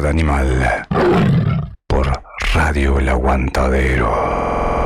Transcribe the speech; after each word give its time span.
Ciudad 0.00 0.12
Animal 0.12 0.86
por 1.86 2.10
Radio 2.54 2.98
El 3.00 3.10
Aguantadero. 3.10 4.79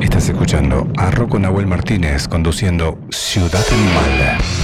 Estás 0.00 0.28
escuchando 0.28 0.86
a 0.96 1.10
Rocco 1.10 1.38
Nahuel 1.38 1.66
Martínez 1.66 2.28
conduciendo 2.28 2.98
Ciudad 3.10 3.64
Animal. 3.70 4.38
Oh, 4.38 4.61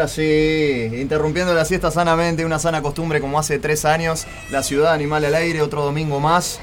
ahora 0.00 0.08
sí, 0.08 0.88
interrumpiendo 0.94 1.52
la 1.52 1.66
siesta 1.66 1.90
sanamente, 1.90 2.46
una 2.46 2.58
sana 2.58 2.80
costumbre 2.80 3.20
como 3.20 3.38
hace 3.38 3.58
tres 3.58 3.84
años, 3.84 4.26
la 4.50 4.62
ciudad 4.62 4.94
animal 4.94 5.26
al 5.26 5.34
aire, 5.34 5.60
otro 5.60 5.82
domingo 5.82 6.20
más. 6.20 6.58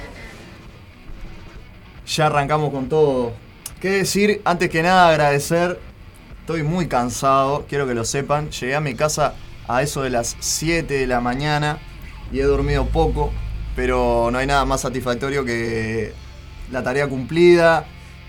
Ya 2.08 2.26
arrancamos 2.26 2.72
con 2.72 2.90
todo. 2.90 3.34
¿Qué 3.80 3.92
decir? 3.92 4.42
Antes 4.44 4.72
que 4.72 4.82
nada 4.82 5.10
agradecer, 5.10 5.80
estoy 6.40 6.64
muy 6.64 6.88
cansado, 6.88 7.68
quiero 7.70 7.86
que 7.86 7.94
lo 7.94 8.06
sepan, 8.06 8.50
llegué 8.50 8.74
a 8.74 8.82
mi 8.82 8.96
casa 8.96 9.36
a 9.68 9.84
eso 9.84 10.02
de 10.02 10.10
las 10.10 10.36
7 10.40 10.92
de 10.92 11.06
la 11.06 11.22
mañana 11.22 11.78
y 12.32 12.40
he 12.40 12.44
dormido 12.44 12.88
poco, 12.88 13.32
pero 13.76 14.30
no 14.32 14.40
hay 14.40 14.48
nada 14.48 14.66
más 14.66 14.82
satisfactorio 14.82 15.46
que 15.46 16.12
la 16.72 16.82
tarea 16.82 17.08
cumplida, 17.08 17.86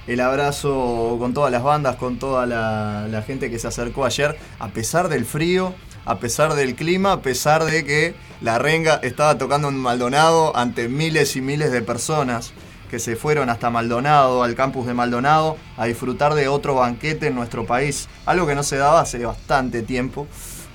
el 0.08 0.20
abrazo 0.20 1.16
con 1.18 1.34
todas 1.34 1.52
las 1.52 1.62
bandas, 1.62 1.96
con 1.96 2.18
toda 2.18 2.46
la, 2.46 3.22
gente 3.26 3.50
que 3.50 3.58
se 3.58 3.68
acercó 3.68 4.06
ayer, 4.06 4.38
a 4.58 4.68
pesar 4.68 5.08
del 5.08 5.26
frío, 5.26 5.74
a 6.06 6.18
pesar 6.18 6.54
del 6.54 6.74
clima, 6.74 7.12
a 7.12 7.20
pesar 7.20 7.64
de 7.64 7.84
que 7.84 8.14
la 8.40 8.58
renga 8.58 9.00
estaba 9.02 9.36
tocando 9.36 9.68
en 9.68 9.76
Maldonado 9.76 10.56
ante 10.56 10.88
miles 10.88 11.36
y 11.36 11.42
miles 11.42 11.70
de 11.70 11.82
personas 11.82 12.52
que 12.90 12.98
se 12.98 13.16
fueron 13.16 13.50
hasta 13.50 13.68
Maldonado, 13.68 14.42
al 14.42 14.54
campus 14.54 14.86
de 14.86 14.94
Maldonado, 14.94 15.58
a 15.76 15.84
disfrutar 15.84 16.32
de 16.32 16.48
otro 16.48 16.74
banquete 16.74 17.26
en 17.26 17.34
nuestro 17.34 17.66
país, 17.66 18.08
algo 18.24 18.46
que 18.46 18.54
no 18.54 18.62
se 18.62 18.78
daba 18.78 19.02
hace 19.02 19.22
bastante 19.22 19.82
tiempo, 19.82 20.26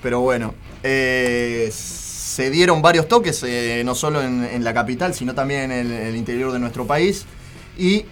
pero 0.03 0.19
bueno, 0.19 0.53
eh, 0.83 1.71
se 1.73 2.51
dieron 2.51 2.83
varios 2.83 3.07
toques, 3.07 3.41
eh, 3.47 3.81
no 3.83 3.95
solo 3.95 4.21
en, 4.21 4.43
en, 4.43 4.63
la 4.63 4.75
capital, 4.75 5.15
sino 5.15 5.33
también 5.33 5.71
en 5.71 5.71
el, 5.71 5.91
en 5.91 6.07
el 6.07 6.15
interior 6.15 6.51
de 6.51 6.59
nuestro 6.59 6.85
país, 6.85 7.25
y 7.79 8.05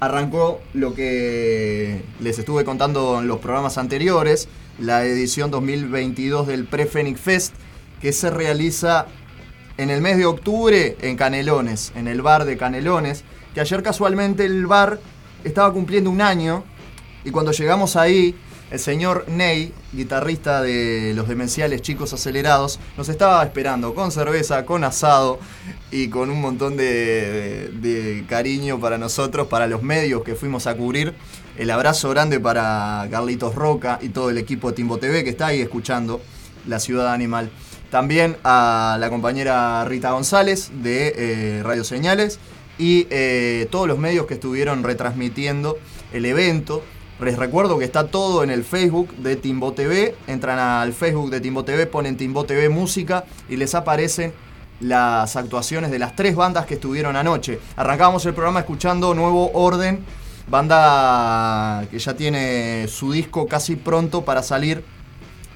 arrancó 0.00 0.60
lo 0.74 0.94
que 0.94 2.02
les 2.20 2.38
estuve 2.38 2.64
contando 2.64 3.20
en 3.20 3.28
los 3.28 3.38
programas 3.38 3.78
anteriores, 3.78 4.48
la 4.78 5.04
edición 5.04 5.50
2022 5.50 6.46
del 6.46 6.64
Prefenic 6.64 7.16
Fest, 7.16 7.54
que 8.00 8.12
se 8.12 8.30
realiza 8.30 9.06
en 9.76 9.90
el 9.90 10.00
mes 10.00 10.16
de 10.16 10.26
octubre 10.26 10.96
en 11.00 11.16
Canelones, 11.16 11.92
en 11.94 12.08
el 12.08 12.22
bar 12.22 12.44
de 12.44 12.56
Canelones, 12.56 13.24
que 13.54 13.60
ayer 13.60 13.82
casualmente 13.82 14.44
el 14.44 14.66
bar 14.66 15.00
estaba 15.44 15.72
cumpliendo 15.72 16.10
un 16.10 16.20
año 16.20 16.64
y 17.24 17.30
cuando 17.30 17.52
llegamos 17.52 17.96
ahí, 17.96 18.34
el 18.70 18.78
señor 18.78 19.24
Ney, 19.28 19.72
guitarrista 19.92 20.60
de 20.62 21.12
los 21.14 21.28
demenciales 21.28 21.80
Chicos 21.80 22.12
Acelerados, 22.12 22.78
nos 22.96 23.08
estaba 23.08 23.42
esperando 23.42 23.94
con 23.94 24.12
cerveza, 24.12 24.66
con 24.66 24.84
asado 24.84 25.38
y 25.90 26.08
con 26.08 26.30
un 26.30 26.40
montón 26.40 26.76
de, 26.76 28.24
cariño 28.28 28.78
para 28.78 28.98
nosotros, 28.98 29.46
para 29.46 29.66
los 29.66 29.82
medios 29.82 30.22
que 30.22 30.34
fuimos 30.34 30.66
a 30.66 30.76
cubrir. 30.76 31.14
El 31.56 31.70
abrazo 31.70 32.10
grande 32.10 32.38
para 32.38 33.08
Carlitos 33.10 33.54
Roca 33.54 33.98
y 34.02 34.10
todo 34.10 34.30
el 34.30 34.38
equipo 34.38 34.68
de 34.68 34.76
Timbo 34.76 34.98
TV 34.98 35.24
que 35.24 35.30
está 35.30 35.46
ahí 35.46 35.60
escuchando 35.60 36.20
La 36.66 36.78
Ciudad 36.78 37.12
Animal. 37.12 37.50
También 37.90 38.36
a 38.44 38.98
la 39.00 39.08
compañera 39.08 39.84
Rita 39.86 40.10
González 40.10 40.70
de 40.82 41.14
eh, 41.16 41.62
Radio 41.64 41.84
Señales 41.84 42.38
y 42.78 43.06
eh, 43.10 43.66
todos 43.70 43.88
los 43.88 43.98
medios 43.98 44.26
que 44.26 44.34
estuvieron 44.34 44.82
retransmitiendo 44.82 45.78
el 46.12 46.26
evento. 46.26 46.82
Les 47.20 47.36
recuerdo 47.36 47.78
que 47.78 47.84
está 47.84 48.06
todo 48.06 48.44
en 48.44 48.50
el 48.50 48.62
Facebook 48.62 49.12
de 49.16 49.34
Timbo 49.34 49.72
TV. 49.72 50.14
Entran 50.28 50.58
al 50.60 50.92
Facebook 50.92 51.30
de 51.30 51.40
Timbo 51.40 51.64
TV, 51.64 51.86
ponen 51.86 52.16
Timbo 52.16 52.44
TV 52.44 52.68
Música 52.68 53.24
y 53.48 53.56
les 53.56 53.74
aparecen 53.74 54.32
las 54.80 55.34
actuaciones 55.34 55.90
de 55.90 55.98
las 55.98 56.14
tres 56.14 56.36
bandas 56.36 56.64
que 56.64 56.74
estuvieron 56.74 57.16
anoche. 57.16 57.58
Arrancamos 57.74 58.24
el 58.26 58.34
programa 58.34 58.60
escuchando 58.60 59.14
Nuevo 59.14 59.50
Orden, 59.52 60.04
banda 60.48 61.88
que 61.90 61.98
ya 61.98 62.14
tiene 62.14 62.86
su 62.86 63.10
disco 63.10 63.48
casi 63.48 63.74
pronto 63.74 64.24
para 64.24 64.44
salir. 64.44 64.84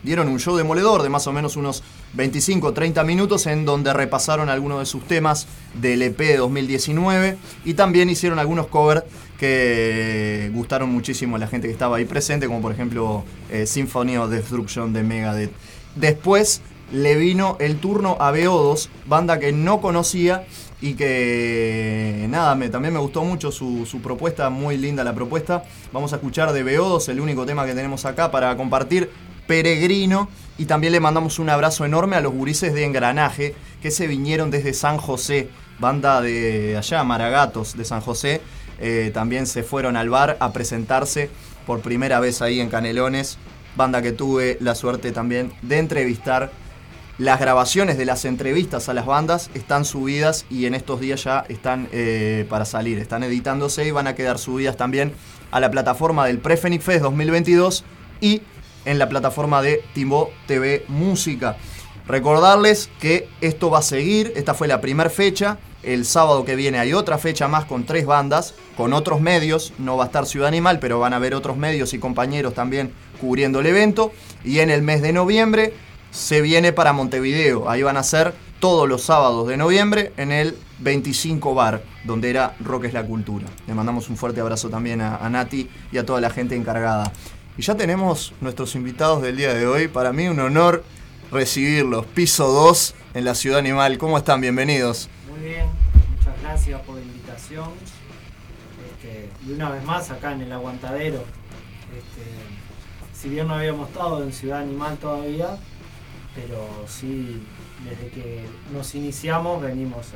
Dieron 0.03 0.29
un 0.29 0.41
show 0.41 0.57
demoledor 0.57 1.03
de 1.03 1.09
más 1.09 1.27
o 1.27 1.33
menos 1.33 1.57
unos 1.57 1.83
25-30 2.17 3.05
minutos 3.05 3.47
en 3.47 3.65
donde 3.65 3.93
repasaron 3.93 4.49
algunos 4.49 4.81
de 4.81 4.87
sus 4.87 5.07
temas 5.07 5.47
del 5.81 6.03
EP 6.03 6.19
de 6.19 6.37
2019 6.39 7.39
y 7.65 7.75
también 7.75 8.11
hicieron 8.11 8.39
algunos 8.39 8.67
covers 8.67 9.05
que 9.39 10.51
gustaron 10.55 10.91
muchísimo 10.91 11.37
a 11.37 11.39
la 11.39 11.47
gente 11.47 11.67
que 11.67 11.73
estaba 11.73 11.97
ahí 11.97 12.05
presente, 12.05 12.47
como 12.47 12.61
por 12.61 12.73
ejemplo 12.73 13.25
eh, 13.51 13.67
Symphony 13.67 14.17
of 14.17 14.31
Destruction 14.31 14.93
de 14.93 15.03
Megadeth. 15.03 15.53
Después 15.97 16.63
le 16.93 17.17
vino 17.17 17.57
el 17.59 17.79
turno 17.79 18.17
a 18.21 18.33
BO2, 18.33 18.89
banda 19.07 19.39
que 19.39 19.53
no 19.53 19.81
conocía 19.81 20.45
y 20.81 20.95
que 20.95 22.27
nada, 22.29 22.55
me, 22.55 22.69
también 22.69 22.93
me 22.93 23.01
gustó 23.01 23.25
mucho 23.25 23.51
su, 23.51 23.87
su, 23.87 24.01
propuesta, 24.01 24.51
muy 24.51 24.77
linda 24.77 25.05
la 25.05 25.15
propuesta. 25.15 25.65
Vamos 25.93 26.13
a 26.13 26.17
escuchar 26.17 26.53
de 26.53 26.65
BO2, 26.65 27.09
el 27.09 27.21
único 27.21 27.47
tema 27.47 27.65
que 27.65 27.75
tenemos 27.75 28.05
acá 28.05 28.31
para 28.31 28.57
compartir, 28.57 29.11
Peregrino. 29.47 30.29
Y 30.59 30.67
también 30.67 30.93
le 30.93 31.01
mandamos 31.01 31.39
un 31.39 31.49
abrazo 31.49 31.85
enorme 31.85 32.17
a 32.17 32.21
los 32.21 32.33
gurises 32.33 32.75
de 32.75 32.85
Engranaje, 32.85 33.55
que 33.81 33.91
se 33.91 34.07
vinieron 34.07 34.51
desde 34.51 34.75
San 34.75 34.99
José, 34.99 35.49
banda 35.79 36.21
de 36.21 36.77
allá, 36.77 37.03
Maragatos 37.05 37.77
de 37.77 37.85
San 37.85 38.01
José. 38.01 38.41
Eh, 38.79 39.11
también 39.15 39.47
se 39.47 39.63
fueron 39.63 39.97
al 39.97 40.11
bar 40.11 40.37
a 40.41 40.53
presentarse 40.53 41.31
por 41.67 41.81
primera 41.81 42.21
vez 42.21 42.43
ahí 42.43 42.61
en 42.61 42.69
Canelones, 42.69 43.39
banda 43.77 44.03
que 44.03 44.13
tuve 44.13 44.59
la 44.61 44.75
suerte 44.75 45.13
también 45.13 45.53
de 45.63 45.79
entrevistar 45.79 46.51
las 47.19 47.39
grabaciones 47.39 47.99
de 47.99 48.07
las 48.07 48.25
entrevistas 48.25 48.89
a 48.89 48.95
las 48.95 49.05
bandas 49.05 49.51
están 49.55 49.85
subidas 49.85 50.47
y 50.49 50.65
en 50.65 50.75
estos 50.75 50.99
días 50.99 51.23
ya 51.23 51.45
están 51.49 51.89
eh, 51.93 52.47
para 52.49 52.65
salir, 52.65 52.99
están 52.99 53.23
editándose 53.23 53.87
y 53.87 53.91
van 53.91 54.07
a 54.07 54.15
quedar 54.15 54.39
subidas 54.39 54.77
también 54.77 55.13
a 55.51 55.61
la 55.61 55.71
plataforma 55.71 56.27
del 56.27 56.39
Prefenic 56.39 56.81
Fest 56.81 57.03
2022 57.03 57.85
y 58.21 58.43
en 58.85 58.99
la 58.99 59.09
plataforma 59.09 59.63
de 59.63 59.83
Timbo 59.95 60.31
TV 60.47 60.85
Música. 60.89 61.57
Recordarles 62.07 62.91
que 63.01 63.29
esto 63.41 63.71
va 63.71 63.79
a 63.79 63.83
seguir, 63.83 64.33
esta 64.37 64.55
fue 64.55 64.69
la 64.69 64.81
primera 64.81 65.11
fecha, 65.11 65.59
el 65.83 66.05
sábado 66.05 66.45
que 66.45 66.57
viene 66.57 66.79
hay 66.79 66.95
otra 66.95 67.19
fecha 67.19 67.49
más 67.49 67.65
con 67.65 67.85
tres 67.85 68.07
bandas, 68.07 68.55
con 68.77 68.93
otros 68.93 69.21
medios, 69.21 69.73
no 69.79 69.97
va 69.97 70.05
a 70.05 70.07
estar 70.07 70.27
Ciudad 70.27 70.49
Animal, 70.49 70.79
pero 70.79 71.01
van 71.01 71.13
a 71.13 71.17
haber 71.17 71.35
otros 71.35 71.57
medios 71.57 71.93
y 71.93 71.99
compañeros 71.99 72.55
también 72.55 72.93
cubriendo 73.21 73.61
el 73.61 73.67
evento. 73.67 74.13
Y 74.45 74.61
en 74.61 74.71
el 74.71 74.83
mes 74.83 75.03
de 75.03 75.13
noviembre 75.13 75.75
se 76.11 76.41
viene 76.41 76.73
para 76.73 76.93
Montevideo. 76.93 77.69
Ahí 77.69 77.83
van 77.83 77.97
a 77.97 78.03
ser 78.03 78.35
todos 78.61 78.89
los 78.89 79.03
sábados 79.03 79.49
de 79.49 79.57
noviembre 79.57 80.13
en 80.17 80.31
el 80.31 80.57
25 80.79 81.55
Bar, 81.55 81.83
donde 82.05 82.31
era 82.31 82.55
Rock 82.61 82.85
es 82.85 82.93
la 82.93 83.05
Cultura. 83.05 83.47
Le 83.67 83.75
mandamos 83.75 84.09
un 84.09 84.17
fuerte 84.17 84.41
abrazo 84.41 84.69
también 84.71 85.01
a, 85.01 85.17
a, 85.17 85.29
Nati 85.29 85.69
y 85.91 85.99
a 85.99 86.07
toda 86.07 86.21
la 86.21 86.31
gente 86.31 86.55
encargada. 86.55 87.13
Y 87.57 87.63
ya 87.63 87.77
tenemos 87.77 88.33
nuestros 88.41 88.75
invitados 88.77 89.21
del 89.21 89.37
día 89.37 89.53
de 89.53 89.67
hoy. 89.67 89.87
Para 89.87 90.15
mí 90.15 90.27
un 90.27 90.41
honor 90.41 90.83
recibirlos. 91.31 92.07
Piso 92.07 92.49
2 92.49 92.95
en 93.13 93.27
la 93.27 93.35
Ciudad 93.35 93.59
Animal. 93.59 93.99
¿Cómo 93.99 94.17
están? 94.17 94.41
Bienvenidos. 94.41 95.11
Muy 95.31 95.51
bien, 95.51 95.67
muchas 96.17 96.41
gracias 96.41 96.81
por 96.81 96.95
la 96.95 97.03
invitación. 97.03 97.69
Este, 98.91 99.29
y 99.47 99.53
una 99.53 99.69
vez 99.69 99.85
más 99.85 100.11
acá 100.11 100.33
en 100.33 100.41
el 100.41 100.53
aguantadero. 100.53 101.25
Este, 101.95 102.25
si 103.13 103.29
bien 103.29 103.47
no 103.49 103.55
habíamos 103.55 103.91
estado 103.91 104.23
en 104.23 104.33
Ciudad 104.33 104.61
Animal 104.61 104.97
todavía, 104.97 105.59
pero 106.35 106.67
sí, 106.89 107.47
desde 107.85 108.09
que 108.09 108.47
nos 108.73 108.95
iniciamos 108.95 109.61
venimos 109.61 110.07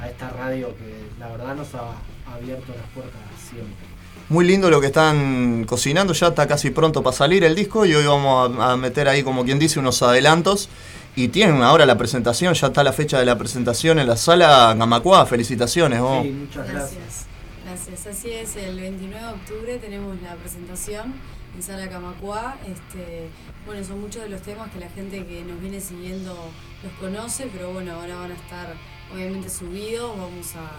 a 0.00 0.08
esta 0.08 0.30
radio 0.30 0.68
que 0.76 1.04
la 1.18 1.30
verdad 1.30 1.56
nos 1.56 1.74
ha 1.74 1.94
abierto 2.32 2.72
las 2.76 2.86
puertas 2.94 3.20
siempre. 3.50 3.87
Muy 4.28 4.44
lindo 4.46 4.68
lo 4.68 4.80
que 4.80 4.88
están 4.88 5.64
cocinando, 5.64 6.12
ya 6.12 6.28
está 6.28 6.46
casi 6.46 6.70
pronto 6.70 7.02
para 7.02 7.16
salir 7.16 7.44
el 7.44 7.54
disco 7.54 7.86
y 7.86 7.94
hoy 7.94 8.04
vamos 8.04 8.58
a, 8.58 8.72
a 8.72 8.76
meter 8.76 9.08
ahí, 9.08 9.22
como 9.22 9.44
quien 9.44 9.58
dice, 9.58 9.80
unos 9.80 10.02
adelantos. 10.02 10.68
Y 11.16 11.28
tienen 11.28 11.62
ahora 11.62 11.86
la 11.86 11.98
presentación, 11.98 12.54
ya 12.54 12.68
está 12.68 12.84
la 12.84 12.92
fecha 12.92 13.18
de 13.18 13.24
la 13.24 13.36
presentación 13.36 13.98
en 13.98 14.06
la 14.06 14.16
sala 14.16 14.74
Gamacuá. 14.78 15.26
Felicitaciones, 15.26 16.00
vos. 16.00 16.22
Sí, 16.22 16.30
muchas 16.30 16.68
gracias. 16.68 16.92
Gracias. 16.94 17.28
Gracias. 17.64 18.06
Así 18.06 18.30
es, 18.30 18.56
el 18.56 18.80
29 18.80 19.26
de 19.26 19.32
octubre 19.32 19.78
tenemos 19.78 20.16
la 20.22 20.34
presentación 20.36 21.14
en 21.56 21.62
Sala 21.62 21.88
Camacuá. 21.88 22.56
Este, 22.66 23.28
bueno, 23.66 23.84
son 23.84 24.00
muchos 24.00 24.22
de 24.22 24.28
los 24.28 24.42
temas 24.42 24.70
que 24.70 24.78
la 24.78 24.88
gente 24.90 25.24
que 25.26 25.42
nos 25.42 25.60
viene 25.60 25.80
siguiendo 25.80 26.34
los 26.82 26.92
conoce, 27.00 27.48
pero 27.52 27.72
bueno, 27.72 27.92
ahora 27.92 28.16
van 28.16 28.30
a 28.30 28.34
estar 28.34 28.74
obviamente 29.12 29.50
subidos. 29.50 30.16
Vamos 30.16 30.54
a, 30.54 30.70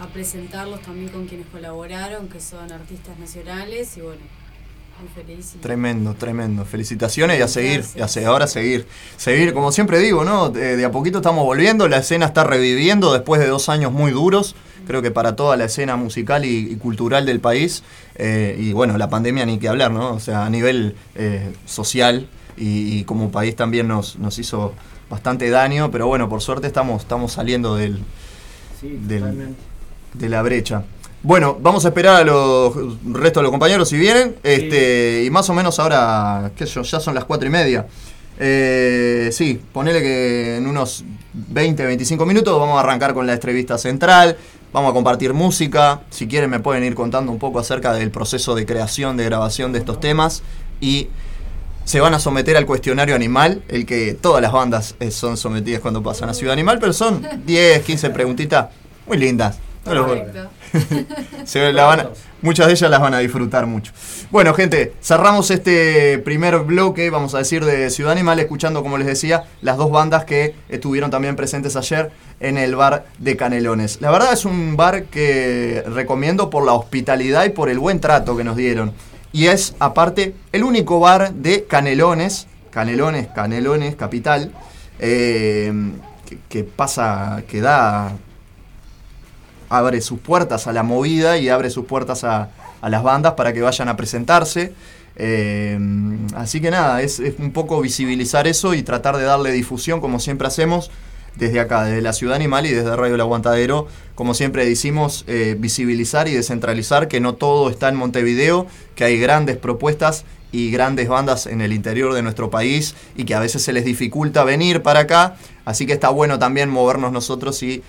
a 0.00 0.06
presentarlos 0.08 0.80
también 0.82 1.08
con 1.10 1.26
quienes 1.26 1.46
colaboraron, 1.48 2.28
que 2.28 2.40
son 2.40 2.70
artistas 2.72 3.18
nacionales 3.18 3.96
y 3.96 4.00
bueno, 4.00 4.20
muy 5.00 5.08
feliz. 5.24 5.52
y- 5.54 5.58
Tremendo, 5.58 6.14
tremendo. 6.14 6.64
Felicitaciones 6.64 7.38
y 7.38 7.42
a 7.42 7.48
seguir, 7.48 7.84
y 7.96 8.00
a 8.00 8.08
se- 8.08 8.24
ahora 8.26 8.46
seguir. 8.46 8.86
Seguir, 9.16 9.52
como 9.54 9.70
siempre 9.72 9.98
digo, 9.98 10.24
¿no? 10.24 10.48
De, 10.50 10.76
de 10.76 10.84
a 10.84 10.90
poquito 10.90 11.18
estamos 11.18 11.44
volviendo, 11.44 11.88
la 11.88 11.98
escena 11.98 12.26
está 12.26 12.44
reviviendo 12.44 13.12
después 13.12 13.40
de 13.40 13.46
dos 13.46 13.68
años 13.68 13.92
muy 13.92 14.10
duros, 14.12 14.54
creo 14.86 15.02
que 15.02 15.10
para 15.10 15.36
toda 15.36 15.56
la 15.56 15.64
escena 15.66 15.96
musical 15.96 16.44
y, 16.44 16.72
y 16.72 16.76
cultural 16.76 17.24
del 17.26 17.40
país. 17.40 17.82
Eh, 18.16 18.56
y 18.58 18.72
bueno, 18.72 18.98
la 18.98 19.08
pandemia 19.08 19.46
ni 19.46 19.58
que 19.58 19.68
hablar, 19.68 19.90
¿no? 19.92 20.12
O 20.14 20.20
sea, 20.20 20.44
a 20.46 20.50
nivel 20.50 20.96
eh, 21.14 21.52
social 21.66 22.28
y, 22.56 22.98
y 22.98 23.04
como 23.04 23.30
país 23.30 23.54
también 23.56 23.88
nos, 23.88 24.18
nos 24.18 24.38
hizo 24.38 24.74
bastante 25.08 25.48
daño, 25.50 25.90
pero 25.90 26.06
bueno, 26.06 26.28
por 26.28 26.40
suerte 26.42 26.66
estamos, 26.66 27.02
estamos 27.02 27.32
saliendo 27.32 27.76
del, 27.76 28.00
Sí, 28.80 28.98
Del- 29.06 29.20
totalmente. 29.20 29.60
De 30.14 30.28
la 30.28 30.42
brecha. 30.42 30.84
Bueno, 31.22 31.56
vamos 31.60 31.84
a 31.84 31.88
esperar 31.88 32.22
a 32.22 32.24
los 32.24 32.74
restos 33.04 33.40
de 33.40 33.42
los 33.42 33.50
compañeros 33.50 33.88
si 33.88 33.96
vienen. 33.96 34.36
Este, 34.42 35.22
y 35.24 35.30
más 35.30 35.48
o 35.50 35.54
menos 35.54 35.78
ahora, 35.78 36.50
qué 36.56 36.66
sé 36.66 36.74
yo, 36.74 36.82
ya 36.82 36.98
son 36.98 37.14
las 37.14 37.24
cuatro 37.24 37.46
y 37.46 37.50
media. 37.50 37.86
Eh, 38.38 39.28
sí, 39.32 39.60
ponele 39.72 40.00
que 40.00 40.56
en 40.56 40.66
unos 40.66 41.04
20, 41.32 41.86
25 41.86 42.26
minutos 42.26 42.58
vamos 42.58 42.76
a 42.76 42.80
arrancar 42.80 43.14
con 43.14 43.26
la 43.26 43.34
entrevista 43.34 43.78
central. 43.78 44.36
Vamos 44.72 44.90
a 44.90 44.94
compartir 44.94 45.32
música. 45.32 46.00
Si 46.10 46.26
quieren 46.26 46.50
me 46.50 46.58
pueden 46.58 46.82
ir 46.82 46.94
contando 46.94 47.30
un 47.30 47.38
poco 47.38 47.60
acerca 47.60 47.92
del 47.92 48.10
proceso 48.10 48.56
de 48.56 48.66
creación, 48.66 49.16
de 49.16 49.24
grabación 49.24 49.72
de 49.72 49.78
estos 49.78 50.00
temas. 50.00 50.42
Y 50.80 51.08
se 51.84 52.00
van 52.00 52.14
a 52.14 52.18
someter 52.18 52.56
al 52.56 52.66
cuestionario 52.66 53.14
animal, 53.14 53.62
el 53.68 53.86
que 53.86 54.14
todas 54.14 54.42
las 54.42 54.50
bandas 54.50 54.96
eh, 54.98 55.10
son 55.10 55.36
sometidas 55.36 55.80
cuando 55.80 56.02
pasan 56.02 56.28
a 56.28 56.34
Ciudad 56.34 56.52
Animal, 56.52 56.78
pero 56.80 56.92
son 56.92 57.26
10, 57.44 57.82
15 57.84 58.10
preguntitas 58.10 58.68
muy 59.06 59.18
lindas. 59.18 59.58
No 59.84 59.94
los- 59.94 60.06
Perfecto. 60.06 60.50
se 61.44 61.72
la 61.72 61.84
van 61.84 62.00
a- 62.00 62.08
muchas 62.40 62.66
de 62.68 62.72
ellas 62.72 62.90
las 62.90 63.00
van 63.00 63.14
a 63.14 63.18
disfrutar 63.18 63.66
mucho. 63.66 63.92
Bueno, 64.30 64.54
gente, 64.54 64.92
cerramos 65.02 65.50
este 65.50 66.18
primer 66.18 66.58
bloque, 66.60 67.10
vamos 67.10 67.34
a 67.34 67.38
decir, 67.38 67.64
de 67.64 67.90
Ciudad 67.90 68.12
Animal, 68.12 68.38
escuchando, 68.40 68.82
como 68.82 68.96
les 68.96 69.06
decía, 69.06 69.44
las 69.60 69.76
dos 69.76 69.90
bandas 69.90 70.24
que 70.24 70.54
estuvieron 70.68 71.10
también 71.10 71.34
presentes 71.36 71.74
ayer 71.76 72.10
en 72.40 72.58
el 72.58 72.74
bar 72.76 73.06
de 73.18 73.36
Canelones. 73.36 74.00
La 74.00 74.10
verdad 74.10 74.32
es 74.32 74.44
un 74.44 74.76
bar 74.76 75.04
que 75.04 75.82
recomiendo 75.86 76.48
por 76.48 76.64
la 76.64 76.72
hospitalidad 76.74 77.44
y 77.44 77.50
por 77.50 77.68
el 77.68 77.78
buen 77.78 78.00
trato 78.00 78.36
que 78.36 78.44
nos 78.44 78.56
dieron. 78.56 78.92
Y 79.32 79.46
es, 79.46 79.74
aparte, 79.78 80.34
el 80.52 80.62
único 80.62 81.00
bar 81.00 81.32
de 81.32 81.64
Canelones, 81.64 82.46
Canelones, 82.70 83.28
Canelones, 83.34 83.96
capital, 83.96 84.52
eh, 84.98 85.72
que, 86.28 86.38
que 86.48 86.64
pasa, 86.64 87.42
que 87.48 87.60
da 87.60 88.12
abre 89.76 90.00
sus 90.00 90.20
puertas 90.20 90.66
a 90.66 90.72
la 90.72 90.82
movida 90.82 91.38
y 91.38 91.48
abre 91.48 91.70
sus 91.70 91.86
puertas 91.86 92.24
a, 92.24 92.50
a 92.80 92.90
las 92.90 93.02
bandas 93.02 93.34
para 93.34 93.52
que 93.52 93.62
vayan 93.62 93.88
a 93.88 93.96
presentarse. 93.96 94.74
Eh, 95.16 95.78
así 96.34 96.60
que 96.60 96.70
nada, 96.70 97.02
es, 97.02 97.22
un 97.38 97.52
poco 97.52 97.80
visibilizar 97.80 98.46
eso 98.46 98.74
y 98.74 98.82
tratar 98.82 99.16
de 99.16 99.24
darle 99.24 99.52
difusión 99.52 100.00
como 100.00 100.20
siempre 100.20 100.48
hacemos 100.48 100.90
desde 101.36 101.60
acá, 101.60 101.84
desde 101.84 102.02
la 102.02 102.12
Ciudad 102.12 102.36
Animal 102.36 102.66
y 102.66 102.70
desde 102.70 102.94
Radio 102.94 103.14
El 103.14 103.20
Aguantadero. 103.20 103.86
Como 104.14 104.34
siempre 104.34 104.66
decimos, 104.66 105.24
eh, 105.26 105.56
visibilizar 105.58 106.28
y 106.28 106.32
descentralizar 106.32 107.08
que 107.08 107.20
no 107.20 107.34
todo 107.34 107.70
está 107.70 107.88
en 107.88 107.96
Montevideo, 107.96 108.66
que 108.94 109.04
hay 109.04 109.18
grandes 109.18 109.56
propuestas 109.56 110.24
y 110.50 110.70
grandes 110.70 111.08
bandas 111.08 111.46
en 111.46 111.62
el 111.62 111.72
interior 111.72 112.12
de 112.12 112.22
nuestro 112.22 112.50
país 112.50 112.94
y 113.16 113.24
que 113.24 113.34
a 113.34 113.40
veces 113.40 113.62
se 113.62 113.72
les 113.72 113.86
dificulta 113.86 114.44
venir 114.44 114.82
para 114.82 115.00
acá. 115.00 115.36
Así 115.64 115.86
que 115.86 115.94
está 115.94 116.10
bueno 116.10 116.38
también 116.38 116.68
movernos 116.68 117.12
nosotros 117.12 117.62
y 117.62 117.82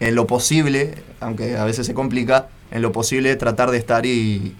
en 0.00 0.14
lo 0.14 0.26
posible, 0.26 0.94
aunque 1.20 1.56
a 1.56 1.64
veces 1.64 1.86
se 1.86 1.94
complica, 1.94 2.48
en 2.70 2.82
lo 2.82 2.92
posible 2.92 3.36
tratar 3.36 3.70
de 3.70 3.78
estar 3.78 4.06
y, 4.06 4.56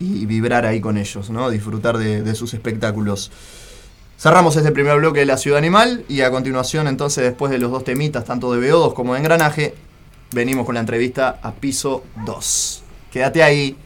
y 0.00 0.26
vibrar 0.26 0.66
ahí 0.66 0.80
con 0.80 0.98
ellos, 0.98 1.30
¿no? 1.30 1.48
Disfrutar 1.50 1.96
de, 1.96 2.22
de 2.22 2.34
sus 2.34 2.52
espectáculos. 2.54 3.30
Cerramos 4.18 4.56
este 4.56 4.70
primer 4.72 4.98
bloque 4.98 5.20
de 5.20 5.26
la 5.26 5.36
Ciudad 5.36 5.58
Animal 5.58 6.04
y 6.08 6.20
a 6.20 6.30
continuación, 6.30 6.86
entonces, 6.86 7.24
después 7.24 7.50
de 7.50 7.58
los 7.58 7.70
dos 7.70 7.84
temitas, 7.84 8.24
tanto 8.24 8.52
de 8.52 8.70
BO2 8.70 8.94
como 8.94 9.14
de 9.14 9.20
Engranaje, 9.20 9.74
venimos 10.32 10.66
con 10.66 10.74
la 10.74 10.80
entrevista 10.80 11.38
a 11.42 11.52
Piso 11.52 12.04
2. 12.24 12.82
Quédate 13.12 13.42
ahí. 13.42 13.76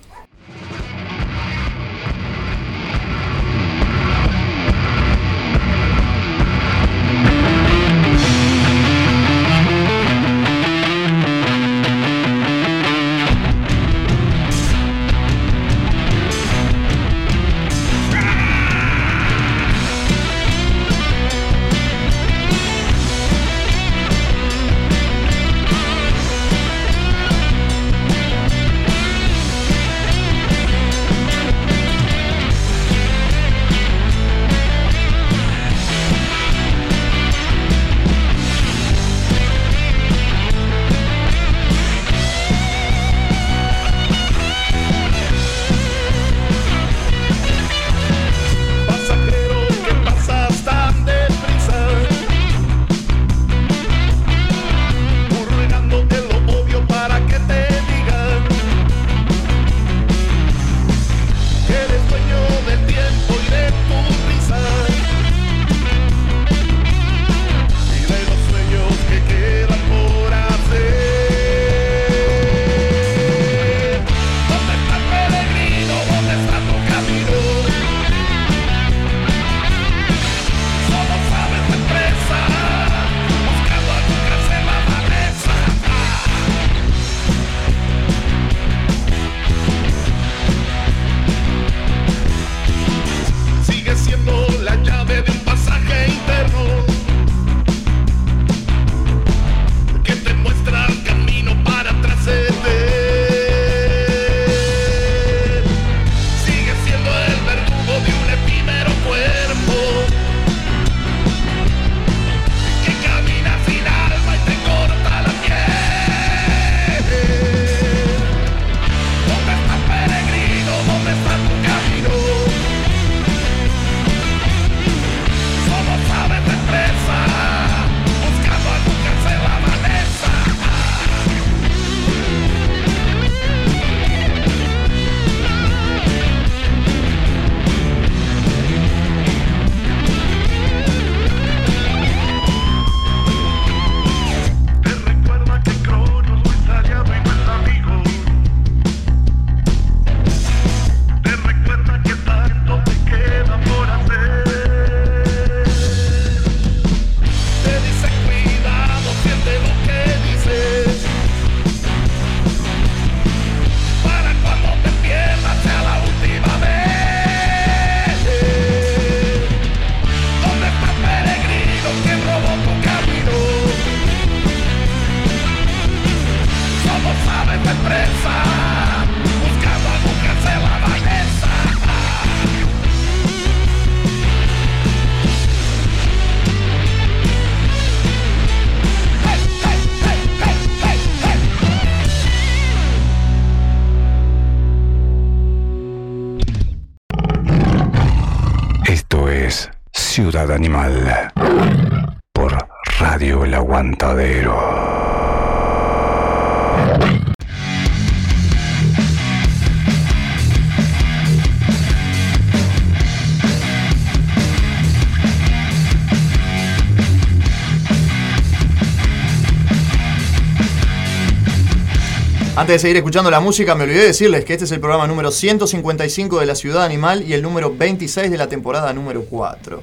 Antes 222.67 222.83
de 222.83 222.89
seguir 222.89 222.97
escuchando 222.97 223.31
la 223.31 223.39
música, 223.39 223.77
me 223.77 223.85
olvidé 223.85 224.07
decirles 224.07 224.45
que 224.45 224.55
este 224.55 224.65
es 224.65 224.73
el 224.73 224.81
programa 224.81 225.07
número 225.07 225.31
155 225.31 226.41
de 226.41 226.47
la 226.47 226.57
Ciudad 226.57 226.83
Animal 226.83 227.23
y 227.23 227.33
el 227.33 227.41
número 227.41 227.73
26 227.73 228.29
de 228.29 228.37
la 228.37 228.49
temporada 228.49 228.93
número 228.93 229.25
4. 229.25 229.81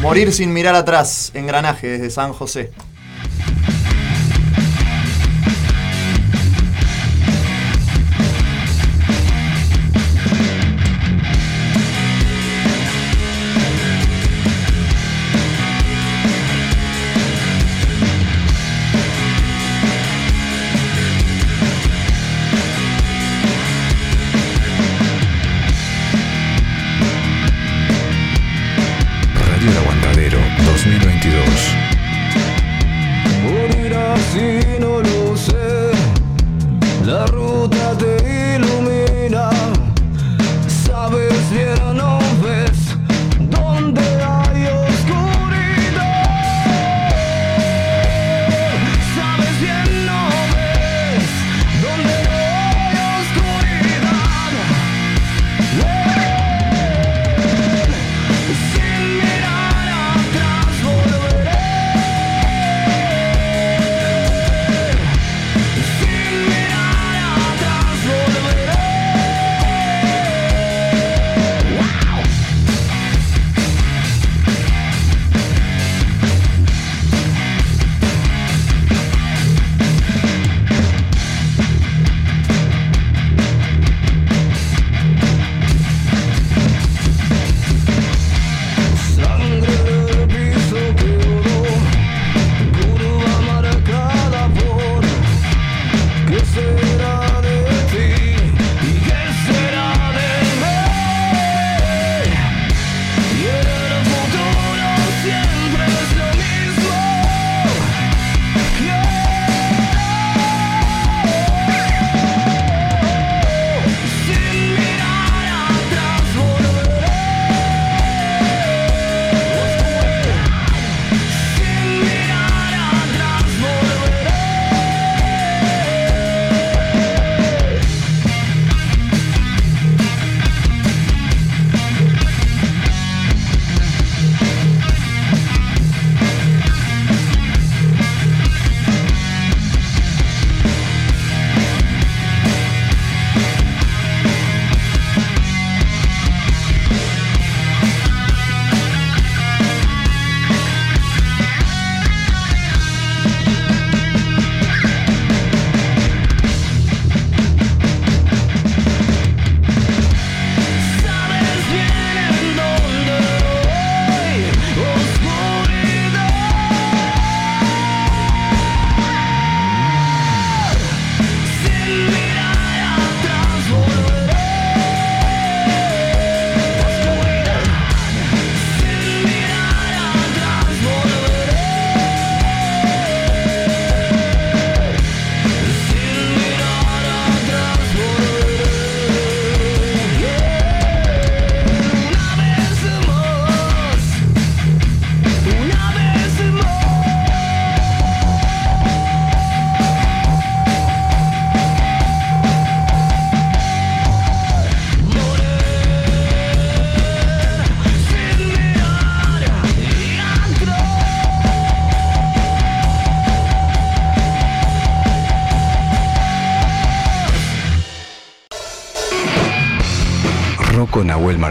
Morir 0.00 0.32
sin 0.32 0.52
mirar 0.52 0.76
atrás, 0.76 1.32
engranaje 1.34 1.88
desde 1.88 2.10
San 2.10 2.32
José. 2.32 2.70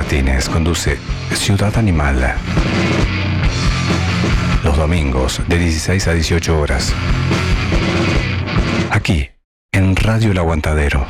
Martínez 0.10 0.50
conduce 0.50 0.98
Ciudad 1.36 1.78
Animal. 1.78 2.34
Los 4.64 4.76
domingos 4.76 5.40
de 5.48 5.60
16 5.60 6.08
a 6.08 6.14
18 6.14 6.60
horas. 6.60 6.96
Aquí, 8.90 9.30
en 9.72 9.96
Radio 9.96 10.32
El 10.32 10.40
Aguantadero. 10.40 11.06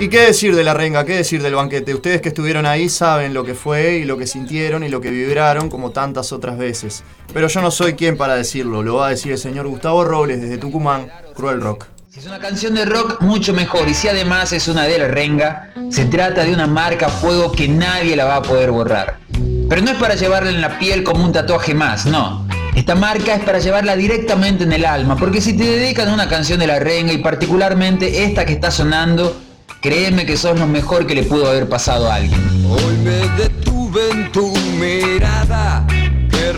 ¿Y 0.00 0.08
qué 0.08 0.22
decir 0.22 0.56
de 0.56 0.64
la 0.64 0.74
renga, 0.74 1.04
qué 1.04 1.14
decir 1.14 1.40
del 1.40 1.54
banquete. 1.54 1.94
Ustedes 1.94 2.20
que 2.20 2.30
estuvieron 2.30 2.66
ahí 2.66 2.88
saben 2.88 3.32
lo 3.32 3.44
que 3.44 3.54
fue 3.54 3.98
y 3.98 4.04
lo 4.04 4.18
que 4.18 4.26
sintieron 4.26 4.82
y 4.82 4.88
lo 4.88 5.00
que 5.00 5.10
vibraron 5.10 5.70
como 5.70 5.92
tantas 5.92 6.32
otras 6.32 6.58
veces. 6.58 7.04
Pero 7.32 7.46
yo 7.46 7.62
no 7.62 7.70
soy 7.70 7.94
quien 7.94 8.16
para 8.16 8.34
decirlo, 8.34 8.82
lo 8.82 8.96
va 8.96 9.06
a 9.06 9.10
decir 9.10 9.30
el 9.30 9.38
señor 9.38 9.68
Gustavo 9.68 10.04
Robles 10.04 10.40
desde 10.42 10.58
Tucumán, 10.58 11.12
Cruel 11.36 11.60
Rock. 11.60 11.93
Si 12.14 12.20
es 12.20 12.26
una 12.26 12.38
canción 12.38 12.76
de 12.76 12.84
rock, 12.84 13.20
mucho 13.22 13.52
mejor. 13.52 13.88
Y 13.88 13.94
si 13.94 14.06
además 14.06 14.52
es 14.52 14.68
una 14.68 14.84
de 14.84 15.00
la 15.00 15.08
renga, 15.08 15.70
se 15.90 16.04
trata 16.04 16.44
de 16.44 16.54
una 16.54 16.68
marca 16.68 17.08
fuego 17.08 17.50
que 17.50 17.66
nadie 17.66 18.14
la 18.14 18.24
va 18.24 18.36
a 18.36 18.42
poder 18.42 18.70
borrar. 18.70 19.18
Pero 19.68 19.82
no 19.82 19.90
es 19.90 19.96
para 19.96 20.14
llevarla 20.14 20.50
en 20.50 20.60
la 20.60 20.78
piel 20.78 21.02
como 21.02 21.24
un 21.24 21.32
tatuaje 21.32 21.74
más, 21.74 22.06
no. 22.06 22.46
Esta 22.76 22.94
marca 22.94 23.34
es 23.34 23.42
para 23.42 23.58
llevarla 23.58 23.96
directamente 23.96 24.62
en 24.62 24.72
el 24.72 24.84
alma, 24.84 25.16
porque 25.16 25.40
si 25.40 25.56
te 25.56 25.64
dedican 25.64 26.06
a 26.06 26.14
una 26.14 26.28
canción 26.28 26.60
de 26.60 26.68
la 26.68 26.78
renga 26.78 27.12
y 27.12 27.18
particularmente 27.18 28.22
esta 28.22 28.46
que 28.46 28.52
está 28.52 28.70
sonando, 28.70 29.36
créeme 29.80 30.24
que 30.24 30.36
sos 30.36 30.56
lo 30.56 30.68
mejor 30.68 31.08
que 31.08 31.16
le 31.16 31.24
pudo 31.24 31.48
haber 31.48 31.68
pasado 31.68 32.08
a 32.08 32.14
alguien. 32.14 32.40
Hoy 32.70 32.94
me 32.98 33.28
detuve 33.42 34.08
en 34.12 34.30
tu 34.30 34.54
mirada 34.78 35.84
que 36.30 36.50
el 36.50 36.54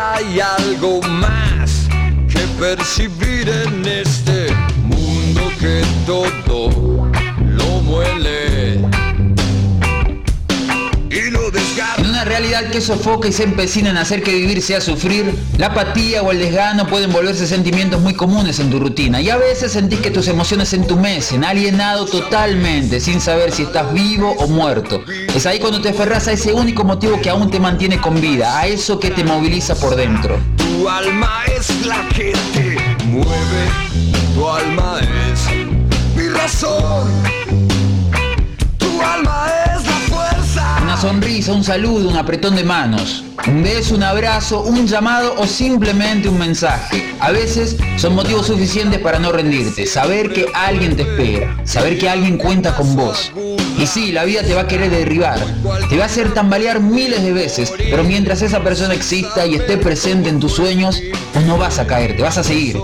hay 0.00 0.40
algo 0.40 1.00
más 1.02 1.86
que 2.32 2.40
percibir 2.58 3.48
en 3.48 3.86
este 3.86 4.46
mundo 4.84 5.42
que 5.58 5.82
todo 6.06 7.10
lo 7.38 7.66
muele 7.82 8.49
realidad 12.40 12.70
que 12.70 12.80
sofoca 12.80 13.28
y 13.28 13.32
se 13.32 13.42
empecina 13.42 13.90
en 13.90 13.98
hacer 13.98 14.22
que 14.22 14.32
vivir 14.32 14.62
sea 14.62 14.80
sufrir, 14.80 15.34
la 15.58 15.66
apatía 15.66 16.22
o 16.22 16.30
el 16.30 16.38
desgano 16.38 16.86
pueden 16.86 17.12
volverse 17.12 17.46
sentimientos 17.46 18.00
muy 18.00 18.14
comunes 18.14 18.58
en 18.60 18.70
tu 18.70 18.80
rutina. 18.80 19.20
Y 19.20 19.28
a 19.28 19.36
veces 19.36 19.72
sentís 19.72 20.00
que 20.00 20.10
tus 20.10 20.26
emociones 20.26 20.72
entumecen, 20.72 21.44
alienado 21.44 22.06
totalmente, 22.06 22.98
sin 22.98 23.20
saber 23.20 23.52
si 23.52 23.64
estás 23.64 23.92
vivo 23.92 24.34
o 24.38 24.46
muerto. 24.46 25.02
Es 25.34 25.44
ahí 25.44 25.58
cuando 25.58 25.82
te 25.82 25.90
aferras 25.90 26.28
a 26.28 26.32
ese 26.32 26.54
único 26.54 26.82
motivo 26.82 27.20
que 27.20 27.28
aún 27.28 27.50
te 27.50 27.60
mantiene 27.60 28.00
con 28.00 28.18
vida, 28.18 28.58
a 28.58 28.66
eso 28.66 28.98
que 28.98 29.10
te 29.10 29.22
moviliza 29.22 29.74
por 29.74 29.94
dentro. 29.94 30.38
Tu 30.56 30.88
alma 30.88 31.42
es 31.54 31.84
la 31.84 32.08
que 32.08 32.32
te 32.54 33.04
mueve, 33.04 33.68
tu 34.34 34.48
alma 34.48 34.98
es 35.30 36.16
mi 36.16 36.26
razón, 36.28 37.06
tu 38.78 39.02
alma 39.02 39.39
sonrisa, 41.00 41.54
un 41.54 41.64
saludo, 41.64 42.10
un 42.10 42.16
apretón 42.18 42.56
de 42.56 42.62
manos, 42.62 43.24
un 43.46 43.62
beso, 43.62 43.94
un 43.94 44.02
abrazo, 44.02 44.60
un 44.60 44.86
llamado 44.86 45.34
o 45.38 45.46
simplemente 45.46 46.28
un 46.28 46.38
mensaje. 46.38 47.14
A 47.20 47.30
veces 47.30 47.78
son 47.96 48.14
motivos 48.14 48.48
suficientes 48.48 49.00
para 49.00 49.18
no 49.18 49.32
rendirte, 49.32 49.86
saber 49.86 50.30
que 50.30 50.46
alguien 50.52 50.96
te 50.96 51.02
espera, 51.02 51.56
saber 51.64 51.98
que 51.98 52.10
alguien 52.10 52.36
cuenta 52.36 52.76
con 52.76 52.96
vos. 52.96 53.32
Y 53.78 53.86
sí, 53.86 54.12
la 54.12 54.24
vida 54.24 54.42
te 54.42 54.54
va 54.54 54.62
a 54.62 54.68
querer 54.68 54.90
derribar, 54.90 55.38
te 55.88 55.96
va 55.96 56.02
a 56.02 56.06
hacer 56.06 56.34
tambalear 56.34 56.80
miles 56.80 57.22
de 57.22 57.32
veces, 57.32 57.72
pero 57.78 58.04
mientras 58.04 58.42
esa 58.42 58.60
persona 58.62 58.92
exista 58.92 59.46
y 59.46 59.54
esté 59.54 59.78
presente 59.78 60.28
en 60.28 60.38
tus 60.38 60.52
sueños, 60.52 61.00
pues 61.32 61.46
no 61.46 61.56
vas 61.56 61.78
a 61.78 61.86
caer, 61.86 62.14
te 62.14 62.22
vas 62.22 62.36
a 62.36 62.44
seguir. 62.44 62.76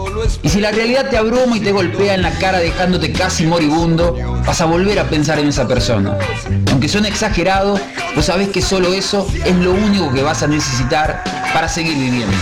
Y 0.42 0.48
si 0.48 0.60
la 0.60 0.70
realidad 0.70 1.10
te 1.10 1.18
abruma 1.18 1.54
y 1.54 1.60
te 1.60 1.72
golpea 1.72 2.14
en 2.14 2.22
la 2.22 2.30
cara 2.38 2.60
dejándote 2.60 3.12
casi 3.12 3.44
moribundo, 3.46 4.16
vas 4.46 4.62
a 4.62 4.64
volver 4.64 4.98
a 5.00 5.04
pensar 5.04 5.38
en 5.38 5.48
esa 5.48 5.68
persona. 5.68 6.16
Aunque 6.76 6.90
suene 6.90 7.08
exagerado, 7.08 7.80
pues 8.12 8.26
sabes 8.26 8.50
que 8.50 8.60
solo 8.60 8.92
eso 8.92 9.26
es 9.46 9.56
lo 9.56 9.72
único 9.72 10.12
que 10.12 10.20
vas 10.20 10.42
a 10.42 10.46
necesitar 10.46 11.24
para 11.54 11.70
seguir 11.70 11.96
viviendo. 11.96 12.36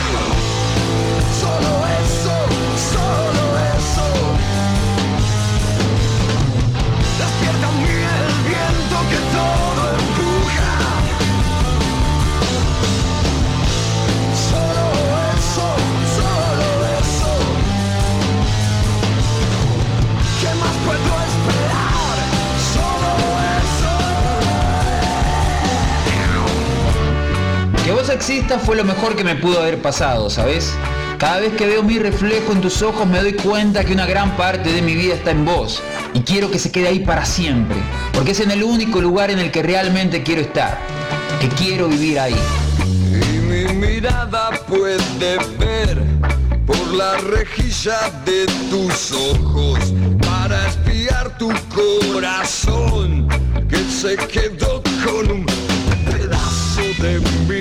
Exista 28.34 28.58
fue 28.58 28.74
lo 28.74 28.84
mejor 28.84 29.14
que 29.14 29.22
me 29.22 29.36
pudo 29.36 29.60
haber 29.60 29.80
pasado, 29.80 30.28
¿sabes? 30.28 30.72
Cada 31.18 31.38
vez 31.38 31.52
que 31.52 31.66
veo 31.66 31.84
mi 31.84 32.00
reflejo 32.00 32.50
en 32.50 32.60
tus 32.60 32.82
ojos 32.82 33.06
me 33.06 33.20
doy 33.20 33.34
cuenta 33.34 33.84
que 33.84 33.92
una 33.92 34.06
gran 34.06 34.36
parte 34.36 34.72
de 34.72 34.82
mi 34.82 34.94
vida 34.94 35.14
está 35.14 35.30
en 35.30 35.44
vos 35.44 35.80
y 36.14 36.20
quiero 36.20 36.50
que 36.50 36.58
se 36.58 36.72
quede 36.72 36.88
ahí 36.88 36.98
para 36.98 37.24
siempre, 37.24 37.76
porque 38.12 38.32
es 38.32 38.40
en 38.40 38.50
el 38.50 38.64
único 38.64 39.00
lugar 39.00 39.30
en 39.30 39.38
el 39.38 39.52
que 39.52 39.62
realmente 39.62 40.24
quiero 40.24 40.40
estar, 40.40 40.76
que 41.40 41.48
quiero 41.50 41.86
vivir 41.86 42.18
ahí. 42.18 42.34
Y 42.80 43.38
mi 43.38 43.72
mirada 43.72 44.50
puede 44.66 45.38
ver 45.56 46.02
por 46.66 46.92
la 46.92 47.16
rejilla 47.18 48.10
de 48.24 48.46
tus 48.68 49.12
ojos 49.12 49.94
para 50.26 50.66
espiar 50.66 51.38
tu 51.38 51.52
corazón 51.72 53.28
que 53.68 53.76
se 53.76 54.16
quedó 54.16 54.82
con 55.04 55.30
un 55.30 55.46
pedazo 56.04 56.82
de 57.00 57.20
mi 57.20 57.53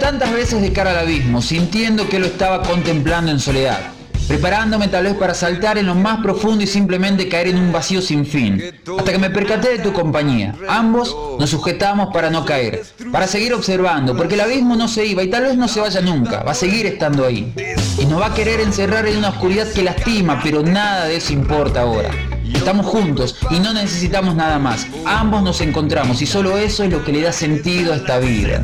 Tantas 0.00 0.32
veces 0.32 0.60
de 0.60 0.72
cara 0.72 0.90
al 0.90 0.98
abismo, 0.98 1.40
sintiendo 1.42 2.08
que 2.08 2.18
lo 2.18 2.26
estaba 2.26 2.62
contemplando 2.62 3.30
en 3.30 3.38
soledad 3.38 3.92
preparándome 4.28 4.88
tal 4.88 5.04
vez 5.04 5.14
para 5.14 5.34
saltar 5.34 5.76
en 5.78 5.86
lo 5.86 5.94
más 5.94 6.22
profundo 6.22 6.64
y 6.64 6.66
simplemente 6.66 7.28
caer 7.28 7.48
en 7.48 7.58
un 7.58 7.72
vacío 7.72 8.00
sin 8.00 8.24
fin, 8.24 8.62
hasta 8.98 9.12
que 9.12 9.18
me 9.18 9.28
percaté 9.28 9.76
de 9.76 9.78
tu 9.80 9.92
compañía. 9.92 10.54
Ambos 10.68 11.14
nos 11.38 11.50
sujetamos 11.50 12.12
para 12.14 12.30
no 12.30 12.44
caer, 12.44 12.82
para 13.10 13.26
seguir 13.26 13.52
observando, 13.52 14.16
porque 14.16 14.34
el 14.34 14.40
abismo 14.40 14.74
no 14.74 14.88
se 14.88 15.04
iba 15.04 15.22
y 15.22 15.28
tal 15.28 15.42
vez 15.42 15.56
no 15.56 15.68
se 15.68 15.80
vaya 15.80 16.00
nunca, 16.00 16.42
va 16.42 16.52
a 16.52 16.54
seguir 16.54 16.86
estando 16.86 17.26
ahí. 17.26 17.52
Y 17.98 18.06
nos 18.06 18.20
va 18.20 18.26
a 18.26 18.34
querer 18.34 18.60
encerrar 18.60 19.06
en 19.06 19.18
una 19.18 19.30
oscuridad 19.30 19.70
que 19.70 19.82
lastima, 19.82 20.40
pero 20.42 20.62
nada 20.62 21.06
de 21.06 21.16
eso 21.16 21.32
importa 21.32 21.82
ahora. 21.82 22.10
Estamos 22.54 22.86
juntos 22.86 23.36
y 23.50 23.58
no 23.60 23.72
necesitamos 23.72 24.34
nada 24.34 24.58
más. 24.58 24.86
Ambos 25.04 25.42
nos 25.42 25.60
encontramos 25.60 26.22
y 26.22 26.26
solo 26.26 26.56
eso 26.58 26.84
es 26.84 26.90
lo 26.90 27.04
que 27.04 27.12
le 27.12 27.22
da 27.22 27.32
sentido 27.32 27.92
a 27.92 27.96
esta 27.96 28.18
vida. 28.18 28.62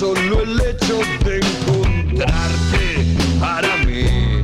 Solo 0.00 0.40
el 0.40 0.58
hecho 0.62 0.98
de 1.26 1.40
encontrarte 1.40 3.04
para 3.38 3.76
mí 3.84 4.42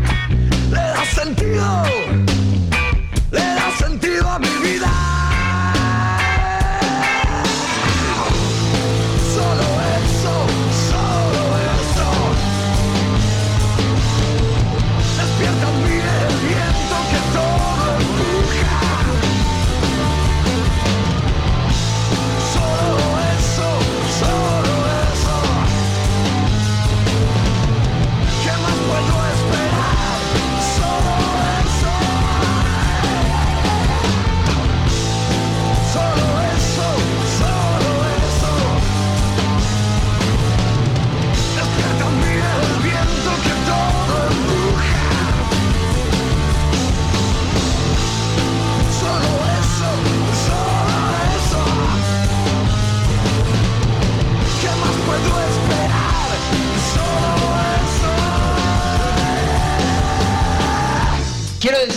sentido. 1.15 2.16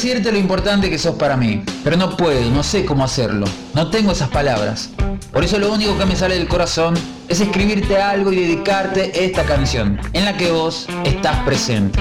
Decirte 0.01 0.31
lo 0.31 0.37
importante 0.37 0.89
que 0.89 0.97
sos 0.97 1.15
para 1.15 1.35
mí, 1.35 1.61
pero 1.83 1.97
no 1.97 2.15
puedo, 2.15 2.49
no 2.51 2.63
sé 2.63 2.85
cómo 2.85 3.03
hacerlo. 3.03 3.45
No 3.73 3.89
tengo 3.89 4.13
esas 4.13 4.29
palabras. 4.29 4.91
Por 5.33 5.43
eso 5.43 5.59
lo 5.59 5.73
único 5.73 5.97
que 5.97 6.05
me 6.05 6.15
sale 6.15 6.35
del 6.35 6.47
corazón 6.47 6.93
es 7.27 7.41
escribirte 7.41 7.97
algo 7.97 8.31
y 8.31 8.37
dedicarte 8.37 9.25
esta 9.25 9.43
canción, 9.43 9.99
en 10.13 10.23
la 10.23 10.37
que 10.37 10.51
vos 10.51 10.87
estás 11.03 11.43
presente. 11.43 11.99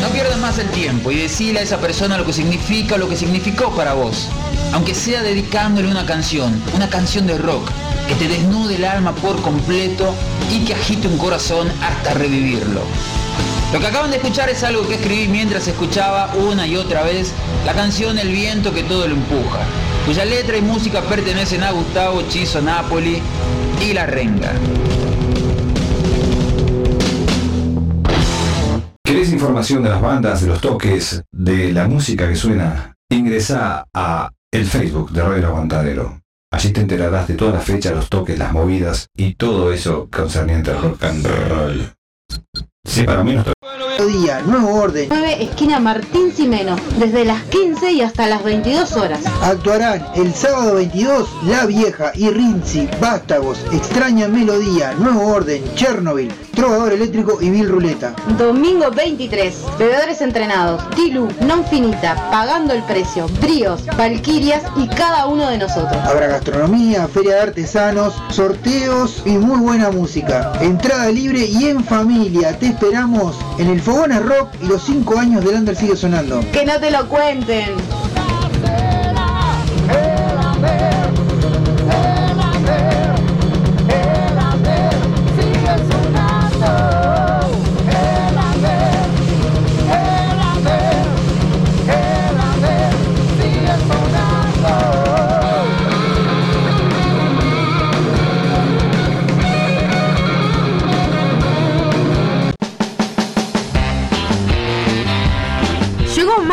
No 0.00 0.08
pierdas 0.12 0.38
más 0.38 0.60
el 0.60 0.68
tiempo 0.68 1.10
y 1.10 1.16
decirle 1.16 1.58
a 1.58 1.62
esa 1.64 1.78
persona 1.78 2.16
lo 2.16 2.24
que 2.24 2.32
significa 2.32 2.98
lo 2.98 3.08
que 3.08 3.16
significó 3.16 3.74
para 3.74 3.94
vos. 3.94 4.28
Aunque 4.72 4.94
sea 4.94 5.24
dedicándole 5.24 5.90
una 5.90 6.06
canción, 6.06 6.54
una 6.76 6.88
canción 6.88 7.26
de 7.26 7.36
rock, 7.36 7.68
que 8.08 8.14
te 8.14 8.28
desnude 8.28 8.76
el 8.76 8.84
alma 8.84 9.14
por 9.14 9.40
completo 9.42 10.14
y 10.50 10.64
que 10.64 10.74
agite 10.74 11.08
un 11.08 11.18
corazón 11.18 11.68
hasta 11.80 12.14
revivirlo. 12.14 12.82
Lo 13.72 13.80
que 13.80 13.86
acaban 13.86 14.10
de 14.10 14.18
escuchar 14.18 14.50
es 14.50 14.62
algo 14.64 14.86
que 14.86 14.96
escribí 14.96 15.28
mientras 15.28 15.66
escuchaba 15.66 16.34
una 16.34 16.66
y 16.66 16.76
otra 16.76 17.02
vez 17.04 17.32
la 17.64 17.72
canción 17.72 18.18
El 18.18 18.28
viento 18.28 18.74
que 18.74 18.82
todo 18.82 19.08
lo 19.08 19.14
empuja, 19.14 19.60
cuya 20.04 20.26
letra 20.26 20.58
y 20.58 20.62
música 20.62 21.00
pertenecen 21.00 21.62
a 21.62 21.70
Gustavo 21.70 22.22
Chizo 22.28 22.60
Napoli 22.60 23.22
y 23.80 23.92
La 23.94 24.06
Renga. 24.06 24.52
¿Querés 29.02 29.32
información 29.32 29.82
de 29.82 29.90
las 29.90 30.00
bandas, 30.00 30.42
de 30.42 30.48
los 30.48 30.60
toques, 30.60 31.22
de 31.32 31.72
la 31.72 31.88
música 31.88 32.28
que 32.28 32.36
suena? 32.36 32.94
Ingresa 33.10 33.84
a 33.94 34.30
el 34.50 34.66
Facebook 34.66 35.10
de 35.12 35.22
Radio 35.22 35.48
Aguantadero. 35.48 36.21
Allí 36.52 36.70
te 36.70 36.82
enterarás 36.82 37.28
de 37.28 37.34
todas 37.34 37.54
las 37.54 37.64
fechas, 37.64 37.94
los 37.94 38.10
toques, 38.10 38.38
las 38.38 38.52
movidas 38.52 39.08
y 39.16 39.34
todo 39.34 39.72
eso 39.72 40.08
concerniente 40.12 40.70
al 40.70 40.82
rock 40.82 41.04
and 41.04 41.26
roll. 41.48 41.92
Sí, 42.84 43.04
para 43.04 43.24
mí. 43.24 43.38
Día, 44.06 44.40
nuevo 44.40 44.74
orden. 44.74 45.06
9, 45.08 45.44
esquina 45.44 45.80
Martín 45.80 46.32
Simeno, 46.32 46.76
desde 46.98 47.24
las 47.24 47.42
15 47.44 47.92
y 47.92 48.02
hasta 48.02 48.26
las 48.26 48.42
22 48.44 48.92
horas. 48.96 49.20
Actuarán 49.42 50.04
el 50.14 50.34
sábado 50.34 50.74
22 50.74 51.28
La 51.46 51.64
Vieja 51.66 52.12
y 52.14 52.28
Rinzi, 52.28 52.88
Vástagos, 53.00 53.64
Extraña 53.72 54.28
Melodía, 54.28 54.92
Nuevo 54.94 55.28
Orden, 55.28 55.62
Chernobyl, 55.74 56.32
Trovador 56.62 56.92
Eléctrico 56.92 57.38
y 57.40 57.50
Bill 57.50 57.68
Ruleta. 57.68 58.14
Domingo 58.38 58.88
23, 58.92 59.52
bebedores 59.80 60.20
entrenados, 60.20 60.88
Tilu, 60.90 61.26
Non 61.40 61.64
Finita, 61.64 62.14
Pagando 62.30 62.72
el 62.72 62.84
Precio, 62.84 63.26
Bríos, 63.40 63.84
Valquirias 63.98 64.62
y 64.76 64.86
cada 64.86 65.26
uno 65.26 65.48
de 65.48 65.58
nosotros. 65.58 65.96
Habrá 66.04 66.28
gastronomía, 66.28 67.08
feria 67.08 67.34
de 67.34 67.40
artesanos, 67.40 68.14
sorteos 68.28 69.24
y 69.26 69.30
muy 69.30 69.58
buena 69.58 69.90
música. 69.90 70.52
Entrada 70.60 71.10
libre 71.10 71.46
y 71.46 71.66
en 71.66 71.82
familia. 71.82 72.56
Te 72.56 72.66
esperamos 72.66 73.36
en 73.58 73.66
el 73.68 73.82
Fogona 73.82 74.20
Rock 74.20 74.50
y 74.62 74.66
los 74.66 74.84
5 74.84 75.18
años 75.18 75.44
del 75.44 75.56
Under 75.56 75.74
sigue 75.74 75.96
sonando. 75.96 76.44
Que 76.52 76.64
no 76.64 76.78
te 76.78 76.92
lo 76.92 77.08
cuenten. 77.08 77.74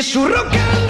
Es 0.00 0.06
su 0.06 0.26
rock 0.26 0.89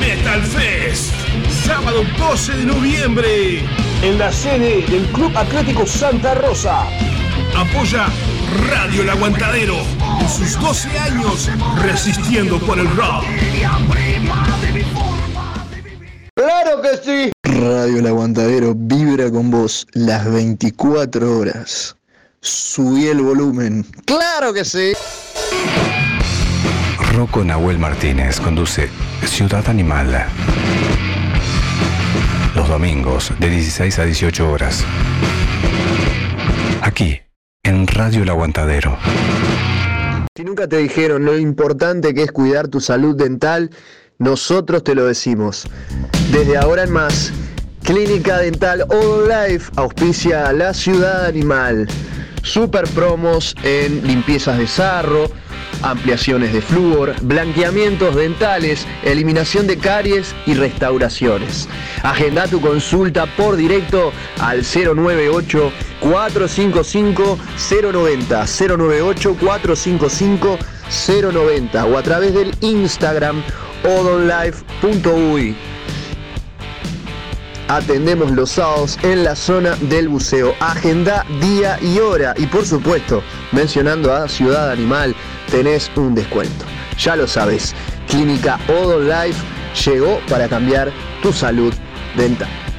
Metal 0.00 0.42
Fest, 0.42 1.12
sábado 1.66 2.02
12 2.18 2.56
de 2.56 2.64
noviembre, 2.64 3.58
en 4.02 4.18
la 4.18 4.32
sede 4.32 4.84
del 4.86 5.06
Club 5.12 5.30
Atlético 5.36 5.86
Santa 5.86 6.34
Rosa. 6.34 6.86
Apoya 7.54 8.06
Radio 8.70 9.02
El 9.02 9.10
Aguantadero 9.10 9.76
en 10.20 10.28
sus 10.28 10.58
12 10.58 10.98
años 10.98 11.50
resistiendo 11.82 12.58
por 12.60 12.78
el 12.78 12.88
rock. 12.96 13.24
¡Claro 16.34 16.80
que 16.80 16.96
sí! 17.04 17.32
Radio 17.44 17.98
El 17.98 18.06
Aguantadero 18.06 18.72
vibra 18.74 19.30
con 19.30 19.50
vos 19.50 19.86
las 19.92 20.32
24 20.32 21.38
horas. 21.38 21.94
Subí 22.40 23.06
el 23.06 23.20
volumen. 23.20 23.86
¡Claro 24.06 24.54
que 24.54 24.64
sí! 24.64 24.94
Rocco 27.12 27.44
Nahuel 27.44 27.78
Martínez 27.78 28.38
conduce 28.38 28.88
Ciudad 29.24 29.68
Animal. 29.68 30.26
Los 32.54 32.68
domingos 32.68 33.32
de 33.40 33.50
16 33.50 33.98
a 33.98 34.04
18 34.04 34.50
horas. 34.50 34.84
Aquí, 36.82 37.20
en 37.64 37.88
Radio 37.88 38.22
El 38.22 38.28
Aguantadero. 38.28 38.96
Si 40.36 40.44
nunca 40.44 40.68
te 40.68 40.76
dijeron 40.76 41.24
lo 41.24 41.36
importante 41.36 42.14
que 42.14 42.22
es 42.22 42.32
cuidar 42.32 42.68
tu 42.68 42.80
salud 42.80 43.16
dental, 43.16 43.70
nosotros 44.18 44.84
te 44.84 44.94
lo 44.94 45.04
decimos. 45.04 45.66
Desde 46.30 46.58
ahora 46.58 46.84
en 46.84 46.92
más, 46.92 47.32
Clínica 47.82 48.38
Dental 48.38 48.86
All 48.88 49.28
Life 49.28 49.72
auspicia 49.74 50.46
a 50.48 50.52
la 50.52 50.72
ciudad 50.72 51.26
animal. 51.26 51.88
Super 52.42 52.86
promos 52.88 53.56
en 53.64 54.06
limpiezas 54.06 54.58
de 54.58 54.68
sarro, 54.68 55.30
ampliaciones 55.82 56.52
de 56.52 56.60
flúor, 56.60 57.14
blanqueamientos 57.22 58.14
dentales, 58.16 58.86
eliminación 59.02 59.66
de 59.66 59.78
caries 59.78 60.34
y 60.46 60.54
restauraciones. 60.54 61.68
Agenda 62.02 62.46
tu 62.46 62.60
consulta 62.60 63.26
por 63.36 63.56
directo 63.56 64.12
al 64.40 64.62
098 64.62 65.72
455 66.00 67.38
090 67.82 68.46
098 68.46 69.36
455 69.40 70.58
090 70.90 71.86
o 71.86 71.98
a 71.98 72.02
través 72.02 72.34
del 72.34 72.54
Instagram 72.60 73.42
odonlife.uy. 73.84 75.56
Atendemos 77.70 78.32
los 78.32 78.50
sábados 78.50 78.98
en 79.04 79.22
la 79.22 79.36
zona 79.36 79.76
del 79.82 80.08
buceo. 80.08 80.56
Agenda 80.58 81.24
día 81.40 81.78
y 81.80 82.00
hora. 82.00 82.34
Y 82.36 82.46
por 82.46 82.66
supuesto, 82.66 83.22
mencionando 83.52 84.12
a 84.12 84.28
Ciudad 84.28 84.72
Animal, 84.72 85.14
tenés 85.50 85.90
un 85.96 86.14
descuento. 86.14 86.64
Ya 86.98 87.16
lo 87.16 87.26
sabes, 87.26 87.74
Clínica 88.08 88.58
Odon 88.68 89.08
Life 89.08 89.40
llegó 89.84 90.20
para 90.28 90.48
cambiar 90.48 90.90
tu 91.22 91.32
salud 91.32 91.72
dental. 92.16 92.69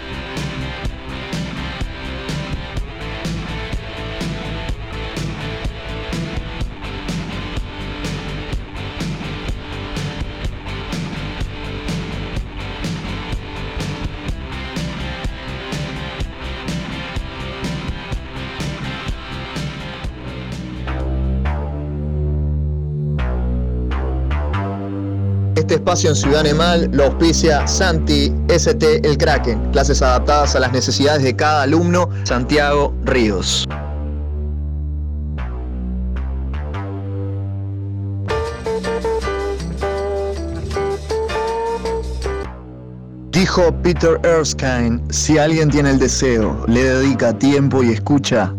Espacio 25.92 26.12
en 26.12 26.16
Ciudad 26.16 26.40
Animal 26.40 26.90
lo 26.94 27.04
auspicia 27.04 27.68
Santi 27.68 28.34
ST 28.48 29.06
El 29.06 29.18
Kraken, 29.18 29.72
clases 29.74 30.02
adaptadas 30.02 30.56
a 30.56 30.62
las 30.62 30.72
necesidades 30.72 31.22
de 31.22 31.36
cada 31.36 31.64
alumno, 31.64 32.10
Santiago 32.24 32.96
Ríos. 33.04 33.68
Dijo 43.32 43.76
Peter 43.84 44.18
Erskine, 44.24 45.02
si 45.10 45.38
alguien 45.38 45.70
tiene 45.70 45.90
el 45.90 46.00
deseo, 46.00 46.64
le 46.68 46.84
dedica 46.86 47.38
tiempo 47.38 47.84
y 47.84 47.92
escucha, 47.92 48.54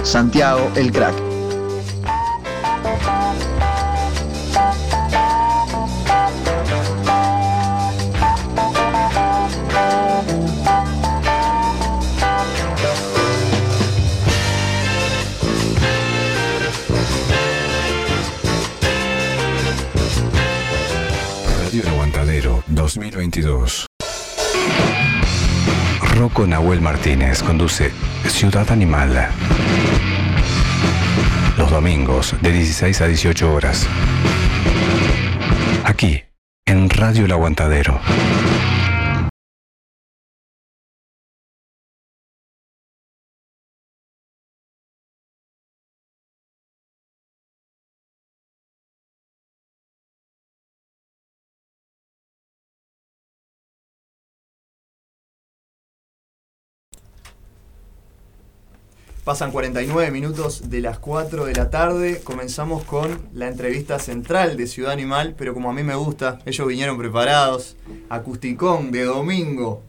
Santiago, 0.04 0.70
el 0.76 0.92
Kraken. 0.92 1.31
2022. 22.96 23.86
Rocco 26.18 26.46
Nahuel 26.46 26.82
Martínez 26.82 27.42
conduce 27.42 27.92
Ciudad 28.28 28.70
Animal. 28.70 29.30
Los 31.58 31.72
domingos 31.72 32.36
de 32.42 32.52
16 32.52 33.02
a 33.02 33.08
18 33.08 33.54
horas. 33.54 33.88
Aquí, 35.86 36.24
en 36.66 36.90
Radio 36.90 37.26
El 37.26 37.32
Aguantadero. 37.32 38.02
Pasan 59.32 59.54
49 59.54 60.12
minutos 60.12 60.70
de 60.70 60.82
las 60.82 61.00
4 61.00 61.46
de 61.46 61.54
la 61.54 61.70
tarde. 61.70 62.20
Comenzamos 62.22 62.84
con 62.84 63.18
la 63.34 63.48
entrevista 63.48 63.98
central 63.98 64.58
de 64.58 64.68
Ciudad 64.68 64.92
Animal, 64.92 65.36
pero 65.38 65.54
como 65.54 65.70
a 65.70 65.74
mí 65.74 65.84
me 65.84 65.96
gusta, 65.96 66.40
ellos 66.46 66.68
vinieron 66.68 66.98
preparados. 66.98 67.78
Acusticón 68.10 68.92
de 68.92 69.06
domingo. 69.06 69.84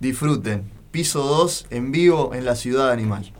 Disfruten. 0.00 0.64
Piso 0.90 1.24
2 1.24 1.66
en 1.68 1.92
vivo 1.92 2.32
en 2.32 2.46
la 2.46 2.56
Ciudad 2.56 2.90
Animal. 2.90 3.34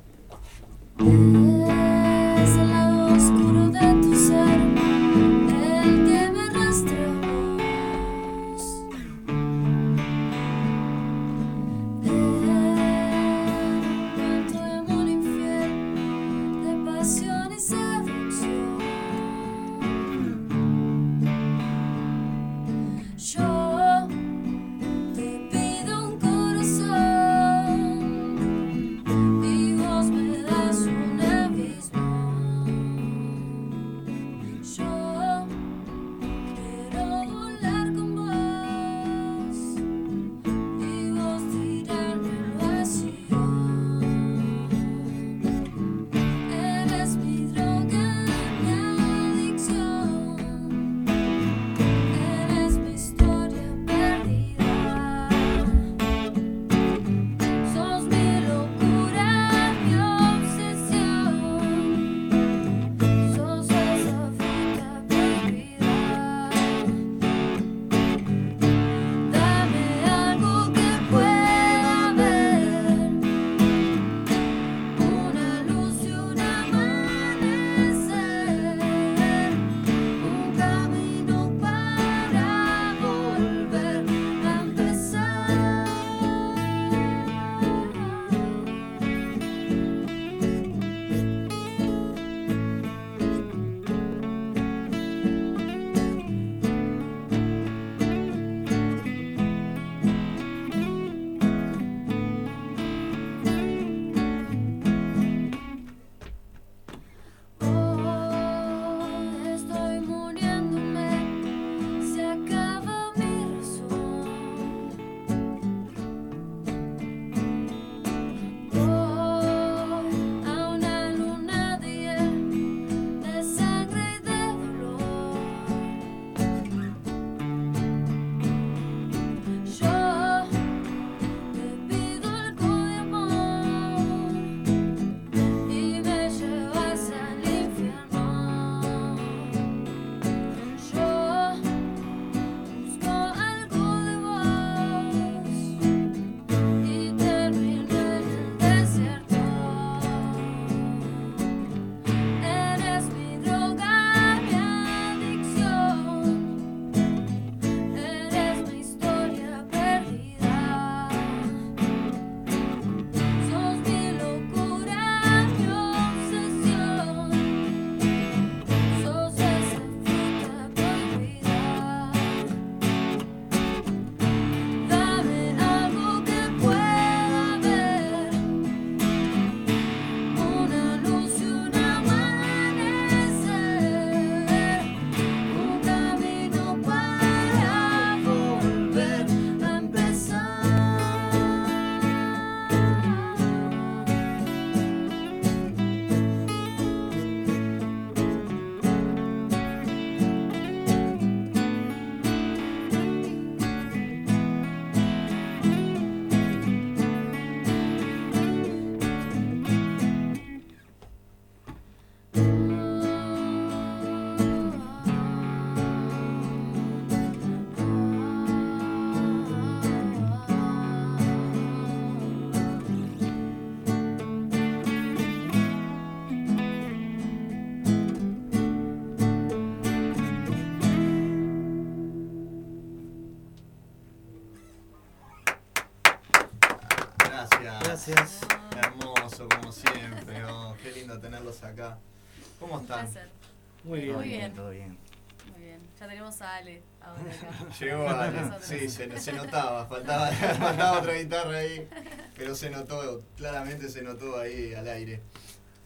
Tenemos 246.28 246.42
Ale 246.42 246.82
ahora 247.00 247.22
acá. 247.22 247.78
Llegó 247.80 248.08
Ale, 248.08 248.38
sí, 248.60 248.88
se, 248.88 249.06
notaba, 249.32 249.86
faltaba, 249.86 250.28
faltaba, 250.58 250.98
otra 250.98 251.14
guitarra 251.14 251.58
ahí, 251.58 251.88
pero 252.36 252.54
se 252.54 252.70
notó, 252.70 253.22
claramente 253.36 253.88
se 253.88 254.02
notó 254.02 254.38
ahí 254.38 254.74
al 254.74 254.88
aire. 254.88 255.22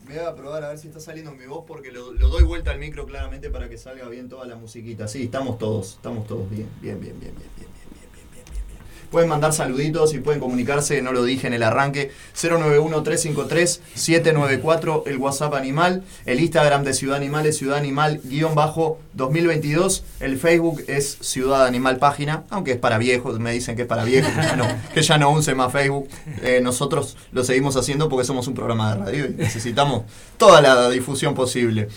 Me 0.06 0.18
voy 0.18 0.26
a 0.26 0.34
probar 0.34 0.64
a 0.64 0.70
ver 0.70 0.78
si 0.78 0.88
está 0.88 0.98
saliendo 0.98 1.30
mi 1.32 1.46
voz 1.46 1.64
porque 1.64 1.92
lo, 1.92 2.12
doy 2.12 2.42
vuelta 2.42 2.72
al 2.72 2.78
micro 2.80 3.06
claramente 3.06 3.50
para 3.50 3.68
que 3.68 3.78
salga 3.78 4.08
bien 4.08 4.28
toda 4.28 4.46
la 4.46 4.56
musiquita. 4.56 5.06
Sí, 5.06 5.24
estamos 5.24 5.58
todos, 5.58 5.92
estamos 5.92 6.26
todos 6.26 6.50
bien, 6.50 6.68
bien, 6.80 7.00
bien, 7.00 7.18
bien, 7.20 7.34
bien, 7.36 7.50
bien. 7.56 7.81
Pueden 9.12 9.28
mandar 9.28 9.52
saluditos 9.52 10.12
y 10.14 10.18
pueden 10.20 10.40
comunicarse, 10.40 11.02
no 11.02 11.12
lo 11.12 11.22
dije 11.22 11.46
en 11.46 11.52
el 11.52 11.62
arranque, 11.62 12.10
091-353-794, 12.34 15.02
el 15.06 15.18
WhatsApp 15.18 15.52
Animal, 15.52 16.02
el 16.24 16.40
Instagram 16.40 16.82
de 16.82 16.94
Ciudad 16.94 17.18
Animal 17.18 17.44
es 17.44 17.58
Ciudad 17.58 17.76
Animal 17.76 18.22
guion 18.24 18.54
bajo 18.54 18.98
2022, 19.12 20.02
el 20.20 20.38
Facebook 20.38 20.84
es 20.88 21.18
Ciudad 21.20 21.66
Animal 21.66 21.98
Página, 21.98 22.44
aunque 22.48 22.72
es 22.72 22.78
para 22.78 22.96
viejos, 22.96 23.38
me 23.38 23.52
dicen 23.52 23.76
que 23.76 23.82
es 23.82 23.88
para 23.88 24.04
viejos, 24.04 24.32
que 24.32 24.40
ya 24.40 24.56
no, 24.56 24.66
que 24.94 25.02
ya 25.02 25.18
no 25.18 25.30
use 25.30 25.54
más 25.54 25.70
Facebook. 25.70 26.08
Eh, 26.42 26.60
nosotros 26.62 27.18
lo 27.32 27.44
seguimos 27.44 27.76
haciendo 27.76 28.08
porque 28.08 28.24
somos 28.24 28.48
un 28.48 28.54
programa 28.54 28.94
de 28.94 29.04
radio 29.04 29.26
y 29.26 29.34
necesitamos 29.34 30.04
toda 30.38 30.62
la 30.62 30.88
difusión 30.88 31.34
posible. 31.34 31.90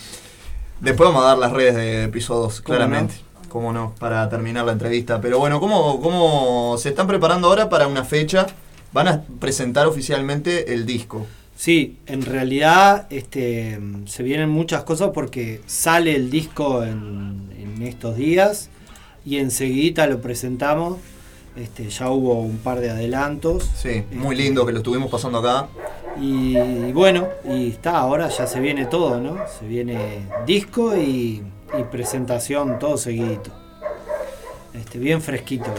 Después 0.82 1.08
vamos 1.08 1.24
a 1.24 1.28
dar 1.28 1.38
las 1.38 1.54
redes 1.54 1.76
de 1.76 2.04
episodios, 2.04 2.60
¿Cómo 2.60 2.76
claramente. 2.76 3.25
Cómo 3.56 3.72
no, 3.72 3.96
para 3.98 4.28
terminar 4.28 4.66
la 4.66 4.74
entrevista. 4.74 5.22
Pero 5.22 5.40
bueno, 5.40 5.62
¿cómo, 5.62 6.02
¿cómo 6.02 6.76
se 6.78 6.90
están 6.90 7.08
preparando 7.08 7.48
ahora 7.48 7.70
para 7.70 7.88
una 7.88 8.04
fecha? 8.04 8.48
Van 8.92 9.08
a 9.08 9.24
presentar 9.40 9.88
oficialmente 9.88 10.74
el 10.74 10.86
disco. 10.86 11.26
Sí, 11.56 11.96
en 12.06 12.24
realidad 12.24 13.08
este, 13.10 13.80
se 14.08 14.24
vienen 14.24 14.50
muchas 14.50 14.84
cosas 14.84 15.12
porque 15.14 15.62
sale 15.68 16.18
el 16.18 16.30
disco 16.30 16.84
en, 16.84 17.50
en 17.58 17.82
estos 17.84 18.18
días 18.18 18.70
y 19.26 19.38
enseguida 19.38 20.06
lo 20.06 20.20
presentamos. 20.20 20.98
Este, 21.56 21.90
ya 21.90 22.10
hubo 22.10 22.42
un 22.42 22.58
par 22.58 22.82
de 22.82 22.90
adelantos. 22.90 23.72
Sí, 23.74 24.04
muy 24.12 24.36
lindo 24.36 24.66
que 24.66 24.74
lo 24.74 24.80
estuvimos 24.80 25.10
pasando 25.10 25.38
acá. 25.38 25.70
Y, 26.20 26.92
bueno, 26.92 27.30
y 27.50 27.70
está, 27.70 28.00
ahora 28.00 28.28
ya 28.28 28.48
se 28.48 28.60
viene 28.60 28.86
todo, 28.86 29.22
¿no? 29.22 29.38
Se 29.60 29.66
viene 29.66 30.28
disco 30.46 30.98
y, 30.98 31.42
y 31.80 31.84
presentación 31.84 32.80
todo 32.80 32.98
seguidito. 32.98 33.52
Este, 34.74 35.00
bien 35.00 35.22
fresquito 35.22 35.72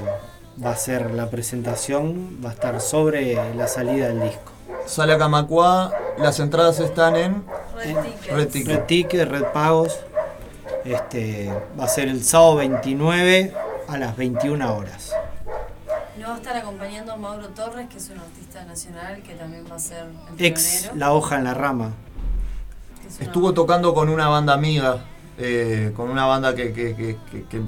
va 0.64 0.70
a 0.70 0.76
ser 0.76 1.11
la 1.11 1.28
presentación, 1.28 2.40
va 2.44 2.51
a 2.51 2.53
estar 2.53 2.80
sobre 2.80 3.55
la 3.55 3.68
salida 3.68 4.09
del 4.09 4.22
disco. 4.22 4.53
Sale 4.86 5.14
a 5.14 5.18
Camacuá, 5.18 5.92
las 6.18 6.40
entradas 6.40 6.80
están 6.80 7.16
en 7.16 7.44
Red 8.30 8.49
Ticket. 8.49 8.66
Red 8.66 8.82
Ticket, 8.84 9.28
Red 9.28 9.44
Pagos. 9.53 9.99
Este, 10.84 11.53
va 11.78 11.84
a 11.84 11.88
ser 11.88 12.09
el 12.09 12.22
sábado 12.24 12.57
29 12.57 13.53
a 13.88 13.99
las 13.99 14.16
21 14.16 14.76
horas. 14.76 15.12
Nos 16.18 16.30
va 16.30 16.34
a 16.34 16.36
estar 16.36 16.57
acompañando 16.57 17.16
Mauro 17.16 17.49
Torres, 17.49 17.88
que 17.88 17.99
es 17.99 18.09
un 18.09 18.18
artista 18.18 18.64
nacional 18.64 19.22
que 19.22 19.34
también 19.34 19.64
va 19.70 19.76
a 19.76 19.78
ser 19.78 20.07
el 20.38 20.44
Ex 20.44 20.82
pionero. 20.82 20.97
La 20.97 21.12
Hoja 21.12 21.36
en 21.36 21.44
la 21.44 21.55
Rama. 21.55 21.90
es 23.07 23.20
Estuvo 23.20 23.53
tocando 23.53 23.92
con 23.92 24.09
una 24.09 24.28
banda 24.28 24.55
amiga, 24.55 25.05
eh, 25.39 25.93
con 25.95 26.09
una 26.09 26.24
banda 26.24 26.55
que, 26.55 27.16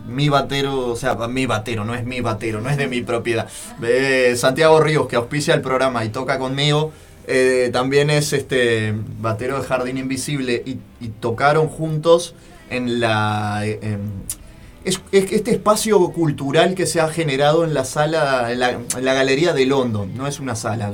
mi 0.06 0.30
batero, 0.30 0.88
o 0.88 0.96
sea, 0.96 1.14
mi 1.28 1.44
batero, 1.44 1.84
no 1.84 1.94
es 1.94 2.02
mi 2.02 2.22
batero, 2.22 2.62
no 2.62 2.70
es 2.70 2.78
de 2.78 2.88
mi 2.88 3.02
propiedad. 3.02 3.46
Eh, 3.82 4.34
Santiago 4.36 4.80
Ríos, 4.80 5.06
que 5.06 5.16
auspicia 5.16 5.52
el 5.52 5.60
programa 5.60 6.02
y 6.02 6.08
toca 6.08 6.38
conmigo, 6.38 6.92
eh, 7.26 7.68
también 7.70 8.08
es 8.08 8.32
este 8.32 8.94
batero 9.20 9.60
de 9.60 9.66
Jardín 9.66 9.98
Invisible 9.98 10.62
y, 10.64 10.78
tocaron 11.20 11.68
juntos 11.68 12.34
en 12.70 13.00
la... 13.00 13.66
es, 13.66 15.00
es 15.12 15.32
este 15.32 15.50
espacio 15.50 15.98
cultural 16.10 16.74
que 16.74 16.86
se 16.86 17.00
ha 17.00 17.08
generado 17.08 17.64
en 17.64 17.74
la 17.74 17.84
sala, 17.84 18.50
en 18.50 18.60
la, 18.60 19.14
galería 19.14 19.52
de 19.52 19.66
London, 19.66 20.16
no 20.16 20.26
es 20.26 20.40
una 20.40 20.54
sala, 20.54 20.90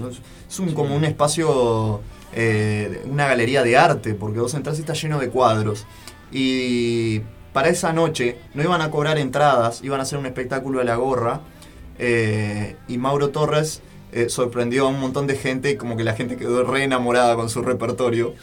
es 0.49 0.59
un, 0.59 0.73
como 0.75 0.97
un 0.97 1.05
espacio, 1.05 2.01
una 3.09 3.29
galería 3.29 3.63
de 3.63 3.77
arte, 3.77 4.15
porque 4.15 4.41
vos 4.41 4.55
entras 4.55 4.79
y 4.79 4.81
está 4.81 4.95
lleno 4.95 5.21
de 5.21 5.29
cuadros. 5.29 5.87
Y 6.35 7.21
para 7.55 7.69
esa 7.71 7.93
noche 7.95 8.39
no 8.55 8.65
iban 8.65 8.83
a 8.83 8.91
cobrar 8.91 9.19
entradas, 9.19 9.83
iban 9.85 10.01
a 10.01 10.05
hacer 10.05 10.19
un 10.19 10.27
espectáculo 10.27 10.81
de 10.81 10.87
la 10.87 10.97
gorra, 10.97 11.43
eh, 11.99 12.77
y 12.89 12.99
Mauro 12.99 13.31
Torres 13.31 13.83
eh, 14.13 14.29
sorprendió 14.29 14.87
a 14.87 14.91
un 14.91 15.01
montón 15.01 15.29
de 15.29 15.37
gente, 15.37 15.71
y 15.73 15.77
como 15.77 15.97
que 15.97 16.05
la 16.05 16.15
gente 16.15 16.37
quedó 16.37 16.65
re 16.65 16.85
enamorada 16.85 17.37
con 17.37 17.49
su 17.51 17.63
repertorio. 17.63 18.35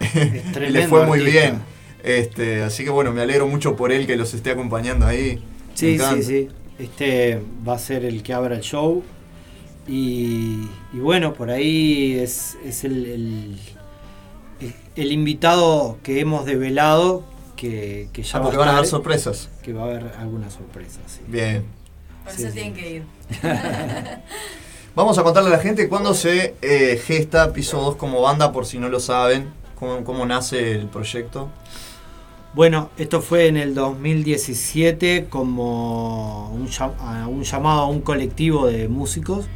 y 0.60 0.70
le 0.70 0.84
fue 0.84 1.06
muy 1.06 1.20
artista. 1.20 1.40
bien. 1.40 1.62
Este, 2.04 2.62
así 2.62 2.84
que 2.84 2.90
bueno, 2.90 3.12
me 3.12 3.22
alegro 3.22 3.48
mucho 3.48 3.76
por 3.76 3.92
él 3.92 4.06
que 4.06 4.16
los 4.16 4.34
esté 4.34 4.52
acompañando 4.52 5.06
ahí. 5.06 5.42
Sí, 5.74 5.98
sí, 5.98 6.22
sí. 6.22 6.48
Este 6.78 7.42
va 7.66 7.74
a 7.74 7.78
ser 7.78 8.04
el 8.04 8.22
que 8.22 8.32
abra 8.34 8.56
el 8.56 8.62
show. 8.62 9.10
Y, 9.86 10.76
y 10.92 10.98
bueno, 11.00 11.34
por 11.34 11.50
ahí 11.50 12.18
es, 12.18 12.58
es 12.64 12.84
el, 12.84 13.06
el, 13.06 13.60
el- 14.60 14.74
el 14.96 15.12
invitado 15.12 16.00
que 16.02 16.20
hemos 16.20 16.44
develado 16.46 17.24
que, 17.58 18.08
que 18.12 18.22
ya 18.22 18.36
Ah, 18.36 18.38
va 18.38 18.44
porque 18.44 18.56
van 18.56 18.68
a 18.68 18.72
haber 18.72 18.86
sorpresas. 18.86 19.50
Que 19.62 19.72
va 19.74 19.82
a 19.82 19.84
haber 19.86 20.12
algunas 20.18 20.54
sorpresas. 20.54 21.02
sí. 21.06 21.20
Bien. 21.26 21.64
Por 22.24 22.32
Sí, 22.32 22.42
eso 22.42 22.48
sí. 22.52 22.54
tienen 22.54 22.74
que 22.74 22.90
ir. 22.90 23.02
Vamos 24.94 25.18
a 25.18 25.22
contarle 25.22 25.50
a 25.50 25.52
la 25.52 25.58
gente 25.58 25.88
cuándo 25.88 26.14
se 26.14 26.54
eh, 26.62 27.00
gesta 27.04 27.52
Piso 27.52 27.80
2 27.80 27.96
como 27.96 28.20
banda, 28.22 28.52
por 28.52 28.66
si 28.66 28.78
no 28.78 28.88
lo 28.88 29.00
saben, 29.00 29.48
cómo, 29.78 30.02
cómo 30.04 30.26
nace 30.26 30.72
el 30.72 30.86
proyecto. 30.88 31.48
Bueno, 32.54 32.90
esto 32.98 33.20
fue 33.20 33.46
en 33.46 33.56
el 33.56 33.74
2017 33.74 35.26
como 35.28 36.50
un 36.50 36.66
llamado 37.44 37.80
a 37.82 37.86
un 37.86 38.00
colectivo 38.00 38.66
de 38.66 38.88
músicos, 38.88 39.46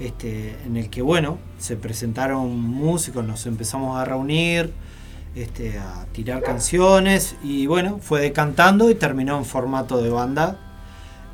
este, 0.00 0.56
en 0.66 0.76
el 0.76 0.90
que 0.90 1.00
bueno, 1.02 1.38
se 1.58 1.76
presentaron 1.76 2.58
músicos, 2.60 3.24
nos 3.24 3.46
empezamos 3.46 3.96
a 3.98 4.04
reunir, 4.04 4.72
este, 5.36 5.78
a 5.78 6.06
tirar 6.12 6.42
canciones 6.42 7.36
y 7.44 7.66
bueno, 7.66 8.00
fue 8.02 8.20
decantando 8.22 8.90
y 8.90 8.94
terminó 8.94 9.36
en 9.36 9.44
formato 9.44 10.02
de 10.02 10.08
banda. 10.10 10.56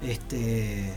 Este, 0.03 0.93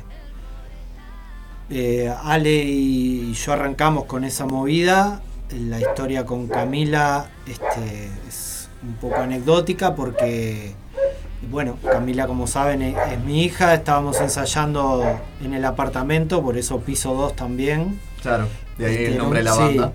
eh, 1.69 2.13
Ale 2.23 2.51
y 2.63 3.33
yo 3.33 3.53
arrancamos 3.53 4.05
con 4.05 4.23
esa 4.23 4.45
movida. 4.45 5.21
La 5.51 5.79
historia 5.79 6.25
con 6.25 6.47
Camila 6.47 7.27
este, 7.45 8.09
es 8.27 8.67
un 8.81 8.95
poco 8.95 9.17
anecdótica 9.17 9.93
porque, 9.93 10.73
bueno, 11.51 11.77
Camila 11.83 12.25
como 12.25 12.47
saben 12.47 12.81
es, 12.81 12.95
es 13.11 13.19
mi 13.23 13.43
hija, 13.43 13.75
estábamos 13.75 14.19
ensayando 14.19 15.03
en 15.43 15.53
el 15.53 15.63
apartamento, 15.63 16.41
por 16.41 16.57
eso 16.57 16.79
piso 16.79 17.13
2 17.13 17.35
también. 17.35 17.99
Claro, 18.23 18.47
de 18.79 18.85
ahí 18.87 18.95
el 18.95 19.01
Este, 19.03 19.17
nombre 19.19 19.39
de 19.39 19.45
la 19.45 19.53
sí. 19.53 19.59
banda. 19.59 19.93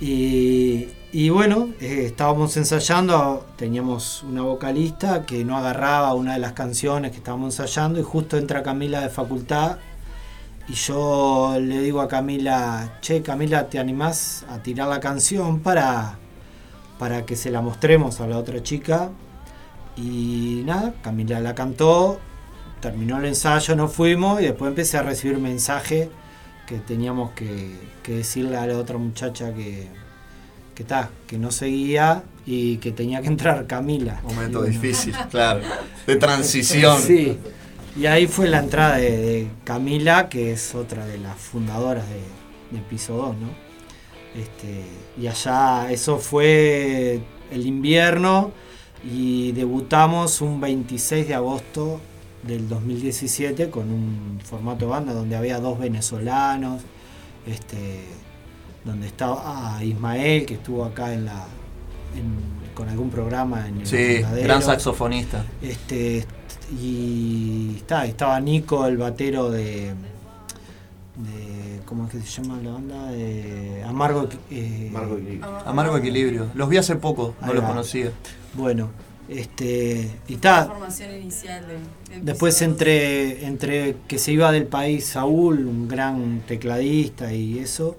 Y, 0.00 0.88
y 1.12 1.28
bueno, 1.30 1.70
eh, 1.80 2.04
estábamos 2.06 2.56
ensayando, 2.56 3.44
teníamos 3.56 4.22
una 4.22 4.42
vocalista 4.42 5.26
que 5.26 5.44
no 5.44 5.56
agarraba 5.56 6.14
una 6.14 6.34
de 6.34 6.38
las 6.38 6.52
canciones 6.52 7.10
que 7.10 7.16
estábamos 7.16 7.58
ensayando 7.58 7.98
y 7.98 8.02
justo 8.04 8.36
entra 8.36 8.62
Camila 8.62 9.00
de 9.00 9.08
facultad 9.08 9.78
y 10.68 10.74
yo 10.74 11.56
le 11.60 11.80
digo 11.80 12.00
a 12.00 12.06
Camila, 12.06 12.98
che 13.00 13.22
Camila, 13.22 13.68
¿te 13.68 13.80
animás 13.80 14.44
a 14.48 14.62
tirar 14.62 14.86
la 14.86 15.00
canción 15.00 15.58
para, 15.60 16.18
para 16.98 17.26
que 17.26 17.34
se 17.34 17.50
la 17.50 17.60
mostremos 17.60 18.20
a 18.20 18.28
la 18.28 18.38
otra 18.38 18.62
chica? 18.62 19.10
Y 19.96 20.62
nada, 20.64 20.94
Camila 21.02 21.40
la 21.40 21.56
cantó, 21.56 22.20
terminó 22.80 23.18
el 23.18 23.24
ensayo, 23.24 23.74
nos 23.74 23.92
fuimos 23.92 24.40
y 24.40 24.44
después 24.44 24.68
empecé 24.68 24.98
a 24.98 25.02
recibir 25.02 25.38
mensajes 25.38 26.08
que 26.66 26.78
teníamos 26.78 27.32
que, 27.32 27.76
que 28.04 28.14
decirle 28.18 28.56
a 28.56 28.66
la 28.66 28.78
otra 28.78 28.96
muchacha 28.96 29.52
que, 29.52 29.88
que, 31.26 31.38
no 31.38 31.50
seguía 31.50 32.24
y 32.46 32.76
que 32.78 32.92
tenía 32.92 33.20
que 33.20 33.28
entrar 33.28 33.66
Camila. 33.66 34.20
Momento 34.22 34.66
Y 34.66 34.70
difícil, 34.70 35.14
claro. 35.30 35.60
De 36.06 36.16
transición. 36.16 37.00
Sí. 37.00 37.38
Y 37.96 38.06
ahí 38.06 38.26
fue 38.26 38.48
la 38.48 38.58
entrada 38.58 38.96
de, 38.96 39.16
de 39.16 39.50
Camila, 39.64 40.28
que 40.28 40.52
es 40.52 40.74
otra 40.74 41.06
de 41.06 41.18
las 41.18 41.36
fundadoras 41.36 42.04
de, 42.08 42.76
de 42.76 42.82
Piso 42.84 43.14
2, 43.14 43.36
¿no? 43.36 43.70
Este, 44.34 44.84
y 45.20 45.26
allá, 45.26 45.90
eso 45.90 46.18
fue 46.18 47.20
el 47.50 47.66
invierno 47.66 48.52
y 49.04 49.52
debutamos 49.52 50.40
un 50.40 50.60
26 50.60 51.26
de 51.26 51.34
agosto 51.34 52.00
del 52.44 52.68
2017 52.68 53.70
con 53.70 53.90
un 53.90 54.40
formato 54.44 54.84
de 54.84 54.90
banda 54.90 55.12
donde 55.12 55.36
había 55.36 55.58
dos 55.58 55.78
venezolanos, 55.78 56.82
este, 57.46 58.04
donde 58.84 59.06
estaba 59.06 59.42
ah, 59.76 59.84
Ismael, 59.84 60.46
que 60.46 60.54
estuvo 60.54 60.84
acá 60.84 61.12
en 61.12 61.24
la 61.26 61.44
en- 62.16 62.60
con 62.74 62.88
algún 62.88 63.10
programa 63.10 63.68
en 63.68 63.80
el 63.80 63.86
Sí, 63.86 64.18
gran 64.42 64.62
saxofonista. 64.62 65.44
Este, 65.60 66.24
y 66.80 67.74
está, 67.76 68.06
estaba 68.06 68.40
Nico, 68.40 68.86
el 68.86 68.96
batero 68.96 69.50
de, 69.50 69.92
de 71.16 71.80
¿cómo 71.84 72.06
es 72.06 72.12
que 72.12 72.20
se 72.20 72.42
llama 72.42 72.58
la 72.62 72.70
banda? 72.72 73.08
Eh, 73.12 73.82
Amargo, 73.86 74.28
eh, 74.50 74.86
Amargo 74.90 75.16
Equilibrio. 75.18 75.58
Amargo 75.66 75.96
Equilibrio. 75.98 76.46
Los 76.54 76.68
vi 76.68 76.76
hace 76.78 76.96
poco, 76.96 77.34
no 77.40 77.48
Ahí 77.48 77.54
los 77.54 77.64
va. 77.64 77.68
conocía. 77.68 78.12
Bueno, 78.54 78.90
este 79.28 80.10
y 80.28 80.36
formación 80.36 81.14
inicial 81.14 81.64
de, 81.66 82.18
de 82.18 82.22
Después 82.24 82.62
entre, 82.62 83.44
entre 83.46 83.96
que 84.08 84.18
se 84.18 84.32
iba 84.32 84.50
del 84.52 84.66
país 84.66 85.06
Saúl, 85.06 85.66
un 85.66 85.86
gran 85.86 86.40
tecladista 86.48 87.32
y 87.32 87.58
eso, 87.58 87.96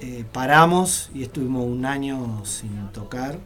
eh, 0.00 0.24
paramos 0.32 1.10
y 1.14 1.22
estuvimos 1.22 1.64
un 1.64 1.84
año 1.86 2.44
sin 2.44 2.88
tocar 2.88 3.38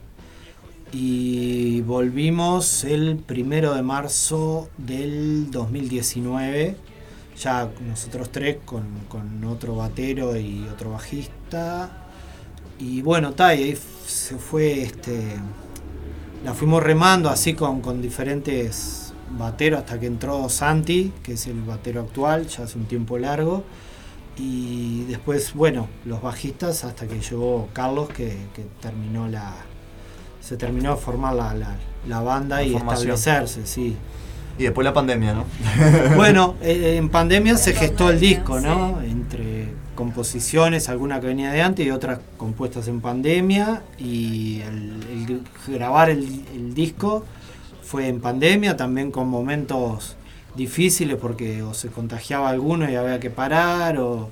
y 0.91 1.81
volvimos 1.81 2.83
el 2.83 3.17
primero 3.17 3.73
de 3.73 3.81
marzo 3.81 4.69
del 4.77 5.49
2019, 5.49 6.75
ya 7.39 7.69
nosotros 7.87 8.29
tres 8.31 8.57
con, 8.65 8.83
con 9.07 9.43
otro 9.45 9.75
batero 9.75 10.37
y 10.37 10.67
otro 10.67 10.91
bajista. 10.91 11.89
Y 12.77 13.01
bueno, 13.01 13.31
ta, 13.33 13.55
y 13.55 13.63
ahí 13.63 13.77
se 14.05 14.37
fue 14.37 14.81
este 14.81 15.37
la 16.43 16.55
fuimos 16.55 16.81
remando 16.81 17.29
así 17.29 17.53
con, 17.53 17.81
con 17.81 18.01
diferentes 18.01 19.13
bateros 19.37 19.81
hasta 19.81 19.99
que 19.99 20.07
entró 20.07 20.49
Santi, 20.49 21.13
que 21.23 21.33
es 21.33 21.47
el 21.47 21.61
batero 21.61 22.01
actual, 22.01 22.47
ya 22.47 22.63
hace 22.63 22.77
un 22.77 22.85
tiempo 22.85 23.17
largo. 23.17 23.63
Y 24.37 25.03
después, 25.05 25.53
bueno, 25.53 25.87
los 26.05 26.21
bajistas 26.21 26.83
hasta 26.83 27.07
que 27.07 27.19
llegó 27.19 27.67
Carlos, 27.73 28.09
que, 28.09 28.37
que 28.55 28.65
terminó 28.81 29.27
la. 29.27 29.53
Se 30.39 30.57
terminó 30.57 30.95
de 30.95 31.01
formar 31.01 31.35
la, 31.35 31.53
la- 31.53 31.75
la 32.07 32.19
banda 32.21 32.55
La 32.57 32.63
y 32.63 32.71
formación. 32.71 33.11
establecerse, 33.13 33.67
sí. 33.67 33.95
Y 34.57 34.63
después 34.63 34.83
la 34.85 34.93
pandemia, 34.93 35.33
¿no? 35.33 35.45
Bueno, 36.15 36.55
eh, 36.61 36.95
en 36.97 37.09
pandemia 37.09 37.57
se 37.57 37.73
gestó 37.73 38.09
el 38.09 38.19
disco, 38.19 38.59
¿no? 38.59 39.01
Entre 39.01 39.73
composiciones, 39.95 40.89
alguna 40.89 41.19
que 41.19 41.27
venía 41.27 41.51
de 41.51 41.61
antes 41.61 41.85
y 41.85 41.91
otras 41.91 42.19
compuestas 42.37 42.87
en 42.87 43.01
pandemia. 43.01 43.83
Y 43.99 44.61
el, 44.61 44.99
el 45.67 45.73
grabar 45.77 46.09
el, 46.09 46.43
el 46.55 46.73
disco 46.73 47.23
fue 47.83 48.07
en 48.07 48.19
pandemia, 48.19 48.75
también 48.77 49.11
con 49.11 49.27
momentos 49.27 50.15
difíciles 50.55 51.17
porque 51.17 51.63
o 51.63 51.73
se 51.73 51.89
contagiaba 51.89 52.49
alguno 52.49 52.89
y 52.89 52.95
había 52.95 53.19
que 53.19 53.29
parar, 53.29 53.97
o, 53.97 54.29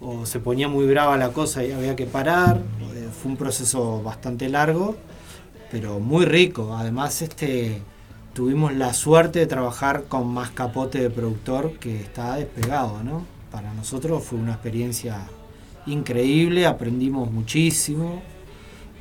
o 0.00 0.26
se 0.26 0.40
ponía 0.40 0.68
muy 0.68 0.86
brava 0.86 1.16
la 1.16 1.30
cosa 1.30 1.64
y 1.64 1.72
había 1.72 1.96
que 1.96 2.06
parar. 2.06 2.60
Eh, 2.94 3.08
Fue 3.22 3.30
un 3.30 3.36
proceso 3.36 4.02
bastante 4.02 4.48
largo, 4.48 4.96
pero 5.70 6.00
muy 6.00 6.24
rico. 6.24 6.76
Además, 6.76 7.22
este 7.22 7.80
tuvimos 8.34 8.74
la 8.74 8.92
suerte 8.92 9.38
de 9.38 9.46
trabajar 9.46 10.04
con 10.08 10.28
más 10.28 10.50
capote 10.50 11.00
de 11.00 11.08
productor 11.08 11.72
que 11.78 12.02
está 12.02 12.36
despegado, 12.36 13.02
¿no? 13.02 13.24
Para 13.50 13.72
nosotros 13.72 14.22
fue 14.22 14.38
una 14.38 14.52
experiencia 14.52 15.26
increíble, 15.86 16.66
aprendimos 16.66 17.30
muchísimo 17.30 18.20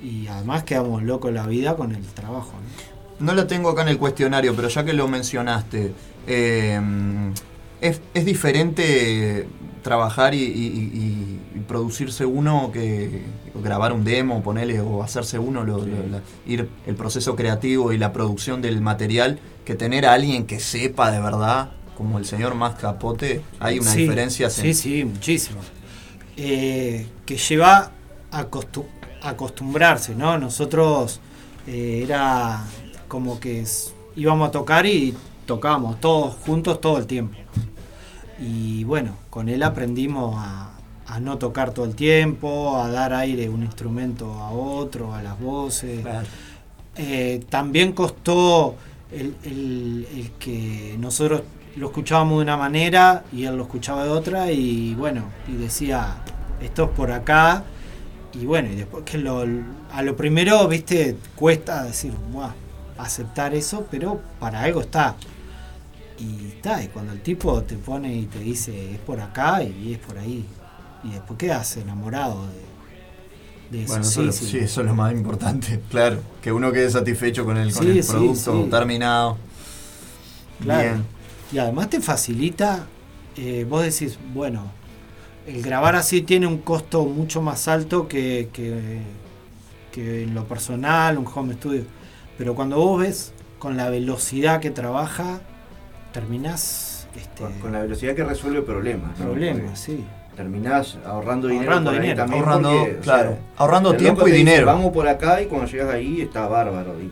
y 0.02 0.28
además 0.28 0.64
quedamos 0.64 1.04
locos 1.04 1.34
la 1.34 1.46
vida 1.48 1.76
con 1.76 1.94
el 1.94 2.06
trabajo. 2.06 2.54
No 3.20 3.34
la 3.34 3.48
tengo 3.48 3.70
acá 3.70 3.84
en 3.84 3.90
el 3.90 3.98
cuestionario, 3.98 4.56
pero 4.56 4.68
ya 4.68 4.84
que 4.84 4.94
lo 4.94 5.08
mencionaste, 5.08 5.94
eh, 6.28 6.80
¿es, 7.82 8.02
es 8.14 8.26
diferente 8.26 9.48
trabajar 9.84 10.34
y, 10.34 10.40
y- 10.44 10.44
y- 10.44 11.40
y 11.56 11.60
producirse 11.68 12.26
uno 12.26 12.72
que 12.74 13.22
grabar 13.64 13.94
un 13.94 14.04
demo, 14.04 14.42
ponerle 14.44 14.82
o 14.82 15.04
hacerse 15.04 15.38
uno, 15.40 15.64
lo- 15.64 15.78
lo- 15.78 16.08
la- 16.08 16.22
ir 16.48 16.68
el 16.88 16.96
proceso 16.96 17.36
creativo 17.36 17.94
y 17.94 17.98
la 17.98 18.12
producción 18.12 18.62
del 18.62 18.82
material, 18.82 19.40
que 19.64 19.76
tener 19.76 20.06
a 20.08 20.14
alguien 20.14 20.46
que 20.46 20.60
sepa 20.60 21.12
de 21.12 21.20
verdad, 21.22 21.70
como 21.96 22.18
el 22.18 22.26
señor 22.26 22.56
más 22.56 22.76
capote, 22.76 23.42
hay 23.60 23.80
una 23.80 23.92
Sí, 23.92 24.02
diferencia. 24.02 24.50
Sí, 24.50 24.74
sí, 24.74 25.06
muchísimo. 25.06 25.60
Eh, 26.36 27.08
que 27.26 27.38
lleva 27.38 27.92
a 28.32 28.44
acostu- 28.50 28.86
acostumbrarse, 29.22 30.16
¿no? 30.16 30.38
Nosotros 30.38 31.22
eh, 31.68 32.02
era 32.04 32.64
como 33.16 33.40
que 33.40 33.64
íbamos 34.18 34.50
a 34.50 34.52
tocar 34.52 34.86
y 34.86 35.16
tocábamos 35.46 36.02
todos 36.02 36.36
juntos 36.46 36.82
todo 36.82 36.98
el 36.98 37.06
tiempo. 37.08 37.38
Y 38.42 38.84
bueno, 38.84 39.12
con 39.30 39.48
él 39.48 39.64
aprendimos 39.64 40.36
a, 40.38 40.72
a 41.08 41.20
no 41.22 41.38
tocar 41.38 41.72
todo 41.74 41.86
el 41.86 41.96
tiempo, 41.96 42.76
a 42.76 42.90
dar 42.90 43.14
aire 43.14 43.44
de 43.44 43.50
un 43.50 43.64
instrumento 43.64 44.34
a 44.34 44.52
otro, 44.52 45.14
a 45.14 45.24
las 45.24 45.40
voces. 45.40 46.04
Eh, 46.98 47.42
también 47.50 47.94
costó 47.94 48.76
el, 49.14 49.34
el- 49.46 50.08
el 50.14 50.32
que 50.32 50.98
nosotros 51.00 51.44
lo 51.78 51.88
escuchábamos 51.88 52.40
de 52.40 52.44
una 52.44 52.58
manera 52.58 53.24
y 53.32 53.46
él 53.46 53.56
lo 53.56 53.64
escuchaba 53.64 54.04
de 54.04 54.10
otra 54.10 54.52
y 54.52 54.94
bueno, 54.96 55.24
y 55.48 55.54
decía, 55.54 56.18
esto 56.62 56.84
es 56.84 56.90
por 56.90 57.14
acá. 57.14 57.64
Y 58.34 58.46
bueno, 58.46 58.70
y 58.74 58.76
después 58.76 59.06
que 59.06 59.18
lo, 59.18 59.46
a 59.94 60.02
lo 60.02 60.18
primero, 60.18 60.68
viste, 60.68 61.16
cuesta 61.38 61.84
decir, 61.86 62.12
"Buah, 62.34 62.52
aceptar 62.98 63.54
eso, 63.54 63.88
pero 63.92 64.22
para 64.40 64.62
algo 64.62 64.82
está. 64.82 65.16
Y 66.18 66.48
está, 66.48 66.82
y 66.84 66.88
cuando 66.88 67.12
el 67.14 67.22
tipo 67.22 67.62
te 67.64 67.76
pone 67.76 68.16
y 68.16 68.26
te 68.26 68.40
dice, 68.40 68.94
es 68.94 69.00
por 69.00 69.20
acá 69.20 69.62
y 69.64 69.94
es 69.94 70.00
por 70.00 70.18
ahí. 70.18 70.46
Y 71.04 71.10
después 71.12 71.38
quedas 71.38 71.76
enamorado 71.78 72.48
de, 73.70 73.78
de 73.78 73.84
eso. 73.84 73.94
Bueno, 73.94 74.04
sí, 74.06 74.24
lo- 74.26 74.32
sí. 74.32 74.46
sí, 74.46 74.58
eso 74.60 74.82
es 74.82 74.88
lo 74.88 74.96
más 74.96 75.12
importante, 75.14 75.82
claro. 75.90 76.20
Que 76.42 76.52
uno 76.52 76.72
quede 76.72 76.90
satisfecho 76.90 77.44
con 77.46 77.58
el, 77.58 77.74
con 77.74 77.86
el 77.88 78.04
producto 78.06 78.66
terminado. 78.70 79.38
Claro. 80.62 80.82
Bien. 80.90 81.06
Y 81.52 81.58
además 81.60 81.90
te 81.90 82.02
facilita, 82.02 82.88
eh, 83.36 83.66
vos 83.70 83.84
decís, 83.84 84.18
bueno, 84.34 84.72
el 85.46 85.62
grabar 85.62 85.96
así 85.96 86.22
tiene 86.22 86.48
un 86.48 86.60
costo 86.60 87.06
mucho 87.06 87.42
más 87.42 87.68
alto 87.68 88.08
que, 88.08 88.50
que, 88.52 89.02
que 89.92 90.24
en 90.24 90.34
lo 90.34 90.46
personal, 90.48 91.18
un 91.18 91.28
home 91.34 91.54
studio. 91.56 91.84
Pero 92.38 92.56
cuando 92.56 92.78
vos 92.78 93.02
ves 93.02 93.34
con 93.60 93.78
la 93.78 93.90
velocidad 93.90 94.60
que 94.60 94.72
trabaja, 94.72 95.40
terminás 96.12 97.08
este, 97.16 97.44
Con, 97.44 97.54
con 97.60 97.72
la 97.72 97.82
velocidad 97.82 98.14
que 98.16 98.24
resuelve 98.24 98.62
problemas. 98.62 99.18
¿no? 99.20 99.26
problemas, 99.26 99.62
Porque 99.62 99.76
sí. 99.78 100.06
Terminás 100.36 100.98
ahorrando 101.06 101.48
dinero. 101.48 101.72
Ahorrando 101.72 101.92
dinero. 101.94 102.18
también 102.18 102.44
Ahorrando, 102.44 102.70
porque, 102.78 102.96
o 102.98 103.02
claro, 103.02 103.30
sea, 103.30 103.40
ahorrando 103.58 103.94
tiempo 103.96 104.22
y 104.28 104.32
dice, 104.32 104.38
dinero. 104.38 104.66
Vamos 104.66 104.92
por 104.92 105.08
acá 105.08 105.42
y 105.42 105.46
cuando 105.46 105.68
llegas 105.68 105.90
ahí 105.94 106.22
está 106.22 106.48
bárbaro. 106.48 106.94
y 107.02 107.10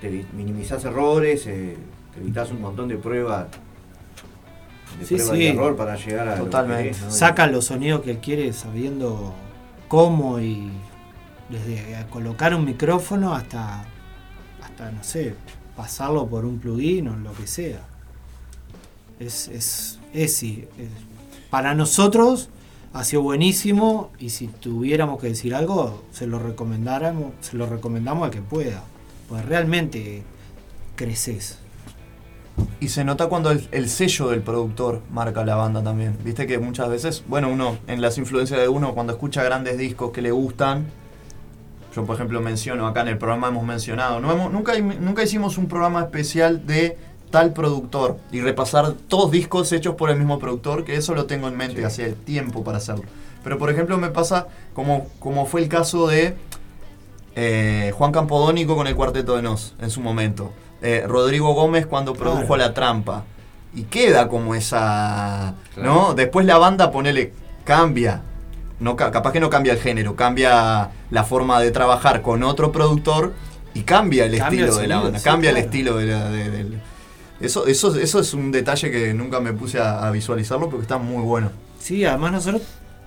te 0.00 0.24
minimizás 0.32 0.84
errores, 0.84 1.46
eh, 1.46 1.76
te 2.12 2.20
evitas 2.20 2.50
un 2.50 2.60
montón 2.60 2.88
de 2.88 2.96
pruebas. 2.96 3.46
De 4.98 5.06
Sí, 5.06 5.16
y 5.36 5.46
error 5.46 5.76
para 5.76 5.94
llegar 5.94 6.26
a. 6.26 6.30
lo 6.32 6.36
que 6.36 6.42
Totalmente. 6.50 6.82
querés, 6.84 7.02
¿no? 7.02 7.10
Saca 7.12 7.46
los 7.46 7.66
sonidos 7.66 8.00
que 8.02 8.10
él 8.12 8.18
quiere 8.18 8.52
sabiendo 8.52 9.32
cómo 9.86 10.40
y 10.40 10.70
desde 11.48 12.04
colocar 12.10 12.54
un 12.56 12.64
micrófono 12.64 13.34
hasta, 13.34 13.84
no 14.78 15.02
sé, 15.02 15.34
pasarlo 15.76 16.26
por 16.26 16.44
un 16.44 16.58
plugin 16.58 17.08
o 17.08 17.16
lo 17.16 17.32
que 17.34 17.46
sea. 17.46 17.80
Es, 19.18 19.48
es, 19.48 19.98
es, 20.12 20.42
es- 20.42 20.66
para 21.50 21.74
nosotros 21.74 22.48
ha 22.92 23.04
sido 23.04 23.22
buenísimo 23.22 24.10
y 24.18 24.30
si 24.30 24.48
tuviéramos 24.48 25.20
que 25.20 25.28
decir 25.28 25.54
algo, 25.54 26.02
se 26.12 26.26
lo 26.26 26.38
recomendáramos, 26.38 27.32
se 27.40 27.56
lo 27.56 27.66
recomendamos 27.66 28.24
al 28.24 28.30
que 28.30 28.42
pueda. 28.42 28.82
Pues 29.28 29.44
realmente 29.44 30.22
creces. 30.96 31.58
Y 32.80 32.88
se 32.88 33.04
nota 33.04 33.28
cuando 33.28 33.50
el, 33.50 33.68
el 33.70 33.88
sello 33.88 34.28
del 34.28 34.40
productor 34.42 35.02
marca 35.10 35.44
la 35.44 35.56
banda 35.56 35.82
también. 35.82 36.16
Viste 36.24 36.46
que 36.46 36.58
muchas 36.58 36.88
veces, 36.88 37.22
bueno, 37.28 37.48
uno, 37.50 37.76
en 37.86 38.00
las 38.00 38.16
influencias 38.18 38.60
de 38.60 38.68
uno, 38.68 38.94
cuando 38.94 39.12
escucha 39.12 39.42
grandes 39.42 39.76
discos 39.78 40.10
que 40.12 40.22
le 40.22 40.30
gustan, 40.30 40.86
yo 41.96 42.04
por 42.04 42.16
ejemplo 42.16 42.42
menciono, 42.42 42.86
acá 42.86 43.00
en 43.00 43.08
el 43.08 43.16
programa 43.16 43.48
hemos 43.48 43.64
mencionado, 43.64 44.20
no 44.20 44.30
hemos, 44.30 44.52
nunca, 44.52 44.78
nunca 44.78 45.22
hicimos 45.22 45.56
un 45.56 45.66
programa 45.66 46.02
especial 46.02 46.66
de 46.66 46.98
tal 47.30 47.54
productor 47.54 48.18
y 48.30 48.42
repasar 48.42 48.92
todos 49.08 49.30
discos 49.30 49.72
hechos 49.72 49.94
por 49.94 50.10
el 50.10 50.18
mismo 50.18 50.38
productor, 50.38 50.84
que 50.84 50.96
eso 50.96 51.14
lo 51.14 51.24
tengo 51.24 51.48
en 51.48 51.56
mente 51.56 51.86
hace 51.86 52.12
tiempo 52.12 52.62
para 52.62 52.76
hacerlo. 52.76 53.04
Pero 53.42 53.56
por 53.56 53.70
ejemplo 53.70 53.96
me 53.96 54.10
pasa 54.10 54.46
como, 54.74 55.06
como 55.20 55.46
fue 55.46 55.62
el 55.62 55.68
caso 55.70 56.06
de 56.06 56.36
eh, 57.34 57.94
Juan 57.96 58.12
Campodónico 58.12 58.76
con 58.76 58.86
el 58.86 58.94
Cuarteto 58.94 59.34
de 59.36 59.40
Nos 59.42 59.74
en 59.80 59.88
su 59.88 60.02
momento. 60.02 60.52
Eh, 60.82 61.04
Rodrigo 61.06 61.54
Gómez 61.54 61.86
cuando 61.86 62.12
produjo 62.12 62.46
Claro. 62.46 62.56
La 62.58 62.74
Trampa. 62.74 63.24
Y 63.74 63.84
queda 63.84 64.28
como 64.28 64.54
esa... 64.54 65.54
¿No? 65.76 66.14
Después 66.14 66.44
la 66.44 66.58
banda, 66.58 66.90
ponele, 66.90 67.32
cambia. 67.64 68.22
No, 68.80 68.94
ca- 68.96 69.10
capaz 69.10 69.32
que 69.32 69.40
no 69.40 69.48
cambia 69.50 69.72
el 69.72 69.78
género, 69.78 70.16
cambia 70.16 70.90
la 71.10 71.24
forma 71.24 71.60
de 71.60 71.70
trabajar 71.70 72.20
con 72.22 72.42
otro 72.42 72.72
productor 72.72 73.32
y 73.74 73.82
cambia 73.82 74.24
el 74.26 74.36
Cambia 74.38 74.64
el 74.64 74.68
estilo 74.68 74.80
de 74.82 74.86
la 74.88 75.00
banda, 75.00 75.18
sí, 75.18 75.24
cambia 75.24 75.50
el 75.50 75.56
estilo 75.56 75.96
de 75.96 76.06
la... 76.06 76.30
de- 76.30 76.50
del- 76.50 76.80
eso, 77.40 77.66
eso, 77.66 77.94
eso 77.96 78.20
es 78.20 78.32
un 78.34 78.50
detalle 78.50 78.90
que 78.90 79.12
nunca 79.12 79.40
me 79.40 79.52
puse 79.52 79.78
a, 79.78 80.06
a 80.06 80.10
visualizarlo 80.10 80.68
porque 80.70 80.82
está 80.82 80.96
muy 80.98 81.22
bueno. 81.22 81.50
Sí, 81.78 82.04
además 82.04 82.32
nosotros 82.32 82.62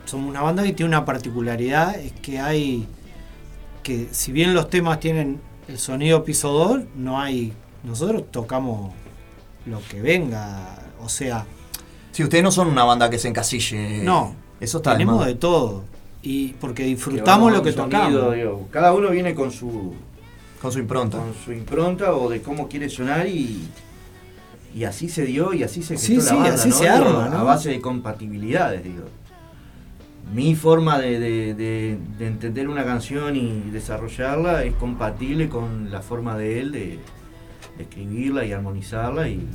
somos 0.06 0.30
una 0.30 0.42
banda 0.42 0.62
que 0.64 0.74
tiene 0.74 0.88
una 0.90 1.04
particularidad, 1.06 1.96
es 2.00 2.12
que 2.14 2.40
hay 2.40 2.88
que 3.84 4.08
si 4.12 4.32
bien 4.32 4.54
los 4.54 4.70
temas 4.70 5.00
tienen 5.00 5.40
el 5.68 5.80
sonido 5.80 6.24
piso 6.24 6.52
2, 6.52 6.82
no 6.96 7.20
hay 7.20 7.54
nosotros 7.84 8.24
tocamos 8.32 8.94
lo 9.66 9.82
que 9.90 10.02
venga, 10.02 10.78
o 11.02 11.10
sea, 11.10 11.46
Si 12.12 12.24
ustedes 12.24 12.44
no 12.44 12.52
son 12.52 12.68
una 12.68 12.84
banda 12.84 13.10
que 13.10 13.18
se 13.18 13.28
encasille. 13.30 14.04
no, 14.04 14.36
Eso 14.60 14.78
está 14.78 14.94
tenemos 14.94 15.26
de 15.26 15.36
todo. 15.36 15.84
Y 16.22 16.50
porque 16.60 16.84
Que 16.84 16.90
disfrutamos 16.90 17.52
lo 17.52 17.64
que 17.64 17.72
sonido, 17.72 18.00
tocamos. 18.00 18.36
digo, 18.36 18.68
cada 18.72 18.94
uno 18.94 19.10
viene 19.10 19.34
con 19.36 19.52
su 19.52 19.94
con 20.62 20.72
su 20.74 20.80
impronta. 20.80 21.18
Con 21.18 21.34
su 21.46 21.54
impronta 21.54 22.14
o 22.14 22.30
de 22.30 22.42
cómo 22.42 22.68
quiere 22.68 22.90
sonar 22.90 23.28
y 23.28 23.68
y 24.76 24.84
así 24.84 25.10
se 25.10 25.24
dio 25.26 25.54
y 25.54 25.64
así 25.64 25.82
se 25.82 25.98
Sí, 25.98 26.16
gestó 26.16 26.30
sí, 26.32 26.36
la 26.36 26.42
banda, 26.44 26.56
así 26.56 26.70
¿no? 26.70 26.76
se 26.76 26.90
arma, 26.90 27.26
A 27.26 27.30
¿no? 27.30 27.46
base 27.46 27.70
de 27.70 27.80
compatibilidades, 27.82 28.84
digo. 28.84 29.06
Mi 30.34 30.54
forma 30.56 31.00
de, 31.00 31.20
de- 31.20 31.54
de- 31.56 31.98
de 32.20 32.28
entender 32.28 32.68
una 32.70 32.84
canción 32.86 33.36
y 33.36 33.72
desarrollarla 33.72 34.64
es 34.66 34.76
compatible 34.76 35.50
con 35.50 35.90
la 35.90 36.02
forma 36.04 36.38
de 36.38 36.60
él 36.60 36.72
de, 36.72 36.80
de 37.78 37.84
escribirla 37.84 38.46
y 38.46 38.52
armonizarla 38.52 39.28
y 39.30 39.48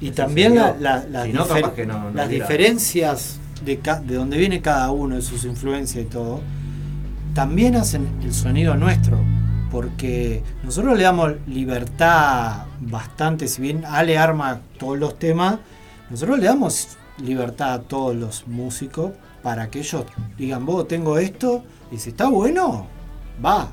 Y 0.00 0.10
también 0.12 0.54
la- 0.54 0.74
las, 0.80 1.04
Si 1.26 1.32
no, 1.32 1.44
difer- 1.44 1.60
capaz 1.60 1.74
que 1.74 1.84
no- 1.86 2.04
no 2.04 2.10
las 2.12 2.28
hubiera- 2.28 2.46
diferencias 2.46 3.40
de, 3.64 3.76
de 4.04 4.14
donde 4.14 4.38
viene 4.38 4.60
cada 4.60 4.90
uno, 4.90 5.16
de 5.16 5.22
sus 5.22 5.44
influencias 5.44 6.04
y 6.04 6.08
todo, 6.08 6.40
también 7.34 7.76
hacen 7.76 8.08
el 8.22 8.32
sonido 8.32 8.74
nuestro. 8.76 9.18
Porque 9.70 10.42
nosotros 10.62 10.98
le 10.98 11.04
damos 11.04 11.32
libertad 11.46 12.66
bastante, 12.80 13.48
si 13.48 13.62
bien 13.62 13.84
Ale 13.86 14.18
arma 14.18 14.60
todos 14.78 14.98
los 14.98 15.18
temas, 15.18 15.60
nosotros 16.10 16.38
le 16.38 16.44
damos 16.46 16.88
libertad 17.24 17.72
a 17.72 17.80
todos 17.80 18.14
los 18.14 18.46
músicos 18.46 19.12
para 19.42 19.70
que 19.70 19.78
ellos 19.78 20.04
digan, 20.36 20.66
vos 20.66 20.86
tengo 20.86 21.16
esto, 21.18 21.64
y 21.90 21.96
si 21.98 22.10
está 22.10 22.28
bueno, 22.28 22.86
va. 23.44 23.70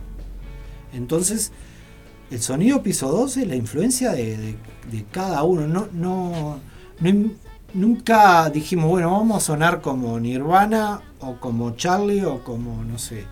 Entonces, 0.93 1.51
el 2.31 2.41
sonido 2.41 2.81
piso 2.81 3.09
12 3.11 3.41
es 3.41 3.47
la 3.47 3.55
influencia 3.55 4.11
de, 4.13 4.37
de- 4.37 5.05
cada 5.11 5.43
uno. 5.43 5.67
No, 5.67 5.87
no, 5.93 6.59
nunca 7.73 8.49
dijimos, 8.49 8.89
bueno, 8.89 9.11
vamos 9.11 9.37
a 9.37 9.45
sonar 9.45 9.81
como 9.81 10.19
Nirvana 10.19 11.01
o 11.19 11.35
como 11.39 11.71
Charlie 11.75 12.23
o 12.23 12.43
como, 12.43 12.83
no 12.83 12.97
sé. 12.97 13.25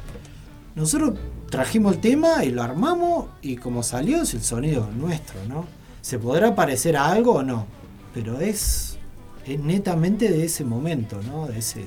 Nosotros 0.75 1.17
trajimos 1.49 1.95
el 1.95 2.01
tema 2.01 2.45
y 2.45 2.51
lo 2.51 2.61
armamos 2.61 3.27
y 3.41 3.55
como 3.57 3.83
salió 3.83 4.21
es 4.21 4.33
el 4.33 4.43
sonido 4.43 4.89
nuestro, 4.95 5.43
¿no? 5.47 5.65
Se 6.01 6.19
podrá 6.19 6.55
parecer 6.55 6.97
a 6.97 7.07
algo 7.07 7.33
o 7.33 7.43
no, 7.43 7.65
pero 8.13 8.39
es, 8.39 8.97
es 9.45 9.59
netamente 9.59 10.29
de 10.29 10.45
ese 10.45 10.63
momento, 10.63 11.19
¿no? 11.23 11.47
De, 11.47 11.59
ese, 11.59 11.85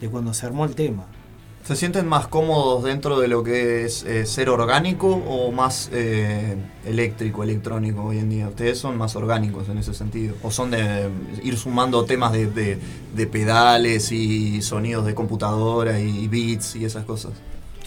de 0.00 0.08
cuando 0.08 0.32
se 0.34 0.46
armó 0.46 0.64
el 0.64 0.74
tema. 0.74 1.06
¿Se 1.64 1.76
sienten 1.76 2.08
más 2.08 2.26
cómodos 2.26 2.82
dentro 2.82 3.20
de 3.20 3.28
lo 3.28 3.44
que 3.44 3.84
es 3.84 4.02
eh, 4.02 4.26
ser 4.26 4.48
orgánico 4.48 5.06
o 5.14 5.52
más 5.52 5.90
eh, 5.92 6.56
eléctrico, 6.84 7.44
electrónico 7.44 8.02
hoy 8.02 8.18
en 8.18 8.30
día? 8.30 8.48
¿Ustedes 8.48 8.78
son 8.78 8.98
más 8.98 9.14
orgánicos 9.14 9.68
en 9.68 9.78
ese 9.78 9.94
sentido? 9.94 10.34
¿O 10.42 10.50
son 10.50 10.72
de 10.72 11.08
ir 11.44 11.56
sumando 11.56 12.04
temas 12.04 12.32
de, 12.32 12.46
de- 12.48 12.78
de 13.14 13.26
pedales 13.28 14.10
y 14.10 14.60
sonidos 14.60 15.06
de 15.06 15.14
computadora 15.14 16.00
y 16.00 16.26
beats 16.26 16.74
y 16.74 16.84
esas 16.84 17.04
cosas 17.04 17.30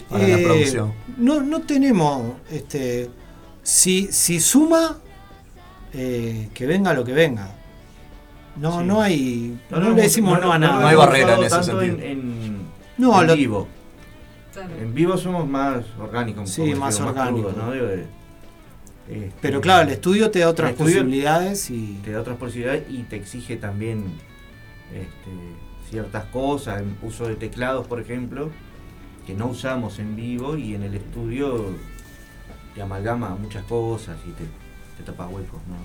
para 0.08 0.26
la 0.26 0.38
Eh, 0.38 0.42
producción? 0.44 0.92
No, 1.18 1.42
no 1.42 1.60
tenemos, 1.60 2.32
este, 2.50 3.10
si, 3.62 4.08
si 4.10 4.40
suma, 4.40 4.96
eh, 5.92 6.48
que 6.54 6.64
venga 6.64 6.94
lo 6.94 7.04
que 7.04 7.12
venga. 7.12 7.50
No, 8.58 8.80
Sí. 8.80 8.86
no 8.86 9.02
hay, 9.02 9.58
no, 9.68 9.76
lo 9.76 9.82
le 9.82 9.88
hemos- 9.90 10.02
decimos 10.02 10.40
no, 10.40 10.50
a 10.50 10.58
nada. 10.58 10.76
hemos 10.78 10.90
hay 10.90 10.96
barrera 10.96 11.34
en 11.34 11.44
ese 11.44 11.62
sentido. 11.62 11.82
En, 11.82 12.02
en- 12.02 12.45
No, 12.98 13.20
en 13.20 13.26
lo- 13.26 13.36
vivo. 13.36 13.68
En 14.80 14.94
vivo 14.94 15.16
somos 15.18 15.46
más 15.46 15.84
orgánicos. 16.00 16.48
Sí, 16.50 16.62
como 16.70 16.76
más 16.86 16.98
orgánicos. 17.00 17.52
crudos, 17.52 17.66
¿no? 17.68 17.72
De- 17.72 18.06
este, 19.08 19.32
Pero 19.40 19.60
claro, 19.60 19.82
el 19.86 19.90
estudio 19.94 20.30
te 20.30 20.38
da 20.40 20.48
otras 20.48 20.72
posibilidades 20.72 21.70
y 21.70 22.00
Te 22.04 22.12
da 22.12 22.20
otras 22.20 22.36
posibilidades 22.38 22.84
y 22.88 23.02
te 23.04 23.16
exige 23.16 23.56
también 23.56 24.04
este, 24.92 25.90
ciertas 25.90 26.24
cosas, 26.26 26.80
en 26.80 26.96
uso 27.02 27.28
de 27.28 27.36
teclados, 27.36 27.86
por 27.86 28.00
ejemplo, 28.00 28.50
que 29.26 29.34
no 29.34 29.46
usamos 29.48 29.98
en 29.98 30.16
vivo 30.16 30.56
y 30.56 30.74
en 30.74 30.82
el 30.84 30.94
estudio 30.94 31.66
te 32.74 32.82
amalgama 32.82 33.30
muchas 33.36 33.64
cosas 33.64 34.16
y 34.26 34.30
te, 34.30 34.44
te 34.96 35.02
tapa 35.04 35.26
huecos, 35.28 35.60
¿no? 35.68 35.76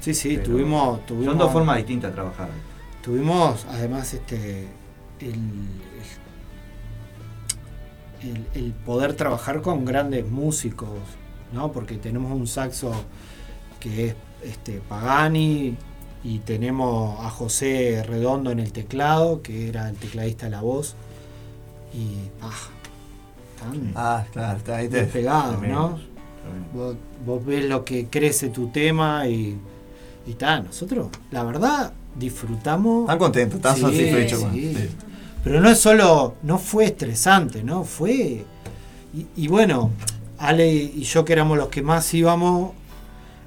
Sí, 0.00 0.14
sí, 0.14 0.34
Pero 0.36 0.50
tuvimos, 0.50 1.06
tuvimos. 1.06 1.26
Son 1.26 1.38
dos 1.38 1.52
formas 1.52 1.76
distintas 1.78 2.10
de 2.10 2.14
trabajar. 2.14 2.48
Tuvimos 3.02 3.66
además 3.70 4.12
este 4.14 4.68
el, 5.20 5.34
el, 8.22 8.46
el 8.54 8.72
poder 8.72 9.14
trabajar 9.14 9.62
con 9.62 9.84
grandes 9.84 10.28
músicos, 10.28 10.88
¿no? 11.52 11.72
Porque 11.72 11.96
tenemos 11.96 12.32
un 12.32 12.46
saxo 12.46 12.92
que 13.80 14.08
es 14.08 14.14
este 14.42 14.80
Pagani 14.88 15.76
y 16.24 16.38
tenemos 16.40 17.18
a 17.24 17.30
José 17.30 18.02
Redondo 18.06 18.50
en 18.50 18.58
el 18.60 18.72
teclado, 18.72 19.40
que 19.42 19.68
era 19.68 19.88
el 19.88 19.96
tecladista 19.96 20.46
de 20.46 20.50
la 20.50 20.60
voz. 20.62 20.94
Y 21.94 22.16
ah, 22.42 22.50
Ah, 23.96 24.24
claro, 24.32 24.58
está 24.58 24.76
ahí 24.76 24.88
te- 24.88 24.98
despegados, 25.02 25.60
¿no? 25.62 25.98
Vos, 26.72 26.96
vos 27.26 27.44
ves 27.44 27.64
lo 27.64 27.84
que 27.84 28.06
crece 28.06 28.48
tu 28.50 28.68
tema 28.68 29.26
y, 29.26 29.58
y 30.26 30.32
tal. 30.34 30.64
Nosotros, 30.66 31.08
la 31.32 31.42
verdad, 31.42 31.92
disfrutamos. 32.16 33.02
Están 33.02 33.18
contentos, 33.18 33.56
están 33.56 33.74
Sí, 33.76 33.82
satisfechos. 33.82 34.40
sí. 34.52 34.74
sí. 34.74 34.88
Pero 35.48 35.60
no 35.62 35.70
es 35.70 35.78
solo, 35.80 36.34
no 36.42 36.58
fue 36.58 36.84
estresante, 36.84 37.62
¿no? 37.62 37.82
Fue. 37.84 38.44
Y, 39.14 39.26
y 39.36 39.48
bueno, 39.48 39.90
Ale 40.38 40.70
y 40.70 41.02
yo 41.04 41.24
que 41.24 41.32
éramos 41.32 41.56
los 41.56 41.68
que 41.68 41.80
más 41.82 42.12
íbamos, 42.12 42.72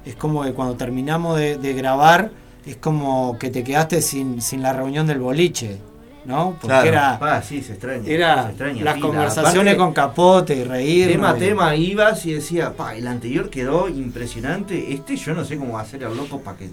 es 0.05 0.15
como 0.15 0.43
que 0.43 0.53
cuando 0.53 0.73
terminamos 0.75 1.37
de, 1.37 1.57
de 1.57 1.73
grabar, 1.73 2.31
es 2.65 2.77
como 2.77 3.37
que 3.37 3.51
te 3.51 3.63
quedaste 3.63 4.01
sin, 4.01 4.41
sin 4.41 4.63
la 4.63 4.73
reunión 4.73 5.05
del 5.05 5.19
boliche, 5.19 5.77
¿no? 6.25 6.51
Porque 6.59 6.67
Claro. 6.67 6.87
era, 6.87 7.19
Ah, 7.21 7.41
sí, 7.43 7.61
se 7.61 7.73
extraña. 7.73 8.03
era 8.07 8.43
se 8.45 8.49
extraña 8.49 8.83
las 8.83 8.97
conversaciones 8.97 9.73
Aparte, 9.73 9.77
con 9.77 9.93
capote 9.93 10.55
y 10.55 10.63
reír. 10.63 11.07
Tema 11.11 11.29
a 11.29 11.35
tema 11.35 11.75
ibas 11.75 12.25
y 12.25 12.33
decía, 12.33 12.73
pa, 12.75 12.95
el 12.95 13.05
anterior 13.07 13.49
quedó 13.51 13.87
impresionante, 13.87 14.91
este 14.93 15.15
yo 15.17 15.35
no 15.35 15.45
sé 15.45 15.57
cómo 15.57 15.73
va 15.73 15.81
a 15.81 15.85
ser 15.85 16.01
el 16.01 16.17
loco 16.17 16.39
para 16.39 16.57
que, 16.57 16.69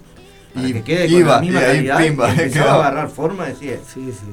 para 0.55 0.67
Y 0.67 0.73
que 0.73 0.83
quede 0.83 1.07
iba, 1.09 1.37
con 1.37 1.37
la 1.37 1.41
misma 1.43 1.61
y 1.61 1.65
ahí, 1.65 1.77
calidad. 1.87 1.99
pimba, 1.99 2.29
y 2.29 2.31
empezaba 2.41 2.71
a 2.73 2.75
agarrar 2.77 3.09
forma, 3.11 3.45
decía, 3.47 3.77
Sí, 3.87 4.11
sí. 4.11 4.27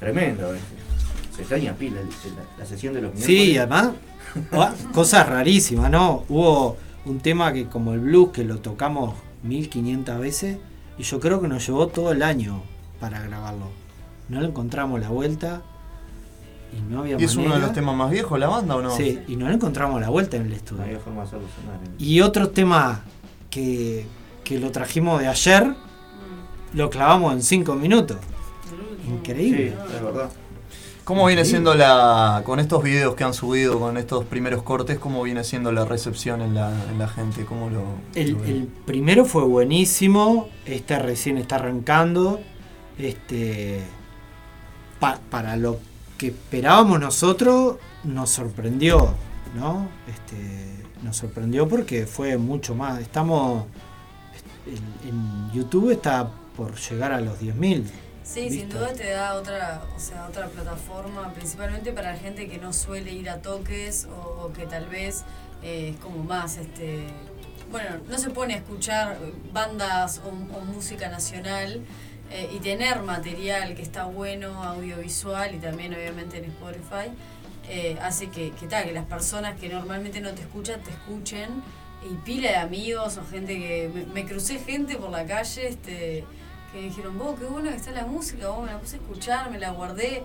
Tremendo. 0.00 0.54
eh. 0.54 0.58
Se 1.34 1.42
extraña 1.42 1.72
pila 1.74 2.00
la, 2.00 2.42
la 2.58 2.66
sesión 2.66 2.94
de 2.94 3.02
los 3.02 3.12
Sí, 3.16 3.32
miércoles. 3.54 3.58
además, 3.58 3.90
ah, 4.52 4.74
cosas 4.92 5.28
rarísimas, 5.28 5.90
¿no? 5.90 6.24
Hubo 6.28 6.76
un 7.04 7.20
tema 7.20 7.52
que 7.52 7.66
como 7.66 7.92
el 7.94 8.00
blues 8.00 8.30
que 8.32 8.44
lo 8.44 8.58
tocamos 8.58 9.14
1500 9.44 10.18
veces 10.18 10.58
y 10.98 11.02
yo 11.04 11.20
creo 11.20 11.40
que 11.40 11.46
nos 11.48 11.64
llevó 11.66 11.86
todo 11.88 12.10
el 12.12 12.22
año 12.22 12.62
para 13.00 13.20
grabarlo. 13.22 13.66
No 14.28 14.40
le 14.40 14.48
encontramos 14.48 15.00
la 15.00 15.08
vuelta 15.10 15.62
y 16.76 16.92
no 16.92 17.00
había 17.00 17.16
¿Y 17.18 17.24
es 17.24 17.36
uno 17.36 17.54
de 17.54 17.60
los 17.60 17.72
temas 17.72 17.94
más 17.96 18.10
viejos 18.10 18.32
de 18.32 18.40
la 18.40 18.48
banda 18.48 18.74
o 18.76 18.82
no? 18.82 18.90
Sí, 18.96 19.20
y 19.28 19.36
no 19.36 19.46
le 19.48 19.54
encontramos 19.54 20.00
la 20.00 20.08
vuelta 20.10 20.36
en 20.36 20.42
el 20.42 20.50
No 20.50 20.56
estudio. 20.56 20.82
había 20.82 20.98
forma 20.98 21.22
de 21.22 21.26
hacerlo 21.28 21.46
sonar. 21.62 21.76
eh. 21.84 21.90
Y 21.98 22.20
otro 22.20 22.50
tema 22.50 23.04
que, 23.48 24.06
que 24.44 24.58
lo 24.58 24.70
trajimos 24.72 25.20
de 25.20 25.28
ayer, 25.28 25.72
lo 26.74 26.90
clavamos 26.90 27.32
en 27.32 27.42
5 27.42 27.74
minutos. 27.76 28.18
Increíble. 29.08 29.70
Sí, 29.88 29.94
es 29.96 30.02
verdad. 30.02 30.30
¿Cómo 31.04 31.24
viene 31.26 31.46
siendo 31.46 31.74
la, 31.74 32.42
con 32.44 32.60
estos 32.60 32.82
videos 32.82 33.14
que 33.14 33.24
han 33.24 33.32
subido, 33.32 33.80
con 33.80 33.96
estos 33.96 34.26
primeros 34.26 34.62
cortes, 34.62 34.98
cómo 34.98 35.22
viene 35.22 35.42
siendo 35.42 35.72
la 35.72 35.86
recepción 35.86 36.42
en 36.42 36.54
la, 36.54 36.70
en 36.90 36.98
la 36.98 37.08
gente? 37.08 37.46
¿Cómo 37.46 37.70
lo, 37.70 37.82
El, 38.14 38.32
lo 38.32 38.38
ven? 38.40 38.50
el 38.50 38.66
primero 38.84 39.24
fue 39.24 39.44
buenísimo, 39.44 40.50
este 40.66 40.98
recién 40.98 41.38
está 41.38 41.56
arrancando. 41.56 42.40
Este, 42.98 43.80
pa- 45.00 45.18
para 45.30 45.56
lo 45.56 45.78
que 46.18 46.26
esperábamos 46.28 47.00
nosotros, 47.00 47.76
nos 48.04 48.28
sorprendió, 48.28 49.14
¿no? 49.56 49.88
Este, 50.08 50.84
nos 51.02 51.16
sorprendió 51.16 51.66
porque 51.68 52.06
fue 52.06 52.36
mucho 52.36 52.74
más. 52.74 53.00
Estamos. 53.00 53.64
En, 54.66 55.08
en 55.08 55.52
YouTube 55.54 55.90
está 55.92 56.28
por 56.56 56.74
llegar 56.76 57.12
a 57.12 57.20
los 57.22 57.40
10.000. 57.40 57.84
Sí, 58.28 58.50
sin 58.50 58.68
duda 58.68 58.92
te 58.92 59.08
da 59.08 59.34
otra, 59.34 59.82
o 59.96 59.98
sea, 59.98 60.26
otra 60.28 60.48
plataforma, 60.48 61.32
principalmente 61.32 61.92
para 61.92 62.12
la 62.12 62.18
gente 62.18 62.46
que 62.46 62.58
no 62.58 62.74
suele 62.74 63.10
ir 63.10 63.30
a 63.30 63.40
toques 63.40 64.04
o, 64.04 64.44
o 64.44 64.52
que 64.52 64.66
tal 64.66 64.84
vez 64.84 65.24
eh, 65.62 65.92
es 65.94 65.96
como 65.96 66.22
más, 66.22 66.58
este, 66.58 67.04
bueno, 67.70 67.88
no 68.06 68.18
se 68.18 68.28
pone 68.28 68.52
a 68.52 68.58
escuchar 68.58 69.16
bandas 69.50 70.20
o, 70.26 70.28
o 70.28 70.60
música 70.60 71.08
nacional 71.08 71.80
eh, 72.30 72.50
y 72.54 72.58
tener 72.58 73.00
material 73.02 73.74
que 73.74 73.80
está 73.80 74.04
bueno, 74.04 74.62
audiovisual 74.62 75.54
y 75.54 75.58
también 75.58 75.94
obviamente 75.94 76.36
en 76.36 76.44
Spotify, 76.44 77.10
eh, 77.70 77.96
hace 78.02 78.28
que, 78.28 78.50
que, 78.50 78.66
tal, 78.66 78.84
que 78.84 78.92
las 78.92 79.06
personas 79.06 79.58
que 79.58 79.70
normalmente 79.70 80.20
no 80.20 80.32
te 80.32 80.42
escuchan 80.42 80.82
te 80.82 80.90
escuchen 80.90 81.62
y 82.04 82.14
pila 82.26 82.50
de 82.50 82.56
amigos 82.56 83.16
o 83.16 83.24
gente 83.24 83.58
que 83.58 83.90
me, 83.92 84.04
me 84.04 84.26
crucé 84.26 84.58
gente 84.58 84.96
por 84.96 85.08
la 85.08 85.24
calle, 85.24 85.68
este 85.68 86.26
que 86.72 86.78
me 86.78 86.84
dijeron, 86.84 87.18
vos, 87.18 87.38
qué 87.38 87.46
bueno 87.46 87.70
que 87.70 87.76
está 87.76 87.92
la 87.92 88.06
música, 88.06 88.48
vos 88.48 88.64
me 88.64 88.72
la 88.72 88.78
puse 88.78 88.96
a 88.96 88.98
escuchar, 88.98 89.50
me 89.50 89.58
la 89.58 89.70
guardé. 89.70 90.24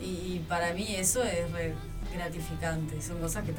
Y, 0.00 0.04
y 0.04 0.44
para 0.48 0.72
mí 0.74 0.94
eso 0.94 1.22
es 1.24 1.50
re, 1.52 1.74
gratificante. 2.14 3.00
Son 3.02 3.18
cosas 3.18 3.44
que, 3.44 3.52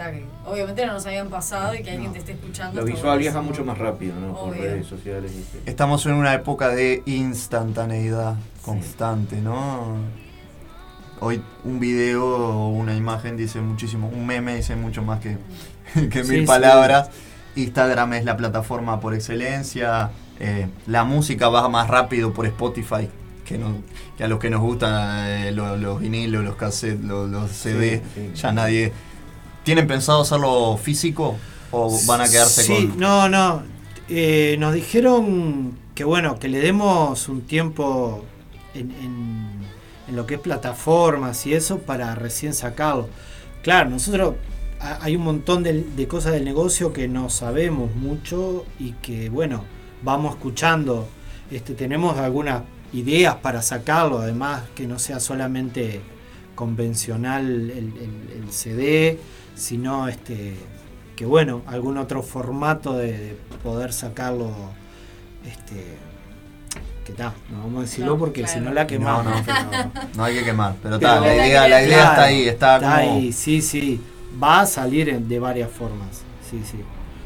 obviamente 0.45 0.85
no 0.85 0.93
nos 0.93 1.05
habían 1.05 1.29
pasado 1.29 1.75
y 1.75 1.83
que 1.83 1.91
alguien 1.91 2.11
te 2.13 2.19
esté 2.19 2.33
escuchando. 2.33 2.81
Lo 2.81 2.85
visual 2.85 3.19
viaja 3.19 3.41
mucho 3.41 3.63
más 3.63 3.77
rápido, 3.77 4.15
¿no? 4.19 4.33
Por 4.33 4.49
Obvio. 4.49 4.61
redes 4.61 4.87
sociales. 4.87 5.31
Estamos 5.65 6.05
en 6.05 6.13
una 6.13 6.33
época 6.33 6.69
de 6.69 7.03
instantaneidad 7.05 8.35
constante, 8.63 9.37
¿no? 9.37 9.97
Hoy 11.21 11.41
un 11.65 11.79
video 11.79 12.25
o 12.25 12.69
una 12.69 12.95
imagen 12.95 13.35
dice 13.35 13.59
muchísimo, 13.59 14.07
un 14.07 14.25
meme 14.25 14.55
dice 14.55 14.75
mucho 14.75 15.03
más 15.03 15.19
que, 15.19 15.37
que 16.09 16.23
mil 16.23 16.41
sí. 16.41 16.45
palabras. 16.45 17.09
Instagram 17.55 18.13
es 18.13 18.25
la 18.25 18.37
plataforma 18.37 18.99
por 18.99 19.13
excelencia. 19.13 20.11
Eh, 20.39 20.67
la 20.87 21.03
música 21.03 21.49
va 21.49 21.67
más 21.69 21.87
rápido 21.89 22.33
por 22.33 22.45
Spotify 22.45 23.09
que, 23.45 23.57
no- 23.57 23.77
que 24.17 24.23
a 24.23 24.27
los 24.27 24.39
que 24.39 24.49
nos 24.49 24.61
gustan 24.61 25.27
eh, 25.27 25.51
lo- 25.51 25.75
los, 25.77 25.99
vinilos, 25.99 26.43
los 26.43 26.55
cassettes, 26.55 27.03
los, 27.03 27.29
los 27.29 27.51
CD. 27.51 28.01
sí. 28.15 28.31
Ya 28.35 28.51
nadie. 28.51 28.91
¿Tienen 29.63 29.87
pensado 29.87 30.21
hacerlo 30.21 30.77
físico 30.77 31.35
o 31.71 31.99
van 32.07 32.21
a 32.21 32.29
quedarse 32.29 32.63
sí, 32.63 32.73
con.? 32.87 32.99
no, 32.99 33.27
no. 33.29 33.63
Eh, 34.07 34.55
nos 34.59 34.73
dijeron 34.73 35.73
que 35.93 36.03
bueno, 36.03 36.39
que 36.39 36.47
le 36.47 36.59
demos 36.59 37.27
un 37.29 37.41
tiempo 37.41 38.23
en, 38.73 38.91
en- 38.91 39.59
en 40.07 40.15
lo 40.15 40.25
que 40.25 40.35
es 40.35 40.39
plataformas 40.39 41.45
y 41.45 41.53
eso 41.53 41.79
para 41.79 42.15
recién 42.15 42.53
sacarlo. 42.53 43.09
Claro, 43.61 43.89
nosotros 43.91 44.35
ha- 44.79 44.99
hay 45.03 45.15
un 45.15 45.23
montón 45.23 45.61
de, 45.63 45.83
de 45.83 46.07
cosas 46.07 46.31
del 46.33 46.45
negocio 46.45 46.93
que 46.93 47.07
no 47.07 47.29
sabemos 47.29 47.93
mucho 47.95 48.65
y 48.79 48.93
que 48.93 49.29
bueno, 49.29 49.63
vamos 50.03 50.35
escuchando. 50.35 51.07
Este, 51.51 51.73
tenemos 51.73 52.17
algunas 52.17 52.61
ideas 52.93 53.35
para 53.35 53.61
sacarlo, 53.61 54.19
además 54.19 54.63
que 54.75 54.87
no 54.87 54.99
sea 54.99 55.19
solamente 55.19 56.01
convencional 56.55 57.45
el, 57.49 57.71
el- 57.71 58.43
el 58.43 58.51
CD, 58.51 59.19
sino 59.55 60.07
este 60.07 60.55
que 61.15 61.25
bueno, 61.25 61.61
algún 61.67 61.97
otro 61.97 62.23
formato 62.23 62.93
de, 62.93 63.11
de 63.17 63.37
poder 63.63 63.91
sacarlo 63.91 64.51
este 65.45 65.97
que 67.05 67.11
está, 67.13 67.33
no 67.51 67.59
vamos 67.63 67.79
a 67.79 67.81
decirlo 67.81 68.11
No, 68.13 68.17
porque 68.19 68.41
claro. 68.43 68.59
si 68.59 68.65
no 68.65 68.73
la 68.73 68.87
quemamos. 68.87 69.25
No, 69.25 69.31
no, 69.35 69.43
pero- 69.45 69.91
No 70.15 70.23
hay 70.23 70.35
que 70.35 70.43
quemar, 70.45 70.75
pero, 70.81 70.95
está, 70.95 71.19
la 71.19 71.35
idea, 71.35 71.67
la 71.67 71.81
idea 71.83 71.87
Claro, 71.97 72.09
está 72.11 72.23
ahí, 72.23 72.47
está, 72.47 72.79
como. 72.79 72.91
ahí, 72.93 73.33
sí, 73.33 73.61
sí. 73.61 73.99
Va 74.41 74.61
a 74.61 74.65
salir 74.65 75.09
en- 75.09 75.27
de 75.27 75.39
varias 75.39 75.69
formas. 75.71 76.21
Sí, 76.49 76.61
sí. 76.69 76.77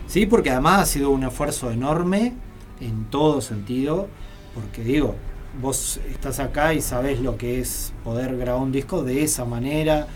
Sí, 0.08 0.26
porque 0.26 0.50
además 0.52 0.82
ha 0.82 0.86
sido 0.86 1.10
un 1.10 1.24
esfuerzo 1.24 1.70
enorme 1.72 2.34
en 2.80 3.06
todo 3.06 3.42
sentido. 3.42 4.08
Porque 4.54 4.84
digo, 4.84 5.16
vos 5.62 6.00
estás 6.12 6.40
acá 6.40 6.74
y 6.74 6.82
sabés 6.82 7.20
lo 7.20 7.38
que 7.38 7.60
es 7.60 7.94
poder 8.04 8.38
grabar 8.38 8.62
un 8.62 8.72
disco 8.72 9.04
de 9.04 9.24
esa 9.24 9.46
manera, 9.46 10.08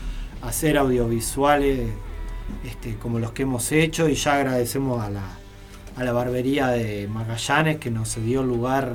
hacer 0.42 0.78
audiovisuales 0.78 1.88
este, 2.64 2.96
como 2.96 3.18
los 3.18 3.32
que 3.32 3.42
hemos 3.42 3.70
hecho. 3.72 4.08
Y 4.08 4.14
ya 4.14 4.36
agradecemos 4.36 5.02
a 5.02 5.10
la, 5.10 5.24
a 5.96 6.04
la 6.04 6.12
barbería 6.12 6.68
de 6.68 7.08
Magallanes 7.08 7.78
que 7.78 7.90
nos 7.90 8.14
dio 8.24 8.42
lugar 8.42 8.92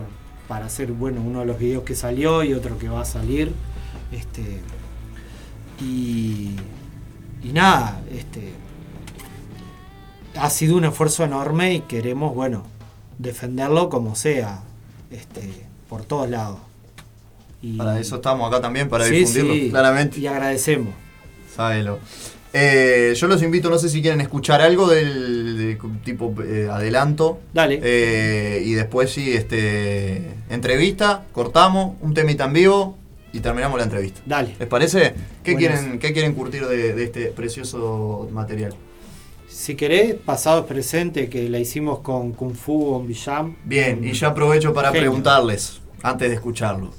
para 0.48 0.66
hacer 0.66 0.92
bueno 0.92 1.22
uno 1.22 1.40
de 1.40 1.46
los 1.46 1.60
videos 1.60 1.84
que 1.84 1.96
salió 1.96 2.44
y 2.44 2.54
otro 2.54 2.78
que 2.78 2.90
va 2.90 3.02
a 3.02 3.06
salir. 3.06 3.52
Este, 4.12 4.62
y, 5.82 6.56
y 7.44 7.52
nada, 7.52 8.02
este, 8.12 8.54
ha 10.36 10.50
sido 10.50 10.78
un 10.78 10.86
esfuerzo 10.86 11.24
enorme 11.24 11.74
y 11.74 11.80
queremos, 11.82 12.34
bueno, 12.34 12.64
defenderlo 13.24 13.90
como 13.90 14.16
sea, 14.16 14.62
este, 15.12 15.42
por 15.90 16.04
todos 16.06 16.30
lados. 16.30 16.60
Y, 17.62 17.78
Para 17.78 18.00
eso 18.00 18.18
estamos 18.18 18.48
acá 18.52 18.62
también, 18.62 18.90
para 18.90 19.06
Sí, 19.06 19.16
difundirlo, 19.16 19.54
sí, 19.54 19.70
claramente. 19.70 20.20
Y 20.20 20.28
agradecemos. 20.28 20.94
Sábelo. 21.56 22.00
Eh, 22.56 23.14
yo 23.16 23.28
los 23.28 23.42
invito, 23.42 23.70
no 23.72 23.80
sé 23.80 23.90
si 23.90 24.02
quieren 24.02 24.22
escuchar 24.22 24.62
algo 24.62 24.88
del 24.88 25.58
de- 25.58 25.80
tipo 26.04 26.36
eh, 26.44 26.68
adelanto. 26.72 27.40
Dale. 27.54 27.80
Eh, 27.82 28.62
y 28.66 28.74
después 28.74 29.10
sí, 29.12 29.34
este 29.34 30.30
entrevista, 30.50 31.24
cortamos, 31.32 31.96
un 32.02 32.14
temita 32.14 32.46
en 32.46 32.54
vivo 32.54 32.98
y 33.32 33.40
terminamos 33.40 33.78
la 33.80 33.86
entrevista. 33.86 34.22
Dale. 34.26 34.56
¿Les 34.60 34.68
parece? 34.68 35.16
¿Qué, 35.44 35.54
Buenas. 35.54 35.80
quieren, 35.80 36.00
¿Qué 36.00 36.14
quieren 36.14 36.34
curtir 36.36 36.68
de, 36.68 36.94
de 36.94 37.04
este 37.04 37.26
precioso 37.28 38.30
material? 38.32 38.76
Si 39.54 39.76
querés, 39.76 40.16
pasado 40.16 40.62
es 40.62 40.66
presente, 40.66 41.30
que 41.30 41.48
la 41.48 41.60
hicimos 41.60 42.00
con 42.00 42.32
Kung 42.34 42.56
Fu 42.56 42.86
Bon 42.86 43.08
Villam. 43.08 43.56
Bien, 43.64 44.04
y 44.04 44.12
yo 44.14 44.28
aprovecho 44.28 44.74
para 44.74 44.88
Genio. 44.88 45.02
preguntarles, 45.04 45.80
antes 46.02 46.28
de 46.28 46.36
escucharlo, 46.36 46.90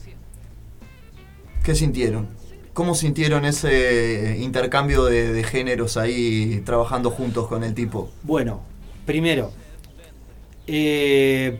¿qué 1.64 1.74
sintieron? 1.74 2.28
¿Cómo 2.72 2.94
sintieron 2.94 3.44
ese 3.44 4.36
intercambio 4.38 5.04
de, 5.04 5.32
de 5.32 5.42
géneros 5.42 5.96
ahí 5.96 6.62
trabajando 6.64 7.10
juntos 7.10 7.48
con 7.48 7.64
el 7.64 7.74
tipo? 7.74 8.08
Bueno, 8.22 8.62
primero, 9.04 9.50
eh, 10.68 11.58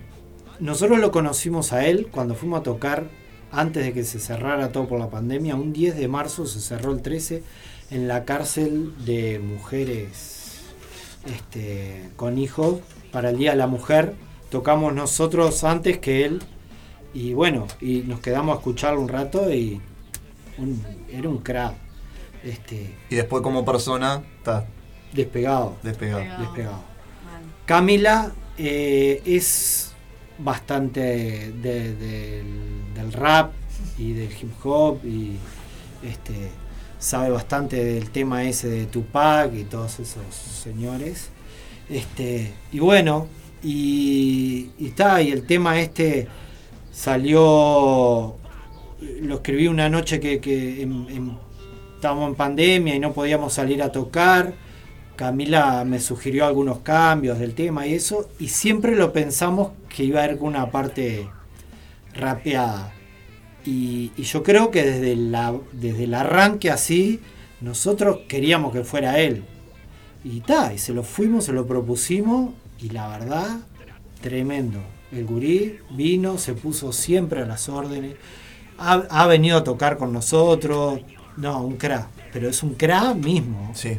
nosotros 0.60 1.00
lo 1.00 1.10
conocimos 1.10 1.72
a 1.72 1.84
él 1.86 2.06
cuando 2.08 2.36
fuimos 2.36 2.60
a 2.60 2.62
tocar 2.62 3.08
antes 3.50 3.84
de 3.84 3.92
que 3.92 4.04
se 4.04 4.20
cerrara 4.20 4.70
todo 4.70 4.86
por 4.86 5.00
la 5.00 5.10
pandemia. 5.10 5.56
Un 5.56 5.72
10 5.72 5.96
de 5.96 6.06
marzo 6.06 6.46
se 6.46 6.60
cerró 6.60 6.92
el 6.92 7.02
13 7.02 7.42
en 7.90 8.06
la 8.06 8.24
cárcel 8.24 8.94
de 9.04 9.40
mujeres 9.40 10.43
este, 11.26 12.10
con 12.16 12.38
hijos 12.38 12.78
para 13.12 13.30
el 13.30 13.38
Día 13.38 13.52
de 13.52 13.56
la 13.56 13.66
Mujer. 13.66 14.14
Tocamos 14.50 14.94
nosotros 14.94 15.64
antes 15.64 15.98
que 15.98 16.24
él 16.24 16.42
y 17.12 17.32
bueno, 17.32 17.66
y 17.80 17.98
nos 18.02 18.20
quedamos 18.20 18.54
a 18.54 18.58
escucharlo 18.58 19.00
un 19.00 19.08
rato 19.08 19.52
y 19.52 19.80
un- 20.58 20.84
era 21.10 21.28
un 21.28 21.38
crack. 21.38 21.74
Este, 22.42 22.94
Y 23.10 23.14
después 23.14 23.42
como 23.42 23.64
persona, 23.64 24.22
está 24.38 24.66
despegado. 25.12 25.76
despegado. 25.82 26.40
Despegado. 26.42 26.80
Camila 27.66 28.32
eh, 28.58 29.22
es 29.24 29.92
bastante 30.38 31.00
de- 31.00 31.94
del, 31.94 32.94
del 32.94 33.12
rap 33.12 33.52
y 33.98 34.12
del 34.12 34.30
hip 34.32 34.52
hop 34.64 35.04
y 35.04 35.36
este, 36.02 36.50
sabe 37.04 37.28
bastante 37.28 37.84
del 37.84 38.10
tema 38.10 38.44
ese 38.44 38.66
de 38.68 38.86
Tupac 38.86 39.52
y 39.54 39.64
todos 39.64 40.00
esos 40.00 40.24
señores. 40.34 41.28
Este, 41.90 42.54
y 42.72 42.78
bueno, 42.78 43.26
y, 43.62 44.70
está, 44.80 45.20
y 45.20 45.30
el 45.30 45.46
tema 45.46 45.78
este 45.78 46.28
salió, 46.92 48.36
lo 49.20 49.34
escribí 49.34 49.68
una 49.68 49.90
noche 49.90 50.18
que, 50.18 50.40
que 50.40 50.80
en- 50.82 51.36
estábamos 51.96 52.30
en 52.30 52.34
pandemia 52.36 52.94
y 52.94 52.98
no 53.00 53.12
podíamos 53.12 53.52
salir 53.52 53.82
a 53.82 53.92
tocar. 53.92 54.54
Camila 55.14 55.84
me 55.84 56.00
sugirió 56.00 56.46
algunos 56.46 56.78
cambios 56.78 57.38
del 57.38 57.54
tema 57.54 57.86
y 57.86 57.94
eso, 57.94 58.30
y 58.38 58.48
siempre 58.48 58.96
lo 58.96 59.12
pensamos 59.12 59.72
que 59.94 60.04
iba 60.04 60.20
a 60.20 60.24
haber 60.24 60.38
una 60.40 60.70
parte 60.70 61.28
rapeada. 62.14 62.93
Y, 63.64 64.12
y 64.16 64.22
yo 64.22 64.42
creo 64.42 64.70
que 64.70 64.82
desde, 64.82 65.16
la, 65.16 65.54
desde 65.72 66.04
el 66.04 66.14
arranque 66.14 66.70
así, 66.70 67.20
nosotros 67.60 68.20
queríamos 68.28 68.72
que 68.72 68.84
fuera 68.84 69.18
él. 69.20 69.44
Y 70.22 70.40
ta, 70.40 70.72
y 70.72 70.78
se 70.78 70.92
lo 70.92 71.02
fuimos, 71.02 71.44
se 71.44 71.52
lo 71.52 71.66
propusimos, 71.66 72.52
y 72.78 72.90
la 72.90 73.08
verdad, 73.08 73.60
tremendo. 74.20 74.80
El 75.12 75.26
gurí 75.26 75.78
vino, 75.90 76.38
se 76.38 76.54
puso 76.54 76.92
siempre 76.92 77.42
a 77.42 77.46
las 77.46 77.68
órdenes, 77.68 78.16
ha, 78.78 79.04
ha 79.08 79.26
venido 79.26 79.58
a 79.58 79.64
tocar 79.64 79.96
con 79.96 80.12
nosotros, 80.12 81.00
no, 81.36 81.62
un 81.62 81.76
cra, 81.76 82.08
pero 82.32 82.48
es 82.48 82.62
un 82.62 82.74
cra 82.74 83.14
mismo. 83.14 83.70
Sí. 83.74 83.98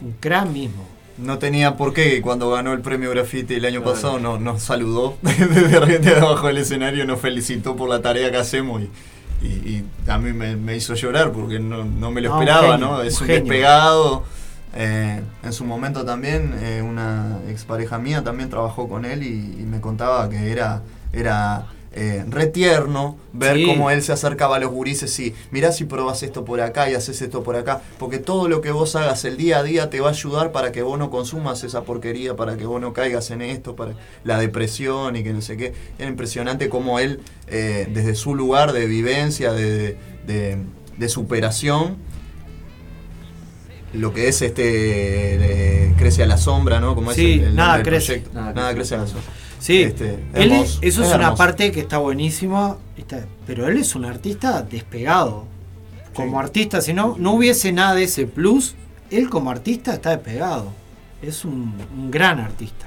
Un 0.00 0.12
cra 0.20 0.44
mismo. 0.44 0.99
No 1.22 1.38
tenía 1.38 1.76
por 1.76 1.92
qué 1.92 2.20
cuando 2.22 2.50
ganó 2.50 2.72
el 2.72 2.80
premio 2.80 3.10
Graffiti 3.10 3.54
el 3.54 3.64
año 3.64 3.82
pasado 3.82 4.18
no, 4.18 4.38
nos 4.38 4.62
saludó 4.62 5.16
desde 5.22 5.78
repente 5.80 6.10
de 6.10 6.16
abajo 6.16 6.46
del 6.46 6.58
escenario, 6.58 7.04
nos 7.06 7.20
felicitó 7.20 7.76
por 7.76 7.88
la 7.88 8.00
tarea 8.02 8.30
que 8.30 8.36
hacemos 8.38 8.82
y, 8.82 8.90
y- 9.46 9.48
y 9.48 9.84
a 10.10 10.18
mí 10.18 10.32
me, 10.32 10.56
me 10.56 10.76
hizo 10.76 10.94
llorar 10.94 11.32
porque 11.32 11.58
no, 11.58 11.84
no 11.84 12.10
me 12.10 12.20
lo 12.20 12.34
un 12.34 12.38
esperaba, 12.42 12.72
genio, 12.72 12.86
¿no? 12.88 13.02
Es 13.02 13.20
un 13.20 13.26
despegado. 13.26 14.24
Eh, 14.74 15.20
en 15.42 15.52
su 15.52 15.64
momento 15.64 16.04
también 16.04 16.54
eh, 16.62 16.80
una 16.80 17.38
expareja 17.48 17.98
mía 17.98 18.22
también 18.22 18.48
trabajó 18.50 18.88
con 18.88 19.04
él 19.04 19.22
y, 19.24 19.60
y 19.60 19.64
me 19.68 19.80
contaba 19.80 20.28
que 20.30 20.52
era, 20.52 20.82
era 21.12 21.66
eh, 21.92 22.24
re 22.28 22.46
tierno 22.46 23.16
ver 23.32 23.56
Sí. 23.56 23.66
cómo 23.66 23.90
él 23.90 24.00
se 24.02 24.12
acercaba 24.12 24.56
a 24.56 24.58
los 24.60 24.70
gurises 24.70 25.18
y 25.18 25.34
mirá 25.50 25.72
si 25.72 25.84
probas 25.84 26.22
esto 26.22 26.44
por 26.44 26.60
acá 26.60 26.88
y 26.88 26.94
haces 26.94 27.20
esto 27.20 27.42
por 27.42 27.56
acá, 27.56 27.80
porque 27.98 28.18
todo 28.18 28.46
lo 28.48 28.60
que 28.60 28.70
vos 28.70 28.94
hagas 28.94 29.24
el 29.24 29.36
día 29.36 29.58
a 29.58 29.62
día 29.64 29.90
te 29.90 30.00
va 30.00 30.08
a 30.08 30.12
ayudar 30.12 30.52
para 30.52 30.70
que 30.70 30.82
vos 30.82 30.98
no 30.98 31.10
consumas 31.10 31.64
esa 31.64 31.82
porquería, 31.82 32.36
para 32.36 32.56
que 32.56 32.64
vos 32.64 32.80
no 32.80 32.92
caigas 32.92 33.30
en 33.32 33.42
esto, 33.42 33.74
para 33.74 33.94
la 34.22 34.38
depresión 34.38 35.16
y 35.16 35.24
que 35.24 35.32
no 35.32 35.40
sé 35.42 35.56
qué. 35.56 35.74
Era 35.98 36.08
impresionante 36.08 36.68
cómo 36.68 37.00
él, 37.00 37.20
eh, 37.48 37.88
desde 37.92 38.14
su 38.14 38.34
lugar 38.36 38.72
de 38.72 38.86
vivencia, 38.86 39.52
de, 39.52 39.96
de- 40.26 40.58
de 40.96 41.08
superación, 41.08 41.96
lo 43.92 44.14
que 44.14 44.28
es 44.28 44.40
este 44.42 44.62
de- 44.62 45.94
crece 45.98 46.22
a 46.22 46.26
la 46.26 46.36
sombra, 46.36 46.78
¿no? 46.80 46.94
Como 46.94 47.12
Sí, 47.12 47.32
es 47.34 47.38
el, 47.40 47.44
el 47.48 47.56
nada 47.56 47.82
crece. 47.82 48.06
proyecto. 48.20 48.30
Nada 48.38 48.52
Nada, 48.52 48.74
crece. 48.74 48.76
crece 48.76 48.94
a 48.94 48.98
la 48.98 49.06
sombra. 49.06 49.32
Sí, 49.60 49.82
Este, 49.82 50.14
él 50.34 50.50
es- 50.52 50.52
hermoso, 50.52 50.78
eso 50.82 51.02
es, 51.02 51.08
es 51.08 51.14
una 51.14 51.24
hermoso. 51.26 51.36
parte 51.36 51.70
que 51.70 51.80
está 51.80 51.98
buenísima, 51.98 52.76
está- 52.96 53.24
pero 53.46 53.68
él 53.68 53.76
es 53.76 53.94
un 53.94 54.04
artista 54.04 54.62
despegado. 54.62 55.44
Como 56.14 56.40
artista, 56.40 56.80
si 56.80 56.92
no, 56.92 57.14
no 57.18 57.34
hubiese 57.34 57.70
nada 57.72 57.94
de 57.94 58.02
ese 58.04 58.26
plus, 58.26 58.74
él 59.10 59.30
como 59.30 59.50
artista 59.50 59.94
está 59.94 60.10
despegado. 60.10 60.72
Es 61.22 61.44
un, 61.44 61.74
un 61.96 62.10
gran 62.10 62.40
artista. 62.40 62.86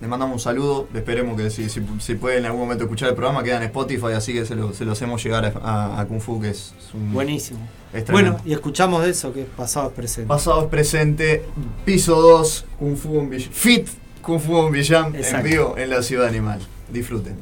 Le 0.00 0.06
mandamos 0.08 0.34
un 0.34 0.40
saludo, 0.40 0.88
esperemos 0.94 1.36
que 1.36 1.50
si, 1.50 1.68
si, 1.68 1.82
si 1.98 2.14
puede 2.14 2.38
en 2.38 2.46
algún 2.46 2.60
momento 2.62 2.84
escuchar 2.84 3.10
el 3.10 3.14
programa, 3.14 3.42
queda 3.42 3.56
en 3.58 3.64
Spotify, 3.64 4.12
así 4.16 4.32
que 4.32 4.46
se 4.46 4.54
lo, 4.54 4.72
se 4.72 4.84
lo 4.86 4.92
hacemos 4.92 5.22
llegar 5.22 5.44
a, 5.44 5.52
a- 5.58 6.00
a 6.00 6.06
Kung 6.06 6.20
Fu, 6.20 6.40
que 6.40 6.48
es, 6.50 6.72
es 6.78 6.94
un... 6.94 7.12
Buenísimo. 7.12 7.58
es. 7.92 8.06
Bueno, 8.10 8.38
y 8.46 8.52
escuchamos 8.54 9.02
de 9.04 9.10
eso 9.10 9.32
que 9.32 9.42
es 9.42 9.48
pasado 9.48 9.88
es 9.88 9.92
presente. 9.94 10.28
Pasado 10.28 10.62
es 10.62 10.68
presente, 10.68 11.44
piso 11.84 12.20
2, 12.20 12.64
Kung 12.78 12.96
Fu 12.96 13.26
Villam. 13.28 13.50
Fit 13.52 13.88
Kung 14.22 14.40
Fu 14.40 14.58
en 14.58 14.72
Villam 14.72 15.14
en 15.14 15.42
vivo 15.42 15.76
en 15.76 15.90
la 15.90 16.02
Ciudad 16.02 16.28
Animal. 16.28 16.60
Disfruten. 16.88 17.36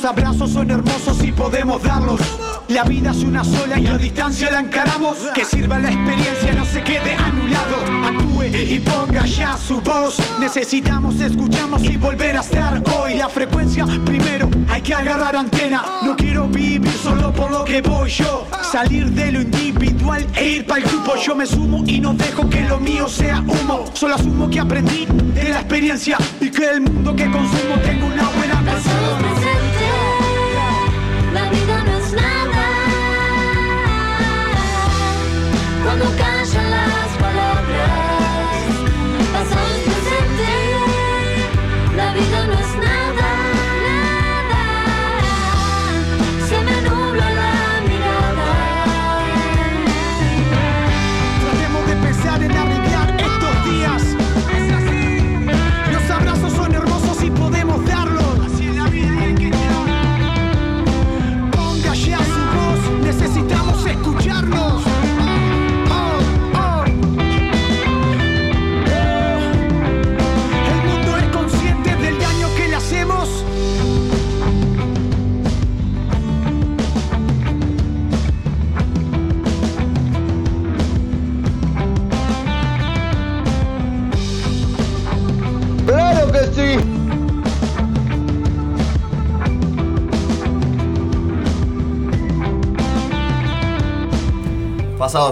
Los 0.00 0.10
abrazos 0.10 0.52
son 0.52 0.70
hermosos 0.70 1.24
y 1.24 1.32
podemos 1.32 1.82
darlos. 1.82 2.20
La 2.68 2.84
vida 2.84 3.10
es 3.10 3.24
una 3.24 3.42
sola 3.42 3.80
y 3.80 3.86
a 3.88 3.98
distancia 3.98 4.48
la 4.48 4.60
encaramos. 4.60 5.16
Que 5.34 5.44
sirva 5.44 5.76
la 5.80 5.90
experiencia, 5.90 6.52
no 6.54 6.64
se 6.64 6.84
quede 6.84 7.14
anulado. 7.14 7.74
Actúe 8.06 8.44
y 8.44 8.78
ponga 8.78 9.26
ya 9.26 9.56
su 9.56 9.80
voz. 9.80 10.18
Necesitamos 10.38 11.20
escucharnos 11.20 11.82
y 11.82 11.96
volver 11.96 12.36
a 12.36 12.42
estar 12.42 12.80
hoy. 12.96 13.14
La 13.14 13.28
frecuencia 13.28 13.86
primero, 14.04 14.48
hay 14.68 14.82
que 14.82 14.94
agarrar 14.94 15.34
antena. 15.34 15.84
No 16.04 16.14
quiero 16.14 16.46
vivir 16.46 16.92
solo 16.92 17.32
por 17.32 17.50
lo 17.50 17.64
que 17.64 17.82
voy 17.82 18.08
yo. 18.08 18.46
Salir 18.70 19.10
de 19.10 19.32
lo 19.32 19.40
individual 19.40 20.24
e 20.36 20.48
ir 20.48 20.66
para 20.66 20.80
el 20.80 20.88
grupo. 20.88 21.16
Yo 21.16 21.34
me 21.34 21.44
sumo 21.44 21.82
y 21.88 21.98
no 21.98 22.14
dejo 22.14 22.48
que 22.48 22.60
lo 22.60 22.78
mío 22.78 23.08
sea 23.08 23.40
humo. 23.40 23.84
Solo 23.94 24.14
asumo 24.14 24.48
que 24.48 24.60
aprendí 24.60 25.06
de 25.34 25.48
la 25.48 25.58
experiencia 25.58 26.18
y 26.40 26.50
que 26.52 26.70
el 26.70 26.82
mundo 26.82 27.16
que 27.16 27.24
consumo 27.24 27.74
tenga 27.82 28.04
una 28.04 28.28
buena 28.28 28.58
Pasado 28.68 29.27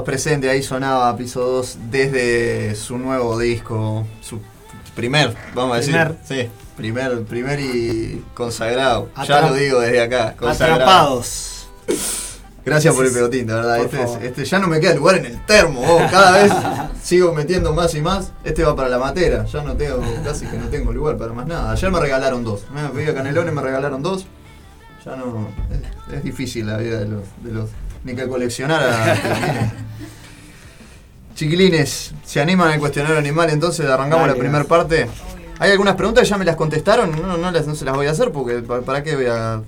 Presente, 0.04 0.48
ahí 0.50 0.62
sonaba 0.62 1.16
piso 1.16 1.40
2 1.40 1.78
desde 1.90 2.74
su 2.74 2.98
nuevo 2.98 3.38
disco, 3.38 4.06
su 4.20 4.40
primer, 4.94 5.34
vamos 5.54 5.74
a 5.74 5.80
decir. 5.80 5.92
Primer. 5.94 6.16
Sí, 6.26 6.48
primer, 6.76 7.22
primer 7.22 7.60
y 7.60 8.24
consagrado. 8.34 9.08
ya 9.26 9.42
lo 9.48 9.54
digo 9.54 9.80
desde 9.80 10.02
acá. 10.02 10.34
consagrado. 10.36 10.82
Atrapados. 10.82 11.68
Gracias 12.64 12.94
por 12.96 13.06
el 13.06 13.12
pelotín, 13.12 13.46
de 13.46 13.54
verdad. 13.54 13.78
Este, 13.78 14.02
es- 14.02 14.18
este 14.22 14.44
ya 14.44 14.58
no 14.58 14.66
me 14.66 14.80
queda 14.80 14.94
lugar 14.94 15.16
en 15.18 15.26
el 15.26 15.46
termo. 15.46 15.82
Cada 16.10 16.32
vez 16.42 16.52
sigo 17.02 17.32
metiendo 17.32 17.72
más 17.72 17.94
y 17.94 18.00
más. 18.00 18.32
Este 18.42 18.64
va 18.64 18.74
para 18.74 18.88
la 18.88 18.98
matera. 18.98 19.44
Ya 19.46 19.62
no 19.62 19.76
tengo, 19.76 20.02
casi 20.24 20.46
que 20.46 20.58
no 20.58 20.66
tengo 20.68 20.92
lugar 20.92 21.16
para 21.16 21.32
más 21.32 21.46
nada. 21.46 21.70
Ayer 21.70 21.90
me 21.92 22.00
regalaron 22.00 22.42
dos. 22.42 22.62
Me 22.74 22.88
pedí 22.88 23.08
a 23.08 23.14
Canelones, 23.14 23.54
me 23.54 23.62
regalaron 23.62 24.02
dos. 24.02 24.26
Ya 25.04 25.14
no. 25.14 25.48
Es, 26.10 26.14
es 26.16 26.24
difícil 26.24 26.66
la 26.66 26.78
vida 26.78 26.98
de 26.98 27.06
los. 27.06 27.22
De 27.44 27.52
los 27.52 27.70
ni 28.06 28.14
que 28.14 28.26
coleccionar 28.28 28.82
a 28.82 29.14
pelotines. 29.14 29.72
Chiquilines, 31.34 32.14
¿se 32.24 32.40
animan 32.40 32.70
al 32.70 32.78
cuestionario 32.80 33.18
animal? 33.18 33.50
Entonces 33.50 33.84
arrancamos 33.86 34.26
Dale, 34.26 34.32
la 34.32 34.38
primera 34.38 34.64
parte. 34.64 35.06
Hay 35.58 35.70
algunas 35.70 35.94
preguntas 35.96 36.22
que 36.24 36.30
ya 36.30 36.38
me 36.38 36.44
las 36.44 36.56
contestaron, 36.56 37.10
no, 37.12 37.36
no, 37.36 37.50
las- 37.50 37.66
no 37.66 37.74
se 37.74 37.84
las 37.84 37.94
voy 37.94 38.06
a 38.06 38.10
hacer 38.12 38.30
porque 38.32 38.60
pa- 38.60 38.80
para 38.82 39.02
qué 39.02 39.16
voy 39.16 39.26
a 39.26 39.60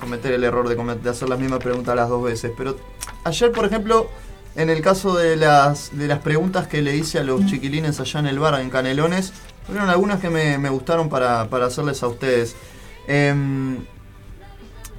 cometer 0.00 0.32
el 0.32 0.44
error 0.44 0.68
de, 0.68 1.10
hacer 1.10 1.28
las 1.28 1.38
mismas 1.40 1.58
preguntas 1.60 1.96
las 1.96 2.08
dos 2.08 2.22
veces. 2.22 2.52
Pero 2.56 2.76
ayer, 3.24 3.50
por 3.50 3.64
ejemplo, 3.64 4.08
en 4.54 4.70
el 4.70 4.80
caso 4.80 5.16
de 5.16 5.36
las, 5.36 5.96
de 5.96 6.06
las 6.06 6.18
preguntas 6.20 6.68
que 6.68 6.82
le 6.82 6.94
hice 6.96 7.18
a 7.18 7.24
los 7.24 7.46
chiquilines 7.46 7.98
allá 7.98 8.20
en 8.20 8.26
el 8.26 8.38
bar 8.38 8.60
en 8.60 8.70
Canelones, 8.70 9.32
fueron 9.66 9.88
algunas 9.90 10.20
que 10.20 10.30
me, 10.30 10.56
me 10.58 10.68
gustaron 10.70 11.08
para, 11.08 11.48
para 11.48 11.66
hacerles 11.66 12.02
a 12.02 12.08
ustedes. 12.08 12.54
Em, 13.08 13.78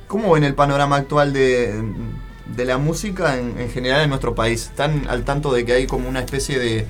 ¿Cómo 0.07 0.31
ven 0.33 0.43
el 0.43 0.55
panorama 0.55 0.95
actual 0.97 1.31
de, 1.33 1.81
de 2.55 2.65
la 2.65 2.77
música 2.77 3.37
en, 3.37 3.57
en 3.59 3.69
general 3.69 4.01
en 4.03 4.09
nuestro 4.09 4.35
país? 4.35 4.63
¿Están 4.67 5.07
al 5.09 5.23
tanto 5.23 5.53
de 5.53 5.65
que 5.65 5.73
hay 5.73 5.87
como 5.87 6.07
una 6.09 6.19
especie 6.19 6.59
de, 6.59 6.85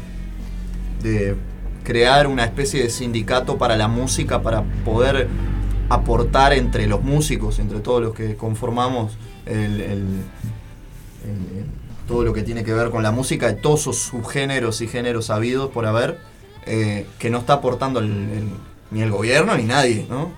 de 1.04 1.36
crear 1.84 2.28
una 2.28 2.44
especie 2.46 2.84
de 2.84 2.90
sindicato 2.90 3.58
para 3.58 3.76
la 3.78 3.88
música 3.88 4.42
para 4.42 4.64
poder 4.86 5.28
aportar 5.90 6.54
entre 6.54 6.86
los 6.88 7.02
músicos, 7.04 7.60
entre 7.60 7.80
todos 7.80 8.02
los 8.02 8.14
que 8.14 8.36
conformamos 8.36 9.18
el- 9.46 9.82
el- 9.82 10.24
el- 11.26 11.66
todo 12.08 12.24
lo 12.24 12.34
que 12.34 12.42
tiene 12.44 12.64
que 12.64 12.74
ver 12.74 12.90
con 12.90 13.04
la 13.04 13.12
música, 13.12 13.48
de 13.48 13.54
todos 13.54 13.82
sus 13.82 13.98
subgéneros 13.98 14.82
y 14.82 14.88
géneros 14.88 15.30
habidos 15.30 15.70
por 15.70 15.86
haber, 15.86 16.20
eh, 16.66 17.06
que 17.20 17.30
no 17.30 17.40
está 17.40 17.54
aportando 17.54 18.02
ni 18.02 19.02
el 19.02 19.12
gobierno 19.12 19.56
ni 19.56 19.64
nadie, 19.64 20.06
¿no? 20.10 20.32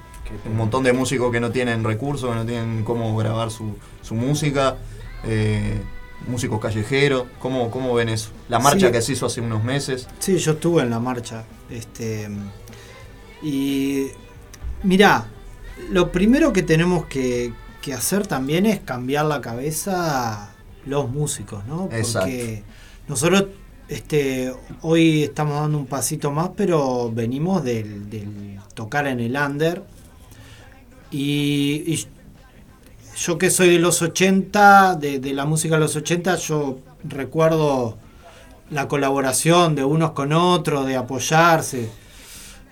Un 0.49 0.55
montón 0.57 0.83
de 0.83 0.93
músicos 0.93 1.31
que 1.31 1.39
no 1.41 1.51
tienen 1.51 1.83
recursos, 1.83 2.29
que 2.29 2.35
no 2.35 2.45
tienen 2.45 2.83
cómo 2.85 3.15
grabar 3.17 3.51
su, 3.51 3.75
su 4.01 4.15
música, 4.15 4.77
eh, 5.25 5.79
músicos 6.27 6.59
callejeros, 6.59 7.25
¿cómo, 7.39 7.69
¿cómo 7.71 7.93
ven 7.93 8.09
eso? 8.09 8.29
La 8.49 8.59
marcha 8.59 8.87
Sí. 8.87 8.91
que 8.91 9.01
se 9.01 9.13
hizo 9.13 9.25
hace 9.25 9.41
unos 9.41 9.63
meses. 9.63 10.07
Sí, 10.19 10.37
yo 10.37 10.51
estuve 10.53 10.83
en 10.83 10.89
la 10.89 10.99
marcha. 10.99 11.43
Este, 11.69 12.29
y 13.41 14.07
mirá, 14.83 15.25
lo 15.89 16.11
primero 16.11 16.53
que 16.53 16.61
tenemos 16.63 17.05
que, 17.05 17.53
que 17.81 17.93
hacer 17.93 18.27
también 18.27 18.65
es 18.65 18.79
cambiar 18.81 19.25
la 19.25 19.41
cabeza 19.41 20.43
a 20.43 20.55
los 20.85 21.09
músicos, 21.09 21.65
¿no? 21.65 21.83
Porque 21.83 21.97
Exacto. 21.97 22.65
nosotros 23.07 23.45
este, 23.87 24.53
hoy 24.81 25.23
estamos 25.23 25.59
dando 25.59 25.77
un 25.79 25.85
pasito 25.87 26.31
más, 26.31 26.51
pero 26.55 27.11
venimos 27.11 27.63
del, 27.63 28.09
del 28.09 28.59
tocar 28.73 29.07
en 29.07 29.19
el 29.19 29.35
under. 29.35 29.83
Y, 31.11 31.83
y 31.87 32.07
yo 33.17 33.37
que 33.37 33.51
soy 33.51 33.69
de 33.69 33.79
los 33.79 34.01
80, 34.01 34.95
de, 34.95 35.19
de 35.19 35.33
la 35.33 35.45
música 35.45 35.75
de 35.75 35.81
los 35.81 35.95
80, 35.95 36.35
yo 36.37 36.79
recuerdo 37.03 37.97
la 38.69 38.87
colaboración 38.87 39.75
de 39.75 39.83
unos 39.83 40.11
con 40.11 40.33
otros, 40.33 40.85
de 40.85 40.95
apoyarse. 40.95 41.89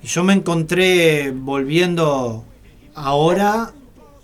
Y 0.01 0.07
yo 0.07 0.23
me 0.23 0.33
encontré 0.33 1.31
volviendo 1.31 2.45
ahora 2.95 3.73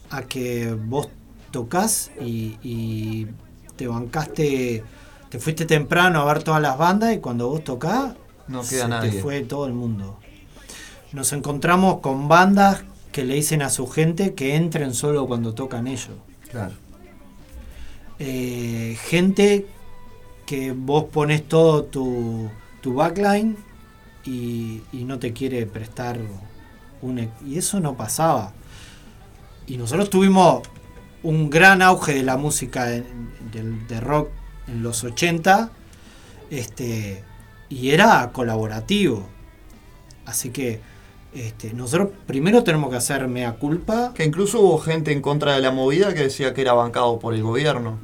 a 0.09 0.21
que 0.23 0.73
vos 0.73 1.09
tocas 1.51 2.11
y, 2.21 2.57
y 2.63 3.27
te 3.75 3.87
bancaste, 3.87 4.83
te 5.29 5.39
fuiste 5.39 5.65
temprano 5.65 6.21
a 6.21 6.25
ver 6.25 6.43
todas 6.43 6.61
las 6.61 6.77
bandas 6.77 7.13
y 7.13 7.19
cuando 7.19 7.49
vos 7.49 7.63
tocás, 7.63 8.13
No 8.47 8.63
se 8.63 8.75
queda 8.75 8.87
nadie. 8.87 9.11
te 9.11 9.21
fue 9.21 9.41
todo 9.41 9.65
el 9.65 9.73
mundo. 9.73 10.17
Nos 11.11 11.33
encontramos 11.33 11.99
con 11.99 12.27
bandas 12.27 12.83
que 13.15 13.23
le 13.23 13.35
dicen 13.35 13.61
a 13.61 13.69
su 13.69 13.87
gente 13.87 14.33
que 14.33 14.55
entren 14.57 14.93
solo 14.93 15.25
cuando 15.25 15.53
tocan 15.53 15.87
ellos. 15.87 16.17
Claro. 16.51 16.73
Eh, 18.19 18.97
gente 19.07 19.67
que 20.45 20.73
vos 20.73 21.05
pones 21.05 21.47
todo 21.47 21.85
tu, 21.85 22.49
tu 22.81 22.93
backline 22.95 23.55
y, 24.25 24.81
y 24.91 25.05
no 25.05 25.17
te 25.17 25.31
quiere 25.31 25.65
prestar 25.65 26.19
un... 27.01 27.19
e- 27.19 27.29
Y 27.45 27.57
eso 27.57 27.79
no 27.79 27.95
pasaba. 27.95 28.51
Y 29.65 29.77
nosotros 29.77 30.09
tuvimos 30.09 30.61
un 31.23 31.49
gran 31.49 31.81
auge 31.81 32.15
de 32.15 32.23
la 32.23 32.35
música 32.35 32.83
de, 32.83 33.01
de- 33.53 33.79
de 33.87 34.01
rock 34.01 34.27
en 34.67 34.83
los 34.83 35.05
80 35.05 35.71
este, 36.49 37.23
y 37.69 37.91
era 37.91 38.29
colaborativo. 38.33 39.25
Así 40.25 40.49
que 40.49 40.81
este, 41.35 41.73
nosotros 41.73 42.09
primero 42.25 42.63
tenemos 42.63 42.89
que 42.89 42.95
hacer 42.95 43.27
mea 43.27 43.53
culpa. 43.53 44.13
Que 44.15 44.23
incluso 44.23 44.61
hubo 44.61 44.77
gente 44.79 45.11
en 45.11 45.21
contra 45.21 45.53
de 45.53 45.61
la 45.61 45.71
movida 45.71 46.13
que 46.13 46.21
decía 46.21 46.53
que 46.53 46.61
era 46.61 46.73
bancado 46.73 47.19
por 47.19 47.33
el 47.33 47.43
gobierno. 47.43 47.99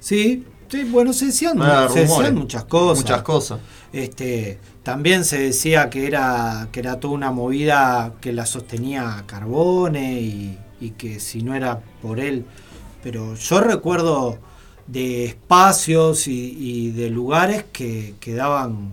Sí, 0.00 0.44
sí, 0.68 0.84
bueno, 0.84 1.12
se 1.12 1.26
decían, 1.26 1.58
se 1.92 2.00
decían 2.00 2.34
muchas 2.34 2.64
cosas. 2.64 3.04
Muchas 3.04 3.22
cosas. 3.22 3.60
Este, 3.92 4.58
también 4.82 5.24
se 5.24 5.38
decía 5.38 5.90
que 5.90 6.06
era, 6.06 6.68
que 6.72 6.80
era 6.80 6.98
toda 6.98 7.14
una 7.14 7.30
movida 7.30 8.14
que 8.20 8.32
la 8.32 8.46
sostenía 8.46 9.22
Carbone 9.26 10.20
y, 10.20 10.58
y 10.80 10.90
que 10.90 11.20
si 11.20 11.42
no 11.42 11.54
era 11.54 11.80
por 12.02 12.18
él. 12.18 12.44
Pero 13.02 13.34
yo 13.34 13.60
recuerdo 13.60 14.38
de 14.86 15.24
espacios 15.24 16.26
y, 16.26 16.56
y 16.58 16.90
de 16.90 17.10
lugares 17.10 17.64
que, 17.72 18.14
que 18.18 18.34
daban. 18.34 18.90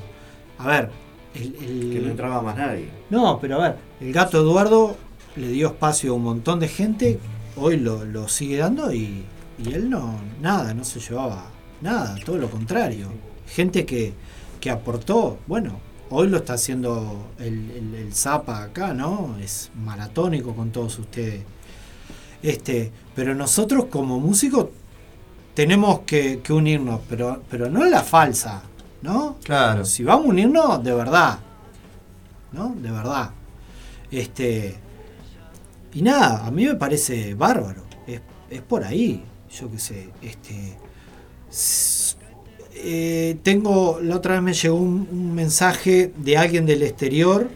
A 0.58 0.68
ver, 0.68 0.92
el, 1.36 1.56
el- 1.56 1.94
Que 1.94 2.00
no 2.02 2.10
entraba 2.12 2.42
más 2.42 2.56
nadie. 2.58 2.90
no, 3.10 3.40
pero 3.40 3.56
a 3.62 3.70
ver, 3.70 3.76
el 4.02 4.12
gato 4.14 4.40
Eduardo 4.42 4.96
le 5.36 5.48
dio 5.50 5.68
espacio 5.68 6.12
a 6.12 6.16
un 6.16 6.24
montón 6.24 6.60
de 6.60 6.68
gente, 6.68 7.20
hoy 7.56 7.78
lo, 7.78 8.04
lo 8.06 8.28
sigue 8.28 8.58
dando 8.58 8.92
y, 8.94 9.24
y 9.64 9.74
él 9.74 9.90
no, 9.90 10.16
nada, 10.42 10.74
no 10.74 10.84
se 10.84 11.00
llevaba 11.00 11.46
nada, 11.82 12.16
todo 12.26 12.38
lo 12.38 12.50
contrario. 12.50 13.08
Gente 13.48 13.86
que, 13.86 14.14
que 14.60 14.70
aportó, 14.70 15.38
bueno, 15.48 15.80
hoy 16.10 16.28
lo 16.28 16.38
está 16.38 16.54
haciendo 16.54 17.28
el, 17.40 17.72
el, 17.72 17.96
el 17.96 18.14
Zapa 18.14 18.64
acá, 18.64 18.94
¿no? 18.94 19.38
Es 19.42 19.72
maratónico 19.76 20.54
con 20.56 20.72
todos 20.72 20.98
ustedes. 21.00 21.44
Este, 22.42 22.92
pero 23.16 23.36
nosotros 23.36 23.86
como 23.86 24.20
músicos 24.20 24.68
tenemos 25.54 26.00
que, 26.02 26.40
que 26.42 26.54
unirnos, 26.54 27.02
pero, 27.10 27.42
pero 27.50 27.70
no 27.70 27.84
en 27.84 27.92
la 27.92 28.02
falsa, 28.04 28.64
¿no? 29.02 29.38
Claro. 29.44 29.86
Si 29.86 30.04
vamos 30.04 30.26
a 30.26 30.30
unirnos 30.30 30.84
de 30.84 30.94
verdad, 30.94 31.40
¿no? 32.52 32.76
De 32.76 32.92
verdad. 32.92 33.32
Este. 34.12 34.76
Y 35.94 36.02
nada, 36.02 36.46
a 36.46 36.52
mí 36.52 36.66
me 36.66 36.76
parece 36.76 37.34
bárbaro. 37.34 37.84
Es, 38.08 38.22
es 38.50 38.62
por 38.62 38.84
ahí. 38.84 39.24
Yo 39.52 39.72
qué 39.72 39.80
sé. 39.80 40.10
Este. 40.22 40.78
eh, 42.76 43.38
tengo. 43.44 44.00
La 44.02 44.18
otra 44.18 44.34
vez 44.34 44.44
me 44.44 44.54
llegó 44.54 44.76
un, 44.76 45.08
un 45.12 45.36
mensaje 45.36 46.14
de 46.18 46.38
alguien 46.38 46.66
del 46.66 46.84
exterior. 46.84 47.50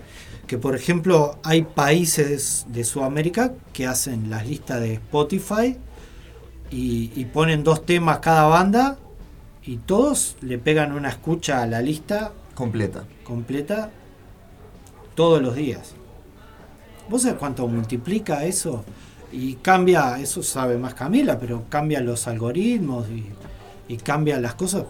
Que 0.48 0.58
por 0.58 0.76
ejemplo 0.76 1.38
hay 1.42 1.64
países 1.64 2.66
de 2.68 2.84
Sudamérica 2.84 3.54
que 3.72 3.88
hacen 3.88 4.30
las 4.30 4.46
listas 4.46 4.82
de 4.82 4.96
Spotify 4.96 5.78
y, 6.70 7.12
y 7.16 7.26
ponen 7.26 7.64
dos 7.64 7.86
temas 7.86 8.20
cada 8.20 8.44
banda 8.44 8.98
y 9.66 9.78
todos 9.78 10.38
le 10.42 10.58
pegan 10.58 10.92
una 10.92 11.10
escucha 11.10 11.62
a 11.62 11.68
la 11.68 11.82
lista 11.82 12.34
Completa. 12.54 13.06
completa 13.24 13.90
todos 15.16 15.42
los 15.42 15.56
días. 15.56 15.96
¿Vos 17.10 17.24
sabés 17.24 17.38
cuánto 17.38 17.68
multiplica 17.68 18.46
eso? 18.46 18.84
Y 19.32 19.56
cambia, 19.56 20.20
eso 20.20 20.44
sabe 20.44 20.78
más 20.78 20.94
Camila, 20.94 21.40
pero 21.40 21.64
cambia 21.70 22.00
los 22.02 22.28
algoritmos 22.28 23.08
y, 23.10 23.26
y 23.88 23.98
cambia 23.98 24.40
las 24.40 24.54
cosas 24.56 24.86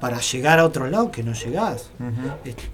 para 0.00 0.18
llegar 0.20 0.58
a 0.58 0.64
otro 0.64 0.88
lado 0.88 1.10
que 1.10 1.22
no 1.22 1.34
llegás. 1.34 1.90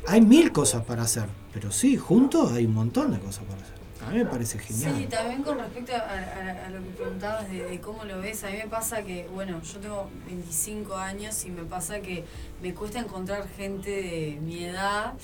Hay 0.07 0.21
mil 0.21 0.53
cosas 0.53 0.85
para 0.85 1.03
hacer, 1.03 1.27
pero 1.53 1.73
sí, 1.73 1.97
juntos 1.97 2.53
hay 2.53 2.67
un 2.67 2.75
montón 2.75 3.13
de 3.13 3.19
cosas 3.19 3.45
para 3.45 3.61
hacer. 3.61 3.76
A 4.07 4.11
mí 4.11 4.19
me 4.19 4.27
parece 4.27 4.59
genial. 4.59 4.95
Sí, 4.97 5.07
también 5.07 5.43
con 5.43 5.59
respecto 5.59 5.93
a, 5.95 6.71
lo 6.71 6.81
que 6.81 6.91
preguntabas 6.91 7.51
de, 7.51 7.65
de 7.65 7.81
cómo 7.81 8.05
lo 8.05 8.21
ves, 8.21 8.45
a 8.45 8.51
mí 8.51 8.59
me 8.59 8.69
pasa 8.69 9.03
que, 9.03 9.27
bueno, 9.35 9.61
yo 9.63 9.81
tengo 9.81 10.09
25 10.27 10.97
años 10.97 11.45
y 11.45 11.51
me 11.51 11.65
pasa 11.65 12.01
que 12.01 12.25
me 12.63 12.73
cuesta 12.73 13.01
encontrar 13.01 13.49
gente 13.57 13.91
de 13.91 14.39
mi 14.41 14.65
edad 14.65 15.15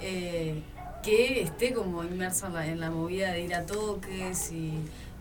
eh, 0.00 0.62
que 1.02 1.42
esté 1.42 1.72
como 1.72 2.04
inmersa 2.04 2.46
en 2.46 2.54
la, 2.54 2.66
en 2.66 2.80
la 2.80 2.90
movida 2.90 3.32
de 3.32 3.42
ir 3.42 3.54
a 3.54 3.66
toques 3.66 4.52
y 4.52 4.72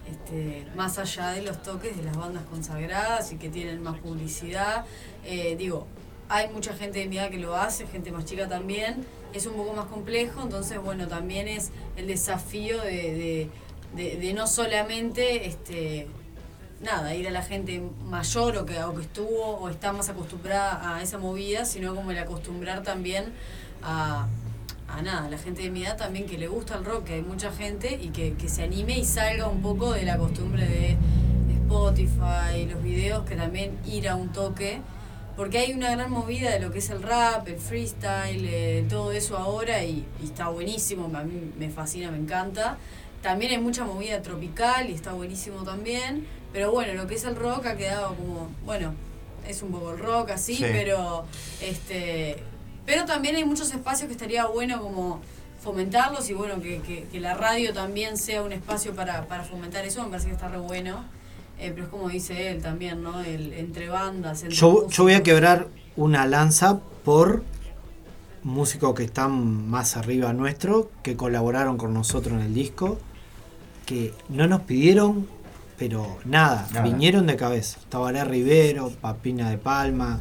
este, 0.08 0.66
más 0.76 0.98
allá 1.00 1.32
de 1.32 1.42
los 1.42 1.62
toques 1.64 1.98
de 1.98 2.04
las 2.04 2.16
bandas 2.16 2.44
consagradas 2.46 3.32
y 3.32 3.38
que 3.38 3.50
tienen 3.50 3.82
más 3.82 3.98
publicidad. 4.00 4.86
Eh, 5.26 5.56
digo, 5.58 5.88
hay 6.30 6.50
mucha 6.50 6.74
gente 6.74 7.00
de 7.00 7.08
mi 7.08 7.18
edad 7.18 7.30
que 7.30 7.40
lo 7.40 7.56
hace, 7.56 7.88
gente 7.88 8.12
más 8.12 8.26
chica 8.26 8.48
también. 8.48 9.06
Es 9.34 9.46
un 9.46 9.54
poco 9.54 9.74
más 9.74 9.86
complejo, 9.86 10.42
entonces, 10.44 10.80
bueno, 10.82 11.08
también 11.08 11.48
es 11.48 11.72
el 11.96 12.08
desafío 12.08 12.82
de, 12.82 13.50
de- 13.96 14.18
de- 14.18 14.34
no 14.34 14.48
solamente 14.48 15.48
este, 15.48 16.08
nada, 16.82 17.14
ir 17.16 17.28
a 17.28 17.32
la 17.32 17.42
gente 17.44 17.82
mayor 18.06 18.58
o 18.58 18.66
que, 18.66 18.82
o 18.84 18.96
que 18.96 19.02
estuvo 19.04 19.58
o 19.58 19.70
está 19.70 19.94
más 19.94 20.10
acostumbrada 20.10 20.96
a 20.96 21.02
esa 21.04 21.18
movida, 21.18 21.66
sino 21.66 21.94
como 21.96 22.12
el 22.12 22.18
acostumbrar 22.18 22.84
también 22.84 23.26
a, 23.84 24.28
a 24.88 25.02
nada, 25.02 25.30
la 25.30 25.38
gente 25.38 25.62
de 25.64 25.70
mi 25.70 25.84
edad 25.84 25.98
también 25.98 26.26
que 26.26 26.38
le 26.38 26.48
gusta 26.48 26.76
el 26.76 26.86
rock, 26.86 27.06
que 27.06 27.14
hay 27.16 27.22
mucha 27.22 27.52
gente 27.52 28.00
y 28.02 28.10
que, 28.10 28.34
que 28.34 28.50
se 28.50 28.64
anime 28.64 28.98
y 28.98 29.06
salga 29.06 29.48
un 29.48 29.62
poco 29.62 29.92
de 29.94 30.04
la 30.04 30.18
costumbre 30.18 30.66
de 30.68 30.98
Spotify, 31.66 32.66
los 32.72 32.82
videos, 32.82 33.26
que 33.26 33.36
también 33.36 33.78
ir 33.86 34.08
a 34.10 34.16
un 34.16 34.30
toque 34.30 34.80
porque 35.38 35.60
hay 35.60 35.72
una 35.74 35.92
gran 35.92 36.12
movida 36.12 36.52
de 36.52 36.60
lo 36.60 36.72
que 36.72 36.80
es 36.80 36.90
el 36.90 37.02
rap, 37.04 37.48
el 37.48 37.58
freestyle, 37.58 38.44
eh, 38.46 38.86
todo 38.90 39.12
eso 39.14 39.38
ahora 39.38 39.84
y, 39.84 40.06
y 40.22 40.26
está 40.26 40.50
buenísimo, 40.50 41.06
a 41.16 41.24
mí 41.24 41.54
me 41.58 41.70
fascina, 41.70 42.12
me 42.12 42.18
encanta. 42.18 42.78
También 43.22 43.52
hay 43.52 43.58
mucha 43.60 43.86
movida 43.86 44.22
tropical 44.22 44.90
y 44.90 44.94
está 44.94 45.14
buenísimo 45.14 45.64
también, 45.64 46.28
pero 46.52 46.72
bueno, 46.72 46.94
lo 46.94 47.08
que 47.08 47.16
es 47.16 47.24
el 47.24 47.36
rock 47.36 47.66
ha 47.68 47.78
quedado 47.78 48.16
como, 48.16 48.50
bueno, 48.66 48.94
es 49.48 49.62
un 49.62 49.72
poco 49.72 49.92
el 49.92 50.00
rock 50.00 50.32
así, 50.32 50.56
Sí. 50.56 50.66
pero 50.72 51.26
este 51.62 52.44
pero 52.86 53.04
también 53.06 53.36
hay 53.36 53.44
muchos 53.44 53.72
espacios 53.74 54.08
que 54.08 54.14
estaría 54.14 54.46
bueno 54.46 54.82
como 54.82 55.20
fomentarlos 55.62 56.30
y 56.30 56.34
bueno, 56.34 56.62
que, 56.62 56.80
que- 56.82 57.04
que 57.12 57.20
la 57.20 57.34
radio 57.34 57.74
también 57.74 58.18
sea 58.18 58.42
un 58.44 58.54
espacio 58.54 58.96
para, 58.96 59.26
para 59.28 59.44
fomentar 59.44 59.84
eso, 59.86 60.02
me 60.04 60.10
parece 60.10 60.28
que 60.30 60.34
está 60.36 60.48
re 60.48 60.58
bueno. 60.58 61.04
Eh, 61.60 61.72
pero 61.74 61.86
es 61.86 61.90
como 61.90 62.10
dice 62.10 62.52
él 62.52 62.62
también, 62.62 63.02
¿no? 63.02 63.22
El, 63.22 63.54
entre 63.54 63.90
bandas, 63.90 64.44
entre 64.44 64.56
Yo, 64.56 64.88
yo 64.90 65.04
voy 65.04 65.14
a 65.14 65.24
quebrar 65.24 65.68
una 65.96 66.26
lanza 66.28 66.80
por 67.04 67.44
músicos 68.44 68.94
que 68.94 69.04
están 69.04 69.68
más 69.70 69.98
arriba 69.98 70.34
nuestro, 70.34 70.92
que 71.04 71.16
colaboraron 71.16 71.78
con 71.78 71.94
nosotros 71.94 72.36
en 72.40 72.46
el 72.46 72.54
disco, 72.54 73.00
que 73.86 74.14
no 74.30 74.48
nos 74.48 74.62
pidieron, 74.62 75.28
pero 75.78 76.18
nada, 76.26 76.68
Nada. 76.72 76.84
vinieron 76.84 77.28
de 77.28 77.36
cabeza. 77.36 77.80
Tabaré 77.90 78.24
Rivero, 78.24 78.90
Papina 79.02 79.50
de 79.50 79.58
Palma, 79.58 80.20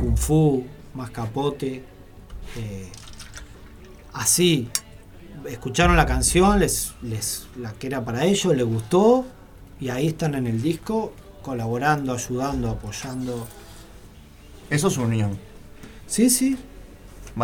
Kung 0.00 0.16
Fu, 0.16 0.64
Mascapote, 0.94 1.84
eh, 2.56 2.88
así. 4.12 4.68
Escucharon 5.48 5.96
la 5.96 6.06
canción, 6.06 6.58
les, 6.58 6.92
les, 7.02 7.46
la 7.56 7.72
que 7.72 7.86
era 7.86 8.04
para 8.04 8.24
ellos, 8.24 8.54
les 8.56 8.66
gustó, 8.66 9.24
y 9.80 9.88
ahí 9.90 10.06
están 10.08 10.34
en 10.34 10.46
el 10.46 10.62
disco, 10.62 11.12
colaborando, 11.42 12.12
ayudando, 12.14 12.70
apoyando. 12.70 13.46
Eso 14.70 14.88
es 14.88 14.96
unión. 14.98 15.38
Sí, 16.06 16.30
sí. 16.30 16.56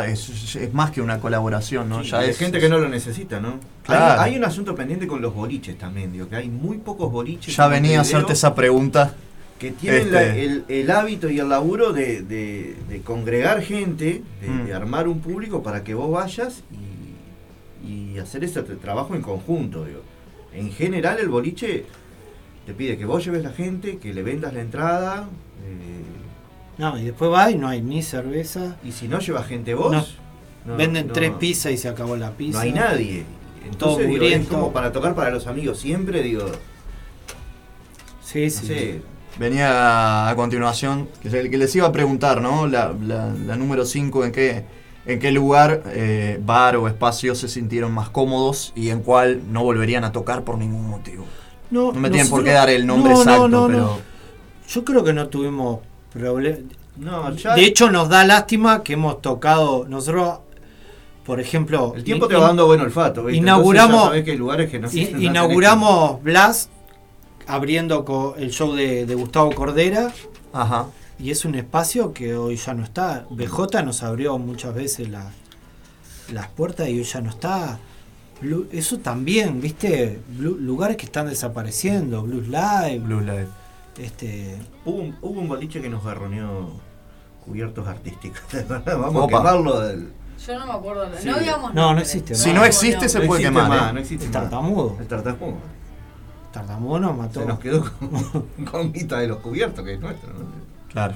Es, 0.06 0.72
más 0.72 0.90
que 0.90 1.02
una 1.02 1.20
colaboración, 1.20 1.88
¿no? 1.90 2.02
Sí, 2.02 2.10
ya 2.10 2.22
y 2.22 2.26
de 2.26 2.30
es 2.30 2.38
gente 2.38 2.58
que 2.58 2.68
no 2.70 2.78
lo 2.78 2.88
necesita, 2.88 3.40
¿no? 3.40 3.60
Claro. 3.84 4.20
Hay, 4.22 4.30
hay 4.32 4.38
un 4.38 4.44
asunto 4.44 4.74
pendiente 4.74 5.06
con 5.06 5.20
los 5.20 5.34
boliches 5.34 5.76
también, 5.76 6.12
digo, 6.12 6.28
que 6.28 6.36
hay 6.36 6.48
muy 6.48 6.78
pocos 6.78 7.12
boliches. 7.12 7.54
Ya 7.54 7.66
en 7.66 7.70
venía 7.72 7.98
a 7.98 8.02
hacerte 8.02 8.32
esa 8.32 8.54
pregunta. 8.54 9.14
Que 9.58 9.70
tienen 9.72 10.00
Este- 10.02 10.12
la- 10.12 10.34
el, 10.36 10.64
el 10.68 10.90
hábito 10.90 11.28
y 11.28 11.38
el 11.38 11.48
laburo 11.50 11.92
de, 11.92 12.22
de- 12.22 12.74
de 12.88 13.00
congregar 13.02 13.60
gente, 13.62 14.22
de, 14.40 14.48
Mm. 14.48 14.64
de 14.66 14.74
armar 14.74 15.06
un 15.08 15.20
público 15.20 15.62
para 15.62 15.84
que 15.84 15.92
vos 15.94 16.10
vayas 16.10 16.62
y, 17.86 18.14
y 18.14 18.18
hacer 18.18 18.42
ese 18.44 18.64
tra- 18.64 18.78
trabajo 18.80 19.14
en 19.14 19.20
conjunto, 19.22 19.84
digo. 19.84 20.00
En 20.54 20.72
general 20.72 21.18
el 21.20 21.28
boliche 21.28 21.84
te 22.66 22.74
pide 22.74 22.96
que 22.96 23.04
vos 23.04 23.24
lleves 23.24 23.42
la 23.42 23.50
gente, 23.52 23.98
que 23.98 24.12
le 24.14 24.22
vendas 24.22 24.52
la 24.54 24.60
entrada, 24.60 25.28
eh, 25.66 26.02
No, 26.78 26.98
y 26.98 27.04
después 27.04 27.30
va 27.30 27.50
y 27.50 27.56
no 27.56 27.68
hay 27.68 27.82
ni 27.82 28.02
cerveza. 28.02 28.76
y 28.84 28.92
si 28.92 29.08
no 29.08 29.18
llevas 29.18 29.46
gente 29.46 29.74
vos, 29.74 29.92
No. 29.92 30.04
no, 30.66 30.76
Venden 30.76 31.08
no- 31.08 31.12
tres 31.12 31.32
pizzas 31.32 31.72
y 31.72 31.76
se 31.76 31.88
acabó 31.88 32.16
la 32.16 32.30
pizza. 32.32 32.58
No 32.58 32.62
hay 32.64 32.72
nadie. 32.72 33.24
Todo 33.78 34.00
Entonces, 34.00 34.08
digo, 34.08 34.24
es 34.24 34.46
como 34.48 34.72
para 34.72 34.90
tocar 34.92 35.14
para 35.14 35.30
los 35.30 35.46
amigos 35.46 35.78
siempre, 35.78 36.22
digo. 36.22 36.46
Sí, 38.22 38.44
no 38.44 38.50
sí. 38.50 38.66
sé, 38.66 39.02
Venía 39.38 40.28
a 40.28 40.36
continuación, 40.36 41.08
que 41.22 41.28
es 41.28 41.34
el 41.34 41.48
que 41.50 41.56
les 41.56 41.74
iba 41.74 41.86
a 41.86 41.92
preguntar, 41.92 42.42
¿no? 42.42 42.66
La, 42.66 42.92
la- 43.02 43.32
la 43.32 43.56
número 43.56 43.86
5, 43.86 44.26
¿en 44.26 44.32
qué, 44.32 44.64
¿en 45.06 45.18
qué 45.20 45.32
lugar, 45.32 45.82
eh, 45.86 46.38
bar 46.44 46.76
o 46.76 46.86
espacio 46.86 47.34
se 47.34 47.48
sintieron 47.48 47.92
más 47.92 48.10
cómodos 48.10 48.72
y 48.76 48.90
en 48.90 49.00
cuál 49.00 49.40
no 49.50 49.64
volverían 49.64 50.04
a 50.04 50.12
tocar 50.12 50.44
por 50.44 50.58
ningún 50.58 50.86
motivo? 50.86 51.24
No, 51.72 51.92
No 51.92 51.98
me 52.00 52.10
tienen 52.10 52.28
por 52.30 52.44
qué 52.44 52.50
dar 52.50 52.70
el 52.70 52.86
nombre 52.86 53.12
no, 53.12 53.16
no, 53.16 53.22
exacto, 53.22 53.48
no, 53.48 53.60
no. 53.62 53.66
pero... 53.68 53.98
Yo 54.68 54.84
creo 54.84 55.02
que 55.04 55.12
no 55.12 55.28
tuvimos 55.28 55.80
problemas. 56.12 56.60
No, 56.96 57.34
ya. 57.34 57.54
De 57.54 57.64
hecho, 57.64 57.90
nos 57.90 58.08
da 58.08 58.24
lástima 58.24 58.82
que 58.82 58.92
hemos 58.92 59.20
tocado. 59.22 59.86
Nosotros, 59.88 60.38
por 61.24 61.40
ejemplo. 61.40 61.92
El 61.96 62.04
tiempo 62.04 62.28
te 62.28 62.36
va 62.36 62.46
dando 62.48 62.66
buen 62.66 62.80
olfato, 62.80 63.24
¿viste? 63.24 63.38
Inauguramos, 63.38 64.10
que 64.22 64.30
hay 64.32 64.36
lugares 64.36 64.70
que 64.70 64.78
no 64.78 64.88
inauguramos 64.92 66.22
Blast 66.22 66.70
abriendo 67.46 68.34
el 68.38 68.50
show 68.50 68.74
de, 68.74 69.06
de 69.06 69.14
Gustavo 69.14 69.50
Cordera. 69.52 70.12
Ajá. 70.52 70.86
Y 71.18 71.30
es 71.30 71.44
un 71.44 71.54
espacio 71.54 72.12
que 72.12 72.36
hoy 72.36 72.56
ya 72.56 72.74
no 72.74 72.84
está. 72.84 73.24
BJ 73.30 73.82
nos 73.84 74.02
abrió 74.02 74.38
muchas 74.38 74.74
veces 74.74 75.08
la- 75.08 75.30
las 76.32 76.48
puertas 76.48 76.88
y 76.88 76.98
hoy 76.98 77.04
ya 77.04 77.20
no 77.20 77.30
está. 77.30 77.78
Eso 78.72 78.98
también, 78.98 79.60
¿viste? 79.60 80.20
Blue- 80.38 80.58
lugares 80.58 80.96
que 80.96 81.04
están 81.06 81.26
desapareciendo. 81.28 82.22
Blues 82.22 82.48
Live. 82.48 82.98
Blues 83.00 83.22
Live. 83.24 83.48
Este, 83.98 84.58
Hubo 84.84 84.96
un, 84.96 85.16
hubo 85.20 85.40
un 85.40 85.48
boliche 85.48 85.80
que 85.82 85.88
nos 85.88 86.04
garroneó 86.04 86.70
cubiertos 87.44 87.86
artísticos. 87.86 88.40
Vamos 88.86 89.14
Opa. 89.24 89.24
a 89.24 89.28
quemarlo 89.40 89.80
del. 89.80 90.12
Yo 90.46 90.58
no 90.58 90.66
me 90.66 90.72
acuerdo. 90.72 91.08
Sí. 91.18 91.28
No 91.28 91.38
digamos 91.38 91.74
No, 91.74 91.94
no 91.94 92.00
existe, 92.00 92.34
Si 92.34 92.52
no 92.52 92.64
existe, 92.64 93.08
se 93.08 93.20
puede 93.20 93.42
quemar. 93.42 93.90
¿eh? 93.90 93.92
no 93.92 94.00
existe 94.00 94.26
el 94.26 94.32
tartamudo. 94.32 94.96
El 94.98 95.06
tartamudo. 95.06 95.56
Tartamudo 96.52 97.00
nos 97.00 97.16
mató. 97.16 97.40
Se 97.40 97.46
nos 97.46 97.58
quedó 97.60 97.84
con, 97.98 98.64
con 98.70 98.92
mitad 98.92 99.18
de 99.20 99.28
los 99.28 99.38
cubiertos, 99.38 99.84
que 99.84 99.94
es 99.94 100.00
nuestro. 100.00 100.30
¿no? 100.32 100.46
Claro. 100.90 101.14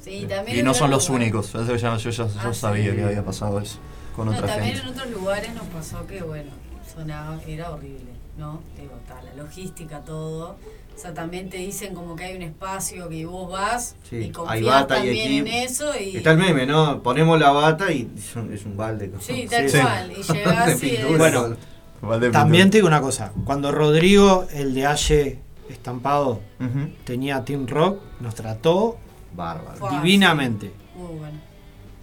Sí, 0.00 0.26
también 0.28 0.58
Y 0.58 0.62
no 0.62 0.74
son 0.74 0.90
los 0.90 1.08
únicos. 1.08 1.54
Eso 1.54 1.76
ya, 1.76 1.96
yo 1.96 2.10
ya 2.10 2.26
yo 2.26 2.40
Ah, 2.42 2.52
sabía 2.52 2.90
sí. 2.90 2.96
que 2.96 3.04
había 3.04 3.24
pasado 3.24 3.58
eso 3.60 3.78
con 4.14 4.26
No, 4.26 4.32
otra 4.32 4.46
también 4.46 4.74
gente. 4.76 4.88
en 4.88 4.94
otros 4.94 5.10
lugares 5.10 5.54
nos 5.54 5.64
pasó 5.68 6.06
que, 6.06 6.22
bueno, 6.22 6.50
sonaba, 6.94 7.38
era 7.46 7.70
horrible, 7.72 8.12
¿no? 8.38 8.60
Digo, 8.78 8.92
está, 9.02 9.22
la 9.22 9.34
logística, 9.42 10.00
todo. 10.00 10.56
O 10.96 10.98
sea, 10.98 11.12
también 11.12 11.50
te 11.50 11.56
dicen 11.56 11.92
como 11.94 12.14
que 12.14 12.24
hay 12.24 12.36
un 12.36 12.42
espacio 12.42 13.08
que 13.08 13.26
vos 13.26 13.50
vas 13.50 13.96
Sí, 14.08 14.16
y 14.16 14.22
hay 14.24 14.30
confías 14.32 14.84
y 14.84 14.86
también 14.86 15.46
en 15.46 15.46
eso 15.48 15.90
y... 15.98 16.16
Está 16.18 16.30
el 16.32 16.38
meme, 16.38 16.66
¿no? 16.66 17.02
Ponemos 17.02 17.38
la 17.40 17.50
bata 17.50 17.90
y 17.90 18.08
es 18.16 18.36
un, 18.36 18.52
es 18.52 18.64
un 18.64 18.76
balde. 18.76 19.10
Sí, 19.20 19.46
tal 19.50 19.68
Sí. 19.68 19.78
cual. 19.80 20.12
Y 20.12 20.22
llegás 20.22 20.80
De 20.80 20.86
y 20.86 20.90
es- 20.94 21.18
Bueno, 21.18 21.56
También 22.30 22.70
te 22.70 22.78
digo 22.78 22.86
una 22.86 23.00
cosa. 23.00 23.32
Cuando 23.44 23.72
Rodrigo, 23.72 24.46
el 24.52 24.72
de 24.72 24.86
Aye 24.86 25.38
estampado, 25.68 26.40
Ujú. 26.60 26.90
tenía 27.04 27.44
Team 27.44 27.66
Rock, 27.66 27.98
nos 28.20 28.34
trató 28.36 28.96
Bárbaro. 29.34 29.76
Fue 29.76 29.90
divinamente. 29.96 30.72
Muy 30.94 31.18
bueno. 31.18 31.38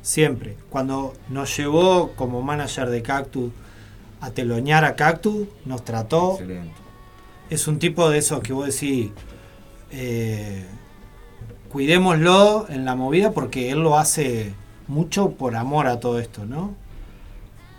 Siempre. 0.01 0.57
Cuando 0.69 1.13
nos 1.29 1.55
llevó 1.55 2.11
como 2.17 2.41
manager 2.41 2.89
de 2.89 3.01
Cactus 3.01 3.51
telonear 4.29 4.85
a 4.85 4.95
Cactus, 4.95 5.47
nos 5.65 5.83
trató. 5.83 6.33
Excelente. 6.33 6.75
Es 7.49 7.67
un 7.67 7.79
tipo 7.79 8.07
de 8.11 8.19
esos 8.19 8.41
que 8.41 8.53
vos 8.53 8.67
decís, 8.67 9.09
eh, 9.91 10.63
cuidémoslo 11.71 12.67
en 12.69 12.85
la 12.85 12.95
movida 12.95 13.31
porque 13.31 13.71
él 13.71 13.79
lo 13.79 13.97
hace 13.97 14.53
mucho 14.87 15.31
por 15.31 15.55
amor 15.55 15.87
a 15.87 15.99
todo 15.99 16.19
esto, 16.19 16.45
¿no? 16.45 16.75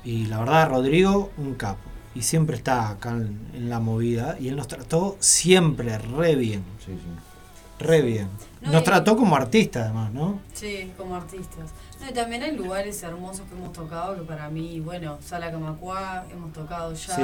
Y 0.05 0.27
la 0.27 0.41
verdad, 0.41 0.69
Rodrigo, 0.69 1.31
un 1.39 1.55
capo. 1.55 1.79
Y 2.15 2.23
siempre 2.23 2.57
está 2.57 2.91
acá 2.91 3.11
en, 3.11 3.39
en 3.55 3.71
la 3.71 3.81
movida. 3.81 4.37
Y 4.41 4.49
él 4.49 4.57
nos 4.57 4.69
trató 4.69 5.17
siempre 5.21 5.97
re 5.97 6.35
bien. 6.35 6.63
Sí, 6.85 6.93
sí. 6.93 7.85
Re 7.85 8.03
bien. 8.03 8.29
No, 8.61 8.73
Nos 8.73 8.83
y- 8.83 8.85
trató 8.85 9.17
como 9.17 9.37
artista 9.37 9.85
además, 9.85 10.13
¿no? 10.13 10.41
Sí, 10.53 10.93
como 10.99 11.15
artistas. 11.17 11.71
No, 12.03 12.11
y 12.11 12.13
también 12.13 12.43
hay 12.43 12.57
lugares 12.57 13.03
hermosos 13.03 13.43
que 13.49 13.55
hemos 13.55 13.73
tocado 13.73 14.15
que 14.17 14.23
para 14.23 14.49
mí, 14.49 14.81
bueno, 14.81 15.19
Sala 15.25 15.51
Camacuá, 15.53 16.25
hemos 16.33 16.53
tocado 16.53 16.93
ya. 16.95 17.15
Sí. 17.15 17.23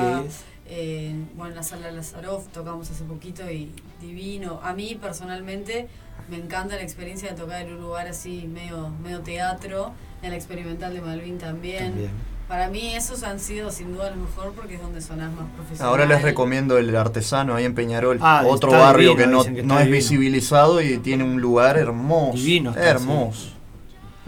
Eh, 0.71 1.15
bueno, 1.35 1.51
en 1.51 1.57
la 1.57 1.63
Sala 1.63 1.91
Lazarov 1.91 2.47
tocamos 2.53 2.91
hace 2.91 3.03
poquito 3.05 3.51
y 3.51 3.73
divino. 4.01 4.61
A 4.63 4.75
mí 4.75 4.97
personalmente 5.01 5.89
me 6.31 6.37
encanta 6.37 6.77
la 6.77 6.83
experiencia 6.83 7.31
de 7.31 7.35
tocar 7.37 7.63
en 7.67 7.73
un 7.75 7.81
lugar 7.81 8.07
así, 8.07 8.49
medio, 8.53 8.91
medio 9.03 9.21
teatro. 9.21 9.93
En 10.23 10.31
la 10.31 10.37
experimental 10.37 10.93
de 10.95 11.01
Malvin 11.01 11.39
también. 11.39 11.91
También. 11.93 12.11
Para 12.49 12.69
mí 12.69 12.95
esos 12.95 13.23
han 13.25 13.39
sido 13.41 13.71
sin 13.71 13.93
duda 13.95 14.11
lo 14.11 14.17
mejor 14.17 14.53
porque 14.53 14.75
es 14.77 14.81
donde 14.81 15.01
sonás 15.01 15.31
más 15.33 15.47
profesional. 15.55 15.89
Ahora 15.91 16.07
les 16.07 16.23
recomiendo 16.23 16.79
el 16.79 16.95
artesano 16.97 17.55
ahí 17.55 17.65
en 17.65 17.75
Peñarol, 17.75 18.19
Ah, 18.23 18.43
otro 18.47 18.71
barrio 18.73 19.11
divino, 19.11 19.43
que 19.45 19.51
no, 19.51 19.57
que 19.57 19.63
no 19.63 19.75
es 19.75 19.85
divino. 19.87 19.97
visibilizado 19.97 20.81
y 20.83 20.99
tiene 20.99 21.25
un 21.25 21.41
lugar 21.41 21.77
hermoso. 21.77 22.37
Divino 22.39 22.75
hermoso. 22.75 23.51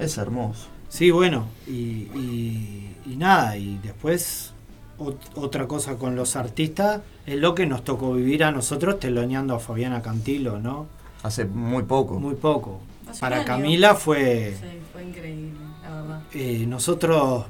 Es 0.00 0.18
hermoso. 0.18 0.66
Sí, 0.88 1.10
bueno, 1.10 1.46
y, 1.66 1.70
y- 2.14 2.96
y 3.06 3.16
nada, 3.16 3.56
y 3.56 3.78
después 3.82 4.52
ot- 4.98 5.16
otra 5.36 5.66
cosa 5.68 5.96
con 5.96 6.16
los 6.16 6.34
artistas 6.36 7.00
es 7.26 7.36
lo 7.38 7.54
que 7.54 7.66
nos 7.66 7.84
tocó 7.84 8.12
vivir 8.14 8.42
a 8.44 8.50
nosotros 8.52 8.98
teloneando 8.98 9.54
a 9.54 9.60
Fabiana 9.60 10.02
Cantilo, 10.02 10.58
¿no? 10.58 10.86
Hace 11.22 11.44
muy 11.44 11.84
poco. 11.84 12.18
Muy 12.18 12.34
poco. 12.34 12.80
Hace 13.08 13.20
Para. 13.20 13.44
Camila 13.44 13.94
fue... 13.94 14.56
Sí, 14.60 14.66
fue 14.92 15.04
increíble, 15.04 15.52
la 15.82 15.90
verdad. 16.02 16.22
eh, 16.32 16.64
nosotros 16.66 17.44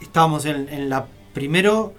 estábamos 0.00 0.44
en, 0.46 0.68
en 0.68 0.88
la... 0.88 1.06
Primero 1.32 1.92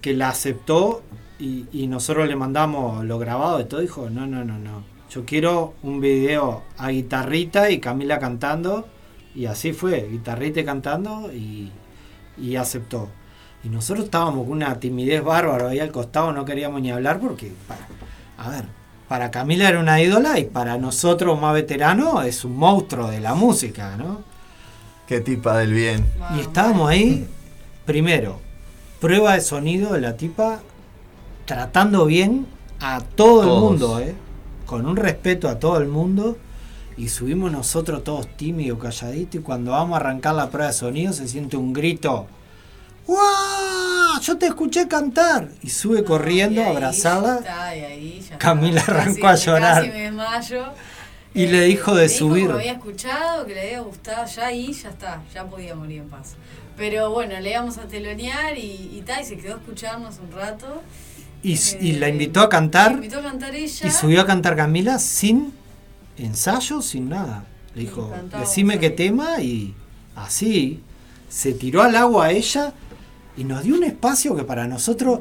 que 0.00 0.14
la 0.14 0.28
aceptó 0.30 1.02
y, 1.38 1.66
y 1.72 1.86
nosotros 1.86 2.26
le 2.28 2.34
mandamos 2.36 3.04
lo 3.04 3.18
grabado 3.18 3.58
de 3.58 3.64
todo, 3.64 3.80
dijo, 3.80 4.10
no, 4.10 4.26
no, 4.26 4.44
no, 4.44 4.58
no. 4.58 4.82
Yo 5.10 5.24
quiero 5.24 5.74
un 5.82 6.00
video 6.00 6.62
a 6.78 6.90
guitarrita 6.90 7.70
y 7.70 7.80
Camila 7.80 8.18
cantando. 8.18 8.86
Y 9.34 9.46
así 9.46 9.72
fue, 9.72 10.08
guitarrita 10.10 10.60
y 10.60 10.64
cantando 10.64 11.30
y, 11.32 11.70
y 12.38 12.56
aceptó. 12.56 13.08
Y 13.62 13.68
nosotros 13.68 14.06
estábamos 14.06 14.44
con 14.44 14.52
una 14.52 14.78
timidez 14.80 15.22
bárbara 15.22 15.68
ahí 15.68 15.78
al 15.80 15.90
costado, 15.92 16.32
no 16.32 16.44
queríamos 16.44 16.80
ni 16.80 16.90
hablar 16.90 17.20
porque, 17.20 17.52
pa- 17.68 17.76
a 18.42 18.48
ver, 18.50 18.64
para 19.08 19.30
Camila 19.30 19.68
era 19.68 19.78
una 19.80 20.00
ídola 20.00 20.38
y 20.38 20.44
para 20.44 20.78
nosotros 20.78 21.40
más 21.40 21.54
veteranos 21.54 22.24
es 22.24 22.44
un 22.44 22.56
monstruo 22.56 23.08
de 23.10 23.20
la 23.20 23.34
música, 23.34 23.96
¿no? 23.96 24.22
Qué 25.06 25.20
tipa 25.20 25.58
del 25.58 25.72
bien. 25.74 26.06
Y 26.36 26.40
estábamos 26.40 26.88
ahí, 26.88 27.26
primero, 27.84 28.40
prueba 29.00 29.34
de 29.34 29.40
sonido 29.42 29.92
de 29.92 30.00
la 30.00 30.16
tipa, 30.16 30.60
tratando 31.44 32.06
bien 32.06 32.46
a 32.80 33.00
todo 33.00 33.42
Todos. 33.42 33.46
el 33.46 33.60
mundo, 33.60 34.00
¿eh? 34.00 34.14
Con 34.70 34.86
un 34.86 34.96
respeto 34.96 35.48
a 35.48 35.58
todo 35.58 35.78
el 35.78 35.88
mundo. 35.88 36.38
Y 36.96 37.08
subimos 37.08 37.50
nosotros 37.50 38.04
todos 38.04 38.28
tímidos, 38.36 38.78
calladitos, 38.78 39.36
y 39.40 39.42
cuando 39.42 39.72
vamos 39.72 39.94
a 39.94 40.00
arrancar 40.00 40.34
la 40.34 40.48
prueba 40.50 40.68
de 40.68 40.74
sonido 40.74 41.12
se 41.12 41.26
siente 41.26 41.56
un 41.56 41.72
grito. 41.72 42.26
¡Guau! 43.06 44.20
Yo 44.22 44.36
te 44.38 44.46
escuché 44.46 44.86
cantar. 44.86 45.48
Y 45.62 45.70
sube 45.70 46.04
corriendo 46.04 46.62
a 46.62 46.68
abrazarla. 46.68 47.36
Está, 47.36 47.76
y 47.76 47.80
ahí 47.80 48.26
ya 48.28 48.38
Camila 48.38 48.80
está. 48.80 48.92
arrancó 48.92 49.20
Casi- 49.22 49.42
a 49.50 49.52
llorar. 49.54 49.74
Casi 49.76 49.88
me 49.88 50.02
desmayo. 50.02 50.64
Y 51.34 51.46
le 51.46 51.62
dijo 51.62 51.94
de 51.94 52.04
dijo 52.08 52.18
subir. 52.18 52.46
que 52.48 52.52
me 52.52 52.58
había 52.60 52.72
escuchado, 52.72 53.46
que 53.46 53.54
le 53.54 53.60
había 53.62 53.80
gustado, 53.80 54.26
ya 54.26 54.46
ahí 54.46 54.72
ya 54.72 54.88
está, 54.90 55.22
ya 55.32 55.44
podía 55.46 55.74
morir 55.74 56.02
en 56.02 56.08
paz. 56.08 56.34
Pero 56.76 57.10
bueno, 57.10 57.38
le 57.40 57.50
íbamos 57.50 57.78
a 57.78 57.82
telonear 57.82 58.56
y, 58.58 58.90
y 58.98 59.02
tal, 59.06 59.22
y 59.22 59.24
se 59.24 59.36
quedó 59.36 59.54
a 59.54 59.58
escucharnos 59.58 60.18
un 60.18 60.32
rato. 60.32 60.82
Y, 61.42 61.58
y 61.80 61.92
la 61.92 62.08
invitó 62.08 62.40
a 62.40 62.48
cantar. 62.48 62.92
Me 62.92 63.06
invitó 63.06 63.20
a 63.20 63.22
cantar 63.22 63.54
ella. 63.54 63.86
Y 63.86 63.90
subió 63.90 64.20
a 64.20 64.26
cantar 64.26 64.56
Camila 64.56 64.98
sin 64.98 65.52
ensayo, 66.18 66.82
sin 66.82 67.08
nada. 67.08 67.44
Le 67.74 67.82
dijo, 67.82 68.12
decime 68.38 68.78
qué 68.78 68.90
tema 68.90 69.40
y 69.40 69.74
así 70.16 70.82
se 71.28 71.52
tiró 71.52 71.82
al 71.82 71.94
agua 71.96 72.32
ella 72.32 72.72
y 73.36 73.44
nos 73.44 73.62
dio 73.62 73.76
un 73.76 73.84
espacio 73.84 74.34
que 74.34 74.42
para 74.42 74.66
nosotros 74.66 75.20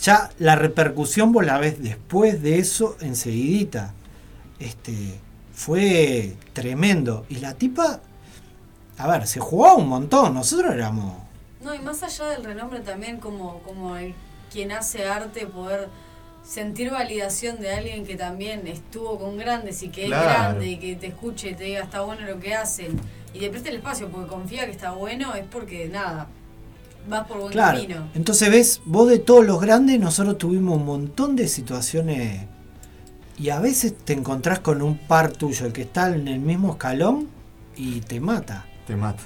ya 0.00 0.30
la 0.38 0.56
repercusión 0.56 1.32
vos 1.32 1.44
la 1.44 1.58
ves 1.58 1.82
después 1.82 2.42
de 2.42 2.58
eso 2.58 2.96
enseguidita. 3.00 3.94
Este, 4.58 5.20
fue 5.52 6.36
tremendo. 6.52 7.26
Y 7.28 7.36
la 7.36 7.54
tipa, 7.54 8.00
a 8.98 9.08
ver, 9.08 9.26
se 9.26 9.40
jugaba 9.40 9.76
un 9.76 9.88
montón. 9.88 10.34
Nosotros 10.34 10.72
éramos... 10.72 11.14
No, 11.60 11.74
y 11.74 11.78
más 11.80 12.02
allá 12.02 12.26
del 12.26 12.44
renombre 12.44 12.80
también 12.80 13.18
como, 13.18 13.58
como 13.60 13.96
el 13.96 14.14
quien 14.52 14.72
hace 14.72 15.04
arte, 15.06 15.46
poder 15.46 15.88
sentir 16.44 16.90
validación 16.90 17.60
de 17.60 17.72
alguien 17.72 18.04
que 18.04 18.16
también 18.16 18.66
estuvo 18.66 19.18
con 19.18 19.38
grandes 19.38 19.82
y 19.82 19.88
que 19.88 20.06
Claro. 20.06 20.22
es 20.28 20.34
grande 20.36 20.66
y 20.66 20.76
que 20.78 20.96
te 20.96 21.06
escuche 21.06 21.50
y 21.50 21.54
te 21.54 21.64
diga 21.64 21.82
está 21.82 22.00
bueno 22.02 22.22
lo 22.26 22.40
que 22.40 22.54
hacen 22.54 22.98
y 23.32 23.38
te 23.38 23.48
preste 23.48 23.70
el 23.70 23.76
espacio 23.76 24.08
porque 24.08 24.28
confía 24.28 24.64
que 24.66 24.72
está 24.72 24.90
bueno, 24.92 25.34
es 25.34 25.44
porque 25.50 25.88
nada, 25.88 26.26
vas 27.08 27.26
por 27.28 27.38
buen 27.38 27.52
Claro. 27.52 27.78
camino. 27.78 28.08
Entonces 28.14 28.50
ves, 28.50 28.80
vos 28.84 29.08
de 29.08 29.18
todos 29.20 29.46
los 29.46 29.60
grandes, 29.60 30.00
nosotros 30.00 30.36
tuvimos 30.38 30.76
un 30.78 30.84
montón 30.84 31.36
de 31.36 31.46
situaciones 31.48 32.42
y 33.38 33.48
a 33.50 33.60
veces 33.60 33.94
te 33.96 34.12
encontrás 34.12 34.58
con 34.58 34.82
un 34.82 34.98
par 34.98 35.32
tuyo, 35.32 35.66
el 35.66 35.72
que 35.72 35.82
está 35.82 36.08
en 36.14 36.26
el 36.28 36.40
mismo 36.40 36.72
escalón 36.72 37.28
y 37.76 38.00
te 38.00 38.20
mata. 38.20 38.66
Te 38.86 38.96
mata. 38.96 39.22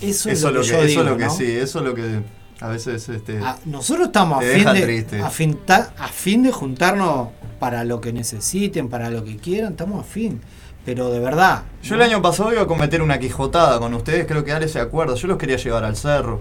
Eso, 0.00 0.28
es 0.30 0.42
lo 0.42 0.48
que, 0.60 0.66
yo 0.66 0.74
eso 0.78 0.82
digo, 0.84 1.00
es 1.02 1.06
lo 1.08 1.16
que 1.16 1.24
¿no? 1.26 1.30
sí, 1.36 1.44
eso 1.46 1.78
es 1.78 1.84
lo 1.84 1.94
que 1.94 2.20
a 2.62 2.68
veces 2.68 3.08
este, 3.08 3.38
Ah, 3.42 3.56
Nosotros 3.64 4.06
estamos 4.06 4.38
a 4.38 4.46
fin, 4.46 4.64
de, 4.72 4.80
triste. 4.82 5.20
a, 5.20 5.30
fin 5.30 5.58
ta- 5.66 5.92
a 5.98 6.08
fin 6.08 6.42
de 6.42 6.52
juntarnos 6.52 7.28
para 7.58 7.84
lo 7.84 8.00
que 8.00 8.12
necesiten, 8.12 8.88
para 8.88 9.10
lo 9.10 9.24
que 9.24 9.36
quieran, 9.36 9.72
estamos 9.72 10.00
a 10.00 10.04
fin. 10.08 10.40
Pero 10.84 11.10
de 11.10 11.20
verdad. 11.20 11.62
Yo 11.82 11.94
el 11.94 12.02
año 12.02 12.20
pasado 12.22 12.52
iba 12.52 12.62
a 12.62 12.66
cometer 12.66 13.02
una 13.02 13.18
quijotada 13.18 13.78
con 13.78 13.94
ustedes, 13.94 14.26
creo 14.26 14.44
que 14.44 14.52
Ale 14.52 14.68
se 14.68 14.80
acuerda. 14.80 15.14
Yo 15.14 15.28
los 15.28 15.38
quería 15.38 15.56
llevar 15.56 15.84
al 15.84 15.96
cerro. 15.96 16.40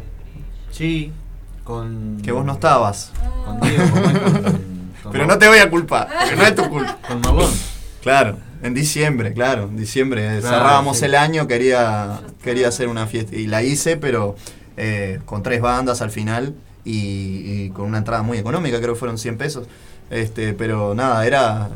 Sí, 0.71 1.11
con. 1.63 2.19
Que 2.23 2.31
vos 2.31 2.43
no 2.45 2.53
estabas. 2.53 3.11
Con 3.45 3.59
Diego, 3.61 3.83
con 3.91 4.01
Michael, 4.01 4.31
con- 4.31 4.43
con 5.03 5.11
Pero 5.11 5.25
no 5.27 5.37
te 5.37 5.47
voy 5.47 5.57
a 5.59 5.69
culpar, 5.69 6.07
porque 6.07 6.35
no 6.35 6.43
es 6.43 6.55
tu 6.55 6.69
culpa. 6.69 6.97
Con. 7.07 7.21
Claro, 8.01 8.37
en 8.63 8.73
diciembre, 8.73 9.31
claro, 9.33 9.63
en 9.63 9.77
diciembre 9.77 10.25
eh, 10.37 10.39
Claro, 10.39 10.57
cerrábamos 10.57 10.97
sí. 10.99 11.05
el 11.05 11.13
año, 11.15 11.47
quería, 11.47 12.21
quería 12.43 12.67
hacer 12.69 12.87
una 12.87 13.05
fiesta 13.05 13.35
y 13.35 13.45
la 13.45 13.61
hice, 13.61 13.95
pero 13.97 14.35
eh, 14.77 15.19
con 15.25 15.43
tres 15.43 15.61
bandas 15.61 16.01
al 16.01 16.11
final 16.11 16.55
y, 16.85 17.69
con 17.69 17.85
una 17.85 17.99
entrada 17.99 18.23
muy 18.23 18.37
económica, 18.37 18.79
creo 18.79 18.93
que 18.93 18.99
fueron 18.99 19.17
100 19.17 19.37
pesos. 19.37 19.67
Este, 20.09 20.53
pero 20.53 20.95
nada, 20.95 21.25
era 21.25 21.69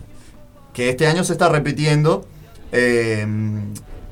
que 0.73 0.89
este 0.89 1.07
año 1.07 1.23
se 1.23 1.33
está 1.33 1.49
repitiendo 1.49 2.25
eh, 2.71 3.25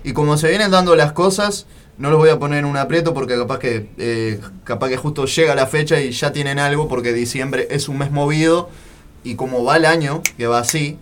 y 0.03 0.13
como 0.13 0.37
se 0.37 0.49
vienen 0.49 0.71
dando 0.71 0.95
las 0.95 1.11
cosas, 1.11 1.65
no 1.97 2.09
los 2.09 2.19
voy 2.19 2.29
a 2.29 2.39
poner 2.39 2.59
en 2.59 2.65
un 2.65 2.77
aprieto 2.77 3.13
porque 3.13 3.35
capaz 3.35 3.59
que 3.59 3.89
eh, 3.97 4.39
capaz 4.63 4.89
que 4.89 4.97
justo 4.97 5.25
llega 5.25 5.55
la 5.55 5.67
fecha 5.67 5.99
y 5.99 6.11
ya 6.11 6.31
tienen 6.31 6.59
algo 6.59 6.87
porque 6.87 7.11
diciembre 7.11 7.67
es 7.69 7.89
un 7.89 7.97
mes 7.97 8.11
movido 8.11 8.69
y 9.23 9.35
como 9.35 9.63
va 9.63 9.77
el 9.77 9.85
año, 9.85 10.21
que 10.37 10.47
va 10.47 10.59
así, 10.59 10.97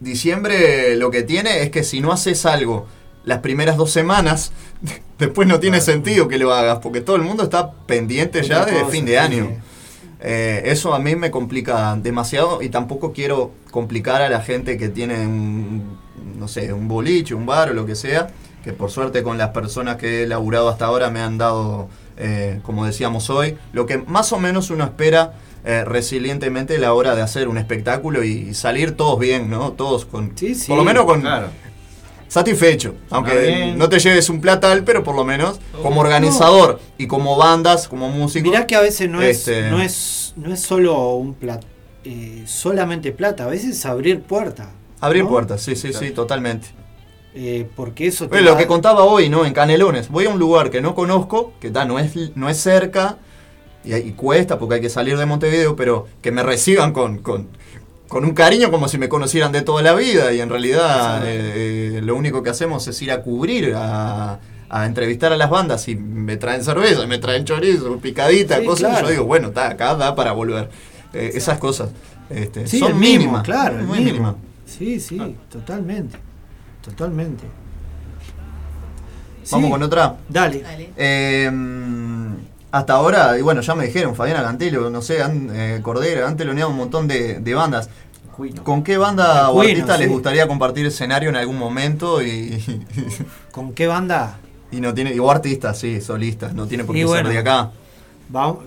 diciembre 0.00 0.96
lo 0.96 1.10
que 1.10 1.22
tiene 1.22 1.62
es 1.62 1.70
que 1.70 1.84
si 1.84 2.00
no 2.00 2.12
haces 2.12 2.46
algo 2.46 2.86
las 3.26 3.40
primeras 3.40 3.76
dos 3.76 3.90
semanas, 3.90 4.52
después 5.18 5.46
no 5.46 5.60
tiene 5.60 5.82
sentido 5.82 6.28
que 6.28 6.38
lo 6.38 6.54
hagas, 6.54 6.78
porque 6.78 7.02
todo 7.02 7.16
el 7.16 7.22
mundo 7.22 7.42
está 7.42 7.72
pendiente 7.72 8.42
ya 8.42 8.64
de 8.64 8.86
fin 8.86 9.04
de 9.04 9.12
sí. 9.12 9.18
año. 9.18 9.50
Eh, 10.20 10.62
eso 10.64 10.94
a 10.94 10.98
mí 10.98 11.14
me 11.14 11.30
complica 11.30 11.94
demasiado 11.96 12.62
y 12.62 12.70
tampoco 12.70 13.12
quiero 13.12 13.52
complicar 13.70 14.22
a 14.22 14.30
la 14.30 14.40
gente 14.40 14.78
que 14.78 14.88
tiene 14.88 15.26
un, 15.26 15.98
no 16.38 16.48
sé, 16.48 16.72
un 16.72 16.88
boliche, 16.88 17.34
un 17.34 17.44
bar 17.44 17.70
o 17.70 17.74
lo 17.74 17.84
que 17.84 17.94
sea, 17.94 18.28
que 18.64 18.72
por 18.72 18.90
suerte 18.90 19.22
con 19.22 19.36
las 19.36 19.50
personas 19.50 19.96
que 19.96 20.22
he 20.22 20.26
laburado 20.26 20.70
hasta 20.70 20.86
ahora 20.86 21.10
me 21.10 21.20
han 21.20 21.36
dado, 21.36 21.88
eh, 22.16 22.60
como 22.62 22.86
decíamos 22.86 23.28
hoy, 23.28 23.58
lo 23.72 23.84
que 23.84 23.98
más 23.98 24.32
o 24.32 24.38
menos 24.38 24.70
uno 24.70 24.84
espera 24.84 25.34
eh, 25.64 25.84
resilientemente 25.84 26.76
a 26.76 26.78
la 26.78 26.94
hora 26.94 27.14
de 27.14 27.22
hacer 27.22 27.48
un 27.48 27.58
espectáculo 27.58 28.22
y 28.22 28.54
salir 28.54 28.92
todos 28.92 29.18
bien, 29.18 29.50
¿no? 29.50 29.72
Todos 29.72 30.06
con, 30.06 30.32
por 30.68 30.76
lo 30.76 30.84
menos 30.84 31.04
con 31.04 31.20
Claro. 31.20 31.48
Satisfecho, 32.28 32.94
aunque 33.10 33.74
no 33.76 33.88
te 33.88 33.98
lleves 33.98 34.28
un 34.28 34.40
platal, 34.40 34.84
pero 34.84 35.02
por 35.04 35.14
lo 35.14 35.24
menos 35.24 35.60
como 35.82 36.00
organizador 36.00 36.80
y 36.98 37.06
como 37.06 37.36
bandas, 37.36 37.88
como 37.88 38.08
músicos. 38.10 38.50
Mirá 38.50 38.66
que 38.66 38.74
a 38.76 38.80
veces 38.80 39.08
no 39.08 39.22
es, 39.22 39.38
este, 39.38 39.70
no 39.70 39.80
es, 39.80 40.34
no 40.36 40.52
es 40.52 40.60
solo 40.60 41.14
un 41.14 41.34
plat, 41.34 41.62
eh, 42.04 42.42
solamente 42.46 43.12
plata, 43.12 43.44
a 43.44 43.48
veces 43.48 43.76
es 43.76 43.86
abrir 43.86 44.22
puertas. 44.22 44.68
Abrir 45.00 45.24
¿no? 45.24 45.30
puertas, 45.30 45.60
sí, 45.62 45.76
sí, 45.76 45.92
sí, 45.92 46.10
totalmente. 46.10 46.68
Eh, 47.34 47.68
porque 47.76 48.06
eso 48.06 48.28
te 48.28 48.36
Oye, 48.36 48.44
lo 48.44 48.52
da- 48.52 48.58
que 48.58 48.66
contaba 48.66 49.04
hoy, 49.04 49.28
¿no? 49.28 49.44
En 49.44 49.52
Canelones. 49.52 50.08
Voy 50.08 50.24
a 50.24 50.30
un 50.30 50.38
lugar 50.38 50.70
que 50.70 50.80
no 50.80 50.94
conozco, 50.94 51.52
que 51.60 51.70
ta, 51.70 51.84
no, 51.84 51.98
es, 51.98 52.14
no 52.34 52.48
es 52.48 52.56
cerca 52.56 53.18
y, 53.84 53.94
y 53.94 54.12
cuesta 54.12 54.58
porque 54.58 54.76
hay 54.76 54.80
que 54.80 54.88
salir 54.88 55.18
de 55.18 55.26
Montevideo, 55.26 55.76
pero 55.76 56.06
que 56.22 56.32
me 56.32 56.42
reciban 56.42 56.92
con, 56.94 57.18
con, 57.18 57.48
con 58.08 58.24
un 58.24 58.32
cariño 58.34 58.70
como 58.70 58.88
si 58.88 58.98
me 58.98 59.08
conocieran 59.08 59.52
de 59.52 59.62
toda 59.62 59.82
la 59.82 59.94
vida 59.94 60.32
y 60.32 60.40
en 60.40 60.48
realidad 60.48 61.26
eh, 61.26 61.96
eh, 61.98 62.00
lo 62.02 62.14
único 62.16 62.42
que 62.42 62.50
hacemos 62.50 62.86
es 62.88 63.00
ir 63.02 63.10
a 63.10 63.22
cubrir, 63.22 63.74
a, 63.76 64.38
a 64.68 64.86
entrevistar 64.86 65.32
a 65.32 65.36
las 65.36 65.50
bandas 65.50 65.88
y 65.88 65.96
me 65.96 66.36
traen 66.36 66.62
cerveza, 66.64 67.06
me 67.06 67.18
traen 67.18 67.44
chorizo, 67.44 67.98
picadita, 67.98 68.58
Sí, 68.60 68.64
cosas. 68.64 68.90
claro. 68.90 69.06
Yo 69.06 69.10
digo, 69.12 69.24
bueno, 69.24 69.48
está 69.48 69.68
acá 69.70 69.94
da 69.94 70.14
para 70.14 70.32
volver. 70.32 70.68
Eh, 71.12 71.32
esas 71.34 71.58
cosas 71.58 71.90
este, 72.30 72.66
Sí, 72.66 72.78
son 72.78 72.98
mínimo, 72.98 73.18
mínimas. 73.20 73.42
claro, 73.44 73.76
muy 73.84 74.00
mínimas. 74.00 74.34
Sí, 74.66 75.00
sí, 75.00 75.18
totalmente. 75.50 76.18
Totalmente. 76.84 77.44
Vamos 79.50 79.66
Sí, 79.66 79.70
con 79.72 79.82
otra. 79.84 80.16
Dale. 80.28 80.64
Eh, 80.96 81.50
hasta 82.70 82.94
ahora, 82.94 83.38
y 83.38 83.42
bueno, 83.42 83.60
ya 83.62 83.74
me 83.74 83.86
dijeron, 83.86 84.14
Fabiana 84.14 84.42
Cantelo, 84.42 84.90
no 84.90 85.00
sé, 85.02 85.22
han, 85.22 85.50
eh, 85.52 85.80
Cordera, 85.82 86.26
han 86.28 86.36
teloneado 86.36 86.70
un 86.70 86.76
montón 86.76 87.08
de, 87.08 87.40
de 87.40 87.54
bandas. 87.54 87.88
¿Con 88.64 88.82
qué 88.82 88.98
banda 88.98 89.48
o 89.50 89.60
artista 89.62 89.96
les 89.96 90.10
gustaría 90.10 90.46
compartir 90.46 90.84
escenario 90.84 91.30
en 91.30 91.36
algún 91.36 91.56
momento? 91.56 92.22
Y, 92.22 92.62
¿Con 93.52 93.72
qué 93.72 93.86
banda? 93.86 94.38
y 94.70 94.80
no 94.80 94.92
tiene, 94.92 95.18
o 95.20 95.30
artistas, 95.30 95.78
sí, 95.78 96.00
solistas, 96.00 96.52
no 96.52 96.66
tiene 96.66 96.84
por 96.84 96.94
qué 96.94 97.04
bueno, 97.04 97.28
ser 97.28 97.32
de 97.34 97.38
acá. 97.38 97.70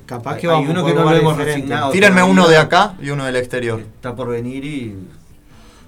Capaz 0.05 0.38
que 0.38 0.47
Hay 0.47 0.53
vamos 0.53 0.69
uno 0.69 0.81
por 0.81 0.89
que 0.91 0.97
no 0.97 1.03
lo 1.09 1.15
hemos 1.15 1.38
resignado. 1.38 1.91
Tírenme 1.91 2.23
uno 2.23 2.47
de 2.47 2.57
acá 2.57 2.95
y 3.01 3.09
uno 3.09 3.26
del 3.26 3.35
exterior. 3.35 3.81
Está 3.81 4.15
por 4.15 4.30
venir 4.30 4.63
y. 4.63 4.95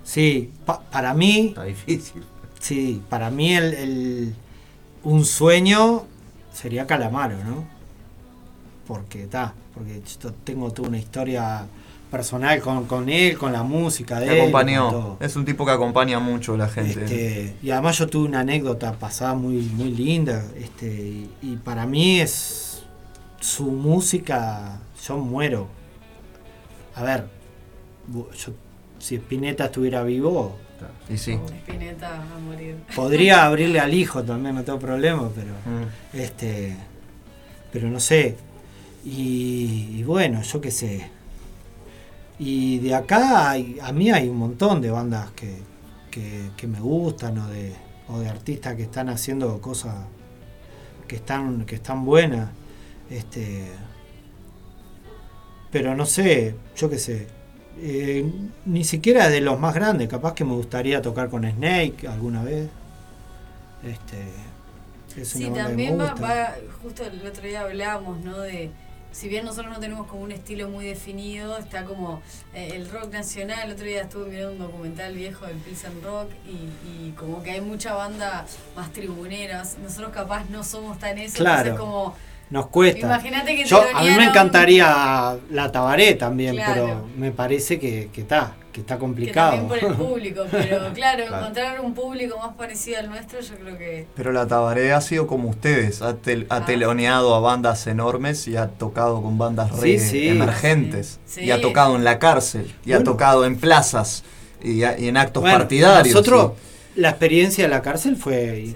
Sí, 0.03 0.51
pa- 0.65 0.81
para 0.81 1.13
mí. 1.13 1.47
Está 1.49 1.63
difícil. 1.63 2.21
Sí, 2.59 3.01
para 3.09 3.29
mí 3.31 3.55
el, 3.55 3.73
el- 3.73 4.35
un 5.03 5.23
sueño 5.25 6.03
sería 6.53 6.85
Calamaro, 6.85 7.37
¿no? 7.45 7.65
Porque 8.91 9.23
está, 9.23 9.53
porque 9.73 10.01
yo 10.21 10.33
tengo 10.43 10.69
toda 10.71 10.89
una 10.89 10.97
historia 10.97 11.65
personal 12.11 12.59
con, 12.59 12.85
con 12.87 13.07
él, 13.07 13.37
con 13.37 13.53
la 13.53 13.63
música 13.63 14.19
de 14.19 14.25
Te 14.27 14.33
él. 14.33 14.39
acompañó. 14.41 15.15
Es 15.21 15.37
un 15.37 15.45
tipo 15.45 15.65
que 15.65 15.71
acompaña 15.71 16.19
mucho 16.19 16.55
a 16.55 16.57
la 16.57 16.67
gente. 16.67 17.05
Este, 17.05 17.55
y 17.63 17.71
además 17.71 17.97
yo 17.97 18.07
tuve 18.07 18.27
una 18.27 18.41
anécdota 18.41 18.91
pasada 18.99 19.33
muy, 19.33 19.59
muy 19.61 19.91
linda. 19.91 20.43
Este, 20.57 20.87
y, 20.87 21.29
y 21.41 21.55
para 21.55 21.85
mí 21.85 22.19
es 22.19 22.83
su 23.39 23.71
música, 23.71 24.79
yo 25.07 25.17
muero. 25.17 25.67
A 26.95 27.03
ver, 27.03 27.27
yo, 28.13 28.51
si 28.99 29.15
Spinetta 29.15 29.65
estuviera 29.65 30.03
vivo, 30.03 30.57
Y 31.09 31.17
sí. 31.17 31.39
Spinetta 31.65 32.17
a 32.17 32.39
morir. 32.39 32.75
podría 32.93 33.45
abrirle 33.45 33.79
al 33.79 33.93
hijo 33.93 34.21
también, 34.23 34.55
no 34.55 34.63
tengo 34.65 34.79
problema, 34.79 35.29
pero 35.33 35.53
Mm. 35.65 36.17
este, 36.17 36.75
pero 37.71 37.87
no 37.87 38.01
sé. 38.01 38.35
Y, 39.03 39.97
y 39.99 40.03
bueno, 40.03 40.41
yo 40.43 40.61
qué 40.61 40.71
sé. 40.71 41.09
Y 42.39 42.79
de 42.79 42.95
acá 42.95 43.51
hay- 43.51 43.77
a 43.81 43.91
mí 43.91 44.11
hay 44.11 44.27
un 44.29 44.37
montón 44.37 44.81
de 44.81 44.89
bandas 44.91 45.31
que, 45.31 45.57
que, 46.09 46.49
que 46.57 46.67
me 46.67 46.79
gustan 46.79 47.37
o 47.37 47.47
de, 47.49 47.73
o 48.09 48.19
de 48.19 48.29
artistas 48.29 48.75
que 48.75 48.83
están 48.83 49.09
haciendo 49.09 49.59
cosas 49.61 49.95
que 51.07 51.17
están, 51.17 51.65
que 51.65 51.75
están 51.75 52.05
buenas. 52.05 52.49
Este, 53.09 53.67
pero 55.71 55.95
no 55.95 56.05
sé, 56.05 56.55
yo 56.75 56.89
qué 56.89 56.99
sé. 56.99 57.27
eh, 57.77 58.29
ni 58.65 58.83
siquiera 58.83 59.29
de 59.29 59.41
los 59.41 59.59
más 59.59 59.73
grandes, 59.73 60.07
capaz 60.09 60.33
que 60.35 60.43
me 60.43 60.53
gustaría 60.53 61.01
tocar 61.01 61.29
con 61.29 61.43
Snake 61.49 62.07
alguna 62.07 62.43
vez. 62.43 62.69
Este, 63.83 64.17
es 65.21 65.29
Sí, 65.29 65.45
una 65.45 65.49
banda 65.49 65.69
que 65.71 65.77
me 65.77 65.87
también 65.87 65.99
va, 65.99 66.13
va- 66.15 66.55
justo 66.83 67.03
el 67.05 67.25
otro 67.25 67.43
día 67.43 67.61
hablábamos, 67.61 68.19
¿no? 68.23 68.39
De, 68.39 68.71
si 69.11 69.27
bien 69.27 69.45
nosotros 69.45 69.71
no 69.73 69.79
tenemos 69.79 70.07
como 70.07 70.23
un 70.23 70.31
estilo 70.31 70.69
muy 70.69 70.85
definido, 70.85 71.57
está 71.57 71.83
como 71.85 72.21
eh, 72.53 72.71
el 72.75 72.89
rock 72.89 73.11
nacional. 73.11 73.59
El 73.65 73.71
otro 73.73 73.85
día 73.85 74.01
estuve 74.03 74.29
mirando 74.29 74.51
un 74.53 74.59
documental 74.59 75.13
viejo 75.13 75.45
del 75.45 75.57
Pilsen 75.57 76.01
Rock 76.03 76.29
y, 76.45 77.07
y 77.07 77.11
como 77.11 77.43
que 77.43 77.51
hay 77.51 77.61
mucha 77.61 77.93
banda 77.93 78.45
más 78.75 78.91
tribuneras. 78.93 79.77
Nosotros 79.83 80.11
capaz 80.13 80.49
no 80.49 80.63
somos 80.63 80.97
tan 80.99 81.17
eso, 81.17 81.37
Claro. 81.37 81.59
entonces 81.71 81.79
como... 81.79 82.15
Nos 82.49 82.67
cuesta. 82.67 82.99
Imagínate 82.99 83.55
que 83.55 83.63
Yo, 83.63 83.81
a 83.95 84.01
mí 84.03 84.09
me 84.09 84.25
encantaría 84.25 85.37
la 85.51 85.71
Tabaré 85.71 86.15
también, 86.15 86.55
Claro. 86.55 86.73
pero 86.73 87.07
me 87.17 87.31
parece 87.31 87.79
que 87.79 88.09
que 88.11 88.21
está, 88.21 88.55
que 88.71 88.81
está 88.81 88.95
Que 88.95 88.99
complicado. 88.99 89.57
también 89.67 89.67
por 89.81 89.91
el 89.91 89.95
público, 90.07 90.43
pero 90.51 90.93
claro, 90.93 91.25
Claro. 91.25 91.37
encontrar 91.39 91.81
un 91.81 91.93
público 91.93 92.37
más 92.37 92.55
parecido 92.55 92.99
al 92.99 93.09
nuestro, 93.09 93.39
yo 93.41 93.55
creo 93.55 93.77
que... 93.77 94.07
Pero 94.15 94.31
la 94.31 94.47
Tabaré 94.47 94.93
ha 94.93 95.01
sido 95.01 95.27
como 95.27 95.49
ustedes, 95.49 96.01
ha, 96.01 96.15
tel- 96.17 96.45
ha 96.49 96.65
teloneado 96.65 97.35
a 97.35 97.39
bandas 97.39 97.85
enormes 97.87 98.47
y 98.47 98.55
ha 98.57 98.67
tocado 98.69 99.21
con 99.21 99.37
bandas 99.37 99.77
re 99.79 99.99
Sí, 99.99 100.27
emergentes. 100.29 101.19
Sí. 101.25 101.41
Y 101.45 101.51
ha 101.51 101.59
tocado 101.61 101.95
en 101.95 102.03
la 102.03 102.17
cárcel, 102.19 102.73
y 102.85 102.93
ha 102.93 103.03
tocado 103.03 103.45
en 103.45 103.57
plazas, 103.57 104.23
y, 104.63 104.83
a- 104.83 104.97
y 104.97 105.07
en 105.07 105.17
actos 105.17 105.41
Bueno, 105.41 105.57
partidarios. 105.57 106.13
Nosotros, 106.15 106.53
la 106.95 107.09
experiencia 107.09 107.63
de 107.65 107.69
la 107.69 107.81
cárcel 107.81 108.15
fue 108.15 108.73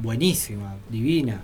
buenísima, 0.00 0.76
divina. 0.88 1.40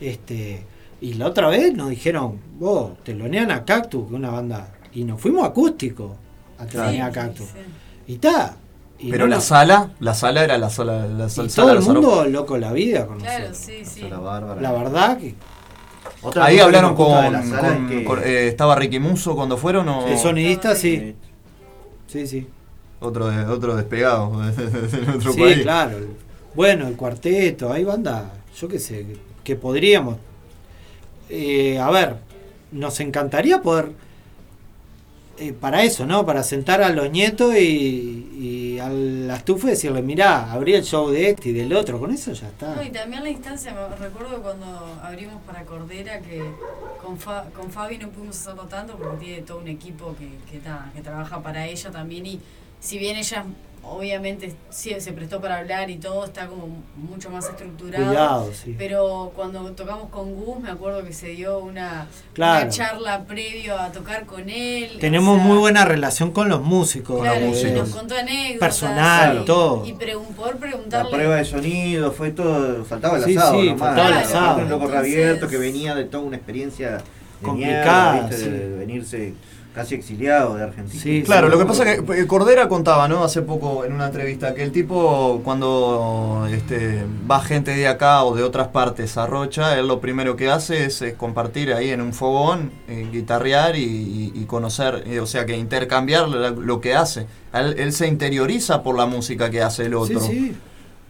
Este, 0.00 0.62
y 1.00 1.14
la 1.14 1.26
otra 1.26 1.48
vez 1.48 1.74
nos 1.74 1.90
dijeron, 1.90 2.38
vos, 2.58 2.92
telonean 3.04 3.50
a 3.50 3.64
Cactus, 3.64 4.02
que 4.04 4.14
es 4.14 4.14
una 4.18 4.30
banda. 4.30 4.72
Y 4.92 5.04
nos 5.04 5.20
fuimos 5.20 5.44
acústico 5.46 6.16
a 6.58 7.10
Cactus. 7.12 7.48
Y 8.06 8.14
está. 8.14 8.56
Pero 9.10 9.26
la 9.28 9.40
sala, 9.40 9.90
la 10.00 10.12
sala 10.14 10.42
era 10.42 10.58
la 10.58 10.70
sala, 10.70 11.06
la 11.06 11.26
Y 11.26 11.30
sala 11.30 11.48
todo 11.54 11.72
el 11.72 11.80
mundo 11.82 12.24
loco 12.24 12.58
la 12.58 12.72
vida 12.72 13.06
con 13.06 13.18
Claro, 13.20 13.48
nosotros. 13.50 13.66
sí, 13.84 13.84
sí. 13.84 14.08
La 14.08 14.72
verdad 14.72 15.18
que. 15.18 15.34
Otra 16.20 16.46
Ahí 16.46 16.58
hablaron 16.58 16.96
con, 16.96 17.32
la 17.32 17.42
sala 17.44 17.60
con- 17.74 17.84
es 17.84 17.90
que- 17.98 18.04
con- 18.04 18.18
eh, 18.24 18.48
estaba 18.48 18.74
Ricky 18.74 18.98
Muso 18.98 19.36
cuando 19.36 19.56
fueron 19.56 19.88
o 19.88 20.06
El 20.08 20.18
sonidista 20.18 20.74
sí. 20.74 21.14
Sí, 22.08 22.26
sí. 22.26 22.48
otro 22.98 23.28
de- 23.28 23.44
otro 23.44 23.76
despegado 23.76 24.40
de, 24.40 24.66
de 24.66 25.02
nuestro 25.06 25.32
Sí, 25.32 25.40
país. 25.40 25.58
claro. 25.62 25.96
Bueno, 26.56 26.88
el 26.88 26.96
cuarteto, 26.96 27.72
hay 27.72 27.84
bandas, 27.84 28.24
yo 28.58 28.66
qué 28.66 28.80
sé, 28.80 29.06
que, 29.06 29.16
que 29.44 29.54
podríamos. 29.54 30.16
Eh, 31.28 31.78
a 31.78 31.88
ver, 31.90 32.16
nos 32.72 32.98
encantaría 32.98 33.60
poder. 33.62 33.92
Eh, 35.40 35.52
para 35.52 35.82
eso, 35.82 36.06
¿no? 36.06 36.24
Para 36.26 36.42
sentar 36.42 36.82
a 36.82 36.90
los 36.90 37.10
nietos 37.10 37.54
y, 37.56 38.28
y 38.38 38.78
a 38.78 38.88
la 38.88 39.36
estufa 39.36 39.68
y 39.68 39.70
decirle, 39.70 40.02
mirá, 40.02 40.52
abrí 40.52 40.74
el 40.74 40.84
show 40.84 41.10
de 41.10 41.30
este 41.30 41.50
y 41.50 41.52
del 41.52 41.72
otro, 41.74 41.98
con 41.98 42.10
eso 42.12 42.32
ya 42.32 42.48
está. 42.48 42.74
No, 42.74 42.82
y 42.82 42.90
también 42.90 43.22
la 43.22 43.30
instancia, 43.30 43.74
recuerdo 43.98 44.42
cuando 44.42 44.66
abrimos 45.02 45.40
para 45.42 45.64
Cordera 45.64 46.20
que 46.20 46.42
con, 47.04 47.18
Fa- 47.18 47.46
con 47.54 47.70
Fabi 47.70 47.98
no 47.98 48.08
pudimos 48.10 48.36
hacerlo 48.36 48.64
tanto 48.64 48.96
porque 48.96 49.24
tiene 49.26 49.42
todo 49.42 49.58
un 49.58 49.68
equipo 49.68 50.14
que 50.94 51.00
trabaja 51.02 51.42
para 51.42 51.66
ella 51.66 51.90
también 51.90 52.26
y 52.26 52.40
si 52.80 52.98
bien 52.98 53.16
ella 53.16 53.44
obviamente 53.82 54.54
sí, 54.70 54.94
se 54.98 55.12
prestó 55.12 55.40
para 55.40 55.58
hablar 55.58 55.88
y 55.90 55.96
todo, 55.96 56.24
está 56.24 56.46
como 56.46 56.68
mucho 56.96 57.30
más 57.30 57.46
estructurado. 57.48 58.06
Cuidado, 58.06 58.50
sí. 58.52 58.74
Pero 58.78 59.32
cuando 59.34 59.62
tocamos 59.72 60.08
con 60.10 60.34
Gus 60.34 60.60
me 60.60 60.70
acuerdo 60.70 61.04
que 61.04 61.12
se 61.12 61.28
dio 61.28 61.58
una, 61.58 62.06
Claro. 62.34 62.62
una 62.64 62.70
charla 62.70 63.24
previo 63.24 63.78
a 63.78 63.90
tocar 63.92 64.26
con 64.26 64.48
él. 64.50 64.98
Tenemos 65.00 65.34
o 65.34 65.38
sea, 65.38 65.46
muy 65.46 65.58
buena 65.58 65.84
relación 65.84 66.30
con 66.32 66.48
los 66.48 66.60
músicos. 66.62 67.20
claro, 67.20 67.46
eh, 67.46 67.68
y 67.68 67.70
nos 67.72 67.88
contó 67.90 68.16
anécdotas. 68.16 68.58
personal, 68.60 69.40
y- 69.42 69.44
todo. 69.44 69.86
Y 69.86 69.92
pregun- 69.94 70.36
La 70.38 70.52
preguntarle. 70.58 71.10
prueba 71.10 71.36
de 71.36 71.44
sonido, 71.44 72.12
fue 72.12 72.30
todo, 72.30 72.84
faltaba 72.84 73.18
el 73.18 73.24
Sí, 73.24 73.36
asado 73.36 73.60
sí, 73.60 73.66
nomás. 73.68 73.80
faltaba 73.80 74.08
el 74.08 74.14
asado. 74.14 74.58
Un 74.62 74.68
loco 74.70 74.84
Entonces- 74.86 75.14
reabierto 75.14 75.48
que 75.48 75.56
venía 75.58 75.94
de 75.94 76.04
toda 76.04 76.22
una 76.24 76.36
experiencia 76.36 76.90
de 76.96 77.02
Complicada, 77.42 78.12
mierda, 78.14 78.28
¿viste? 78.28 78.44
sí. 78.44 78.50
de 78.50 78.68
venirse 78.76 79.34
casi 79.78 79.94
exiliado 79.94 80.56
de 80.56 80.64
Argentina. 80.64 81.24
Claro, 81.24 81.48
lo 81.48 81.56
que 81.58 81.64
pasa 81.64 81.88
es 81.92 82.00
que 82.02 82.20
eh, 82.20 82.26
Cordera 82.26 82.68
contaba, 82.68 83.06
¿no? 83.06 83.22
Hace 83.22 83.42
poco 83.42 83.84
en 83.84 83.92
una 83.92 84.06
entrevista 84.06 84.52
que 84.54 84.64
el 84.64 84.72
tipo 84.72 85.40
cuando 85.44 86.48
este, 86.50 87.04
va 87.30 87.40
gente 87.40 87.70
de 87.76 87.86
acá 87.86 88.24
o 88.24 88.34
de 88.34 88.42
otras 88.42 88.68
partes 88.68 89.16
a 89.16 89.26
Rocha, 89.26 89.78
él 89.78 89.86
lo 89.86 90.00
primero 90.00 90.34
que 90.34 90.50
hace 90.50 90.86
es, 90.86 91.04
compartir 91.16 91.72
ahí 91.72 91.90
en 91.90 92.00
un 92.00 92.12
fogón, 92.12 92.72
eh, 92.88 93.08
guitarrear 93.12 93.76
y, 93.76 93.82
y- 93.84 94.32
y 94.34 94.44
conocer, 94.46 95.04
eh, 95.06 95.20
o 95.20 95.26
sea, 95.26 95.46
que 95.46 95.56
intercambiar 95.56 96.28
la- 96.28 96.50
lo 96.50 96.80
que 96.80 96.94
hace. 96.96 97.26
Él, 97.52 97.76
él 97.78 97.92
se 97.92 98.08
interioriza 98.08 98.82
por 98.82 98.96
la 98.96 99.06
música 99.06 99.48
que 99.48 99.62
hace 99.62 99.86
el 99.86 99.94
otro. 99.94 100.20
Sí, 100.20 100.26
sí. 100.28 100.56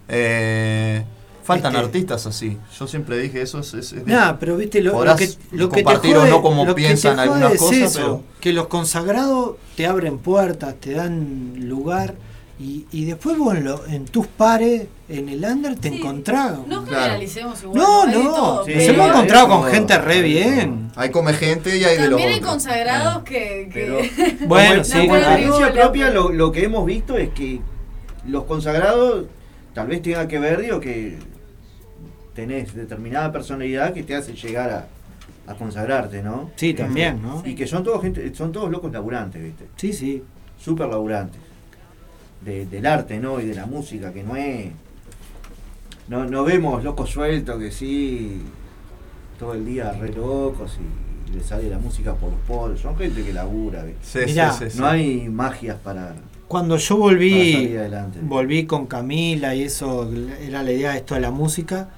Eh, 0.09 1.05
faltan 1.49 1.75
Este- 1.75 1.85
artistas 1.87 2.27
así. 2.27 2.59
Yo 2.79 2.87
siempre 2.87 3.17
dije 3.19 3.41
eso 3.43 3.59
es... 3.61 3.73
es- 3.75 3.93
es- 3.95 4.07
Nah, 4.07 4.35
pero 4.39 4.57
viste, 4.57 4.83
lo, 4.83 4.93
que, 5.17 5.29
lo 5.53 5.69
que 5.71 5.77
te 5.77 5.83
compartir 5.83 6.15
jode, 6.15 6.29
o 6.29 6.31
no 6.31 6.43
como 6.43 6.75
piensan 6.75 7.19
algunas 7.19 7.53
es 7.55 7.59
cosas, 7.59 7.79
eso, 7.79 7.99
pero... 7.99 8.23
que 8.41 8.53
los 8.53 8.67
consagrados 8.69 9.57
te 9.77 9.87
abren 9.87 10.19
puertas, 10.19 10.75
te 10.81 10.93
dan 10.93 11.55
lugar 11.69 12.15
y, 12.61 12.85
y 12.93 13.05
después 13.05 13.39
vos 13.39 13.55
en, 13.57 13.65
lo- 13.65 13.87
en 13.87 14.05
tus 14.05 14.27
pares, 14.27 14.89
en 15.09 15.29
el 15.29 15.43
under, 15.45 15.77
te 15.77 15.89
encontrás. 15.89 16.59
No 16.67 16.85
generalicemos 16.85 17.63
igual. 17.63 17.79
No, 17.79 18.07
de 18.07 18.13
no, 18.25 18.31
todo, 18.35 18.57
nos 18.57 18.67
pero- 18.67 18.81
hemos 18.93 19.09
encontrado 19.11 19.49
con 19.49 19.65
gente 19.65 19.97
re 19.99 20.21
bien. 20.23 20.91
Hay 20.97 21.11
come 21.11 21.33
gente 21.35 21.77
y 21.79 21.85
hay 21.85 21.97
de 21.97 22.09
los 22.09 22.11
También 22.11 22.29
hay 22.31 22.35
otros. 22.41 22.51
consagrados 22.51 23.23
que. 23.23 23.71
que 23.73 24.37
Bueno, 24.47 24.85
sí, 24.85 24.99
como 24.99 25.17
experiencia 25.17 25.73
propia, 25.73 26.11
lo, 26.11 26.31
lo 26.33 26.53
que 26.53 26.65
hemos 26.65 26.85
visto 26.85 27.17
es 27.17 27.31
que 27.31 27.61
los 28.27 28.45
consagrados 28.45 29.27
tal 29.73 29.87
vez 29.87 30.03
tenga 30.03 30.27
que 30.27 30.41
ver, 30.41 30.61
digo, 30.61 30.81
que 30.81 31.17
tenés 32.39 32.73
determinada 32.73 33.33
personalidad 33.33 33.93
que 33.93 34.05
te 34.05 34.15
hace 34.15 34.33
llegar 34.33 34.71
a, 34.71 35.51
a 35.51 35.57
consagrarte, 35.57 36.23
¿no? 36.23 36.53
Sí, 36.55 36.73
también, 36.73 37.21
¿no? 37.21 37.43
Y 37.45 37.57
que 37.57 37.67
son 37.67 37.83
todos 37.83 38.01
gente, 38.01 38.33
son 38.33 38.53
todos 38.53 38.71
locos 38.71 38.93
laburantes, 38.93 39.43
¿viste? 39.43 39.65
Sí, 39.75 39.93
sí. 39.93 40.23
Súper 40.57 40.87
laburantes. 40.87 41.41
De- 42.45 42.65
del 42.67 42.87
arte, 42.87 43.19
¿no? 43.19 43.41
Y 43.41 43.47
de 43.47 43.57
la 43.57 43.67
música, 43.67 44.13
que 44.13 44.23
no 44.23 44.37
es. 44.37 44.71
No, 46.07 46.27
no 46.27 46.45
vemos 46.45 46.85
locos 46.85 47.11
sueltos 47.11 47.59
que 47.59 47.73
sí. 47.73 48.41
Todo 49.37 49.55
el 49.55 49.65
día 49.65 49.91
re 49.91 50.13
locos 50.13 50.79
y 50.79 51.37
le 51.37 51.43
sale 51.43 51.69
la 51.69 51.79
música 51.81 52.15
por 52.15 52.31
los 52.31 52.41
poros. 52.47 52.79
Son 52.81 52.97
gente 52.97 53.25
que 53.25 53.33
labura, 53.33 53.83
¿viste? 53.83 54.01
Sí, 54.05 54.19
sí, 54.21 54.27
Mirá. 54.27 54.53
sí, 54.53 54.71
sí. 54.71 54.79
No 54.79 54.87
hay 54.87 55.29
magias 55.29 55.77
para. 55.83 56.15
Cuando 56.47 56.77
yo 56.77 56.97
volví, 56.97 57.77
volví 58.23 58.65
con 58.65 58.87
Camila 58.87 59.57
y 59.57 59.65
eso 59.65 60.09
era 60.41 60.63
la 60.63 60.71
idea 60.73 60.93
de 60.93 60.99
esto 60.99 61.15
de 61.17 61.21
la 61.21 61.33
música. 61.33 61.89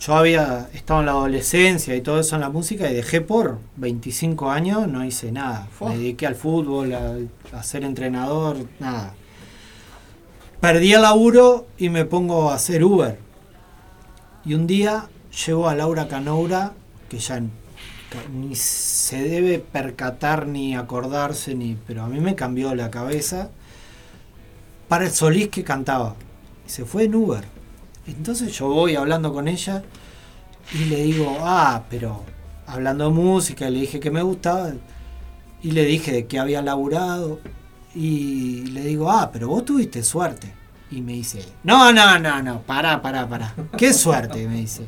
Yo 0.00 0.16
había 0.16 0.70
estado 0.72 1.00
en 1.00 1.06
la 1.06 1.12
adolescencia 1.12 1.94
y 1.94 2.00
todo 2.00 2.20
eso 2.20 2.34
en 2.34 2.40
la 2.40 2.48
música 2.48 2.90
y 2.90 2.94
dejé 2.94 3.20
por 3.20 3.58
25 3.76 4.50
años, 4.50 4.88
no 4.88 5.04
hice 5.04 5.30
nada. 5.30 5.68
Me 5.80 5.98
dediqué 5.98 6.26
al 6.26 6.36
fútbol, 6.36 6.94
a, 6.94 7.16
a 7.52 7.62
ser 7.62 7.84
entrenador, 7.84 8.56
nada. 8.78 9.12
Perdí 10.58 10.94
el 10.94 11.02
laburo 11.02 11.66
y 11.76 11.90
me 11.90 12.06
pongo 12.06 12.50
a 12.50 12.54
hacer 12.54 12.82
Uber. 12.82 13.18
Y 14.46 14.54
un 14.54 14.66
día 14.66 15.10
llevo 15.46 15.68
a 15.68 15.74
Laura 15.74 16.08
Canoura, 16.08 16.72
que 17.10 17.18
ya 17.18 17.42
ni 18.32 18.56
se 18.56 19.22
debe 19.22 19.58
percatar 19.58 20.46
ni 20.46 20.76
acordarse, 20.76 21.54
ni, 21.54 21.76
pero 21.86 22.04
a 22.04 22.08
mí 22.08 22.20
me 22.20 22.34
cambió 22.34 22.74
la 22.74 22.90
cabeza 22.90 23.50
para 24.88 25.04
el 25.04 25.10
Solís 25.10 25.48
que 25.48 25.62
cantaba. 25.62 26.16
Y 26.66 26.70
se 26.70 26.86
fue 26.86 27.04
en 27.04 27.14
Uber. 27.14 27.59
Entonces 28.06 28.52
yo 28.56 28.68
voy 28.68 28.96
hablando 28.96 29.32
con 29.32 29.48
ella 29.48 29.82
y 30.72 30.84
le 30.86 31.02
digo, 31.02 31.36
ah, 31.40 31.84
pero 31.88 32.24
hablando 32.66 33.04
de 33.04 33.10
música, 33.10 33.68
le 33.68 33.80
dije 33.80 34.00
que 34.00 34.10
me 34.10 34.22
gustaba 34.22 34.72
y 35.62 35.70
le 35.72 35.84
dije 35.84 36.26
que 36.26 36.38
había 36.38 36.62
laburado 36.62 37.40
y 37.94 38.66
le 38.66 38.84
digo, 38.84 39.10
ah, 39.10 39.30
pero 39.32 39.48
vos 39.48 39.64
tuviste 39.64 40.02
suerte. 40.02 40.54
Y 40.90 41.02
me 41.02 41.12
dice, 41.12 41.44
no, 41.62 41.92
no, 41.92 42.18
no, 42.18 42.42
no, 42.42 42.62
pará, 42.62 43.00
pará, 43.00 43.28
pará. 43.28 43.54
¿Qué 43.76 43.92
suerte? 43.92 44.46
Me 44.48 44.56
dice. 44.56 44.86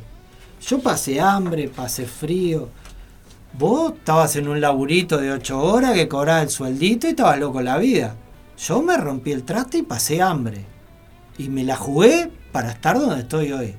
Yo 0.61 0.79
pasé 0.79 1.19
hambre, 1.19 1.69
pasé 1.69 2.05
frío. 2.05 2.69
Vos 3.57 3.93
estabas 3.93 4.35
en 4.35 4.47
un 4.47 4.59
laburito 4.59 5.17
de 5.17 5.31
ocho 5.31 5.61
horas 5.61 5.93
que 5.93 6.07
cobrabas 6.07 6.43
el 6.43 6.49
sueldito 6.49 7.07
y 7.07 7.11
estabas 7.11 7.39
loco 7.39 7.61
la 7.61 7.77
vida. 7.77 8.15
Yo 8.57 8.81
me 8.81 8.97
rompí 8.97 9.31
el 9.31 9.43
traste 9.43 9.79
y 9.79 9.83
pasé 9.83 10.21
hambre. 10.21 10.65
Y 11.37 11.49
me 11.49 11.63
la 11.63 11.75
jugué 11.75 12.31
para 12.53 12.71
estar 12.71 12.97
donde 12.97 13.19
estoy 13.21 13.51
hoy. 13.51 13.73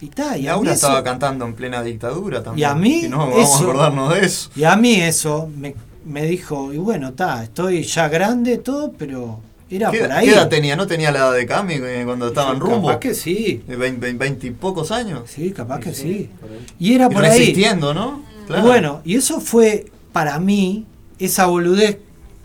Y 0.00 0.08
ta, 0.08 0.36
y 0.36 0.40
a 0.46 0.52
mí 0.52 0.56
Laura 0.58 0.72
eso- 0.74 0.86
estaba 0.86 1.02
cantando 1.02 1.46
en 1.46 1.54
plena 1.54 1.82
dictadura 1.82 2.42
también. 2.42 2.68
y 2.68 2.70
a 2.70 2.74
mí 2.74 3.06
no 3.08 3.18
vamos 3.18 3.38
eso- 3.38 3.54
a 3.54 3.62
acordarnos 3.62 4.14
de 4.14 4.20
eso. 4.26 4.50
Y 4.54 4.64
a 4.64 4.76
mí 4.76 4.94
eso 5.00 5.48
me, 5.56 5.74
me 6.04 6.26
dijo, 6.26 6.72
y 6.72 6.76
bueno, 6.78 7.08
está, 7.08 7.42
estoy 7.42 7.82
ya 7.82 8.08
grande, 8.08 8.58
todo, 8.58 8.92
pero 8.92 9.40
era 9.70 9.90
¿Qué, 9.90 9.98
por 10.00 10.12
ahí. 10.12 10.26
qué 10.28 10.34
edad 10.34 10.48
tenía? 10.48 10.76
¿No 10.76 10.86
tenía 10.86 11.10
la 11.10 11.18
edad 11.18 11.32
de 11.34 11.46
Cami 11.46 11.74
eh, 11.74 12.02
cuando 12.04 12.28
estaba 12.28 12.52
en 12.52 12.58
Capaz 12.60 12.70
rumbo? 12.72 13.00
que 13.00 13.12
sí. 13.14 13.62
¿De 13.66 13.74
20, 13.76 14.12
20 14.12 14.46
y 14.46 14.50
pocos 14.50 14.90
años? 14.92 15.22
Sí, 15.26 15.50
capaz 15.50 15.80
que 15.80 15.92
sí. 15.94 16.30
Y 16.78 16.94
era 16.94 17.06
Y 17.06 17.14
por 17.14 17.24
ahí. 17.24 17.38
resistiendo, 17.38 17.92
¿no? 17.94 18.22
Y 18.56 18.60
bueno, 18.60 19.02
y 19.04 19.16
eso 19.16 19.40
fue 19.40 19.86
para 20.12 20.38
mí, 20.38 20.86
esa 21.18 21.46
boludez, 21.46 21.98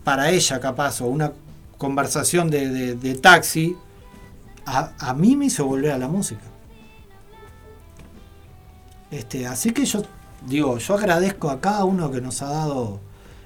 para 0.03 0.31
ella 0.31 0.60
capaz, 0.60 0.99
o 1.01 1.05
una 1.05 1.31
conversación 1.77 2.49
de, 2.49 2.68
de- 2.69 2.95
de 2.95 3.15
taxi, 3.15 3.76
a, 4.65 4.91
a 4.99 5.14
mí 5.14 5.35
me 5.35 5.45
hizo 5.45 5.65
volver 5.65 5.91
a 5.91 5.98
la 5.98 6.07
música. 6.07 6.41
Este, 9.11 9.45
así 9.45 9.72
que 9.72 9.85
yo 9.85 10.02
digo, 10.48 10.77
yo 10.77 10.95
agradezco 10.95 11.49
a 11.49 11.61
cada 11.61 11.85
uno 11.85 12.11
que 12.11 12.19
nos 12.22 12.41
ha 12.41 12.49
dado 12.49 12.99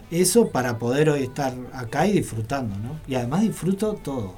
eso 0.09 0.49
para 0.49 0.77
poder 0.79 1.09
hoy 1.09 1.23
estar 1.23 1.53
acá 1.73 2.07
y 2.07 2.13
disfrutando, 2.13 2.77
¿no? 2.77 2.99
Y 3.07 3.15
además 3.15 3.41
disfruto 3.41 3.93
todo. 3.93 4.35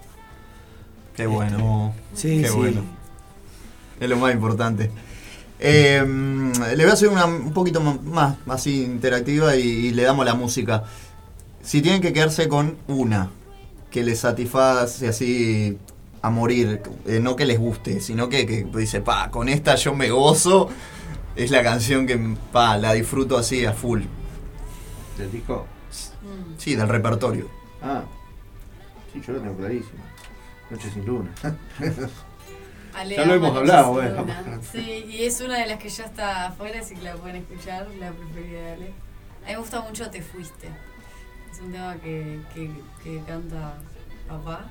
Qué 1.16 1.28
bueno. 1.28 1.94
Sí, 2.14 2.42
Qué 2.42 2.48
sí. 2.48 2.56
bueno. 2.56 2.82
Es 4.00 4.10
lo 4.10 4.18
más 4.18 4.34
importante. 4.34 4.90
Eh, 5.60 6.02
le 6.06 6.84
voy 6.84 6.90
a 6.90 6.94
hacer 6.94 7.10
una 7.10 7.26
un 7.26 7.52
poquito 7.52 7.82
más, 7.82 8.02
más 8.04 8.38
así 8.48 8.84
interactiva 8.84 9.56
y, 9.58 9.62
y 9.62 9.92
le 9.92 10.04
damos 10.04 10.26
la 10.26 10.34
música. 10.34 10.86
Si 11.62 11.82
tienen 11.82 12.02
que 12.02 12.14
quedarse 12.14 12.48
con 12.48 12.78
una 12.88 13.30
que 13.92 14.04
les 14.04 14.20
satisface 14.20 15.08
así 15.08 15.78
a 16.22 16.30
morir, 16.30 16.82
eh, 17.06 17.20
no 17.20 17.36
que 17.36 17.46
les 17.46 17.60
guste, 17.60 18.02
sino 18.02 18.30
que, 18.30 18.46
que 18.46 18.64
dice, 18.64 19.02
pa, 19.02 19.32
con 19.32 19.50
esta 19.50 19.76
yo 19.76 19.94
me 19.94 20.10
gozo, 20.10 20.70
es 21.36 21.52
la 21.52 21.64
canción 21.64 22.06
que 22.06 22.20
pa, 22.52 22.78
la 22.78 22.94
disfruto 22.94 23.38
así 23.38 23.66
a 23.66 23.74
full. 23.74 24.04
¿Del 25.18 25.32
disco? 25.32 25.66
Sí, 26.58 26.76
del 26.76 26.88
repertorio. 26.88 27.50
Ah, 27.82 28.04
sí, 29.14 29.22
yo 29.26 29.34
lo 29.34 29.42
tengo 29.42 29.58
clarísimo. 29.58 30.04
Noche 30.70 30.90
sin 30.94 31.06
luna. 31.06 31.32
Ale 32.94 33.16
ya 33.18 33.26
lo 33.26 33.34
hemos 33.34 33.54
la 33.54 33.60
hablado, 33.60 33.94
bueno. 33.94 34.26
Sí, 34.72 35.06
y 35.10 35.24
es 35.24 35.40
una 35.42 35.58
de 35.58 35.68
las 35.68 35.80
que 35.80 35.90
ya 35.90 36.04
está 36.04 36.48
afuera, 36.48 36.82
así 36.82 36.96
que 36.96 37.02
la 37.02 37.16
pueden 37.16 37.38
escuchar, 37.38 37.88
la 38.00 38.12
preferida 38.12 38.62
de 38.62 38.72
Ale. 38.72 38.94
A 39.44 39.48
mí 39.48 39.54
me 39.54 39.58
gusta 39.58 39.82
mucho 39.82 40.10
Te 40.10 40.22
Fuiste. 40.22 40.68
Es 41.52 41.60
un 41.62 41.72
tema 41.72 41.96
que, 41.96 42.40
que, 42.54 42.70
que 43.04 43.24
canta 43.26 43.76
papá. 44.28 44.70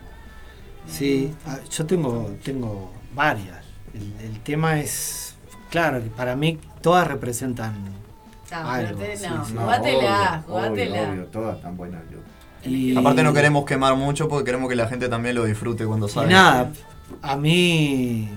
Sí, 0.86 1.32
ah, 1.46 1.58
yo 1.70 1.86
tengo, 1.86 2.30
tengo 2.44 2.92
varias. 3.14 3.58
El, 3.94 4.14
el 4.26 4.40
tema 4.40 4.80
es, 4.80 5.34
claro, 5.70 6.02
que 6.02 6.08
para 6.10 6.36
mí 6.36 6.58
todas 6.80 7.06
representan 7.06 7.74
Ah, 8.50 8.74
algo. 8.76 8.98
pero 8.98 9.10
te- 9.10 9.16
sí, 9.18 9.26
no, 9.28 9.44
sí. 9.44 9.52
jugátela, 9.54 10.42
obvio, 10.46 10.54
jugátela. 10.54 11.00
Obvio, 11.02 11.12
obvio, 11.12 11.24
todas 11.26 11.60
tan 11.62 11.76
buenas. 11.76 12.02
Yo. 12.10 12.18
Y- 12.70 12.96
Aparte 12.96 13.22
no 13.22 13.32
queremos 13.34 13.64
quemar 13.66 13.94
mucho 13.96 14.28
porque 14.28 14.44
queremos 14.44 14.68
que 14.68 14.76
la 14.76 14.88
gente 14.88 15.08
también 15.08 15.34
lo 15.34 15.44
disfrute 15.44 15.84
cuando 15.84 16.06
Y 16.06 16.10
salga. 16.10 16.30
nada, 16.30 16.72
a 17.22 17.36
mí, 17.36 18.30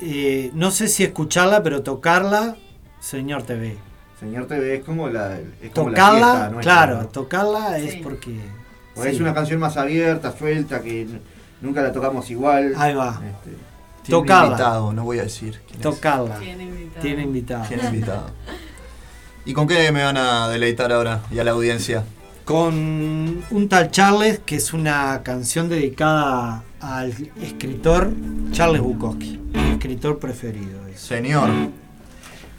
eh, 0.00 0.50
no 0.54 0.70
sé 0.70 0.88
si 0.88 1.02
escucharla, 1.04 1.62
pero 1.62 1.82
tocarla, 1.82 2.56
Señor 3.00 3.42
TV. 3.44 3.76
Señor 4.20 4.46
TV 4.46 4.76
es 4.76 4.84
como 4.84 5.08
la, 5.08 5.38
es 5.38 5.70
como 5.74 5.90
la 5.90 5.96
Tocarla, 5.96 6.18
fiesta 6.20 6.48
nuestra, 6.50 6.60
claro, 6.62 7.02
¿no? 7.02 7.08
tocarla 7.08 7.78
es 7.78 7.96
porque... 7.96 8.38
Porque 8.94 9.10
sí. 9.10 9.16
Es 9.16 9.20
una 9.22 9.34
canción 9.34 9.60
más 9.60 9.76
abierta, 9.76 10.36
suelta, 10.36 10.80
que 10.82 11.06
nunca 11.60 11.82
la 11.82 11.92
tocamos 11.92 12.30
igual. 12.30 12.74
Ahí 12.76 12.94
va. 12.94 13.20
Este, 13.24 13.56
Tiene 14.04 14.18
invitado, 14.20 14.92
no 14.92 15.04
voy 15.04 15.18
a 15.18 15.22
decir. 15.22 15.60
quién 15.66 15.76
es. 15.76 15.82
Tocarla. 15.82 16.38
Tiene 16.38 16.64
invitado. 16.64 17.02
Tiene 17.02 17.22
invitado. 17.22 17.64
Tiene 17.68 17.84
invitado. 17.84 18.30
¿Y 19.44 19.52
con 19.54 19.66
qué 19.66 19.90
me 19.92 20.04
van 20.04 20.16
a 20.16 20.48
deleitar 20.48 20.92
ahora 20.92 21.22
y 21.30 21.38
a 21.38 21.44
la 21.44 21.50
audiencia? 21.52 22.04
Con 22.44 23.44
un 23.50 23.68
tal 23.68 23.90
Charles, 23.90 24.40
que 24.44 24.56
es 24.56 24.72
una 24.72 25.22
canción 25.22 25.68
dedicada 25.68 26.64
al 26.80 27.12
escritor 27.40 28.10
Charles 28.50 28.80
Bukowski, 28.82 29.38
mi 29.54 29.70
escritor 29.72 30.18
preferido. 30.18 30.86
es. 30.88 31.00
Señor. 31.00 31.48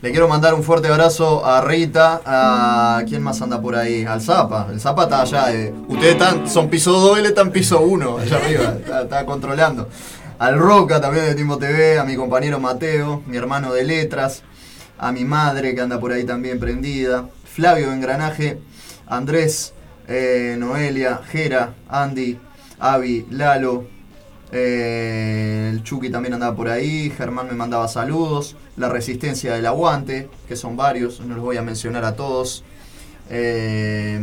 Le 0.03 0.11
quiero 0.11 0.27
mandar 0.27 0.53
un 0.53 0.63
fuerte 0.63 0.89
abrazo 0.89 1.45
a 1.45 1.61
Rita, 1.61 2.21
a 2.25 3.03
quién 3.07 3.23
más 3.23 3.41
anda 3.41 3.61
por 3.61 3.73
ahí, 3.73 4.03
al 4.03 4.19
Zapa. 4.21 4.67
El 4.69 4.81
Zapa 4.81 5.03
está 5.03 5.21
allá. 5.21 5.53
eh. 5.53 5.73
Ustedes 5.87 6.11
están, 6.15 6.49
son 6.49 6.67
piso 6.69 6.91
2, 6.91 7.19
él 7.19 7.27
está 7.27 7.39
en 7.39 7.51
piso 7.51 7.79
1, 7.79 8.17
allá 8.17 8.35
arriba, 8.35 8.75
está, 9.01 9.25
controlando. 9.25 9.87
Al 10.39 10.59
Roca 10.59 10.99
también 10.99 11.23
de 11.27 11.35
Timo 11.35 11.57
TV, 11.57 11.99
a 11.99 12.03
mi 12.03 12.17
compañero 12.17 12.59
Mateo, 12.59 13.23
mi 13.27 13.37
hermano 13.37 13.71
de 13.71 13.85
letras, 13.85 14.43
a 14.99 15.13
mi 15.13 15.23
madre 15.23 15.73
que 15.73 15.79
anda 15.79 16.01
por 16.01 16.11
ahí 16.11 16.25
también 16.25 16.59
prendida, 16.59 17.29
Flavio 17.45 17.87
de 17.89 17.95
Engranaje, 17.95 18.59
Andrés, 19.07 19.73
eh, 20.09 20.57
Noelia, 20.59 21.21
Jera, 21.31 21.75
Andy, 21.87 22.37
Avi, 22.77 23.25
Lalo, 23.29 23.85
eh, 24.55 25.71
el 25.73 25.81
Chucky 25.81 26.11
también 26.11 26.35
andaba 26.35 26.55
por 26.55 26.69
ahí, 26.69 27.11
Germán 27.17 27.47
me 27.47 27.53
mandaba 27.53 27.87
saludos, 27.87 28.55
la 28.77 28.87
resistencia 28.87 29.55
del 29.55 29.65
aguante, 29.65 30.29
que 30.47 30.55
son 30.55 30.77
varios, 30.77 31.21
no 31.21 31.33
los 31.33 31.43
voy 31.43 31.57
a 31.57 31.63
mencionar 31.63 32.05
a 32.05 32.15
todos. 32.15 32.63
Eh, 33.31 34.19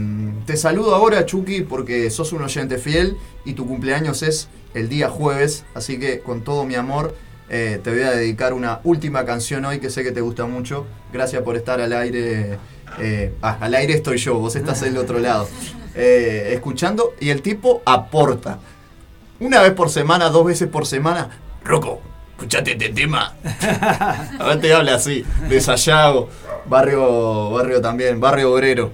te 0.46 0.56
saludo 0.56 0.94
ahora, 0.94 1.26
Chucky, 1.26 1.62
porque 1.62 2.08
sos 2.10 2.32
un 2.32 2.42
oyente 2.42 2.78
fiel 2.78 3.16
y 3.44 3.54
tu 3.54 3.66
cumpleaños 3.66 4.22
es 4.22 4.48
el 4.72 4.88
día 4.88 5.08
jueves, 5.08 5.64
así 5.74 5.98
que 5.98 6.20
con 6.20 6.44
todo 6.44 6.64
mi 6.64 6.76
amor 6.76 7.12
eh, 7.48 7.80
te 7.82 7.90
voy 7.90 8.02
a 8.02 8.12
dedicar 8.12 8.52
una 8.52 8.80
última 8.84 9.24
canción 9.24 9.64
hoy 9.64 9.80
que 9.80 9.90
sé 9.90 10.04
que 10.04 10.12
te 10.12 10.20
gusta 10.20 10.46
mucho. 10.46 10.86
Gracias 11.12 11.42
por 11.42 11.56
estar 11.56 11.80
al 11.80 11.92
aire. 11.92 12.56
ah, 13.42 13.58
al 13.60 13.74
aire 13.74 13.94
estoy 13.94 14.18
yo, 14.18 14.38
vos 14.38 14.54
estás 14.54 14.80
del 14.80 14.96
otro 14.96 15.18
lado. 15.18 15.48
escuchando 15.96 17.14
y 17.18 17.30
el 17.30 17.42
tipo 17.42 17.82
aporta. 17.84 18.60
Una 19.40 19.62
vez 19.62 19.72
por 19.72 19.88
semana, 19.88 20.28
dos 20.28 20.44
veces 20.44 20.68
por 20.68 20.86
semana. 20.86 21.30
Roco, 21.64 22.00
escuchate 22.32 22.72
este 22.72 22.90
tema. 22.90 23.34
A 24.38 24.44
ver 24.44 24.60
te 24.60 24.74
habla 24.74 24.96
así, 24.96 25.24
de 25.48 25.60
Sayago, 25.60 26.28
barrio, 26.66 27.50
barrio 27.50 27.80
también, 27.80 28.20
barrio 28.20 28.52
obrero. 28.52 28.92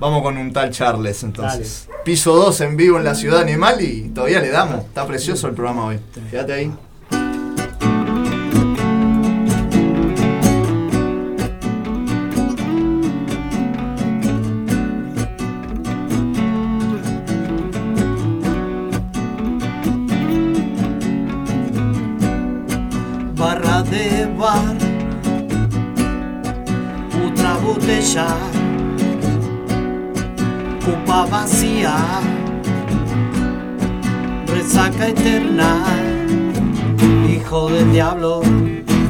Vamos 0.00 0.22
con 0.22 0.36
un 0.36 0.52
tal 0.52 0.70
Charles 0.70 1.22
entonces. 1.22 1.88
Piso 2.04 2.34
2 2.34 2.60
en 2.62 2.76
vivo 2.76 2.98
en 2.98 3.04
la 3.04 3.14
ciudad 3.14 3.40
animal 3.40 3.80
y 3.80 4.08
todavía 4.08 4.40
le 4.40 4.50
damos. 4.50 4.84
Está 4.84 5.06
precioso 5.06 5.46
el 5.46 5.54
programa 5.54 5.86
hoy. 5.86 6.00
Quédate 6.30 6.52
ahí. 6.52 6.72
Botella, 28.14 28.36
copa 30.84 31.26
vacía, 31.26 31.96
resaca 34.46 35.08
eterna, 35.08 35.84
hijo 37.28 37.68
del 37.70 37.92
diablo, 37.92 38.42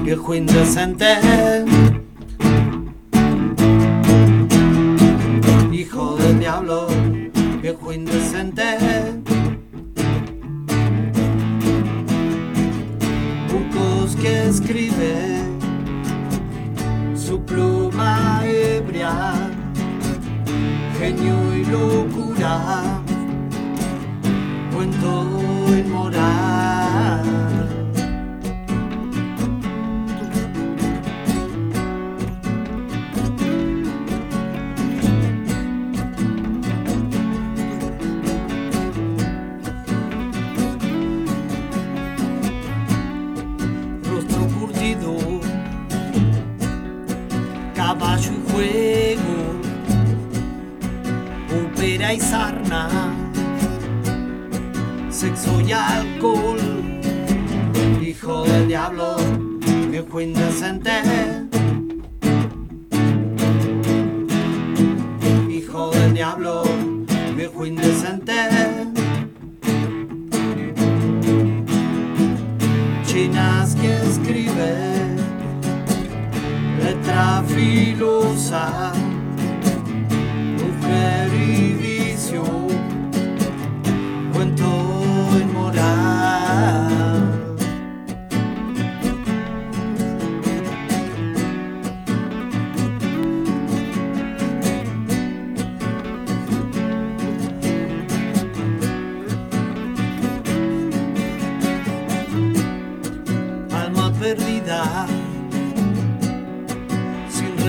viejo 0.03 0.35
indecente. 0.35 1.17
Hijo 5.73 6.17
del 6.17 6.39
diablo, 6.39 6.87
viejo 7.61 7.93
indecente. 7.93 8.94
Pluma 17.47 18.41
ebria, 18.45 19.13
genio 20.99 21.55
y 21.55 21.65
locura, 21.65 23.03
cuento 24.73 25.27
inmoral. 25.77 26.84
Y 52.15 52.21
sarna, 52.21 52.89
sexo 55.11 55.61
y 55.61 55.73
alcohol, 55.73 56.59
hijo 58.01 58.45
del 58.45 58.69
diablo, 58.69 59.17
viejo 59.91 60.21
indecente. 60.21 60.93
viejo 67.37 67.67
indecente. 67.67 68.35
Chinas 73.07 73.75
que 73.75 73.93
escribe 74.11 75.17
letra 76.83 77.43
filosa, 77.47 78.93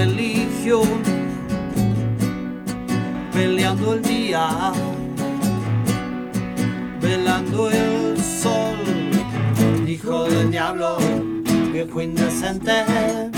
religión, 0.05 0.87
peleando 3.33 3.95
el 3.95 4.01
día, 4.03 4.71
velando 7.01 7.71
el 7.71 8.17
sol, 8.21 8.77
hijo 9.87 10.25
del 10.25 10.51
diablo, 10.51 10.97
viejo 11.73 12.01
indecente. 12.01 13.34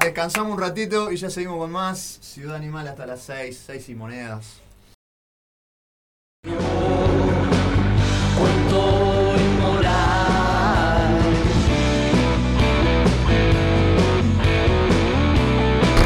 Descansamos 0.00 0.52
un 0.52 0.60
ratito 0.60 1.12
y 1.12 1.16
ya 1.16 1.30
seguimos 1.30 1.58
con 1.58 1.70
más. 1.70 2.18
Ciudad 2.20 2.56
Animal 2.56 2.88
hasta 2.88 3.06
las 3.06 3.22
6, 3.22 3.64
6 3.66 3.88
y 3.88 3.94
monedas. 3.94 4.60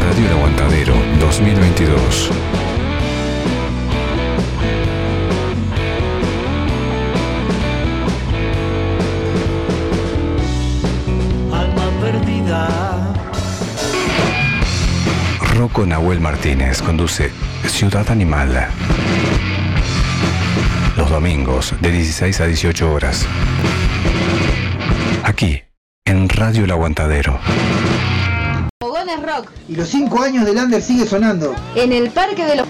Radio 0.00 0.26
El 0.26 0.32
Aguantadero 0.32 0.94
2022. 1.20 2.65
Rocco 15.56 15.86
Nahuel 15.86 16.20
Martínez 16.20 16.82
conduce 16.82 17.30
Ciudad 17.66 18.08
Animal. 18.10 18.68
Los 20.96 21.10
domingos 21.10 21.74
de 21.80 21.90
16 21.90 22.40
a 22.40 22.46
18 22.46 22.92
horas. 22.92 23.26
Aquí, 25.22 25.62
en 26.04 26.28
Radio 26.28 26.64
El 26.64 26.70
Aguantadero. 26.70 27.38
Fogones 28.80 29.22
Rock, 29.22 29.50
Y 29.68 29.76
los 29.76 29.88
5 29.88 30.22
años 30.22 30.44
del 30.44 30.58
Under 30.58 30.82
sigue 30.82 31.06
sonando. 31.06 31.54
en 31.74 31.92
el 31.92 32.10
Parque 32.10 32.44
de 32.44 32.56
los 32.56 32.66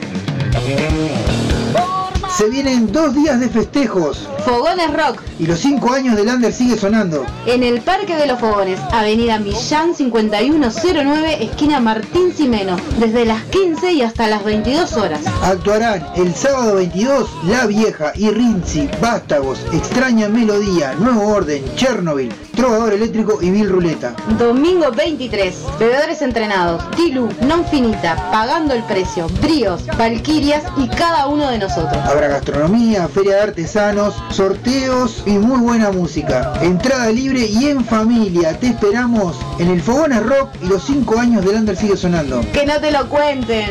Se 2.36 2.50
vienen 2.50 2.92
dos 2.92 3.14
días 3.14 3.40
de 3.40 3.48
festejos. 3.48 4.28
Fogones 4.44 4.92
Rock, 4.92 5.22
Y 5.38 5.46
los 5.46 5.58
5 5.58 5.92
años 5.92 6.16
del 6.16 6.28
Under 6.28 6.52
sigue 6.52 6.76
sonando. 6.76 7.24
en 7.46 7.62
el 7.62 7.80
Parque 7.80 8.14
de 8.16 8.26
los 8.26 8.38
Fogones, 8.38 8.78
Avenida 8.92 9.38
Millán 9.38 9.94
5109, 9.94 11.44
esquina 11.44 11.80
Martín 11.80 12.32
Simeno, 12.34 12.76
desde 12.98 13.24
las 13.24 13.42
15 13.44 13.92
y 13.92 14.02
hasta 14.02 14.26
las 14.28 14.44
22 14.44 14.92
horas. 14.98 15.20
Actuarán 15.42 16.06
el 16.16 16.34
sábado 16.34 16.74
22 16.76 17.28
La 17.48 17.66
Vieja 17.66 18.12
y 18.14 18.30
Rinzi, 18.30 18.88
Vástagos, 19.00 19.58
Extraña 19.72 20.28
Melodía, 20.28 20.94
Nuevo 20.94 21.26
Orden, 21.28 21.64
Chernobyl, 21.74 22.32
Trovador 22.54 22.92
Eléctrico 22.92 23.38
y 23.42 23.50
Bill 23.50 23.68
Ruleta. 23.68 24.14
Domingo 24.38 24.90
23, 24.92 25.54
bebedores 25.78 26.22
entrenados, 26.22 26.88
Tilu, 26.92 27.28
Non 27.42 27.64
Finita, 27.66 28.30
Pagando 28.30 28.74
el 28.74 28.82
Precio, 28.84 29.26
Bríos, 29.42 29.86
Valquirias 29.98 30.62
y 30.76 30.86
cada 30.88 31.26
uno 31.26 31.48
de 31.50 31.58
nosotros. 31.58 31.96
Habrá 32.04 32.25
gastronomía, 32.28 33.08
feria 33.08 33.36
de 33.36 33.42
artesanos, 33.42 34.14
sorteos 34.30 35.22
y 35.26 35.32
muy 35.32 35.60
buena 35.60 35.90
música. 35.90 36.52
Entrada 36.62 37.10
libre 37.10 37.46
y 37.46 37.66
en 37.66 37.84
familia. 37.84 38.58
Te 38.58 38.68
esperamos 38.68 39.36
en 39.58 39.68
el 39.68 39.82
Fogones 39.82 40.24
Rock 40.24 40.50
y 40.62 40.66
los 40.66 40.84
5 40.84 41.18
años 41.18 41.44
del 41.44 41.56
Under 41.56 41.76
sigue 41.76 41.96
sonando. 41.96 42.40
Que 42.52 42.66
no 42.66 42.80
te 42.80 42.90
lo 42.90 43.08
cuenten. 43.08 43.70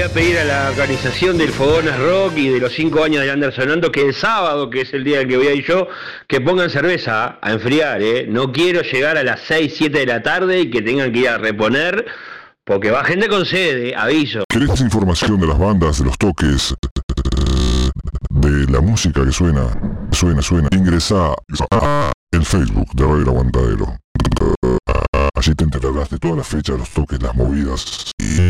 Voy 0.00 0.08
a 0.08 0.14
pedir 0.14 0.38
a 0.38 0.44
la 0.44 0.70
organización 0.70 1.36
del 1.36 1.50
Fogonas 1.50 1.98
Rock 1.98 2.38
y 2.38 2.48
de 2.48 2.58
los 2.58 2.72
5 2.72 3.04
años 3.04 3.22
de 3.22 3.30
Anderson 3.30 3.64
Sonando 3.64 3.92
que 3.92 4.00
el 4.00 4.14
sábado, 4.14 4.70
que 4.70 4.80
es 4.80 4.94
el 4.94 5.04
día 5.04 5.26
que 5.26 5.36
voy 5.36 5.48
a 5.48 5.52
ir 5.52 5.66
yo, 5.66 5.88
que 6.26 6.40
pongan 6.40 6.70
cerveza 6.70 7.38
a 7.42 7.52
enfriar, 7.52 8.00
¿eh? 8.00 8.24
No 8.26 8.50
quiero 8.50 8.80
llegar 8.80 9.18
a 9.18 9.22
las 9.22 9.42
6, 9.42 9.74
7 9.76 9.98
de 9.98 10.06
la 10.06 10.22
tarde 10.22 10.60
y 10.60 10.70
que 10.70 10.80
tengan 10.80 11.12
que 11.12 11.18
ir 11.18 11.28
a 11.28 11.36
reponer, 11.36 12.06
porque 12.64 12.90
va 12.90 13.04
gente 13.04 13.28
con 13.28 13.44
sede, 13.44 13.94
aviso. 13.94 14.44
¿Querés 14.48 14.80
información 14.80 15.38
de 15.38 15.48
las 15.48 15.58
bandas, 15.58 15.98
de 15.98 16.06
los 16.06 16.16
toques, 16.16 16.74
de 18.30 18.72
la 18.72 18.80
música 18.80 19.22
que 19.22 19.32
suena? 19.32 19.66
Suena, 20.12 20.40
suena. 20.40 20.68
Ingresa 20.72 21.34
a 21.72 22.10
el 22.32 22.46
Facebook 22.46 22.88
de 22.94 23.04
Radio 23.04 23.28
Aguantadero. 23.28 23.98
Allí 25.34 25.54
te 25.54 25.64
enterarás 25.64 26.08
de 26.10 26.18
toda 26.18 26.36
la 26.36 26.44
fecha, 26.44 26.72
los 26.72 26.88
toques, 26.90 27.22
las 27.22 27.34
movidas 27.34 28.12
y, 28.18 28.48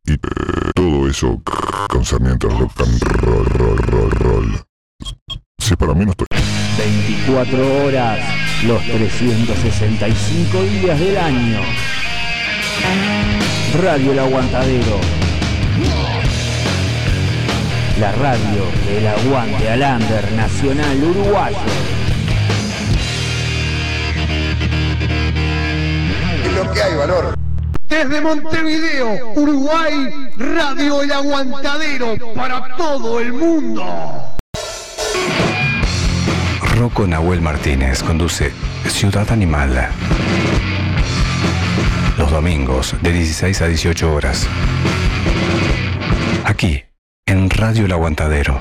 todo 0.80 1.06
eso 1.06 1.42
concerniente 1.90 2.46
al 2.46 2.58
rock 2.58 2.80
and 2.80 3.02
roll, 3.20 3.44
roll, 3.44 3.76
roll, 3.76 4.10
roll. 4.12 4.62
Si 5.58 5.72
es 5.72 5.76
para 5.76 5.92
mí 5.92 6.06
no 6.06 6.12
estoy. 6.12 6.26
24 6.78 7.84
horas, 7.84 8.18
los 8.64 8.82
365 8.82 10.62
días 10.62 10.98
del 10.98 11.18
año. 11.18 11.60
Radio 13.82 14.12
El 14.12 14.18
Aguantadero. 14.20 15.00
La 17.98 18.12
radio 18.12 18.64
del 18.86 19.06
aguante 19.06 19.68
al 19.68 19.82
under 19.82 20.32
nacional 20.32 21.04
uruguayo. 21.04 21.58
lo 26.54 26.72
que 26.72 26.82
hay, 26.82 26.96
valor. 26.96 27.49
Desde 27.90 28.20
Montevideo, 28.20 29.32
Uruguay, 29.34 30.30
Radio 30.38 31.02
El 31.02 31.10
Aguantadero 31.10 32.16
para 32.36 32.76
todo 32.76 33.18
el 33.18 33.32
mundo. 33.32 33.84
Rocco 36.76 37.06
Nahuel 37.06 37.40
Martínez 37.42 38.04
conduce 38.04 38.52
Ciudad 38.88 39.30
Animal. 39.32 39.88
Los 42.16 42.30
domingos 42.30 42.94
de 43.02 43.12
16 43.12 43.60
a 43.60 43.66
18 43.66 44.14
horas. 44.14 44.46
Aquí, 46.44 46.84
en 47.26 47.50
Radio 47.50 47.86
El 47.86 47.92
Aguantadero. 47.92 48.60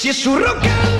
Porque 0.00 0.14
si 0.14 0.99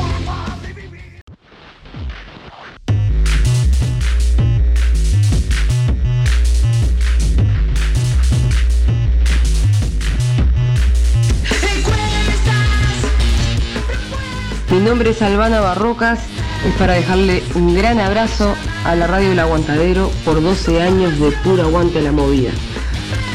Nombre 14.83 15.11
es 15.11 15.21
Albana 15.21 15.59
Barrocas, 15.59 16.19
es 16.65 16.73
para 16.75 16.93
dejarle 16.93 17.43
un 17.55 17.75
gran 17.75 17.99
abrazo 17.99 18.55
a 18.85 18.95
la 18.95 19.07
radio 19.07 19.31
El 19.31 19.39
Aguantadero 19.39 20.11
por 20.23 20.41
12 20.41 20.81
años 20.81 21.19
de 21.19 21.31
puro 21.43 21.63
aguante 21.63 21.99
a 21.99 22.01
la 22.01 22.11
movida. 22.11 22.51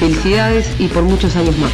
Felicidades 0.01 0.69
y 0.79 0.89
por 0.89 1.03
muchos 1.03 1.37
años 1.37 1.57
más. 1.59 1.73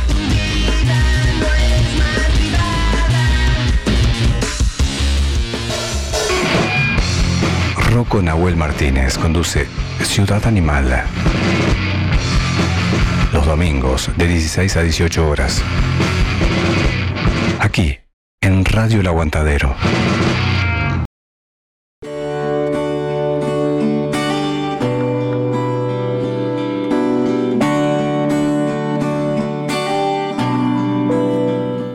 Rocco 7.92 8.22
Nahuel 8.22 8.56
Martínez 8.56 9.18
conduce 9.18 9.68
Ciudad 10.02 10.46
Animal. 10.46 11.04
Los 13.32 13.46
domingos 13.46 14.10
de 14.16 14.26
16 14.26 14.76
a 14.76 14.82
18 14.82 15.28
horas. 15.28 15.62
Aquí, 17.58 17.98
en 18.42 18.64
Radio 18.64 19.00
El 19.00 19.06
Aguantadero. 19.06 19.74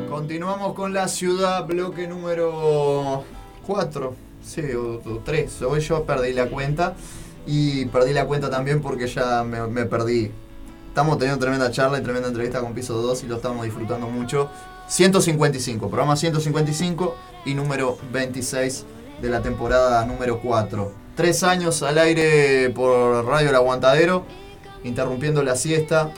Continuamos 0.09 0.73
con 0.73 0.93
la 0.93 1.09
ciudad, 1.09 1.65
bloque 1.65 2.07
número 2.07 3.25
4, 3.65 4.15
sí, 4.41 4.61
o 4.73 5.21
3. 5.23 5.61
Hoy 5.63 5.81
yo 5.81 6.05
perdí 6.05 6.31
la 6.31 6.47
cuenta 6.47 6.95
y 7.45 7.85
perdí 7.87 8.13
la 8.13 8.25
cuenta 8.25 8.49
también 8.49 8.81
porque 8.81 9.07
ya 9.07 9.43
me, 9.43 9.67
me 9.67 9.85
perdí 9.85 10.31
Estamos 10.97 11.19
teniendo 11.19 11.39
tremenda 11.39 11.69
charla 11.69 11.99
y 11.99 12.01
tremenda 12.01 12.27
entrevista 12.27 12.59
con 12.59 12.73
Piso 12.73 12.99
2 12.99 13.25
y 13.25 13.27
lo 13.27 13.35
estamos 13.35 13.63
disfrutando 13.63 14.07
mucho. 14.09 14.49
155, 14.87 15.89
programa 15.89 16.15
155 16.15 17.15
y 17.45 17.55
número 17.55 17.97
26 18.13 18.85
de 19.21 19.29
la 19.29 19.41
temporada 19.41 20.05
número 20.05 20.39
4. 20.39 20.91
Tres 21.15 21.43
años 21.43 21.83
al 21.83 21.97
aire 21.97 22.69
por 22.69 23.25
Radio 23.25 23.49
El 23.49 23.55
Aguantadero, 23.55 24.23
interrumpiendo 24.85 25.43
la 25.43 25.57
siesta, 25.57 26.11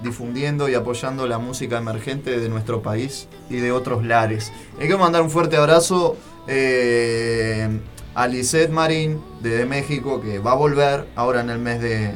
difundiendo 0.00 0.70
y 0.70 0.74
apoyando 0.74 1.26
la 1.26 1.38
música 1.38 1.76
emergente 1.76 2.40
de 2.40 2.48
nuestro 2.48 2.80
país 2.80 3.28
y 3.50 3.56
de 3.56 3.70
otros 3.70 4.02
lares. 4.02 4.50
Hay 4.80 4.88
que 4.88 4.96
mandar 4.96 5.20
un 5.20 5.28
fuerte 5.28 5.58
abrazo 5.58 6.16
eh, 6.46 7.68
a 8.14 8.26
Lisette 8.28 8.70
Marín 8.70 9.20
de 9.42 9.66
México, 9.66 10.22
que 10.22 10.38
va 10.38 10.52
a 10.52 10.56
volver 10.56 11.06
ahora 11.16 11.42
en 11.42 11.50
el 11.50 11.58
mes 11.58 11.82
de, 11.82 12.14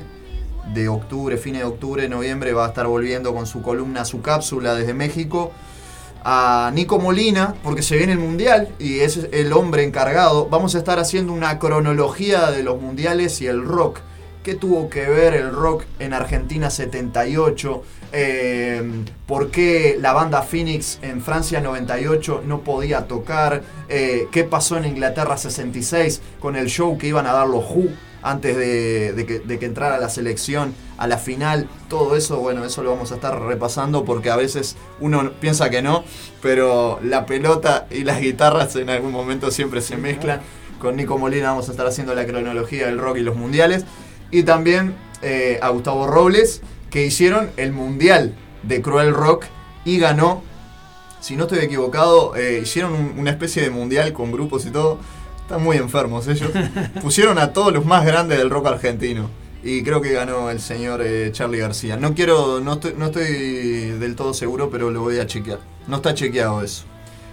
de 0.72 0.88
octubre, 0.88 1.36
fines 1.36 1.60
de 1.60 1.66
octubre, 1.66 2.08
noviembre, 2.08 2.54
va 2.54 2.64
a 2.64 2.68
estar 2.68 2.86
volviendo 2.86 3.34
con 3.34 3.46
su 3.46 3.60
columna, 3.60 4.06
su 4.06 4.22
cápsula 4.22 4.74
desde 4.74 4.94
México. 4.94 5.52
A 6.24 6.70
Nico 6.72 6.98
Molina, 6.98 7.54
porque 7.62 7.82
se 7.82 7.98
viene 7.98 8.14
el 8.14 8.18
Mundial 8.18 8.70
y 8.78 9.00
es 9.00 9.28
el 9.30 9.52
hombre 9.52 9.84
encargado. 9.84 10.48
Vamos 10.48 10.74
a 10.74 10.78
estar 10.78 10.98
haciendo 10.98 11.34
una 11.34 11.58
cronología 11.58 12.50
de 12.50 12.62
los 12.62 12.80
mundiales 12.80 13.42
y 13.42 13.46
el 13.46 13.62
rock. 13.62 14.00
¿Qué 14.42 14.54
tuvo 14.54 14.90
que 14.90 15.06
ver 15.06 15.34
el 15.34 15.52
rock 15.52 15.84
en 15.98 16.12
Argentina 16.14 16.70
78? 16.70 17.82
Eh, 18.12 19.04
¿Por 19.26 19.50
qué 19.50 19.98
la 20.00 20.12
banda 20.12 20.42
Phoenix 20.42 20.98
en 21.02 21.20
Francia 21.20 21.60
98 21.60 22.42
no 22.46 22.60
podía 22.60 23.06
tocar? 23.06 23.62
Eh, 23.88 24.28
¿Qué 24.30 24.44
pasó 24.44 24.76
en 24.76 24.84
Inglaterra 24.84 25.36
66 25.36 26.22
con 26.40 26.56
el 26.56 26.68
show 26.68 26.96
que 26.96 27.08
iban 27.08 27.26
a 27.26 27.32
dar 27.32 27.48
los 27.48 27.64
Who 27.64 27.88
antes 28.22 28.56
de, 28.56 29.24
que, 29.26 29.40
de 29.40 29.58
que 29.58 29.66
entrara 29.66 29.98
la 29.98 30.08
selección 30.08 30.74
a 30.98 31.06
la 31.06 31.18
final? 31.18 31.68
Todo 31.88 32.16
eso, 32.16 32.38
bueno, 32.38 32.64
eso 32.64 32.82
lo 32.82 32.90
vamos 32.90 33.12
a 33.12 33.16
estar 33.16 33.40
repasando 33.40 34.04
porque 34.04 34.30
a 34.30 34.36
veces 34.36 34.76
uno 35.00 35.32
piensa 35.40 35.70
que 35.70 35.82
no, 35.82 36.04
pero 36.42 36.98
la 37.02 37.26
pelota 37.26 37.86
y 37.90 38.04
las 38.04 38.20
guitarras 38.20 38.76
en 38.76 38.90
algún 38.90 39.12
momento 39.12 39.50
siempre 39.50 39.80
se 39.80 39.96
mezclan. 39.96 40.40
Con 40.80 40.96
Nico 40.96 41.16
Molina 41.18 41.50
vamos 41.50 41.68
a 41.68 41.72
estar 41.72 41.86
haciendo 41.86 42.14
la 42.14 42.26
cronología 42.26 42.86
del 42.86 42.98
rock 42.98 43.16
y 43.18 43.20
los 43.22 43.36
mundiales. 43.36 43.84
Y 44.30 44.42
también 44.42 44.94
eh, 45.22 45.58
a 45.62 45.68
Gustavo 45.70 46.06
Robles, 46.06 46.60
que 46.90 47.06
hicieron 47.06 47.50
el 47.56 47.72
mundial 47.72 48.34
de 48.62 48.82
Cruel 48.82 49.14
Rock 49.14 49.44
y 49.84 49.98
ganó, 49.98 50.42
si 51.20 51.36
no 51.36 51.44
estoy 51.44 51.60
equivocado, 51.60 52.36
eh, 52.36 52.60
hicieron 52.62 52.92
un- 52.92 53.14
una 53.18 53.30
especie 53.30 53.62
de 53.62 53.70
mundial 53.70 54.12
con 54.12 54.30
grupos 54.30 54.66
y 54.66 54.70
todo. 54.70 54.98
Están 55.40 55.62
muy 55.62 55.76
enfermos 55.76 56.26
ellos. 56.28 56.50
Pusieron 57.02 57.38
a 57.38 57.52
todos 57.52 57.72
los 57.72 57.84
más 57.86 58.04
grandes 58.04 58.38
del 58.38 58.50
rock 58.50 58.66
argentino. 58.66 59.30
Y 59.66 59.82
creo 59.82 60.02
que 60.02 60.12
ganó 60.12 60.50
el 60.50 60.60
señor 60.60 61.00
eh, 61.02 61.30
Charlie 61.32 61.58
García. 61.58 61.96
No 61.96 62.14
quiero, 62.14 62.60
no 62.60 62.74
estoy, 62.74 62.94
no 62.98 63.06
estoy 63.06 63.24
del 63.98 64.14
todo 64.14 64.34
seguro, 64.34 64.68
pero 64.70 64.90
lo 64.90 65.00
voy 65.00 65.18
a 65.18 65.26
chequear. 65.26 65.58
No 65.88 65.96
está 65.96 66.12
chequeado 66.12 66.62
eso. 66.62 66.84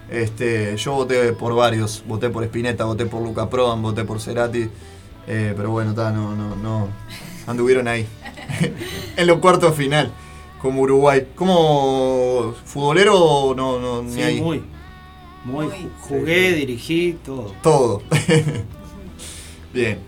Este, 0.10 0.76
yo 0.78 0.94
voté 0.94 1.34
por 1.34 1.54
varios, 1.56 2.04
voté 2.08 2.30
por 2.30 2.44
Spinetta, 2.46 2.86
voté 2.86 3.06
por 3.06 3.22
Luca 3.22 3.50
Prodan, 3.50 3.82
voté 3.82 4.04
por 4.06 4.20
Cerati, 4.22 4.70
eh, 5.28 5.54
pero 5.56 5.72
bueno, 5.72 5.94
ta, 5.94 6.12
no, 6.12 6.36
no, 6.36 6.56
no, 6.58 6.88
anduvieron 7.48 7.88
ahí, 7.88 8.06
en 9.18 9.28
los 9.28 9.40
cuartos 9.40 9.74
final, 9.76 10.12
como 10.62 10.82
Uruguay. 10.82 11.28
Como 11.36 12.54
futbolero, 12.66 13.54
no, 13.56 13.80
no, 13.80 14.04
ni 14.04 14.14
Sí, 14.14 14.22
ahí. 14.22 14.42
muy. 14.42 14.62
Muy. 15.46 15.68
ju- 15.68 15.90
Jugué, 16.02 16.54
dirigí, 16.54 17.18
todo. 17.26 17.54
Todo. 17.62 18.02
Bien. 19.74 20.00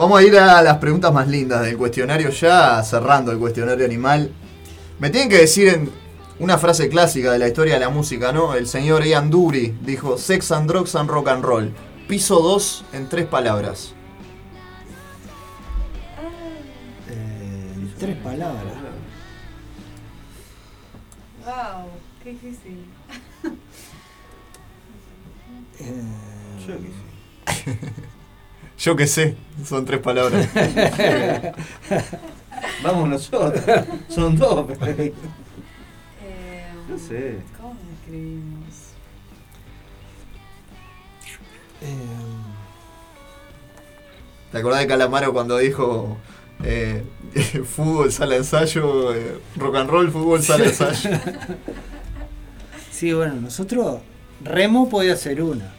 Vamos 0.00 0.18
a 0.18 0.22
ir 0.22 0.34
a 0.38 0.62
las 0.62 0.78
preguntas 0.78 1.12
más 1.12 1.28
lindas 1.28 1.60
del 1.60 1.76
cuestionario 1.76 2.30
ya, 2.30 2.82
cerrando 2.82 3.32
el 3.32 3.38
cuestionario 3.38 3.84
animal. 3.84 4.32
Me 4.98 5.10
tienen 5.10 5.28
que 5.28 5.36
decir 5.36 5.68
en 5.68 5.92
una 6.38 6.56
frase 6.56 6.88
clásica 6.88 7.30
de 7.32 7.38
la 7.38 7.48
historia 7.48 7.74
de 7.74 7.80
la 7.80 7.90
música, 7.90 8.32
¿no? 8.32 8.54
El 8.54 8.66
señor 8.66 9.04
Ian 9.04 9.28
Dury 9.28 9.76
dijo, 9.82 10.16
Sex 10.16 10.52
and 10.52 10.70
Drugs 10.70 10.94
and 10.94 11.10
Rock 11.10 11.28
and 11.28 11.44
Roll. 11.44 11.74
Piso 12.08 12.40
2 12.40 12.84
en 12.94 13.10
tres 13.10 13.26
palabras. 13.26 13.92
En 17.06 17.94
tres 17.98 18.16
palabras. 18.24 18.72
Wow, 21.44 21.90
qué 22.24 22.30
difícil. 22.30 22.86
Yo 26.66 26.74
que 26.78 27.64
sé, 27.74 27.78
son 29.64 29.84
tres 29.84 30.00
palabras. 30.00 30.48
Vamos 32.82 33.08
nosotros. 33.08 33.62
Son 34.08 34.36
dos. 34.36 34.66
pero- 34.78 35.02
Eh, 36.22 36.66
No 36.88 36.98
sé. 36.98 37.36
¿Cómo 37.58 37.76
escribimos? 38.00 38.74
¿Te 44.52 44.58
acordás 44.58 44.80
de 44.80 44.86
Calamaro 44.88 45.32
cuando 45.32 45.58
dijo 45.58 46.16
eh, 46.64 47.04
fútbol, 47.64 48.10
sala 48.12 48.32
de 48.32 48.38
ensayo, 48.38 49.14
eh, 49.14 49.38
rock 49.56 49.76
and 49.76 49.90
roll, 49.90 50.10
fútbol, 50.10 50.42
sala 50.42 50.64
de 50.64 50.70
ensayo? 50.70 51.10
Sí, 52.90 53.12
bueno, 53.12 53.34
nosotros. 53.34 54.00
Remo 54.42 54.88
podía 54.88 55.16
ser 55.16 55.42
una. 55.42 55.72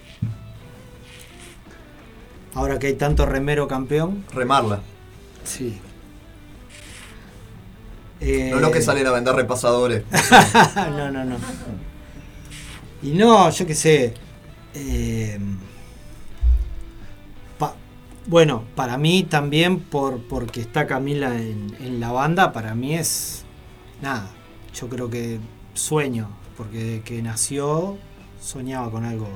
Ahora 2.54 2.80
que 2.80 2.88
hay 2.88 2.94
tanto 2.94 3.26
remero 3.26 3.68
campeón. 3.68 4.26
Remarla. 4.34 4.82
Sí. 5.44 5.80
Eh, 8.20 8.50
No 8.54 8.60
los 8.60 8.72
que 8.72 8.82
salen 8.82 9.08
a 9.08 9.12
vender 9.12 9.34
repasadores. 9.36 10.04
no, 10.76 11.10
no, 11.12 11.26
no. 11.26 11.36
Y 13.02 13.12
no, 13.12 13.50
yo 13.50 13.66
qué 13.66 13.74
sé. 13.74 14.14
eh, 14.76 15.40
pa- 17.58 17.76
bueno, 18.28 18.64
para 18.76 18.98
mí 18.98 19.24
también, 19.24 19.80
por, 19.80 20.22
porque 20.28 20.62
está 20.62 20.86
Camila 20.86 21.36
en, 21.36 21.76
en 21.80 22.00
la 22.00 22.12
banda, 22.12 22.52
para 22.54 22.76
mí 22.76 22.94
es. 22.96 23.44
Nada. 24.02 24.30
Yo 24.76 24.88
creo 24.88 25.10
que 25.10 25.40
sueño. 25.74 26.30
Porque 26.58 26.78
desde 26.84 27.02
que 27.02 27.22
nació, 27.24 27.98
soñaba 28.40 28.92
con 28.92 29.04
algo 29.06 29.30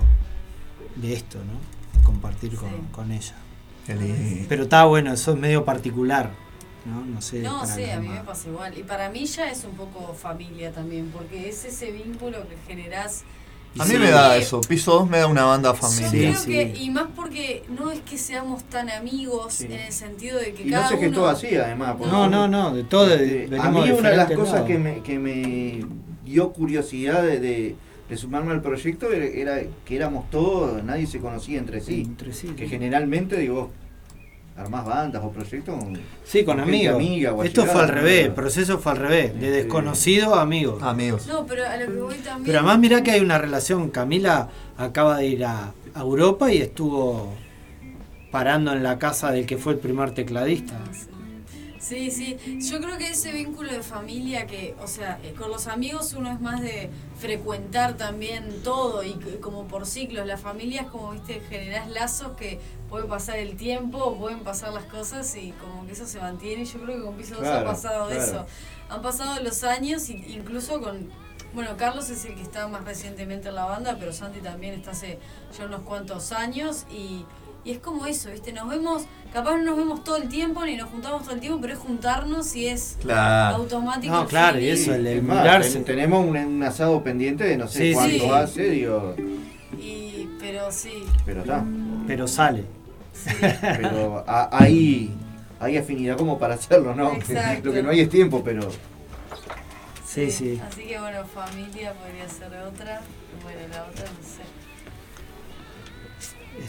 de 0.95 1.13
esto, 1.13 1.39
¿no? 1.39 1.74
Compartir 2.03 2.55
con, 2.55 2.69
con 2.91 3.11
ella. 3.11 3.35
Pero 4.49 4.63
está 4.63 4.85
bueno, 4.85 5.13
eso 5.13 5.31
es 5.33 5.37
medio 5.37 5.63
particular. 5.65 6.31
No, 6.85 7.03
no 7.03 7.21
sé. 7.21 7.39
No, 7.39 7.61
para 7.61 7.73
sí, 7.75 7.83
a 7.89 7.99
mí 7.99 8.07
me 8.09 8.21
pasa 8.21 8.47
igual. 8.49 8.77
Y 8.77 8.83
para 8.83 9.09
mí 9.09 9.25
ya 9.25 9.49
es 9.49 9.63
un 9.63 9.71
poco 9.71 10.13
familia 10.13 10.71
también, 10.71 11.09
porque 11.11 11.49
es 11.49 11.65
ese 11.65 11.91
vínculo 11.91 12.47
que 12.47 12.55
generás. 12.67 13.23
A 13.77 13.83
mí 13.85 13.91
Sí. 13.91 13.97
me 13.97 14.09
da 14.11 14.37
eso. 14.37 14.61
Piso 14.61 14.91
2 14.99 15.09
me 15.09 15.17
da 15.17 15.27
una 15.27 15.43
banda 15.45 15.71
Yo 15.73 15.75
familia. 15.75 16.31
creo 16.31 16.45
que, 16.45 16.79
y 16.79 16.89
más 16.91 17.07
porque 17.15 17.63
no 17.77 17.91
es 17.91 17.99
que 18.01 18.17
seamos 18.17 18.63
tan 18.65 18.89
amigos 18.89 19.61
en 19.61 19.73
el 19.73 19.91
sentido 19.91 20.39
de 20.39 20.53
que 20.53 20.63
Y 20.63 20.65
no 20.67 20.77
cada 20.77 20.89
se 20.89 20.97
gestó 20.97 21.21
uno... 21.23 21.29
así, 21.29 21.55
además. 21.55 21.95
No, 21.99 22.29
no, 22.29 22.47
no, 22.47 22.73
de 22.73 22.83
todo. 22.83 23.07
de- 23.07 23.45
a 23.45 23.49
venimos 23.49 23.83
mí 23.83 23.87
de 23.89 23.93
una 23.99 24.09
de 24.11 24.17
las 24.17 24.31
cosas 24.31 24.61
que 24.63 24.77
me, 24.77 25.01
que 25.01 25.19
me 25.19 25.83
dio 26.23 26.53
curiosidad 26.53 27.21
de, 27.23 27.39
de- 27.39 27.75
de 28.09 28.17
sumarme 28.17 28.51
al 28.51 28.61
proyecto 28.61 29.11
era, 29.11 29.25
era 29.25 29.67
que 29.85 29.95
éramos 29.95 30.29
todos, 30.29 30.83
nadie 30.83 31.07
se 31.07 31.19
conocía 31.19 31.59
entre 31.59 31.81
sí. 31.81 32.07
que 32.55 32.67
generalmente, 32.67 33.37
digo, 33.37 33.71
armás 34.55 34.85
bandas 34.85 35.23
o 35.23 35.31
proyectos 35.31 35.77
con, 35.77 35.97
Sí, 36.23 36.45
con 36.45 36.57
con 36.57 36.63
amigos. 36.63 36.95
amiga 36.95 37.35
Esto 37.43 37.65
fue 37.65 37.81
al 37.81 37.89
revés, 37.89 38.25
el 38.25 38.33
proceso 38.33 38.79
fue 38.79 38.91
al 38.93 38.99
revés, 38.99 39.39
de 39.39 39.51
desconocido 39.51 40.35
a 40.35 40.41
amigos. 40.41 40.81
Amigos. 40.83 41.27
No, 41.27 41.45
pero 41.45 41.67
a 41.67 41.77
lo 41.77 41.85
que 41.91 41.99
voy 41.99 42.15
también... 42.15 42.43
Pero 42.45 42.59
además 42.59 42.79
mirá 42.79 43.03
que 43.03 43.11
hay 43.11 43.21
una 43.21 43.37
relación, 43.37 43.89
Camila 43.89 44.49
acaba 44.77 45.17
de 45.17 45.27
ir 45.27 45.45
a 45.45 45.73
a 45.95 46.01
Europa 46.01 46.51
y 46.51 46.57
estuvo 46.57 47.33
parando 48.29 48.73
en 48.73 48.83
la 48.83 48.99
casa 48.99 49.31
del 49.31 49.45
que 49.45 49.57
fue 49.57 49.73
el 49.73 49.79
primer 49.79 50.11
tecladista. 50.11 50.77
Sí, 50.91 51.07
sí. 51.85 52.59
Yo 52.59 52.79
creo 52.81 52.97
que 52.97 53.09
ese 53.09 53.31
vínculo 53.31 53.71
de 53.71 53.83
familia 53.83 54.47
que, 54.47 54.75
o 54.81 54.87
sea, 54.87 55.19
eh, 55.23 55.33
con 55.37 55.51
los 55.51 55.67
amigos 55.67 56.13
uno 56.13 56.31
es 56.31 56.41
más 56.41 56.61
de 56.61 56.89
frecuentar 57.19 57.95
también 57.95 58.63
todo 58.63 59.03
y 59.03 59.13
como 59.39 59.67
por 59.67 59.85
ciclos. 59.85 60.25
La 60.25 60.37
familia 60.37 60.81
es 60.81 60.87
como, 60.87 61.11
viste, 61.11 61.41
generás 61.47 61.87
lazos 61.89 62.35
que 62.37 62.59
puede 62.89 63.05
pasar 63.05 63.37
el 63.37 63.55
tiempo, 63.55 64.17
pueden 64.17 64.39
pasar 64.39 64.73
las 64.73 64.85
cosas 64.85 65.35
y 65.35 65.51
como 65.51 65.85
que 65.85 65.93
eso 65.93 66.07
se 66.07 66.19
mantiene. 66.19 66.65
Yo 66.65 66.79
creo 66.79 66.97
que 66.97 67.03
con 67.03 67.15
Piso 67.15 67.35
2 67.35 67.45
ha 67.45 67.63
pasado 67.63 68.07
claro. 68.07 68.21
eso. 68.23 68.45
Han 68.89 69.01
pasado 69.01 69.41
los 69.43 69.63
años, 69.63 70.09
y 70.09 70.13
incluso 70.33 70.81
con. 70.81 71.09
Bueno, 71.53 71.77
Carlos 71.77 72.09
es 72.09 72.25
el 72.25 72.35
que 72.35 72.41
está 72.41 72.67
más 72.67 72.83
recientemente 72.83 73.49
en 73.49 73.55
la 73.55 73.65
banda, 73.65 73.95
pero 73.99 74.11
Santi 74.11 74.39
también 74.39 74.73
está 74.73 74.91
hace 74.91 75.19
ya 75.57 75.65
unos 75.65 75.81
cuantos 75.81 76.31
años 76.31 76.85
y. 76.89 77.25
Y 77.65 77.71
es 77.71 77.79
como 77.79 78.05
eso, 78.05 78.29
¿viste? 78.29 78.53
Nos 78.53 78.69
vemos, 78.69 79.05
capaz 79.33 79.57
no 79.57 79.63
nos 79.63 79.77
vemos 79.77 80.03
todo 80.03 80.17
el 80.17 80.29
tiempo 80.29 80.63
ni 80.63 80.77
nos 80.77 80.87
juntamos 80.89 81.23
todo 81.23 81.33
el 81.33 81.39
tiempo, 81.41 81.59
pero 81.59 81.73
es 81.73 81.79
juntarnos 81.79 82.55
y 82.55 82.67
es 82.67 82.95
Claro. 83.01 83.55
automático. 83.57 84.13
No, 84.13 84.27
claro, 84.27 84.59
y 84.59 84.69
eso, 84.69 84.93
el, 84.93 85.07
el 85.07 85.23
más, 85.23 85.73
ten- 85.73 85.83
tenemos 85.83 86.23
un, 86.23 86.37
un 86.37 86.61
asado 86.63 87.03
pendiente 87.03 87.43
de 87.43 87.57
no 87.57 87.67
sé 87.67 87.87
Sí, 87.89 87.93
cuánto 87.93 88.23
sí. 88.23 88.29
hace, 88.29 88.69
digo, 88.69 89.15
Y, 89.79 90.29
pero 90.39 90.71
sí. 90.71 91.05
pero 91.25 91.41
está. 91.41 91.65
Pero 92.05 92.27
sale. 92.27 92.63
Pero 93.61 94.23
a- 94.27 94.49
ahí 94.51 95.11
hay 95.59 95.77
afinidad 95.77 96.17
como 96.17 96.37
para 96.37 96.53
hacerlo, 96.55 96.93
¿no? 96.93 97.13
Exacto. 97.13 97.61
Lo 97.69 97.73
que 97.73 97.81
no 97.81 97.89
hay 97.89 98.01
es 98.01 98.09
tiempo, 98.09 98.43
pero 98.43 98.69
Sí, 100.05 100.29
sí. 100.31 100.61
Así 100.69 100.83
que 100.83 100.99
bueno, 100.99 101.25
familia 101.25 101.93
podría 101.93 102.29
ser 102.29 102.47
otra. 102.61 103.01
Bueno, 103.43 103.59
la 103.71 103.83
otra 103.83 104.03
no 104.05 104.21
sé. 104.27 104.43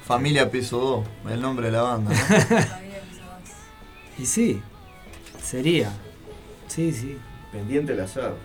Familia 0.04 0.50
Piso 0.50 1.04
2, 1.24 1.32
el 1.32 1.40
nombre 1.40 1.66
de 1.66 1.72
la 1.72 1.82
banda. 1.82 2.10
¿no? 2.10 2.16
Familia 2.16 3.00
Piso 3.10 3.22
Y 4.18 4.26
sí, 4.26 4.62
sería. 5.42 5.90
Sí, 6.68 6.92
sí. 6.92 7.18
pendiente 7.52 7.92
el 7.92 8.00
asado. 8.00 8.36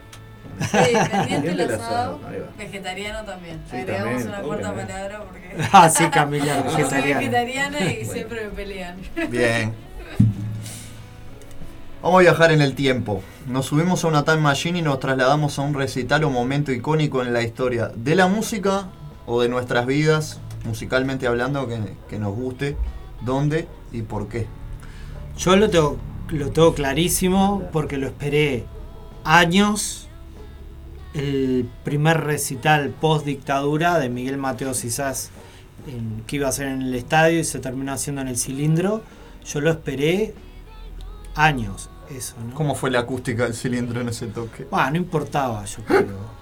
Sí, 0.59 0.77
pendiente 1.11 1.51
el 1.51 1.61
asado. 1.73 2.19
Vegetariano 2.57 3.23
también. 3.25 3.61
Sí, 3.69 3.77
Agregamos 3.77 4.23
también, 4.23 4.27
una 4.29 4.41
cuarta 4.41 4.73
palabra 4.73 5.23
porque. 5.23 5.41
Ah, 5.71 5.89
sí, 5.89 6.05
Camila, 6.09 6.63
Yo 6.65 6.71
soy 6.89 7.01
vegetariana. 7.01 7.19
vegetariana 7.19 7.79
y 7.91 7.95
Bueno. 7.97 8.13
siempre 8.13 8.43
me 8.45 8.49
pelean. 8.49 8.97
Bien. 9.29 9.73
Vamos 12.01 12.17
a 12.19 12.21
viajar 12.21 12.51
en 12.51 12.61
el 12.61 12.73
tiempo. 12.73 13.21
Nos 13.47 13.67
subimos 13.67 14.03
a 14.03 14.07
una 14.07 14.23
time 14.23 14.37
machine 14.37 14.79
y 14.79 14.81
nos 14.81 14.99
trasladamos 14.99 15.59
a 15.59 15.61
un 15.61 15.73
recital 15.75 16.23
o 16.23 16.29
momento 16.31 16.71
icónico 16.71 17.21
en 17.21 17.31
la 17.33 17.43
historia 17.43 17.91
de 17.95 18.15
la 18.15 18.25
música 18.27 18.87
o 19.27 19.41
de 19.43 19.49
nuestras 19.49 19.85
vidas, 19.85 20.39
musicalmente 20.65 21.27
hablando, 21.27 21.67
que, 21.67 21.79
que 22.09 22.19
nos 22.19 22.35
guste, 22.35 22.77
dónde 23.21 23.67
y 23.91 24.01
por 24.03 24.27
qué. 24.27 24.47
Yo 25.37 25.55
lo 25.55 25.69
tengo, 25.69 25.97
lo 26.29 26.51
tengo 26.51 26.73
clarísimo 26.73 27.63
porque 27.71 27.97
lo 27.97 28.07
esperé 28.07 28.65
años. 29.23 30.07
El 31.13 31.67
primer 31.83 32.21
recital 32.21 32.89
post 32.91 33.25
dictadura 33.25 33.99
de 33.99 34.07
Miguel 34.07 34.37
Mateo 34.37 34.73
Cisás 34.73 35.29
en- 35.87 36.23
que 36.25 36.37
iba 36.37 36.47
a 36.47 36.51
ser 36.53 36.67
en 36.67 36.81
el 36.83 36.93
estadio 36.95 37.39
y 37.39 37.43
se 37.43 37.59
terminó 37.59 37.91
haciendo 37.91 38.21
en 38.21 38.29
el 38.29 38.37
cilindro. 38.37 39.01
Yo 39.45 39.59
lo 39.59 39.71
esperé 39.71 40.33
años, 41.35 41.89
eso, 42.15 42.35
¿no? 42.47 42.53
¿Cómo 42.55 42.75
fue 42.75 42.91
la 42.91 42.99
acústica 42.99 43.43
del 43.43 43.55
cilindro 43.55 43.99
en 43.99 44.07
ese 44.09 44.27
toque? 44.27 44.67
Ah, 44.71 44.89
no 44.89 44.97
importaba, 44.97 45.65
yo 45.65 45.83
creo. 45.83 46.41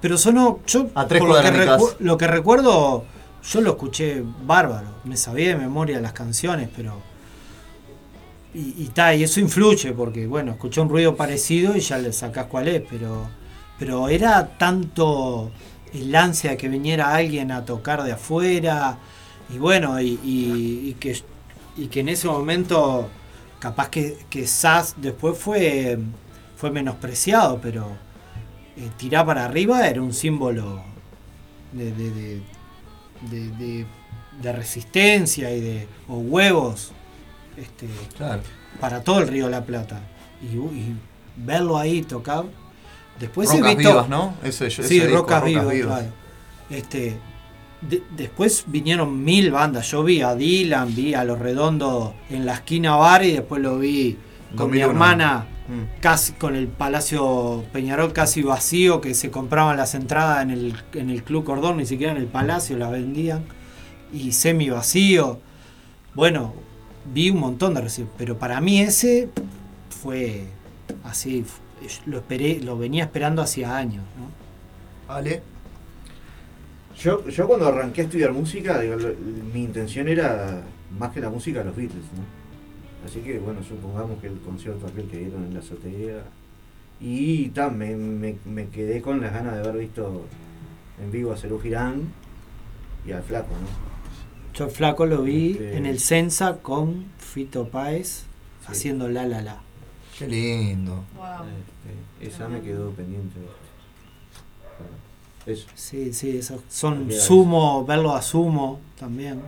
Pero 0.00 0.16
sonó. 0.16 0.60
Yo, 0.66 0.86
A 0.94 1.06
tres 1.08 1.20
por 1.20 1.28
lo 1.30 1.42
que, 1.42 2.04
lo 2.04 2.16
que 2.18 2.26
recuerdo, 2.28 3.04
yo 3.42 3.60
lo 3.60 3.70
escuché 3.70 4.22
bárbaro. 4.44 4.88
Me 5.04 5.16
sabía 5.16 5.48
de 5.50 5.56
memoria 5.56 6.00
las 6.00 6.12
canciones, 6.12 6.68
pero. 6.74 7.00
Y, 8.52 8.58
y, 8.58 8.92
y 8.96 9.22
eso 9.22 9.40
influye, 9.40 9.92
porque 9.92 10.26
bueno, 10.26 10.52
escuché 10.52 10.80
un 10.80 10.88
ruido 10.88 11.14
parecido 11.14 11.76
y 11.76 11.80
ya 11.80 11.98
le 11.98 12.12
sacás 12.12 12.46
cuál 12.46 12.68
es, 12.68 12.82
pero. 12.88 13.28
Pero 13.78 14.08
era 14.08 14.58
tanto 14.58 15.50
el 15.94 16.14
ansia 16.14 16.56
que 16.56 16.68
viniera 16.68 17.14
alguien 17.14 17.50
a 17.50 17.64
tocar 17.64 18.02
de 18.02 18.12
afuera, 18.12 18.98
y 19.52 19.58
bueno, 19.58 20.00
y, 20.00 20.96
que, 21.00 21.20
y 21.76 21.86
que 21.88 22.00
en 22.00 22.08
ese 22.08 22.28
momento, 22.28 23.08
capaz 23.58 23.88
que, 23.88 24.18
que 24.28 24.46
Sass 24.46 24.94
después 24.96 25.36
fue, 25.36 25.98
fue 26.56 26.70
menospreciado, 26.70 27.58
pero 27.60 27.88
eh, 28.76 28.88
tirar 28.96 29.26
para 29.26 29.44
arriba 29.44 29.88
era 29.88 30.00
un 30.00 30.14
símbolo 30.14 30.82
de, 31.72 32.40
de- 33.28 33.48
de- 33.50 33.86
de 34.42 34.52
resistencia 34.52 35.50
y 35.54 35.60
de 35.60 35.88
o 36.08 36.18
huevos 36.18 36.92
este, 37.56 37.86
para 38.80 39.02
todo 39.02 39.18
el 39.20 39.28
Río 39.28 39.46
de 39.46 39.50
la 39.50 39.64
Plata. 39.64 40.00
Y, 40.42 40.56
y 40.56 40.94
verlo 41.36 41.76
ahí 41.78 42.02
tocar. 42.02 42.44
Después 43.18 43.50
Rocas 43.50 43.76
visto- 43.76 43.90
Vivas, 43.90 44.08
¿no? 44.08 44.34
Ese- 44.42 44.68
ese 44.68 44.82
sí, 44.84 44.94
disco, 45.00 45.16
Rocas, 45.16 45.40
Rocas 45.40 45.48
Vivas, 45.50 45.70
Vivas. 45.74 45.98
claro. 46.00 46.12
Este, 46.70 47.16
de- 47.82 48.02
después 48.16 48.64
vinieron 48.66 49.22
mil 49.22 49.50
bandas. 49.50 49.90
Yo 49.90 50.02
vi 50.02 50.22
a 50.22 50.34
Dylan, 50.34 50.94
vi 50.94 51.12
a 51.14 51.24
Los 51.24 51.38
Redondos 51.38 52.12
en 52.30 52.46
la 52.46 52.54
esquina 52.54 52.96
bar 52.96 53.22
y 53.24 53.32
después 53.32 53.60
lo 53.60 53.78
vi 53.78 54.16
con 54.56 54.70
mi 54.70 54.78
2001. 54.78 54.86
hermana 54.90 55.46
Mm. 55.70 56.00
casi 56.00 56.32
con 56.32 56.56
el 56.56 56.66
Palacio 56.66 57.64
Peñarol 57.72 58.12
casi 58.12 58.42
vacío, 58.42 59.00
que 59.00 59.14
se 59.14 59.30
compraban 59.30 59.76
las 59.76 59.94
entradas 59.94 60.42
en 60.42 60.50
el, 60.50 60.74
en 60.94 61.10
el 61.10 61.22
Club 61.22 61.44
Cordón, 61.44 61.76
ni 61.76 61.86
siquiera 61.86 62.10
en 62.12 62.18
el 62.18 62.26
Palacio 62.26 62.76
las 62.76 62.90
vendían, 62.90 63.44
y 64.12 64.32
semi 64.32 64.68
vacío. 64.68 65.38
Bueno, 66.14 66.52
vi 67.14 67.30
un 67.30 67.38
montón 67.38 67.74
de 67.74 67.82
recibos, 67.82 68.10
pero 68.18 68.36
para 68.36 68.60
mí 68.60 68.80
ese 68.80 69.28
fue 70.02 70.46
así, 71.04 71.44
lo 72.06 72.18
esperé, 72.18 72.58
lo 72.60 72.76
venía 72.76 73.04
esperando 73.04 73.40
hacía 73.40 73.76
años. 73.76 74.02
¿no? 74.18 75.14
Ale. 75.14 75.42
Yo, 76.98 77.26
yo 77.28 77.46
cuando 77.46 77.66
arranqué 77.68 78.00
a 78.00 78.04
estudiar 78.04 78.32
música, 78.32 78.78
digo, 78.80 78.96
lo- 78.96 79.14
mi 79.54 79.62
intención 79.62 80.08
era 80.08 80.62
más 80.98 81.12
que 81.12 81.20
la 81.20 81.30
música 81.30 81.62
los 81.62 81.74
Beatles, 81.76 82.02
¿no? 82.16 82.39
Así 83.06 83.20
que 83.20 83.38
bueno, 83.38 83.60
supongamos 83.62 84.20
que 84.20 84.26
el 84.28 84.38
concierto 84.40 84.86
aquel 84.86 85.06
que 85.08 85.18
dieron 85.18 85.44
en 85.44 85.54
la 85.54 85.60
azotea. 85.60 86.24
Y 87.00 87.48
ta, 87.48 87.70
me, 87.70 87.96
me- 87.96 88.36
me 88.44 88.68
quedé 88.68 89.00
con 89.00 89.20
las 89.20 89.32
ganas 89.32 89.54
de 89.54 89.60
haber 89.60 89.78
visto 89.78 90.22
en 91.02 91.10
vivo 91.10 91.32
a 91.32 91.36
Cerú 91.36 91.58
Girán 91.58 92.12
y 93.06 93.12
al 93.12 93.22
Flaco, 93.22 93.48
¿no? 93.48 93.90
Yo 94.52 94.64
el 94.66 94.70
flaco 94.72 95.06
lo 95.06 95.22
vi 95.22 95.52
Este- 95.52 95.76
en 95.78 95.86
el 95.86 95.98
Sensa 96.00 96.58
con 96.58 97.06
Fito 97.18 97.68
Páez 97.68 98.24
haciendo 98.66 99.08
la 99.08 99.24
la 99.26 99.40
la. 99.40 99.60
Qué 100.18 100.26
lindo. 100.28 101.04
Este, 102.20 102.28
esa 102.28 102.48
me 102.48 102.60
quedó 102.60 102.90
pendiente. 102.90 103.36
Eso. 105.46 105.66
Sí, 105.74 106.12
sí, 106.12 106.36
esos 106.36 106.60
son 106.68 107.10
sumo, 107.10 107.84
verlo 107.86 108.14
a 108.14 108.20
sumo 108.20 108.80
también. 108.98 109.40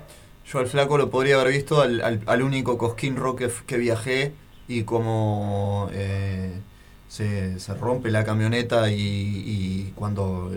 Yo 0.52 0.58
al 0.58 0.66
flaco 0.66 0.98
lo 0.98 1.08
podría 1.10 1.40
haber 1.40 1.52
visto 1.54 1.80
al, 1.80 2.00
al- 2.02 2.20
al 2.26 2.42
único 2.42 2.76
Cosquín 2.76 3.16
Rock 3.16 3.42
que, 3.66 3.76
viajé 3.78 4.34
y 4.68 4.82
como 4.82 5.88
eh, 5.92 6.60
se, 7.08 7.58
se 7.58 7.74
rompe 7.74 8.10
la 8.10 8.24
camioneta 8.24 8.90
y, 8.90 8.96
y 9.00 9.92
cuando 9.94 10.52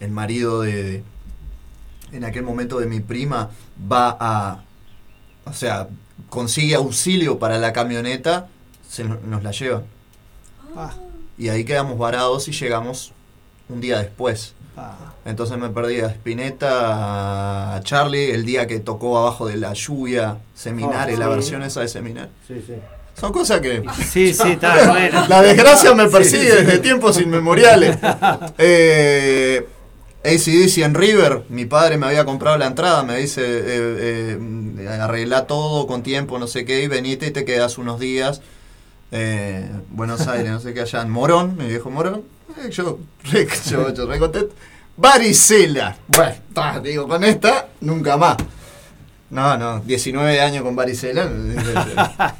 el 0.00 0.10
marido 0.10 0.62
de, 0.62 0.82
de- 0.82 1.04
en 2.12 2.24
aquel 2.24 2.42
momento 2.44 2.78
de 2.78 2.86
mi 2.86 3.00
prima 3.00 3.50
va 3.90 4.16
a, 4.20 4.62
o 5.44 5.52
sea, 5.52 5.88
consigue 6.28 6.74
auxilio 6.74 7.38
para 7.38 7.58
la 7.58 7.72
camioneta, 7.72 8.48
se 8.88 9.02
no- 9.04 9.18
nos 9.26 9.42
la 9.42 9.50
lleva. 9.50 9.82
Ah. 10.76 10.92
Y 11.38 11.48
ahí 11.48 11.64
quedamos 11.64 11.98
varados 11.98 12.46
y 12.48 12.52
llegamos 12.52 13.12
un 13.72 13.80
día 13.80 13.98
después. 13.98 14.54
Ah. 14.76 14.96
Entonces 15.24 15.56
me 15.58 15.68
perdí 15.70 16.00
a 16.00 16.06
Spinetta, 16.08 17.76
a 17.76 17.80
Charlie, 17.82 18.30
el 18.30 18.44
día 18.44 18.66
que 18.66 18.80
tocó 18.80 19.18
abajo 19.18 19.46
de 19.46 19.56
la 19.56 19.72
lluvia, 19.72 20.38
Seminare, 20.54 21.14
Oh, 21.14 21.18
la 21.18 21.26
sí. 21.26 21.30
versión 21.30 21.62
esa 21.62 21.80
de 21.80 21.88
Seminare. 21.88 22.30
Sí, 22.48 22.62
sí. 22.66 22.74
Son 23.20 23.30
cosas 23.32 23.60
que... 23.60 23.82
Sí, 24.10 24.32
sí, 24.32 24.52
está 24.52 24.90
bueno. 24.90 25.26
La 25.28 25.42
desgracia 25.42 25.94
me 25.94 26.06
Sí, 26.06 26.12
persigue 26.12 26.50
sí. 26.50 26.56
desde 26.64 26.78
tiempos 26.78 27.20
inmemoriales. 27.20 27.98
Eh, 28.58 29.66
ACDC 30.24 30.78
en 30.78 30.94
River, 30.94 31.42
mi 31.48 31.64
padre 31.64 31.96
me 31.98 32.06
había 32.06 32.24
comprado 32.24 32.56
la 32.56 32.66
entrada, 32.66 33.02
me 33.02 33.18
dice, 33.18 33.42
eh, 33.44 34.38
eh, 34.38 34.88
arregla 35.00 35.46
todo 35.48 35.86
con 35.88 36.02
tiempo, 36.04 36.38
no 36.38 36.46
sé 36.46 36.64
qué, 36.64 36.82
y 36.84 36.86
venite 36.86 37.26
y 37.26 37.30
te 37.32 37.44
quedas 37.44 37.76
unos 37.76 37.98
días. 37.98 38.40
Eh, 39.10 39.68
Buenos 39.90 40.26
Aires, 40.28 40.50
no 40.50 40.60
sé 40.60 40.72
qué, 40.74 40.80
allá 40.82 41.02
en 41.02 41.10
Morón, 41.10 41.56
mi 41.56 41.66
viejo 41.66 41.90
Morón. 41.90 42.22
Eh, 42.58 42.70
yo, 42.70 42.98
re, 43.30 43.46
yo, 43.70 43.92
yo 43.94 44.06
re 44.06 44.18
contento. 44.18 44.54
Varicela. 44.96 45.96
Bueno, 46.08 46.34
ta, 46.52 46.80
digo, 46.80 47.08
con 47.08 47.24
esta, 47.24 47.68
nunca 47.80 48.16
más. 48.16 48.36
No, 49.30 49.56
no, 49.56 49.80
19 49.80 50.40
años 50.40 50.62
con 50.62 50.76
varicela. 50.76 51.30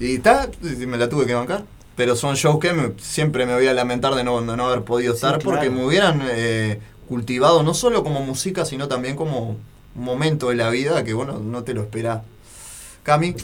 Y 0.00 0.16
está, 0.16 0.48
me 0.60 0.96
la 0.96 1.08
tuve 1.08 1.24
que 1.26 1.34
bancar. 1.34 1.62
Pero 1.94 2.16
son 2.16 2.34
shows 2.34 2.58
que 2.58 2.72
me- 2.72 2.94
siempre 3.00 3.46
me 3.46 3.54
voy 3.54 3.68
a 3.68 3.74
lamentar 3.74 4.14
de 4.16 4.24
no, 4.24 4.40
de 4.40 4.56
no 4.56 4.66
haber 4.66 4.82
podido 4.82 5.14
estar 5.14 5.34
Sí, 5.36 5.44
porque 5.44 5.66
claro. 5.66 5.72
me 5.72 5.84
hubieran 5.86 6.20
eh, 6.24 6.80
cultivado 7.08 7.62
no 7.62 7.72
solo 7.74 8.02
como 8.02 8.20
música, 8.24 8.64
sino 8.64 8.88
también 8.88 9.14
como 9.14 9.50
un 9.94 10.04
momento 10.04 10.48
de 10.48 10.56
la 10.56 10.68
vida 10.70 11.04
que 11.04 11.12
bueno, 11.14 11.38
no 11.38 11.62
te 11.62 11.74
lo 11.74 11.82
esperás. 11.82 12.22
Cami, 13.04 13.36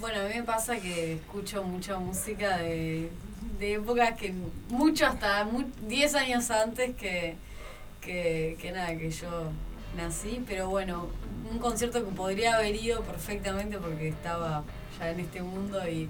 Bueno, 0.00 0.20
a 0.20 0.28
mí 0.28 0.34
me 0.34 0.42
pasa 0.42 0.76
que 0.76 1.14
escucho 1.14 1.62
mucha 1.62 1.96
música 1.98 2.58
de, 2.58 3.08
de 3.58 3.74
épocas 3.74 4.16
que 4.18 4.32
mucho 4.68 5.06
hasta 5.06 5.44
mu- 5.44 5.64
10 5.88 6.14
años 6.14 6.50
antes 6.50 6.94
que, 6.96 7.36
que, 8.00 8.56
que 8.60 8.72
nada, 8.72 8.96
que 8.96 9.10
yo 9.10 9.50
nací, 9.96 10.42
pero 10.46 10.68
bueno, 10.68 11.08
un 11.50 11.58
concierto 11.58 12.04
que 12.04 12.10
podría 12.12 12.56
haber 12.56 12.74
ido 12.76 13.02
perfectamente 13.02 13.78
porque 13.78 14.08
estaba 14.08 14.64
ya 14.98 15.10
en 15.10 15.20
este 15.20 15.42
mundo 15.42 15.86
y, 15.88 16.08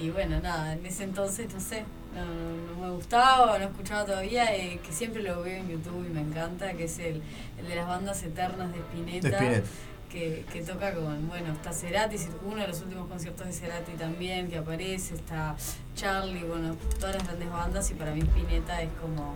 y 0.00 0.10
bueno, 0.10 0.40
nada, 0.40 0.72
en 0.72 0.84
ese 0.86 1.04
entonces, 1.04 1.52
no 1.52 1.60
sé, 1.60 1.84
no, 2.14 2.24
no- 2.24 2.74
no 2.80 2.86
me 2.88 2.90
gustaba, 2.96 3.58
no 3.58 3.64
escuchaba 3.66 4.04
todavía, 4.04 4.54
eh, 4.56 4.80
que 4.84 4.92
siempre 4.92 5.22
lo 5.22 5.42
veo 5.42 5.56
en 5.58 5.68
YouTube 5.68 6.06
y 6.06 6.10
me 6.12 6.20
encanta, 6.20 6.72
que 6.72 6.84
es 6.84 6.98
el, 6.98 7.22
el 7.58 7.68
de 7.68 7.76
las 7.76 7.86
bandas 7.86 8.22
eternas 8.22 8.72
de 8.72 8.78
Spinetta 8.78 9.28
De 9.28 9.34
Spinetta. 9.36 9.66
Que, 10.14 10.44
que 10.52 10.62
toca 10.62 10.94
con, 10.94 11.28
bueno, 11.28 11.52
está 11.52 11.72
Cerati, 11.72 12.16
uno 12.44 12.60
de 12.60 12.68
los 12.68 12.80
últimos 12.82 13.08
conciertos 13.08 13.46
de 13.48 13.52
Cerati 13.52 13.92
también 13.92 14.48
que 14.48 14.58
aparece, 14.58 15.16
está 15.16 15.56
Charlie, 15.96 16.44
bueno, 16.44 16.76
todas 17.00 17.16
las 17.16 17.26
grandes 17.26 17.50
bandas 17.50 17.90
y 17.90 17.94
para 17.94 18.14
mí 18.14 18.20
Spinetta 18.20 18.80
es 18.80 18.90
como, 19.00 19.34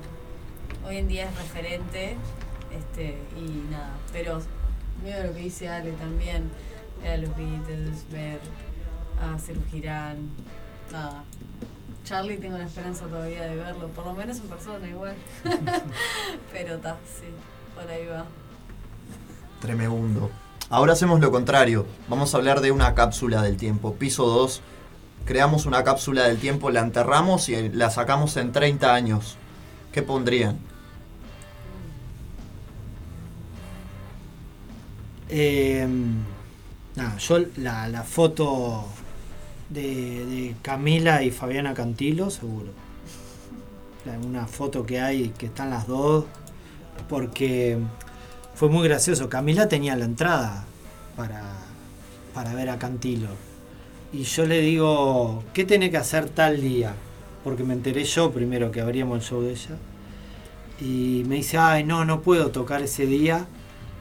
hoy 0.87 0.99
en 0.99 1.09
día 1.09 1.29
es 1.29 1.37
referente, 1.37 2.17
este, 2.73 3.19
y 3.37 3.69
nada, 3.71 3.91
pero 4.13 4.41
medio 5.03 5.25
lo 5.25 5.35
que 5.35 5.41
dice 5.41 5.69
Ale 5.69 5.91
también, 5.93 6.49
a 7.05 7.17
los 7.17 7.37
Beatles, 7.37 8.09
ver 8.11 8.39
a 9.21 9.37
Cerú 9.39 9.61
Girán, 9.71 10.31
nada. 10.93 11.25
Charlie 12.05 12.39
tengo 12.39 12.57
la 12.57 12.65
esperanza 12.65 13.07
todavía 13.07 13.43
de 13.47 13.57
verlo, 13.57 13.89
por 13.89 14.07
lo 14.07 14.15
menos 14.15 14.39
en 14.39 14.49
persona 14.49 14.89
igual. 14.89 15.15
Pero 16.53 16.77
está, 16.77 16.97
sí, 17.05 17.27
por 17.75 17.91
ahí 17.91 18.07
va. 18.07 18.25
Tremendo. 19.61 20.31
Ahora 20.71 20.93
hacemos 20.93 21.21
lo 21.21 21.31
contrario. 21.31 21.87
Vamos 22.09 22.35
a 22.35 22.39
hablar 22.39 22.61
de 22.61 22.73
una 22.73 22.95
cápsula 22.95 23.43
del 23.43 23.57
tiempo. 23.57 23.95
Piso 23.95 24.27
2. 24.27 24.61
Creamos 25.25 25.67
una 25.67 25.85
cápsula 25.85 26.25
del 26.25 26.39
tiempo, 26.39 26.71
la 26.71 26.81
enterramos 26.81 27.49
y 27.49 27.69
la 27.71 27.91
sacamos 27.91 28.37
en 28.37 28.53
30 28.53 28.95
años. 28.95 29.37
¿Qué 29.93 30.03
pondrían? 30.03 30.59
Nada, 36.97 37.17
yo 37.19 37.39
la, 37.57 38.03
foto 38.03 38.85
de, 39.69 40.27
de 40.27 40.57
Camila 40.63 41.23
y 41.23 41.31
Fabiana 41.31 41.75
Cantilo, 41.75 42.31
seguro. 42.31 42.73
Una 44.25 44.47
foto 44.47 44.87
que 44.87 45.01
hay 45.01 45.29
que 45.31 45.47
están 45.47 45.69
las 45.71 45.87
dos, 45.87 46.25
porque 47.09 47.79
fue 48.59 48.69
muy 48.69 48.89
gracioso. 48.89 49.29
Camila 49.29 49.69
tenía 49.69 49.95
la 49.95 50.05
entrada 50.05 50.65
para, 51.17 51.45
para 52.35 52.55
ver 52.55 52.71
a 52.71 52.79
Cantilo. 52.81 53.29
Y 54.13 54.25
yo 54.25 54.47
le 54.47 54.61
digo, 54.61 55.45
¿qué 55.55 55.65
tiene 55.65 55.93
que 55.93 55.97
hacer 55.97 56.29
tal 56.29 56.61
día? 56.61 56.93
Porque 57.45 57.63
me 57.63 57.73
enteré 57.73 58.03
yo 58.03 58.33
primero 58.33 58.73
que 58.73 58.81
abríamos 58.81 59.19
el 59.19 59.25
show 59.25 59.43
de 59.43 59.53
ella. 59.53 59.77
Y 60.81 61.23
me 61.29 61.37
dice, 61.37 61.57
ay, 61.57 61.85
no, 61.85 62.05
no 62.05 62.21
puedo 62.21 62.51
tocar 62.51 62.83
ese 62.83 63.07
día 63.07 63.47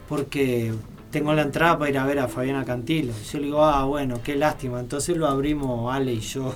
porque 0.09 0.73
tengo 1.11 1.33
la 1.33 1.43
entrada 1.43 1.77
para 1.77 1.91
ir 1.91 1.97
a 1.99 2.05
ver 2.07 2.17
a 2.17 2.27
Fabiana 2.27 2.65
Cantilo. 2.65 3.13
Yo 3.31 3.37
le 3.37 3.45
digo, 3.45 3.63
ah, 3.63 3.83
bueno, 3.83 4.21
qué 4.23 4.35
lástima. 4.35 4.79
Entonces 4.79 5.15
lo 5.17 5.27
abrimos 5.27 5.93
Ale 5.93 6.13
y 6.13 6.21
yo. 6.21 6.55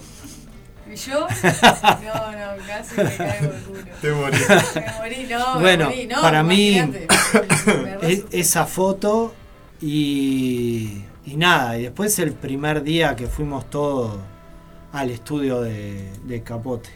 ¿Y 0.90 0.96
yo? 0.96 1.28
No, 2.04 2.32
no, 2.32 2.64
casi 2.68 2.96
me 3.02 3.16
caigo 3.16 3.54
el 3.54 3.62
culo. 3.64 3.82
Te 4.02 4.12
morí. 4.12 4.38
Me 4.76 4.92
morí, 4.98 5.28
no, 5.30 5.56
me 5.56 5.62
bueno, 5.62 5.86
morí, 5.86 6.08
no, 6.08 6.22
para 6.22 6.44
mí 6.44 6.78
es- 8.02 8.26
esa 8.32 8.66
foto 8.66 9.34
y, 9.82 11.04
y 11.26 11.38
nada, 11.38 11.78
y 11.78 11.84
después 11.84 12.18
el 12.20 12.34
primer 12.34 12.84
día 12.84 13.16
que 13.16 13.28
fuimos 13.28 13.70
todos 13.70 14.20
al 14.92 15.10
estudio 15.12 15.62
de, 15.62 16.12
de 16.24 16.44
Capote. 16.44 16.90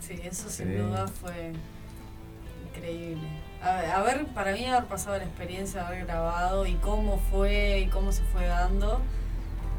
Sí, 0.00 0.18
eso 0.24 0.48
sin 0.48 0.68
Sí. 0.68 0.72
duda 0.74 1.06
fue 1.08 1.52
increíble. 2.68 3.28
A 3.62 3.74
ver, 3.76 3.90
a 3.90 4.02
ver, 4.02 4.26
para 4.28 4.52
mí 4.52 4.64
haber 4.64 4.86
pasado 4.86 5.18
la 5.18 5.24
experiencia 5.24 5.82
de 5.82 5.86
haber 5.88 6.06
grabado 6.06 6.66
y 6.66 6.74
cómo 6.76 7.20
fue 7.30 7.80
y 7.80 7.86
cómo 7.88 8.10
se 8.12 8.22
fue 8.24 8.46
dando, 8.46 9.00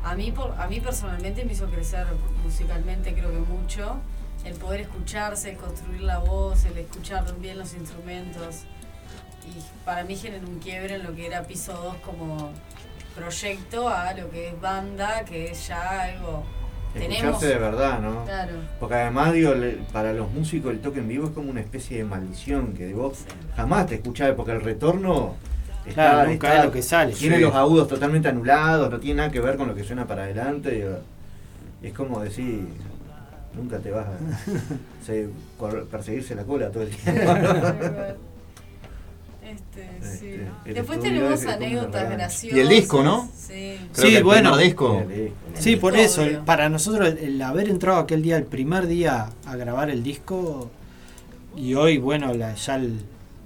a 0.04 0.16
mí, 0.16 0.32
por, 0.32 0.54
a 0.60 0.68
mí 0.68 0.80
personalmente 0.80 1.46
me 1.46 1.54
hizo 1.54 1.68
crecer 1.68 2.08
musicalmente 2.44 3.14
creo 3.14 3.32
que 3.32 3.40
mucho. 3.40 3.98
El 4.46 4.56
poder 4.56 4.82
escucharse, 4.82 5.52
el 5.52 5.58
construir 5.58 6.02
la 6.02 6.18
voz, 6.18 6.66
el 6.66 6.78
escuchar 6.78 7.24
bien 7.40 7.60
los 7.60 7.74
instrumentos. 7.76 8.64
Y 9.46 9.86
para 9.86 10.04
mí 10.04 10.16
generó 10.16 10.48
un 10.48 10.60
quiebre 10.60 10.96
en 10.96 11.04
lo 11.04 11.16
que 11.16 11.28
era 11.28 11.44
Piso 11.44 11.74
2 11.74 11.96
como 11.98 12.52
proyecto 13.16 13.90
a 13.90 14.14
lo 14.14 14.30
que 14.32 14.50
es 14.50 14.60
banda, 14.60 15.24
que 15.26 15.52
es 15.52 15.68
ya 15.68 16.02
algo... 16.02 16.44
Tenemos, 16.94 17.18
Escucharse 17.18 17.48
de 17.48 17.58
verdad, 17.58 18.02
¿no? 18.02 18.26
Claro. 18.26 18.54
Porque 18.80 18.96
además, 18.96 19.32
digo, 19.32 19.54
para 19.94 20.12
los 20.12 20.30
músicos 20.32 20.72
el 20.72 20.82
toque 20.82 21.00
en 21.00 21.08
vivo 21.08 21.28
es 21.28 21.32
como 21.34 21.50
una 21.50 21.62
especie 21.62 22.00
de 22.00 22.04
maldición 22.04 22.74
que 22.74 22.86
de 22.86 22.94
vos 22.94 23.20
jamás 23.56 23.88
te 23.88 23.96
escuchás, 23.96 24.34
porque 24.36 24.52
el 24.52 24.62
retorno 24.62 25.36
Claro, 25.94 26.30
nunca 26.30 26.58
es 26.60 26.66
lo 26.66 26.72
que 26.72 26.82
sale. 26.82 27.14
Tiene 27.14 27.38
Sí. 27.38 27.42
los 27.42 27.56
agudos 27.56 27.88
totalmente 27.88 28.28
anulados, 28.30 28.90
no 28.92 29.00
tiene 29.00 29.18
nada 29.18 29.32
que 29.32 29.40
ver 29.40 29.58
con 29.58 29.68
lo 29.68 29.76
que 29.76 29.84
suena 29.84 30.06
para 30.08 30.24
adelante. 30.24 30.88
es 31.82 31.94
como 31.94 32.20
decir, 32.22 32.68
nunca 33.56 33.80
te 33.80 33.90
vas 33.92 34.06
a 34.06 34.12
se- 35.06 35.30
perseguirse 35.90 36.36
la 36.36 36.44
cola 36.44 36.70
todo 36.70 36.84
el 36.84 36.90
tiempo. 36.96 37.32
Este, 39.44 39.90
Este, 40.02 40.18
sí. 40.18 40.42
el 40.66 40.74
Después 40.76 41.00
tenemos 41.00 41.46
anécdotas 41.46 42.10
graciosas. 42.12 42.58
Y 42.58 42.62
el 42.62 42.70
disco, 42.70 43.04
¿no? 43.04 43.28
Sí. 43.36 43.78
Creo 43.94 44.10
que 44.10 44.18
el 44.18 44.24
bueno. 44.24 44.52
primer 44.52 44.66
disco. 44.66 45.04
Sí, 45.56 45.76
por 45.76 45.94
disco, 45.94 46.06
eso, 46.06 46.22
el- 46.22 46.30
obvio. 46.30 46.46
para 46.46 46.70
nosotros 46.70 47.08
el, 47.10 47.18
el 47.18 47.42
haber 47.42 47.68
entrado 47.70 48.00
aquel 48.00 48.22
día, 48.22 48.38
el 48.38 48.46
primer 48.46 48.88
día 48.88 49.30
a 49.46 49.56
grabar 49.56 49.90
el 49.90 50.04
disco, 50.04 50.70
y 51.58 51.74
hoy, 51.74 51.98
bueno, 51.98 52.34
la, 52.34 52.54
ya 52.54 52.76
el- 52.76 53.02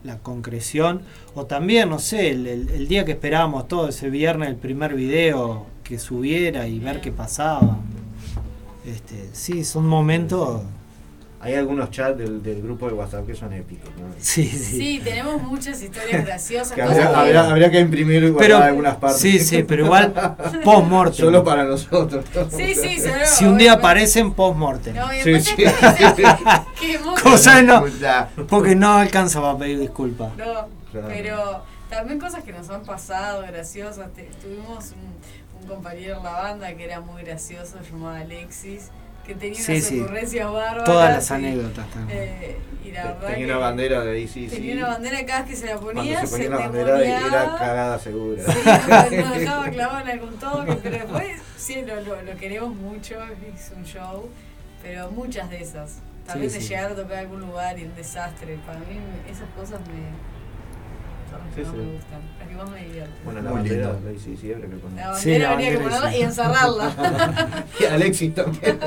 la 0.06 0.20
concreción, 0.20 1.02
o 1.34 1.46
también, 1.46 1.90
no 1.90 2.00
sé, 2.00 2.30
el, 2.32 2.48
el- 2.48 2.88
día 2.88 3.06
que 3.06 3.14
esperábamos 3.14 3.68
todo, 3.68 3.90
ese 3.90 4.10
viernes, 4.10 4.50
el 4.50 4.56
primer 4.56 4.96
video 4.96 5.66
que 5.84 5.98
subiera 6.00 6.68
y 6.68 6.80
ver 6.80 7.02
qué 7.02 7.12
pasaba. 7.12 7.80
Este, 8.86 9.30
sí, 9.34 9.64
son 9.64 9.88
momentos. 9.88 10.62
Hay 11.46 11.54
algunos 11.56 11.92
chats 11.92 12.18
del, 12.18 12.42
del 12.44 12.62
grupo 12.62 12.88
de 12.88 12.94
WhatsApp 12.94 13.26
que 13.28 13.36
son 13.36 13.54
épicos. 13.54 13.90
¿no? 14.00 14.08
Sí, 14.20 14.46
sí. 14.48 14.78
Sí, 14.78 15.02
tenemos 15.04 15.42
muchas 15.44 15.82
historias 15.82 16.26
graciosas. 16.26 16.72
Que 16.74 16.82
cosas 16.82 16.98
habría, 16.98 17.10
que- 17.12 17.16
habría- 17.38 17.50
habría 17.52 17.72
que 17.72 17.80
imprimir 17.80 18.36
Pero- 18.38 18.58
algunas 18.58 18.96
partes. 18.96 19.22
sí, 19.22 19.40
sí, 19.40 19.64
pero 19.64 19.86
igual 19.86 20.12
post-mortem. 20.64 21.14
Solo 21.26 21.44
para 21.44 21.64
nosotros. 21.64 22.26
Sí, 22.50 22.74
sí, 22.76 23.00
seguro, 23.00 23.26
Si 23.26 23.46
un 23.46 23.58
día 23.58 23.74
aparecen 23.74 24.34
post-mortem. 24.34 24.96
No, 24.96 25.08
Sí, 25.24 25.40
sí. 25.42 25.56
que 25.56 26.98
vos- 27.04 27.22
Cosa 27.22 27.62
no, 27.62 27.84
porque 28.48 28.76
no 28.76 28.94
alcanza 28.98 29.42
para 29.42 29.58
pedir 29.58 29.80
disculpas. 29.80 30.30
No, 30.38 30.68
Claro. 30.92 31.08
pero 31.10 31.64
también 31.90 32.20
cosas 32.20 32.44
que 32.44 32.52
nos 32.54 32.70
han 32.70 32.84
pasado 32.84 33.42
graciosas. 33.42 34.12
Te- 34.14 34.30
tuvimos 34.42 34.92
un, 34.94 35.62
un 35.62 35.68
compañero 35.68 36.18
en 36.18 36.24
la 36.24 36.32
banda 36.32 36.74
que 36.76 36.86
era 36.86 37.02
muy 37.02 37.24
gracioso, 37.24 37.78
llamado 37.92 38.16
Alexis, 38.16 38.90
que 39.26 39.36
tenía 39.36 39.60
Sí, 39.60 39.72
unas 39.74 39.84
sí. 39.84 40.00
ocurrencias 40.02 40.52
bárbaras. 40.52 40.84
Todas 40.86 41.14
las 41.14 41.30
y, 41.30 41.34
anécdotas 41.34 41.88
también. 41.90 42.20
eh, 42.22 42.58
y 42.86 42.92
la 42.92 43.04
verdad 43.06 43.28
Tenía 43.30 43.46
una 43.48 43.58
bandera 43.58 44.02
de 44.02 44.20
ICC. 44.22 44.50
tenía 44.52 44.76
una 44.76 44.88
bandera 44.90 45.26
cada 45.26 45.42
vez 45.42 45.50
que 45.50 45.56
se 45.56 45.66
la 45.66 45.78
ponía, 45.80 46.04
Cuando 46.20 46.28
se 46.28 46.32
ponía 46.32 46.46
se 46.46 46.50
la 46.50 46.58
bandera 46.58 46.98
era 47.00 47.16
endemoniaba. 47.18 47.58
cagada 47.60 48.00
segura. 48.00 48.44
Sí, 48.44 49.16
nos 49.18 49.38
dejaba 49.40 49.70
clavado 49.70 50.00
en 50.02 50.10
algún 50.10 50.38
toque, 50.38 50.78
pero 50.84 50.98
después 50.98 51.28
sí, 51.58 51.82
lo, 51.86 51.96
lo, 52.02 52.22
lo 52.22 52.38
queremos 52.38 52.76
mucho, 52.76 53.16
es 53.56 53.72
un 53.76 53.84
show, 53.86 54.30
pero 54.84 55.10
muchas 55.12 55.50
de 55.50 55.62
esas. 55.62 56.00
También 56.28 56.50
Sí, 56.52 56.58
de 56.58 56.64
sí. 56.64 56.70
llegar 56.70 56.92
a 56.92 56.96
tocar 56.96 57.18
algún 57.20 57.40
lugar 57.42 57.78
y 57.78 57.84
un 57.84 57.96
desastre. 57.96 58.58
Para 58.66 58.80
mí 58.80 58.98
esas 59.30 59.48
cosas 59.56 59.80
me, 59.82 60.10
las 61.38 61.56
que 61.56 61.62
Sí, 61.62 61.68
más 61.68 61.72
sí. 61.72 61.78
me 61.82 61.94
gustan, 61.94 62.22
las 62.40 62.48
que 62.48 62.56
más 62.56 62.70
me 62.70 62.86
divierten. 62.86 63.16
Bueno, 63.26 63.42
la 63.42 63.50
Muy 63.50 63.60
bandera 63.60 63.92
lindo. 63.94 64.10
de 64.10 64.14
ICC 64.16 64.54
habría 64.56 64.70
que 64.70 64.76
poner. 64.78 64.98
La 65.06 65.12
bandera 65.12 65.52
habría 65.52 65.72
que 65.72 65.78
ponerla 65.80 66.18
y 66.18 66.22
encerrarla. 66.22 67.66
y 67.80 67.84
Alexis 67.86 68.34
también. 68.36 68.80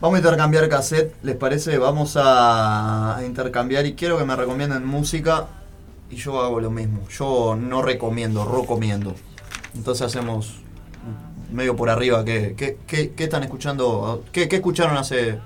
Vamos 0.00 0.16
a 0.16 0.18
intercambiar 0.18 0.68
cassette, 0.68 1.14
¿les 1.22 1.36
parece? 1.36 1.78
Vamos 1.78 2.16
a, 2.16 3.16
a 3.18 3.24
intercambiar 3.24 3.86
y 3.86 3.94
quiero 3.94 4.18
que 4.18 4.24
me 4.24 4.34
recomienden 4.34 4.84
música 4.84 5.46
y 6.10 6.16
yo 6.16 6.42
hago 6.42 6.58
lo 6.60 6.70
mismo. 6.70 7.08
Yo 7.08 7.56
no 7.56 7.82
recomiendo, 7.82 8.44
recomiendo. 8.44 9.14
Entonces 9.76 10.04
hacemos 10.04 10.56
medio 11.52 11.76
por 11.76 11.88
arriba. 11.88 12.24
¿Qué, 12.24 12.54
qué, 12.56 12.78
qué- 12.86 13.12
qué 13.12 13.24
están 13.24 13.44
escuchando? 13.44 14.24
¿Qué, 14.32 14.48
qué 14.48 14.56
escucharon 14.56 14.96
hace 14.96 15.38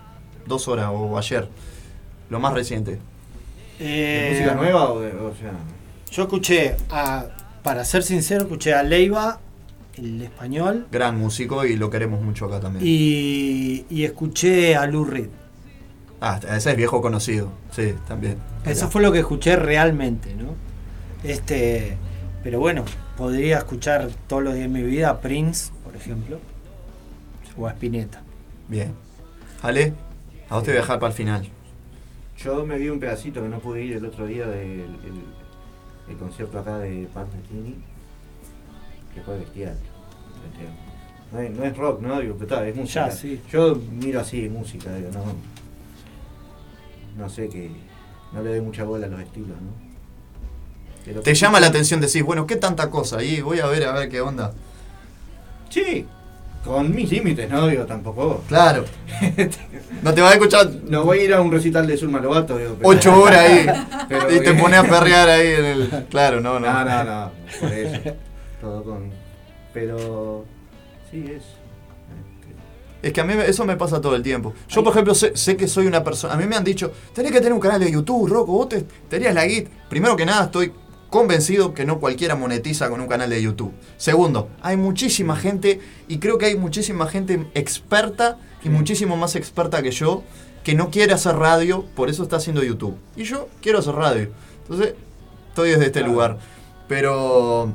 dos 0.47 0.69
horas 0.69 0.89
o 0.91 1.19
ayer? 1.19 1.49
Lo 2.31 2.41
más 2.41 2.55
reciente. 2.55 2.99
Eh, 3.79 4.29
música 4.33 4.55
nueva 4.55 4.91
o 4.93 5.01
de.? 5.01 5.13
O 5.13 5.35
sea, 5.35 5.53
Yo 6.11 6.23
escuché, 6.23 6.77
a, 6.91 7.27
para 7.63 7.85
ser 7.85 8.03
sincero, 8.03 8.43
escuché 8.43 8.75
a 8.75 8.83
Leiva, 8.83 9.41
el 9.97 10.23
español, 10.23 10.87
Gran 10.93 11.19
músico 11.19 11.65
y 11.65 11.77
lo 11.77 11.91
queremos 11.91 12.21
mucho 12.23 12.47
acá 12.47 12.61
también. 12.61 12.85
y, 12.87 13.85
y 13.91 14.05
escuché 14.05 14.77
a 14.77 14.87
Lou 14.87 15.05
Reed. 15.05 15.29
Ah, 16.21 16.41
ese 16.55 16.71
es 16.71 16.77
viejo 16.77 17.03
conocido. 17.03 17.51
Sí, 17.73 17.95
también. 18.09 18.37
Eso 18.65 18.89
fue 18.89 19.03
lo 19.03 19.13
que 19.13 19.19
escuché 19.21 19.57
realmente, 19.57 20.35
¿no? 20.35 20.55
Este, 21.23 21.97
pero 22.43 22.59
bueno, 22.59 22.85
podría 23.17 23.59
escuchar 23.59 24.09
todos 24.27 24.43
los 24.43 24.55
días 24.55 24.71
de 24.71 24.73
mi 24.73 24.83
vida 24.83 25.11
a 25.11 25.21
Prince, 25.21 25.71
por 25.85 25.95
ejemplo, 25.95 26.39
o 27.59 27.67
a 27.67 27.71
Spinetta. 27.73 28.23
Bien. 28.69 28.95
Ale, 29.63 29.93
a 30.49 30.55
vos 30.55 30.65
te 30.65 30.71
voy 30.71 30.79
a 30.79 30.81
dejar 30.81 30.99
para 31.01 31.11
el 31.11 31.17
final. 31.17 31.49
Yo 32.39 32.67
me 32.67 32.79
vi 32.79 32.89
un 32.89 33.01
pedacito 33.01 33.43
que 33.43 33.49
no 33.49 33.59
pude 33.59 33.83
ir 33.83 33.97
el 33.97 34.05
otro 34.05 34.27
día 34.27 34.47
del 34.47 34.81
el, 34.81 36.11
el 36.11 36.17
concierto 36.19 36.59
acá 36.59 36.79
de 36.79 37.09
Metheny, 37.15 37.77
que 39.15 39.21
fue 39.23 39.39
bestial. 39.39 39.77
No 41.33 41.41
es, 41.41 41.51
no 41.51 41.65
es 41.65 41.77
rock, 41.77 42.01
¿no? 42.01 42.21
Digo, 42.21 42.35
pero 42.39 42.45
está, 42.45 42.69
es 42.69 42.77
música. 42.77 43.09
Ya, 43.09 43.15
sí. 43.15 43.41
Yo 43.51 43.77
miro 43.91 44.21
así 44.21 44.49
música, 44.49 44.95
digo, 44.95 45.11
no. 45.13 45.25
No 47.17 47.29
sé 47.29 47.49
que. 47.49 47.71
No 48.33 48.43
le 48.43 48.51
doy 48.51 48.61
mucha 48.61 48.85
bola 48.85 49.07
a 49.07 49.11
los 49.11 49.21
estilos, 49.21 49.61
¿no? 49.61 49.87
Pero 51.05 51.23
Te 51.23 51.35
llama 51.35 51.61
la 51.61 51.69
atención, 51.69 52.01
decís, 52.01 52.23
bueno, 52.23 52.47
¿qué 52.47 52.57
tanta 52.57 52.91
cosa? 52.91 53.23
Y 53.23 53.41
voy 53.41 53.61
a 53.61 53.67
ver 53.67 53.85
a 53.85 53.93
ver 53.93 54.09
qué 54.09 54.21
onda. 54.21 54.53
Sí, 55.71 56.07
con 56.67 56.95
mis 56.95 57.11
límites, 57.11 57.49
¿no? 57.49 57.67
Digo, 57.67 57.85
tampoco. 57.87 58.43
Claro. 58.49 58.85
No 60.03 60.13
te 60.13 60.21
vas 60.21 60.33
a 60.33 60.35
escuchar 60.35 60.71
No 60.89 61.05
voy 61.05 61.21
a 61.21 61.25
ir 61.25 61.33
a 61.35 61.41
un 61.41 61.51
recital 61.51 61.87
de 61.87 61.97
Zulma 61.97 62.21
Lobato, 62.21 62.59
digo. 62.59 62.75
pero- 62.77 62.89
ocho 62.91 63.19
horas 63.23 63.41
ahí 63.41 63.67
Pero 64.09 64.31
y 64.37 64.41
te 64.41 64.53
pones 64.55 64.79
a 64.79 64.83
perrear 64.83 65.29
ahí 65.29 65.49
en 65.49 65.65
el. 65.65 66.07
Claro, 66.11 66.41
no, 66.41 66.61
no. 66.61 66.67
No, 66.71 66.85
no, 66.85 67.05
no, 67.05 67.31
por 67.61 67.73
eso. 67.73 68.01
todo 68.61 68.85
con. 68.85 69.11
Pero. 69.73 70.45
Sí, 71.11 71.25
es. 71.35 71.43
Es 73.03 73.13
que 73.13 73.21
a 73.21 73.25
mí 73.25 73.35
eso 73.47 73.65
me 73.65 73.77
pasa 73.77 74.01
todo 74.01 74.17
el 74.17 74.23
tiempo. 74.23 74.53
Yo, 74.69 74.83
por 74.83 74.93
ejemplo, 74.93 75.15
sé, 75.15 75.37
sé 75.37 75.57
que 75.57 75.69
soy 75.69 75.87
una 75.87 76.03
persona. 76.03 76.35
A 76.35 76.37
mí 76.37 76.45
me 76.47 76.57
han 76.57 76.65
dicho, 76.65 76.93
tenés 77.15 77.31
que 77.31 77.39
tener 77.39 77.53
un 77.53 77.61
canal 77.61 77.79
de 77.81 77.91
YouTube, 77.93 78.29
Rocco, 78.29 78.53
vos 78.53 78.69
te, 78.69 78.85
tenías 79.09 79.35
la 79.35 79.45
guita. 79.47 79.71
Primero 79.89 80.17
que 80.17 80.27
nada, 80.27 80.45
estoy 80.47 80.73
convencido 81.11 81.75
que 81.75 81.85
no 81.85 82.01
cualquiera 82.01 82.35
monetiza 82.35 82.89
con 82.89 83.01
un 83.01 83.07
canal 83.07 83.31
de 83.31 83.41
YouTube. 83.41 83.73
Segundo, 83.97 84.49
hay 84.63 84.77
muchísima 84.77 85.37
gente, 85.37 85.81
y 86.09 86.19
creo 86.19 86.39
que 86.39 86.47
hay 86.47 86.57
muchísima 86.57 87.07
gente 87.07 87.47
experta 87.55 88.39
y 88.63 88.69
muchísimo 88.69 89.17
más 89.17 89.37
experta 89.37 89.83
que 89.83 89.91
yo, 89.91 90.23
que 90.65 90.75
no 90.75 90.91
quiere 90.91 91.13
hacer 91.13 91.37
radio, 91.37 91.85
por 91.95 92.11
eso 92.11 92.23
está 92.23 92.37
haciendo 92.37 92.63
YouTube. 92.63 92.97
Y 93.15 93.25
yo 93.25 93.49
quiero 93.63 93.79
hacer 93.79 93.95
radio. 93.95 94.31
Entonces, 94.63 94.95
estoy 95.49 95.71
desde 95.71 95.87
este 95.87 96.03
lugar. 96.03 96.39
Pero 96.89 97.73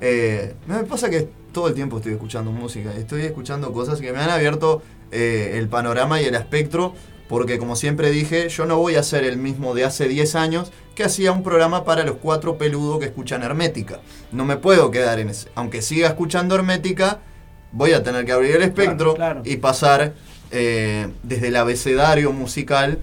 eh, 0.00 0.54
me 0.66 0.82
pasa 0.84 1.10
que 1.10 1.28
todo 1.52 1.68
el 1.68 1.74
tiempo 1.74 1.98
estoy 1.98 2.12
escuchando 2.12 2.50
música, 2.50 2.94
estoy 2.94 3.22
escuchando 3.22 3.72
cosas 3.72 4.00
que 4.00 4.12
me 4.12 4.18
han 4.18 4.30
abierto 4.30 4.82
eh, 5.10 5.52
el 5.54 5.68
panorama 5.68 6.20
y 6.20 6.26
el 6.26 6.34
espectro, 6.34 6.94
porque 7.30 7.58
como 7.60 7.76
siempre 7.76 8.10
dije, 8.10 8.48
yo 8.48 8.66
no 8.66 8.76
voy 8.78 8.96
a 8.96 9.04
ser 9.04 9.22
el 9.22 9.36
mismo 9.36 9.72
de 9.72 9.84
hace 9.84 10.08
10 10.08 10.34
años 10.34 10.72
que 10.96 11.04
hacía 11.04 11.30
un 11.30 11.44
programa 11.44 11.84
para 11.84 12.02
los 12.02 12.16
cuatro 12.16 12.58
peludos 12.58 12.98
que 12.98 13.04
escuchan 13.04 13.44
Hermética. 13.44 14.00
No 14.32 14.44
me 14.44 14.56
puedo 14.56 14.90
quedar 14.90 15.20
en 15.20 15.28
ese. 15.28 15.48
Aunque 15.54 15.80
siga 15.80 16.08
escuchando 16.08 16.56
Hermética, 16.56 17.20
voy 17.70 17.92
a 17.92 18.02
tener 18.02 18.24
que 18.26 18.32
abrir 18.32 18.56
el 18.56 18.62
espectro 18.62 19.14
y 19.44 19.58
pasar 19.58 20.14
eh, 20.50 21.12
desde 21.22 21.48
el 21.48 21.56
abecedario 21.56 22.32
musical, 22.32 22.98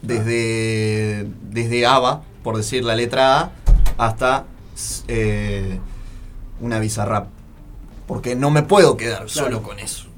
desde, 0.00 1.26
desde 1.42 1.84
ABBA, 1.84 2.22
por 2.42 2.56
decir 2.56 2.82
la 2.82 2.96
letra 2.96 3.40
A, 3.40 3.52
hasta 3.98 4.46
eh, 5.06 5.78
una 6.60 6.78
bizarrap. 6.78 7.28
Porque 8.06 8.36
no 8.36 8.50
me 8.50 8.62
puedo 8.62 8.96
quedar 8.96 9.28
solo 9.28 9.62
con 9.62 9.80
eso. 9.80 10.13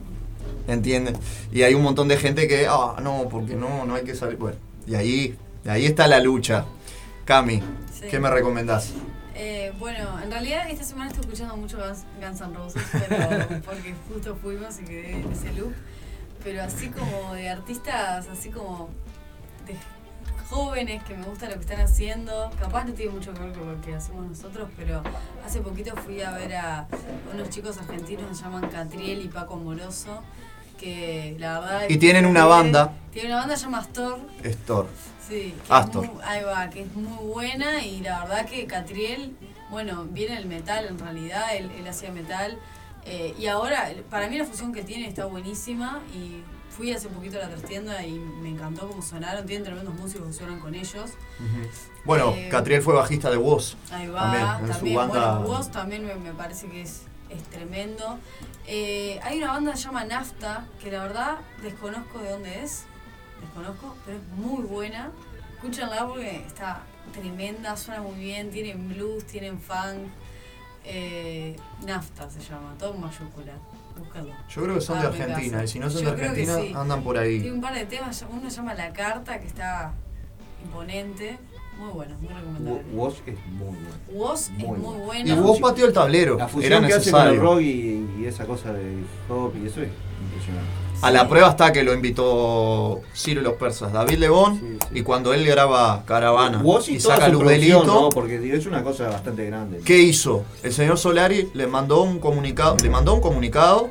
¿Entiendes? 0.66 1.16
Y 1.52 1.62
hay 1.62 1.74
un 1.74 1.82
montón 1.82 2.08
de 2.08 2.16
gente 2.16 2.48
que, 2.48 2.66
ah, 2.68 2.96
no, 3.02 3.28
porque 3.30 3.54
no, 3.54 3.84
no 3.86 3.94
hay 3.94 4.04
que 4.04 4.14
salir. 4.14 4.36
Bueno, 4.36 4.56
y 4.86 4.94
ahí, 4.94 5.36
ahí 5.66 5.86
está 5.86 6.06
la 6.06 6.20
lucha. 6.20 6.64
Cami, 7.24 7.62
Sí. 7.92 8.06
¿qué 8.10 8.20
me 8.20 8.30
recomendás? 8.30 8.92
Eh, 9.34 9.72
bueno, 9.78 10.20
en 10.22 10.30
realidad 10.30 10.68
esta 10.70 10.84
semana 10.84 11.10
estoy 11.10 11.24
escuchando 11.24 11.56
mucho 11.56 11.76
Guns 11.78 12.40
N' 12.40 12.54
Roses, 12.54 12.82
pero 12.92 13.16
porque 13.66 13.94
justo 14.08 14.36
fuimos 14.40 14.78
y 14.80 14.84
quedé 14.84 15.12
en 15.20 15.32
ese 15.32 15.52
loop. 15.54 15.72
Pero 16.44 16.62
así 16.62 16.88
como 16.88 17.34
de 17.34 17.48
artistas, 17.48 18.26
así 18.28 18.50
como 18.50 18.88
de 19.66 19.74
jóvenes 20.48 21.02
que 21.02 21.14
me 21.16 21.24
gusta 21.26 21.46
lo 21.48 21.54
que 21.54 21.60
están 21.62 21.80
haciendo, 21.80 22.50
capaz 22.60 22.84
no 22.84 22.92
tiene 22.94 23.12
mucho 23.12 23.34
que 23.34 23.40
ver 23.40 23.52
con 23.52 23.72
lo 23.74 23.80
que 23.80 23.94
hacemos 23.94 24.26
nosotros, 24.26 24.68
pero 24.76 25.02
hace 25.44 25.60
poquito 25.60 25.96
fui 25.96 26.20
a 26.22 26.30
ver 26.32 26.54
a 26.54 26.86
unos 27.34 27.50
chicos 27.50 27.76
argentinos 27.78 28.26
que 28.28 28.34
se 28.36 28.42
llaman 28.44 28.68
Catriel 28.70 29.22
y 29.24 29.28
Paco 29.28 29.56
Moroso, 29.56 30.22
que 30.78 31.36
la 31.38 31.60
verdad... 31.60 31.82
Y 31.88 31.96
tienen 31.98 32.26
una 32.26 32.44
banda. 32.44 32.92
Tienen 33.12 33.32
una 33.32 33.40
banda 33.40 33.54
que 33.54 33.58
se 33.60 33.64
llama 33.66 33.78
Astor, 33.78 34.18
Estor. 34.42 34.86
Sí, 35.28 35.54
Astor. 35.68 36.06
muy- 36.06 36.22
ahí 36.24 36.42
va, 36.44 36.70
que 36.70 36.82
es 36.82 36.94
muy 36.94 37.26
buena 37.26 37.84
y 37.84 38.00
la 38.00 38.20
verdad 38.24 38.46
que 38.46 38.66
Catriel, 38.66 39.34
bueno, 39.70 40.04
viene 40.10 40.36
el 40.36 40.46
metal 40.46 40.86
en 40.86 40.98
realidad, 40.98 41.56
él, 41.56 41.70
él 41.78 41.88
hacía 41.88 42.10
metal 42.12 42.58
eh, 43.04 43.34
y 43.38 43.46
ahora 43.46 43.88
para 44.10 44.28
mí 44.28 44.38
la 44.38 44.44
fusión 44.44 44.72
que 44.72 44.82
tiene 44.82 45.08
está 45.08 45.24
buenísima 45.24 46.00
y 46.14 46.42
fui 46.70 46.92
hace 46.92 47.08
poquito 47.08 47.38
a 47.38 47.40
la 47.40 47.48
trastienda 47.48 48.04
y 48.04 48.12
me 48.18 48.50
encantó 48.50 48.86
cómo 48.86 49.00
sonaron, 49.02 49.46
tienen 49.46 49.64
tremendos 49.64 49.94
músicos 49.94 50.26
que 50.28 50.32
suenan 50.34 50.60
con 50.60 50.74
ellos. 50.74 51.10
Bueno, 52.04 52.34
Eh, 52.36 52.48
Catriel 52.50 52.82
fue 52.82 52.94
bajista 52.94 53.30
de 53.30 53.36
Woz. 53.38 53.74
Ahí 53.90 54.06
va, 54.08 54.20
También, 54.20 54.72
también. 54.72 54.94
su 54.94 54.98
banda. 55.00 55.38
Bueno, 55.38 55.48
Woz 55.56 55.70
también 55.72 56.06
me, 56.06 56.14
me 56.16 56.32
parece 56.32 56.68
que 56.68 56.82
es, 56.82 57.02
es 57.30 57.42
tremendo. 57.44 58.18
Eh, 58.66 59.20
hay 59.22 59.38
una 59.38 59.52
banda 59.52 59.72
que 59.72 59.78
se 59.78 59.84
llama 59.84 60.04
Nafta, 60.04 60.64
que 60.82 60.90
la 60.90 61.02
verdad 61.04 61.36
desconozco 61.62 62.18
de 62.18 62.30
dónde 62.30 62.62
es. 62.64 62.84
Desconozco, 63.40 63.96
pero 64.04 64.18
es 64.18 64.24
muy 64.36 64.62
buena. 64.64 65.10
Escúchenla 65.54 66.06
porque 66.06 66.44
está 66.46 66.82
tremenda, 67.12 67.76
suena 67.76 68.02
muy 68.02 68.14
bien, 68.18 68.50
tienen 68.50 68.88
blues, 68.88 69.24
tienen 69.26 69.60
funk. 69.60 70.08
Eh, 70.84 71.56
Nafta 71.86 72.28
se 72.30 72.40
llama, 72.40 72.74
todo 72.78 72.94
en 72.94 73.00
mayúscula. 73.00 73.52
Búscalo. 73.96 74.32
Yo 74.48 74.62
creo 74.62 74.74
que 74.74 74.80
son 74.80 75.00
de 75.00 75.06
Ah, 75.06 75.08
Argentina, 75.08 75.64
y 75.64 75.68
si 75.68 75.78
no 75.78 75.88
son 75.88 76.02
Yo 76.02 76.14
de 76.14 76.22
Argentina, 76.22 76.56
sí. 76.56 76.72
andan 76.76 77.02
por 77.02 77.16
ahí. 77.16 77.40
Tiene 77.40 77.54
un 77.56 77.62
par 77.62 77.74
de 77.74 77.86
temas, 77.86 78.24
uno 78.28 78.50
se 78.50 78.56
llama 78.56 78.74
La 78.74 78.92
Carta, 78.92 79.38
que 79.40 79.46
está 79.46 79.92
imponente. 80.64 81.38
Muy 81.78 81.90
bueno, 81.92 82.16
muy 82.20 82.28
recomendable. 82.28 82.82
Woz 82.92 83.14
es 83.26 83.36
muy 83.46 83.66
bueno. 83.66 83.88
Woz 84.12 84.40
es 84.48 84.50
muy 84.58 84.78
bueno. 84.78 85.28
Y 85.28 85.32
vos 85.36 85.58
pateó 85.60 85.86
el 85.86 85.92
tablero. 85.92 86.36
La 86.36 86.44
Era 86.44 86.48
fusión 86.48 86.86
que 86.86 86.94
hace 86.94 87.10
con 87.10 87.26
el 87.28 87.40
rock 87.40 87.60
y, 87.60 88.06
y 88.20 88.24
esa 88.26 88.46
cosa 88.46 88.72
de 88.72 88.82
hip 88.92 89.06
hop 89.30 89.52
y 89.62 89.66
eso 89.66 89.82
es 89.82 89.88
impresionante. 90.22 90.70
A 91.02 91.10
la 91.10 91.28
prueba 91.28 91.50
está 91.50 91.72
que 91.72 91.82
lo 91.82 91.92
invitó 91.92 93.00
Ciro 93.14 93.42
y 93.42 93.44
los 93.44 93.52
persas, 93.54 93.92
David 93.92 94.16
Lebón, 94.16 94.78
y 94.94 95.02
cuando 95.02 95.34
él 95.34 95.44
graba 95.46 96.02
Caravana 96.06 96.62
Woz 96.62 96.88
y, 96.88 96.94
y 96.94 97.00
saca 97.00 97.26
su 97.26 97.32
Luz 97.32 97.42
producción, 97.42 97.80
Delito, 97.80 98.00
¿no? 98.00 98.08
Porque 98.08 98.38
digo, 98.38 98.56
es 98.56 98.64
una 98.64 98.82
cosa 98.82 99.08
bastante 99.08 99.44
grande. 99.44 99.80
¿qué 99.84 99.98
hizo? 99.98 100.44
El 100.62 100.72
señor 100.72 100.96
Solari 100.96 101.50
le 101.52 101.66
mandó 101.66 102.02
un 102.02 102.18
comunicado, 102.18 102.78
le 102.82 102.88
mandó 102.88 103.12
un 103.12 103.20
comunicado, 103.20 103.90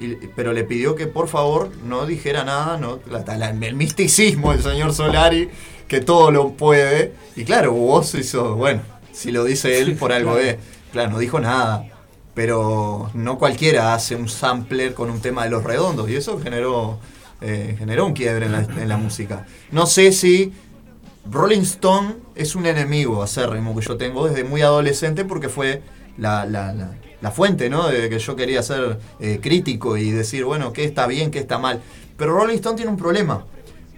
y- 0.00 0.16
pero 0.34 0.52
le 0.52 0.64
pidió 0.64 0.96
que 0.96 1.06
por 1.06 1.28
favor 1.28 1.70
no 1.84 2.06
dijera 2.06 2.42
nada, 2.42 2.76
no, 2.76 2.98
la- 3.08 3.36
la- 3.36 3.50
el 3.50 3.74
misticismo 3.76 4.50
del 4.50 4.62
señor 4.64 4.92
Solari, 4.94 5.48
que 5.88 6.00
todo 6.00 6.30
lo 6.30 6.50
puede. 6.52 7.14
Y 7.36 7.44
claro, 7.44 7.72
Woz 7.72 8.14
hizo, 8.14 8.56
bueno, 8.56 8.82
si 9.12 9.30
lo 9.32 9.44
dice 9.44 9.78
él, 9.80 9.96
por 9.96 10.12
algo 10.12 10.38
es. 10.38 10.56
Claro, 10.92 11.10
no 11.12 11.18
dijo 11.18 11.40
nada. 11.40 11.84
Pero 12.34 13.10
no 13.14 13.38
cualquiera 13.38 13.94
hace 13.94 14.14
un 14.14 14.28
sampler 14.28 14.92
con 14.94 15.10
un 15.10 15.20
tema 15.20 15.44
de 15.44 15.50
los 15.50 15.64
redondos. 15.64 16.10
Y 16.10 16.16
eso 16.16 16.38
generó, 16.40 16.98
eh, 17.40 17.74
generó 17.78 18.04
un 18.06 18.12
quiebre 18.12 18.46
en 18.46 18.52
la, 18.52 18.58
en 18.60 18.88
la 18.88 18.96
música. 18.98 19.46
No 19.70 19.86
sé 19.86 20.12
si 20.12 20.52
Rolling 21.30 21.62
Stone 21.62 22.16
es 22.34 22.54
un 22.54 22.66
enemigo 22.66 23.22
acérrimo 23.22 23.74
que 23.74 23.84
yo 23.84 23.96
tengo 23.96 24.28
desde 24.28 24.44
muy 24.44 24.62
adolescente 24.62 25.24
porque 25.24 25.48
fue 25.48 25.82
la, 26.18 26.44
la- 26.46 26.72
la- 26.74 26.94
la 27.22 27.30
fuente, 27.30 27.70
¿no? 27.70 27.88
De 27.88 28.10
que 28.10 28.18
yo 28.18 28.36
quería 28.36 28.62
ser 28.62 28.98
eh, 29.20 29.38
crítico 29.42 29.96
y 29.96 30.10
decir, 30.10 30.44
bueno, 30.44 30.72
qué 30.74 30.84
está 30.84 31.06
bien, 31.06 31.30
qué 31.30 31.38
está 31.38 31.56
mal. 31.58 31.80
Pero 32.18 32.34
Rolling 32.34 32.56
Stone 32.56 32.76
tiene 32.76 32.90
un 32.90 32.98
problema. 32.98 33.46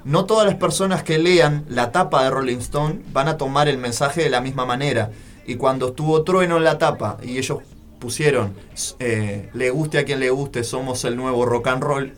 No 0.04 0.24
todas 0.24 0.46
las 0.46 0.56
personas 0.56 1.02
que 1.02 1.18
lean 1.18 1.64
la 1.68 1.92
tapa 1.92 2.24
de 2.24 2.30
Rolling 2.30 2.58
Stone 2.58 3.00
van 3.12 3.28
a 3.28 3.36
tomar 3.36 3.68
el 3.68 3.78
mensaje 3.78 4.22
de 4.22 4.30
la 4.30 4.40
misma 4.40 4.64
manera. 4.64 5.10
Y 5.46 5.56
cuando 5.56 5.88
estuvo 5.88 6.22
Trueno 6.22 6.56
en 6.56 6.64
la 6.64 6.78
tapa 6.78 7.18
y 7.22 7.38
ellos 7.38 7.58
pusieron, 7.98 8.54
eh, 8.98 9.50
le 9.52 9.70
guste 9.70 9.98
a 9.98 10.04
quien 10.04 10.20
le 10.20 10.30
guste, 10.30 10.62
somos 10.64 11.04
el 11.04 11.16
nuevo 11.16 11.44
rock 11.44 11.68
and 11.68 11.82
roll, 11.82 12.14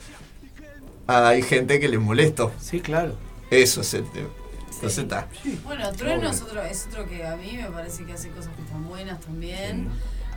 hay 1.07 1.43
gente 1.43 1.81
que 1.81 1.89
le 1.89 1.98
molesta. 1.98 2.51
Sí, 2.61 2.81
claro. 2.81 3.15
Eso 3.51 3.81
es 3.81 3.94
el 3.94 4.09
tema. 4.11 4.28
Entonces 4.73 4.98
está. 5.05 5.27
Bueno, 5.65 5.93
Trueno 5.93 6.31
es 6.31 6.40
otro, 6.40 6.62
es 6.62 6.86
otro 6.86 7.07
que 7.07 7.27
a 7.27 7.36
mí 7.36 7.57
me 7.57 7.66
parece 7.70 8.05
que 8.05 8.12
hace 8.12 8.31
cosas 8.31 8.55
que 8.57 8.62
están 8.62 8.89
buenas 8.89 9.20
también. 9.20 9.90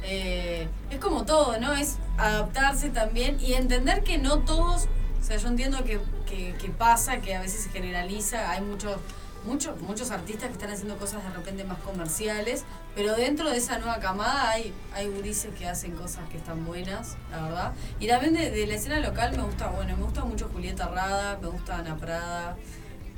Eh, 0.03 0.68
es 0.90 0.99
como 0.99 1.24
todo, 1.24 1.57
¿no? 1.60 1.74
Es 1.74 1.98
adaptarse 2.18 2.90
también 2.90 3.38
y 3.40 3.53
entender 3.53 4.03
que 4.03 4.18
no 4.18 4.40
todos, 4.40 4.88
o 5.22 5.24
sea, 5.24 5.38
yo 5.38 5.48
entiendo 5.48 5.84
que, 5.86 5.99
que- 6.35 6.55
que 6.57 6.69
pasa, 6.69 7.22
que 7.22 7.35
a 7.35 7.41
veces 7.41 7.64
se 7.64 7.69
generaliza, 7.69 8.49
hay 8.51 8.61
muchos 8.61 8.97
muchos 9.45 9.77
muchos 9.81 10.10
artistas 10.11 10.47
que 10.47 10.53
están 10.53 10.72
haciendo 10.72 10.95
cosas 10.97 11.22
de 11.22 11.30
repente 11.31 11.65
más 11.65 11.77
comerciales, 11.80 12.64
pero 12.95 13.14
dentro 13.14 13.49
de 13.49 13.57
esa 13.57 13.77
nueva 13.77 13.99
camada 13.99 14.49
hay, 14.51 14.73
hay 14.95 15.10
gurises 15.10 15.53
que 15.60 15.68
hacen 15.68 15.91
cosas 15.97 16.22
que 16.30 16.38
están 16.38 16.65
buenas, 16.65 17.18
la 17.30 17.41
verdad. 17.43 17.73
Y 17.99 18.07
también 18.07 18.34
de, 18.35 18.51
de 18.51 18.65
la 18.68 18.76
escena 18.76 18.99
local 19.01 19.35
me 19.35 19.43
gusta, 19.43 19.68
bueno, 19.68 19.97
me 19.97 20.03
gusta 20.03 20.23
mucho 20.23 20.47
Julieta 20.53 20.88
Rada, 20.88 21.38
me 21.41 21.49
gusta 21.49 21.77
Ana 21.80 21.97
Prada, 21.97 22.55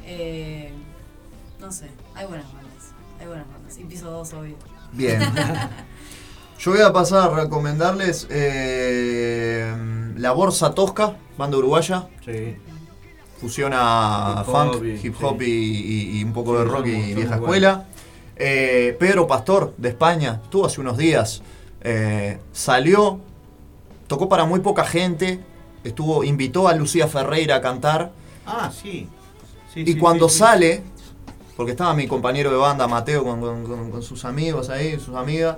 eh, 0.04 0.74
no 1.60 1.72
sé, 1.72 1.92
hay 2.16 2.26
buenas 2.26 2.52
bandas, 2.52 2.86
hay 3.20 3.28
buenas 3.28 3.48
bandas. 3.48 3.78
Y 3.78 3.84
piso 3.84 4.10
2, 4.10 4.34
obvio. 4.34 4.56
Bien. 4.94 5.22
Yo 6.58 6.72
voy 6.72 6.82
a 6.82 6.92
pasar 6.92 7.32
a 7.32 7.36
recomendarles 7.36 8.26
eh, 8.32 9.76
La 10.18 10.32
Borsa 10.32 10.74
Tosca, 10.74 11.16
banda 11.38 11.58
uruguaya. 11.58 12.08
Sí. 12.26 12.58
Fusiona 13.40 14.38
Hip 14.40 14.46
funk, 14.46 14.84
hip 15.04 15.16
hop 15.22 15.42
y, 15.42 15.46
y- 15.46 16.20
y 16.20 16.24
un 16.24 16.34
poco 16.34 16.54
Sí, 16.54 16.58
de 16.60 16.64
rock 16.66 16.86
y 16.88 17.14
vieja 17.14 17.36
escuela. 17.36 17.86
Eh, 18.38 18.96
Pedro 19.00 19.28
Pastor, 19.28 19.74
de 19.78 19.90
España, 19.90 20.40
estuvo 20.44 20.66
hace 20.66 20.82
unos 20.82 20.98
días. 20.98 21.42
eh, 21.88 22.40
salió, 22.52 23.20
tocó 24.08 24.28
para 24.28 24.46
muy 24.46 24.60
poca 24.60 24.86
gente. 24.86 25.40
Estuvo, 25.84 26.24
invitó 26.24 26.68
a 26.68 26.74
Lucía 26.74 27.08
Ferreira 27.08 27.58
a 27.58 27.62
cantar. 27.62 28.12
Ah, 28.46 28.72
sí. 28.72 29.08
Sí, 29.72 29.84
y 29.86 29.96
cuando 29.98 30.28
sale, 30.30 30.82
porque 31.56 31.74
estaba 31.74 31.94
mi 31.94 32.08
compañero 32.08 32.50
de 32.50 32.58
banda, 32.58 32.88
Mateo, 32.88 33.24
con, 33.24 33.40
con- 33.40 33.64
con- 33.66 33.92
con 33.92 34.02
sus 34.02 34.26
amigos 34.26 34.70
ahí, 34.70 35.00
sus 35.00 35.16
amigas, 35.16 35.58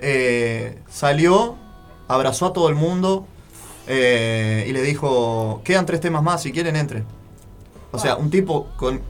eh, 0.00 0.78
salió, 0.90 1.56
abrazó 2.08 2.46
a 2.46 2.52
todo 2.52 2.68
el 2.68 2.74
mundo 2.74 3.26
eh, 3.92 4.66
y 4.68 4.72
le 4.72 4.82
dijo, 4.82 5.62
quedan 5.64 5.84
tres 5.84 6.00
temas 6.00 6.22
más, 6.22 6.42
si 6.42 6.52
quieren 6.52 6.76
entren. 6.76 7.04
O 7.90 7.98
sea, 7.98 8.14
un 8.16 8.30
tipo 8.30 8.68
con, 8.76 9.00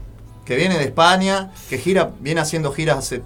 que 0.43 0.55
viene 0.55 0.77
de 0.79 0.85
España, 0.85 1.51
que 1.69 1.77
gira, 1.77 2.11
viene 2.19 2.41
haciendo 2.41 2.71
giras 2.71 2.97
hace 2.97 3.21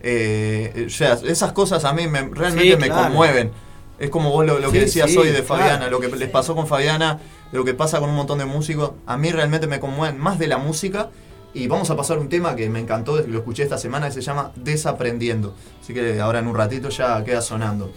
Eh, 0.00 0.84
o 0.86 0.90
sea, 0.90 1.18
esas 1.26 1.52
cosas 1.52 1.84
a 1.84 1.92
mí 1.92 2.06
me, 2.06 2.22
realmente 2.28 2.70
Sí, 2.74 2.76
me 2.80 2.86
claro. 2.86 3.04
conmueven. 3.08 3.50
Es 3.98 4.10
como 4.10 4.30
vos 4.30 4.46
lo, 4.46 4.58
lo 4.58 4.70
que 4.70 4.78
Sí, 4.80 4.84
decías 4.86 5.10
sí, 5.10 5.18
hoy 5.18 5.28
de 5.28 5.42
claro. 5.42 5.46
Fabiana, 5.46 5.88
lo 5.88 6.00
que 6.00 6.08
les 6.08 6.30
pasó 6.30 6.54
con 6.54 6.66
Fabiana, 6.66 7.18
lo 7.52 7.64
que 7.64 7.74
pasa 7.74 7.98
con 8.00 8.08
un 8.10 8.16
montón 8.16 8.38
de 8.38 8.44
músicos. 8.46 8.92
A 9.06 9.16
mí 9.16 9.30
realmente 9.32 9.66
me 9.66 9.80
conmueven 9.80 10.18
más 10.18 10.38
de 10.38 10.46
la 10.48 10.58
música. 10.58 11.10
Y 11.54 11.68
vamos 11.68 11.88
a 11.90 11.96
pasar 11.96 12.18
un 12.18 12.28
tema 12.28 12.54
que 12.54 12.68
me 12.68 12.78
encantó, 12.80 13.16
lo 13.26 13.38
escuché 13.38 13.62
esta 13.62 13.78
semana, 13.78 14.06
que 14.08 14.12
se 14.12 14.20
llama 14.20 14.52
Desaprendiendo. 14.56 15.54
Así 15.82 15.94
que 15.94 16.20
ahora 16.20 16.38
en 16.40 16.46
un 16.48 16.54
ratito 16.54 16.88
ya 16.90 17.24
queda 17.24 17.40
sonando. 17.40 17.90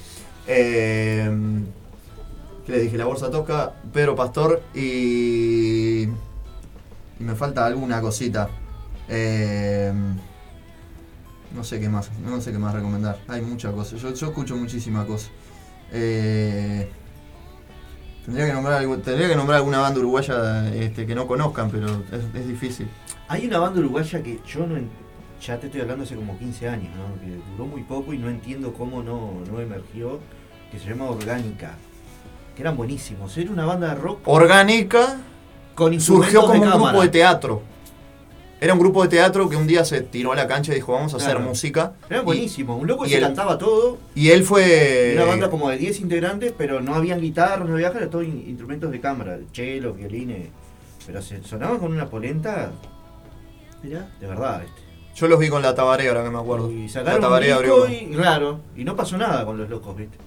Eh, 0.48 1.30
¿Qué 2.70 2.76
les 2.76 2.84
dije? 2.84 3.00
La 3.00 3.06
bolsa 3.06 3.32
toca, 3.32 3.74
Pedro 3.92 4.16
Pastor 4.16 4.62
y. 4.76 6.04
y 6.04 6.08
me 7.18 7.34
falta 7.34 7.66
alguna 7.66 8.00
cosita. 8.00 8.48
Eh, 9.08 9.92
no 11.56 11.64
sé 11.64 11.80
qué 11.80 11.90
más, 11.90 12.12
no 12.20 12.40
sé 12.40 12.52
qué 12.52 12.60
más 12.60 12.76
recomendar. 12.76 13.18
Hay 13.28 13.42
muchas 13.42 13.74
cosas. 13.74 14.00
Yo, 14.00 14.10
escucho 14.10 14.56
muchísimas 14.56 15.08
cosas. 15.08 15.32
Eh, 15.92 16.88
tendría, 18.24 18.46
que 18.46 18.54
nombrar, 18.54 18.86
tendría 19.02 19.30
que 19.30 19.36
nombrar 19.36 19.58
alguna 19.58 19.80
banda 19.80 20.00
uruguaya 20.00 20.72
este, 20.72 21.08
que 21.08 21.16
no 21.16 21.26
conozcan, 21.26 21.72
pero 21.72 21.88
es, 22.12 22.48
difícil. 22.48 22.88
Hay 23.30 23.48
una 23.48 23.58
banda 23.58 23.80
uruguaya 23.80 24.22
que 24.22 24.42
yo 24.46 24.68
no. 24.68 24.76
Ya 25.42 25.60
te 25.60 25.66
estoy 25.66 25.82
hablando 25.82 26.04
hace 26.04 26.16
como 26.16 26.38
15 26.38 26.70
años, 26.70 26.96
¿no? 26.96 27.20
Que 27.20 27.36
duró 27.52 27.66
muy 27.66 27.82
poco 27.82 28.14
y 28.14 28.20
no 28.20 28.30
entiendo 28.30 28.74
cómo 28.74 29.02
no, 29.02 29.42
no 29.52 29.60
emergió. 29.60 30.20
Que 30.72 30.78
se 30.78 30.90
llama 30.90 31.06
Orgánica. 31.06 31.76
Que 32.60 32.64
eran 32.64 32.76
buenísimos. 32.76 33.38
Era 33.38 33.52
una 33.52 33.66
banda 33.66 33.88
de 33.88 33.96
rock. 33.96 34.20
Orgánica 34.26 35.16
Con 35.76 35.98
surgió 36.02 36.42
como 36.42 36.56
de 36.56 36.60
un 36.60 36.70
grupo 36.84 37.02
de 37.02 37.08
teatro. 37.08 37.62
Era 38.60 38.74
un 38.74 38.80
grupo 38.82 39.02
de 39.04 39.08
teatro 39.08 39.48
que 39.50 39.56
un 39.56 39.66
día 39.66 39.86
se 39.86 40.02
tiró 40.02 40.34
a 40.34 40.36
la 40.36 40.46
cancha 40.46 40.74
y 40.74 40.76
dijo, 40.76 40.92
vamos 40.92 41.14
a 41.14 41.18
hacer 41.18 41.40
música. 41.40 41.94
Era 42.10 42.20
Y- 42.20 42.26
buenísimo. 42.26 42.76
Un 42.76 42.86
loco 42.86 43.04
que 43.04 43.08
y 43.08 43.12
se 43.14 43.18
él- 43.20 43.24
cantaba 43.24 43.58
todo. 43.58 43.98
Y 44.14 44.32
él 44.32 44.44
fue... 44.44 45.14
Una 45.16 45.24
banda 45.24 45.50
como 45.50 45.70
de 45.70 45.78
10 45.78 46.02
integrantes, 46.02 46.54
pero 46.58 46.82
no 46.82 46.96
habían 46.96 47.22
guitarras, 47.22 47.66
no 47.66 47.76
había 47.76 47.88
era 47.92 48.10
todo 48.10 48.24
in- 48.24 48.44
instrumentos 48.46 48.92
de 48.92 49.00
cámara, 49.00 49.40
cello, 49.54 49.94
violines. 49.94 50.50
Pero 51.08 51.22
se 51.22 51.42
sonaban 51.44 51.78
con 51.80 51.94
una 51.94 52.10
polenta. 52.10 52.72
Mirá. 53.82 54.06
De 54.20 54.28
verdad, 54.28 54.64
este. 54.66 54.82
Yo 55.16 55.30
los 55.30 55.40
vi 55.40 55.48
con 55.48 55.62
la 55.62 55.74
Tabaré, 55.74 56.10
ahora 56.10 56.26
que 56.26 56.30
me 56.30 56.40
acuerdo. 56.40 56.70
Y 56.70 56.88
la 56.88 56.90
sacaron 56.90 57.16
un 57.16 57.22
Tabaré 57.22 57.46
disco 57.48 57.60
abrió. 57.60 57.88
y, 57.90 58.12
claro, 58.12 58.60
y 58.76 58.84
no 58.84 58.98
pasó 58.98 59.18
nada 59.18 59.46
con 59.46 59.58
los 59.58 59.70
locos, 59.70 59.96
¿viste? 59.96 60.18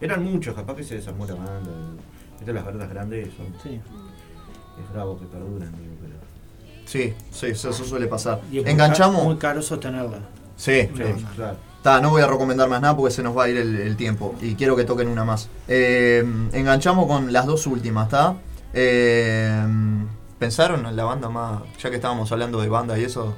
Eran 0.00 0.22
muchos, 0.22 0.54
capaz 0.54 0.76
que 0.76 0.84
se 0.84 0.96
desarmó 0.96 1.26
la 1.26 1.34
banda. 1.34 1.70
¿Viste? 2.38 2.52
Las 2.52 2.64
bandas 2.64 2.88
grandes 2.88 3.28
son. 3.36 3.46
Es 3.46 4.92
bravo 4.92 5.18
que 5.18 5.26
perduran, 5.26 5.72
digo, 5.72 5.94
pero. 6.00 6.14
Sí, 6.86 7.14
sí, 7.32 7.46
eso, 7.46 7.70
eso 7.70 7.84
suele 7.84 8.06
pasar. 8.06 8.40
Y 8.50 8.58
es 8.58 8.64
muy 8.64 8.72
Enganchamos. 8.72 9.24
Muy 9.24 9.36
caro 9.36 9.60
sostenerla. 9.60 10.18
Sí, 10.56 10.88
sí. 10.94 11.24
Claro. 11.34 11.56
Ta, 11.82 12.00
no 12.00 12.10
voy 12.10 12.22
a 12.22 12.26
recomendar 12.26 12.68
más 12.68 12.80
nada 12.80 12.96
porque 12.96 13.12
se 13.12 13.22
nos 13.22 13.36
va 13.36 13.44
a 13.44 13.48
ir 13.48 13.56
el, 13.56 13.76
el 13.76 13.96
tiempo. 13.96 14.34
Y 14.40 14.54
quiero 14.54 14.74
que 14.76 14.84
toquen 14.84 15.08
una 15.08 15.24
más. 15.24 15.48
Eh, 15.68 16.24
enganchamos 16.52 17.06
con 17.06 17.32
las 17.32 17.46
dos 17.46 17.66
últimas, 17.66 18.06
¿está? 18.06 18.36
Eh, 18.72 19.64
¿Pensaron 20.38 20.86
en 20.86 20.96
la 20.96 21.04
banda 21.04 21.28
más? 21.28 21.62
Ya 21.80 21.90
que 21.90 21.96
estábamos 21.96 22.30
hablando 22.32 22.60
de 22.60 22.68
banda 22.68 22.98
y 22.98 23.04
eso. 23.04 23.34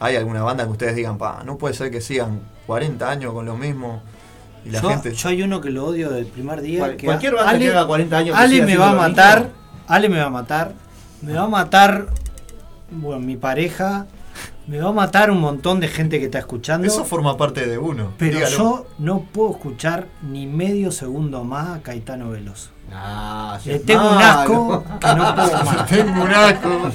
¿Hay 0.00 0.16
alguna 0.16 0.42
banda 0.42 0.64
que 0.64 0.70
ustedes 0.70 0.94
digan, 0.94 1.18
pa, 1.18 1.42
no 1.44 1.58
puede 1.58 1.74
ser 1.74 1.90
que 1.90 2.00
sigan 2.00 2.40
40 2.66 3.10
años 3.10 3.32
con 3.32 3.44
lo 3.46 3.56
mismo? 3.56 4.02
Y 4.68 4.72
la 4.72 4.80
yo, 4.82 4.88
gente. 4.90 5.14
yo 5.14 5.28
hay 5.28 5.42
uno 5.42 5.60
que 5.60 5.70
lo 5.70 5.84
odio 5.86 6.10
del 6.10 6.26
primer 6.26 6.60
día. 6.60 6.80
Cual- 6.80 6.96
que 6.96 7.06
cualquier 7.06 7.34
banda 7.34 7.58
que 7.58 7.68
haga 7.70 7.86
40 7.86 8.16
años 8.18 8.36
que 8.36 8.42
Ale 8.42 8.62
me 8.66 8.76
va 8.76 8.90
a 8.90 8.94
matar. 8.94 9.38
mismo. 9.40 9.52
Ale 9.88 10.08
me 10.08 10.18
va 10.20 10.26
a 10.26 10.30
matar. 10.30 10.72
Me 11.22 11.32
va 11.32 11.42
a 11.44 11.48
matar. 11.48 12.06
Bueno, 12.90 13.20
mi 13.20 13.36
pareja. 13.36 14.06
Me 14.66 14.78
va 14.80 14.90
a 14.90 14.92
matar 14.92 15.30
un 15.30 15.40
montón 15.40 15.80
de 15.80 15.88
gente 15.88 16.18
que 16.18 16.26
está 16.26 16.38
escuchando. 16.38 16.86
Eso 16.86 17.04
forma 17.06 17.36
parte 17.38 17.66
de 17.66 17.78
uno. 17.78 18.12
pero 18.18 18.36
dígalo. 18.36 18.56
yo 18.58 18.86
no 18.98 19.20
puedo 19.32 19.52
escuchar 19.52 20.06
ni 20.22 20.46
medio 20.46 20.92
segundo 20.92 21.42
más 21.42 21.78
a 21.78 21.82
Caetano 21.82 22.28
Veloso. 22.30 22.68
Ah, 22.92 23.58
Le 23.64 23.78
tengo 23.80 24.10
un 24.10 24.18
asco 24.18 24.84
que 25.00 25.06
no 25.14 25.34
puedo 25.34 25.64
más. 25.64 25.86
tengo 25.86 26.22
un 26.22 26.30
asco. 26.30 26.90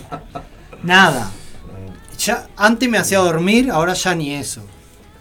Nada. 0.84 1.32
Ya, 2.20 2.48
antes 2.58 2.88
me 2.90 2.98
hacía 3.00 3.20
dormir, 3.20 3.72
ahora 3.72 3.94
ya 3.94 4.14
ni 4.16 4.34
eso. 4.36 4.62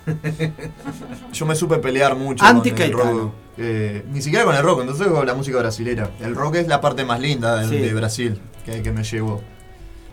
Yo 1.32 1.46
me 1.46 1.54
supe 1.54 1.78
pelear 1.78 2.16
mucho 2.16 2.44
Anti 2.44 2.70
con 2.70 2.82
el 2.82 2.90
Caetano. 2.92 3.20
rock. 3.20 3.32
eh, 3.58 4.04
ni 4.10 4.20
siquiera 4.22 4.44
con 4.44 4.54
el 4.54 4.62
rock, 4.62 4.80
entonces 4.82 5.06
con 5.08 5.26
la 5.26 5.34
música 5.34 5.58
brasilera. 5.58 6.10
El 6.20 6.34
rock 6.34 6.56
es 6.56 6.68
la 6.68 6.80
parte 6.80 7.04
más 7.04 7.20
linda 7.20 7.56
de, 7.56 7.68
Sí. 7.68 7.78
de 7.78 7.94
Brasil 7.94 8.40
que, 8.64 8.82
que 8.82 8.92
me 8.92 9.04
llevó. 9.04 9.42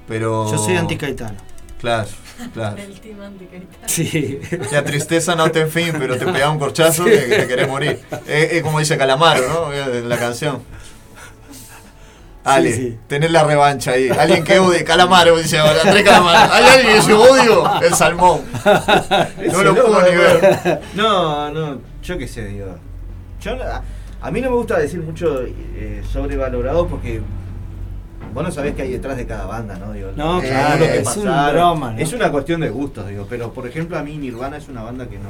Pero. 0.08 0.50
Yo 0.52 0.58
soy 0.58 0.76
anti 0.76 0.96
Caetano. 0.98 1.38
Claro, 1.80 2.10
claro. 2.54 2.76
El 2.82 3.00
team 3.00 3.22
anticaetano. 3.22 3.88
Sí. 3.88 4.40
La 4.72 4.84
tristeza 4.84 5.36
no 5.36 5.50
te 5.52 5.62
en 5.62 5.70
fin, 5.70 5.94
pero 5.98 6.18
te 6.18 6.26
pega 6.26 6.50
un 6.50 6.60
corchazo 6.60 7.06
Sí. 7.06 7.12
que, 7.12 7.26
que 7.28 7.36
te 7.38 7.48
querés 7.48 7.68
morir. 7.70 8.00
Es, 8.28 8.54
es 8.54 8.64
como 8.64 8.80
dice 8.80 8.98
Calamaro, 8.98 9.48
¿no? 9.48 9.74
En 9.74 10.10
la 10.10 10.18
canción. 10.18 10.62
Ale, 12.46 12.72
Sí, 12.74 12.82
sí. 12.92 12.98
tenés 13.08 13.32
la 13.32 13.44
revancha 13.44 13.92
ahí. 13.92 14.10
Alguien 14.10 14.44
que 14.44 14.60
odie, 14.60 14.84
Calamaro, 14.84 15.38
dice 15.38 15.58
ahora, 15.60 15.82
Andrés 15.84 16.04
Calamaro. 16.04 16.54
¿Hay 16.54 16.64
alguien 16.64 16.96
que 17.02 17.08
yo 17.08 17.22
odio? 17.22 17.82
El 17.82 17.94
salmón. 17.94 18.42
No 19.52 19.64
lo 19.64 19.76
puedo 19.76 20.02
ni 20.04 20.16
ver. 20.16 20.82
No, 20.96 21.52
no, 21.52 21.82
yo 22.02 22.18
qué 22.18 22.28
sé, 22.28 22.46
digo. 22.48 22.76
Yo, 23.42 23.56
no- 23.56 23.64
a, 23.64 23.82
a 24.22 24.32
mí 24.32 24.42
no 24.42 24.50
me 24.50 24.56
gusta 24.58 24.78
decir 24.80 25.02
mucho 25.02 25.42
eh, 25.46 26.02
sobrevalorado 26.12 26.88
porque 26.88 27.22
vos 28.34 28.44
no 28.44 28.52
sabés 28.52 28.74
qué 28.76 28.84
hay 28.84 28.92
detrás 28.92 29.18
de 29.18 29.26
cada 29.26 29.46
banda, 29.46 29.76
¿no? 29.78 29.92
Digo, 29.94 30.12
No, 30.16 30.42
eh, 30.42 30.48
claro, 30.48 30.80
lo 30.80 30.86
que 30.86 30.98
es 31.00 31.18
un 31.18 31.24
pasaron. 31.26 31.54
broma, 31.56 31.92
¿no? 31.92 32.00
Es 32.00 32.14
una 32.14 32.32
cuestión 32.32 32.62
de 32.62 32.70
gustos, 32.70 33.08
digo. 33.08 33.28
Pero, 33.30 33.52
por 33.54 33.68
ejemplo, 33.68 33.98
a 33.98 34.04
mí 34.04 34.18
Nirvana 34.18 34.58
es 34.58 34.68
una 34.70 34.84
banda 34.84 35.08
que 35.08 35.18
no... 35.18 35.30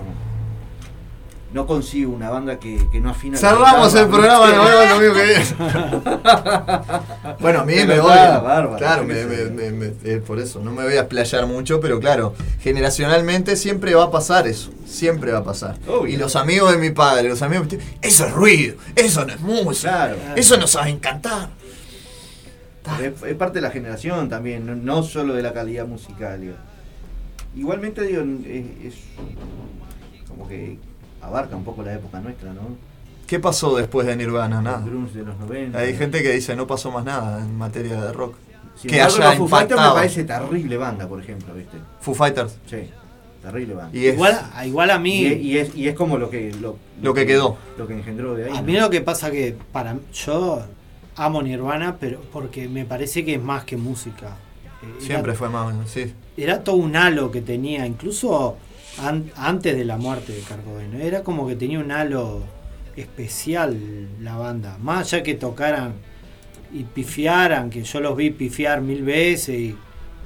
No 1.52 1.66
consigo 1.66 2.12
una 2.12 2.30
banda 2.30 2.60
que, 2.60 2.80
que 2.92 3.00
no 3.02 3.10
afina 3.10 3.36
Cerramos 3.38 3.96
el 3.96 4.08
programa, 4.08 4.52
nos 4.52 4.66
vemos 4.70 4.84
el 4.84 4.90
domingo 4.90 5.14
que. 5.16 6.20
Bueno, 7.40 7.62
a 7.62 7.66
mí 7.66 7.74
me 7.74 8.00
bárbaro, 8.00 8.76
claro, 8.78 9.04
me, 9.04 9.26
me- 9.26 9.94
eh, 10.04 10.22
por 10.26 10.40
eso, 10.40 10.60
no 10.60 10.72
me 10.72 10.84
voy 10.84 10.94
a 10.94 11.00
explayar 11.02 11.48
mucho, 11.48 11.80
pero 11.80 12.00
claro, 12.00 12.36
generacionalmente 12.62 13.56
siempre 13.56 13.96
va 13.96 14.04
a 14.06 14.12
pasar 14.12 14.48
eso. 14.48 14.72
Siempre 14.86 15.32
va 15.32 15.40
a 15.40 15.44
pasar. 15.44 15.78
Y 16.08 16.18
los 16.18 16.36
amigos 16.36 16.72
de 16.72 16.78
mi 16.78 16.90
padre, 16.92 17.30
los 17.30 17.42
amigos 17.42 17.68
eso 18.02 18.26
es 18.26 18.32
ruido, 18.34 18.76
eso 18.96 19.26
no 19.26 19.34
es 19.34 19.40
música, 19.40 20.14
eso 20.36 20.58
no 20.58 20.68
sabe 20.68 20.90
encantar. 20.92 21.50
Es, 23.02 23.24
es 23.24 23.36
parte 23.36 23.56
de 23.60 23.62
la 23.62 23.72
generación 23.72 24.30
también, 24.30 24.66
no, 24.66 24.76
no 24.76 25.04
solo 25.04 25.34
de 25.34 25.42
la 25.44 25.54
calidad 25.54 25.86
musical. 25.88 26.42
digo. 26.42 26.56
Igualmente, 27.56 28.02
digo, 28.04 28.22
es, 28.46 28.94
es 28.94 29.00
como 30.28 30.48
que 30.48 30.78
abarca 31.22 31.56
un 31.56 31.64
poco 31.64 31.84
la 31.84 31.94
época 31.94 32.20
nuestra, 32.20 32.54
¿no? 32.54 32.62
¿Qué 33.28 33.40
pasó 33.40 33.76
después 33.76 34.08
de 34.08 34.16
Nirvana? 34.16 34.62
Nada. 34.62 34.80
El 34.84 34.90
grunge 34.90 35.20
de 35.20 35.26
los 35.26 35.38
90. 35.38 35.78
Hay 35.78 35.96
gente 35.96 36.24
que 36.24 36.32
dice 36.32 36.56
no 36.56 36.66
pasó 36.66 36.90
más 36.92 37.06
nada 37.06 37.40
en 37.40 37.56
materia 37.58 38.02
de 38.02 38.12
rock. 38.14 38.36
Sin 38.76 38.90
que 38.90 39.02
haya 39.02 39.34
Foo 39.34 39.48
Fighters 39.48 39.80
me 39.82 39.88
parece 39.90 40.24
terrible 40.24 40.78
banda, 40.78 41.08
por 41.08 41.20
ejemplo, 41.22 41.54
¿viste? 41.54 41.78
Foo 42.00 42.16
Fighters. 42.16 42.58
Sí, 42.68 42.90
terrible 43.42 43.74
banda. 43.76 43.96
Y 43.98 44.08
es- 44.08 44.14
Igual, 44.16 44.40
igual 44.66 44.90
a 44.90 44.98
mí. 45.00 45.20
Y, 45.22 45.26
es- 45.28 45.42
y 45.42 45.58
es, 45.58 45.76
y 45.76 45.88
es 45.90 45.96
como 45.96 46.18
lo 46.18 46.30
que 46.30 46.54
lo, 46.60 46.78
Lo 47.04 47.14
que 47.14 47.26
quedó. 47.26 47.58
Lo 47.78 47.86
que 47.86 47.94
engendró 47.94 48.34
de 48.36 48.46
ahí. 48.46 48.52
A 48.58 48.62
¿no? 48.62 48.64
mí 48.64 48.74
lo 48.78 48.90
que 48.90 49.02
pasa 49.02 49.30
que 49.32 49.56
para 49.72 49.96
yo 50.14 50.64
amo 51.18 51.42
Nirvana, 51.44 51.98
pero 52.00 52.22
porque 52.32 52.68
me 52.70 52.86
parece 52.86 53.24
que 53.26 53.36
es 53.36 53.42
más 53.44 53.64
que 53.66 53.76
música. 53.78 54.38
Eh, 54.82 54.86
era- 54.98 55.06
Siempre 55.06 55.34
fue 55.36 55.50
más, 55.50 55.76
sí. 55.90 56.14
Era 56.38 56.64
todo 56.64 56.78
un 56.78 56.96
halo 56.96 57.30
que 57.32 57.42
tenía, 57.42 57.86
incluso 57.86 58.56
an- 59.02 59.32
antes 59.36 59.76
de 59.78 59.86
la 59.86 59.98
muerte 59.98 60.34
de 60.34 60.40
Kurt 60.42 60.64
Cobain, 60.64 60.92
¿no? 60.92 61.00
Era 61.00 61.24
como 61.24 61.48
que 61.48 61.56
tenía 61.56 61.80
un 61.80 61.92
halo 61.92 62.44
especial 62.96 63.78
la 64.22 64.38
banda. 64.38 64.78
Más 64.82 65.14
allá 65.14 65.24
que 65.24 65.36
tocaran 65.36 65.94
y 66.74 66.84
pifiaran, 66.84 67.70
que 67.70 67.84
yo 67.84 68.00
los 68.02 68.16
vi 68.16 68.30
pifiar 68.32 68.82
mil 68.82 69.04
veces, 69.04 69.56
y 69.58 69.76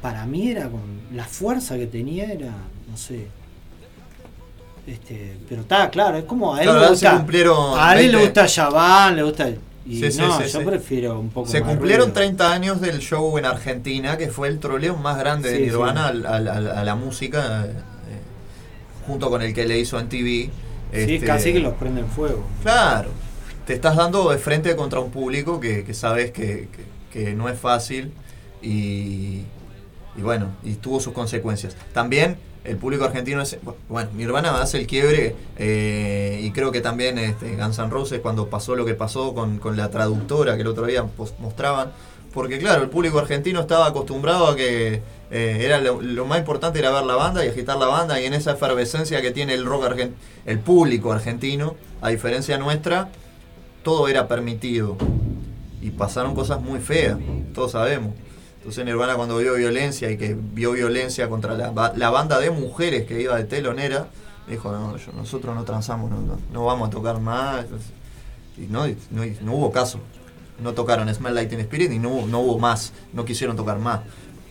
para 0.01 0.25
mí 0.25 0.49
era 0.51 0.69
con 0.69 0.81
la 1.13 1.23
fuerza 1.25 1.77
que 1.77 1.87
tenía 1.87 2.25
era, 2.31 2.51
no 2.89 2.97
sé. 2.97 3.27
Este, 4.85 5.37
pero 5.47 5.61
está 5.61 5.89
claro, 5.89 6.17
es 6.17 6.25
como 6.25 6.53
a 6.53 6.59
él 6.59 6.65
Claro, 6.65 6.81
le 6.81 6.89
gusta. 6.89 7.25
a 7.77 7.93
él 7.99 8.11
le 8.11 8.17
20. 8.17 8.19
gusta 8.19 8.45
Yaván, 8.47 9.15
le 9.15 9.23
gusta. 9.23 9.49
Y 9.85 9.95
Sí, 10.11 10.17
no, 10.19 10.37
sí, 10.41 10.43
yo 10.51 10.59
sí. 10.59 10.65
prefiero 10.65 11.19
un 11.19 11.29
poco 11.29 11.49
Se 11.49 11.59
más 11.61 11.69
cumplieron 11.69 12.07
ruido. 12.07 12.13
30 12.13 12.51
años 12.51 12.81
del 12.81 12.99
show 12.99 13.37
en 13.37 13.45
Argentina, 13.45 14.17
que 14.17 14.27
fue 14.29 14.47
el 14.49 14.59
troleo 14.59 14.95
más 14.97 15.17
grande 15.17 15.51
de 15.51 15.59
Nirvana 15.61 16.07
a, 16.07 16.13
la 16.83 16.95
música, 16.95 17.65
junto 19.05 19.29
con 19.29 19.41
el 19.41 19.53
que 19.53 19.65
le 19.65 19.79
hizo 19.79 19.99
en 19.99 20.09
TV. 20.09 20.49
Sí, 21.05 21.19
casi 21.19 21.53
que 21.53 21.59
los 21.59 21.73
prenden 21.73 22.07
fuego. 22.07 22.43
Claro, 22.61 23.09
te 23.65 23.73
estás 23.73 23.95
dando 23.95 24.29
de 24.29 24.37
frente 24.37 24.75
contra 24.75 24.99
un 24.99 25.11
público 25.11 25.59
que, 25.59 25.83
que 25.83 25.93
sabes 25.93 26.31
que, 26.31 26.67
que- 26.71 26.93
que 27.13 27.33
no 27.35 27.47
es 27.47 27.59
fácil 27.59 28.11
y, 28.61 29.43
y 30.15 30.21
bueno, 30.21 30.47
y 30.63 30.75
tuvo 30.75 30.99
sus 30.99 31.13
consecuencias. 31.13 31.75
También 31.93 32.37
el 32.63 32.77
público 32.77 33.03
argentino 33.05 33.41
es, 33.41 33.57
bueno, 33.89 34.09
Nirvana 34.15 34.61
hace 34.61 34.77
el 34.79 34.87
quiebre 34.87 35.35
eh, 35.57 36.39
y 36.43 36.51
creo 36.51 36.71
que 36.71 36.81
también 36.81 37.17
este, 37.17 37.55
Guns 37.55 37.77
N' 37.79 37.89
Roses 37.89 38.19
cuando 38.21 38.47
pasó 38.49 38.75
lo 38.75 38.85
que 38.85 38.93
pasó 38.95 39.33
con, 39.33 39.59
con 39.59 39.75
la 39.77 39.89
traductora 39.89 40.55
que 40.55 40.61
el 40.61 40.67
otro 40.67 40.85
día 40.85 41.05
mostraban, 41.39 41.91
Porque 42.33 42.57
claro, 42.57 42.83
el 42.83 42.89
público 42.89 43.19
argentino 43.19 43.59
estaba 43.59 43.87
acostumbrado 43.87 44.47
a 44.47 44.55
que 44.55 45.01
eh, 45.35 45.65
era 45.65 45.81
lo, 45.81 46.25
más 46.25 46.37
importante 46.37 46.77
era 46.77 46.91
ver 46.91 47.05
la 47.05 47.15
banda 47.15 47.43
y 47.43 47.49
agitar 47.49 47.75
la 47.77 47.87
banda 47.87 48.21
y 48.21 48.25
en 48.25 48.35
esa 48.35 48.51
efervescencia 48.51 49.19
que 49.23 49.31
tiene 49.31 49.55
el 49.55 49.65
rock 49.65 49.85
argentino, 49.85 50.15
el 50.45 50.59
público 50.59 51.11
argentino, 51.11 51.75
a 52.01 52.09
diferencia 52.09 52.59
nuestra, 52.59 53.09
todo 53.83 54.07
era 54.07 54.27
permitido. 54.27 54.95
Y 55.81 55.89
pasaron 55.89 56.35
cosas 56.35 56.61
muy 56.61 56.79
feas, 56.79 57.17
todos 57.55 57.71
sabemos. 57.71 58.13
Entonces 58.57 58.85
Nirvana 58.85 59.15
cuando 59.15 59.39
vio 59.39 59.55
violencia 59.55 60.11
y 60.11 60.17
que 60.17 60.37
vio 60.39 60.73
violencia 60.73 61.27
contra 61.27 61.55
la, 61.55 61.93
la 61.95 62.09
banda 62.11 62.39
de 62.39 62.51
mujeres 62.51 63.05
que 63.07 63.19
iba 63.19 63.35
de 63.35 63.43
telonera, 63.45 64.07
dijo, 64.47 64.71
no, 64.71 64.95
nosotros 65.15 65.55
no 65.55 65.63
transamos, 65.63 66.11
no, 66.11 66.37
no- 66.51 66.65
vamos 66.65 66.89
a 66.89 66.91
tocar 66.91 67.19
más. 67.19 67.65
Y 68.55 68.67
no, 68.67 68.85
no, 69.09 69.23
no 69.41 69.53
hubo 69.55 69.71
caso. 69.71 69.99
No 70.61 70.73
tocaron 70.73 71.11
Smell 71.13 71.47
Teen 71.49 71.61
Spirit 71.61 71.91
y 71.91 71.97
no, 71.97 72.27
no 72.27 72.39
hubo 72.41 72.59
más. 72.59 72.93
No 73.13 73.25
quisieron 73.25 73.55
tocar 73.57 73.79
más. 73.79 74.01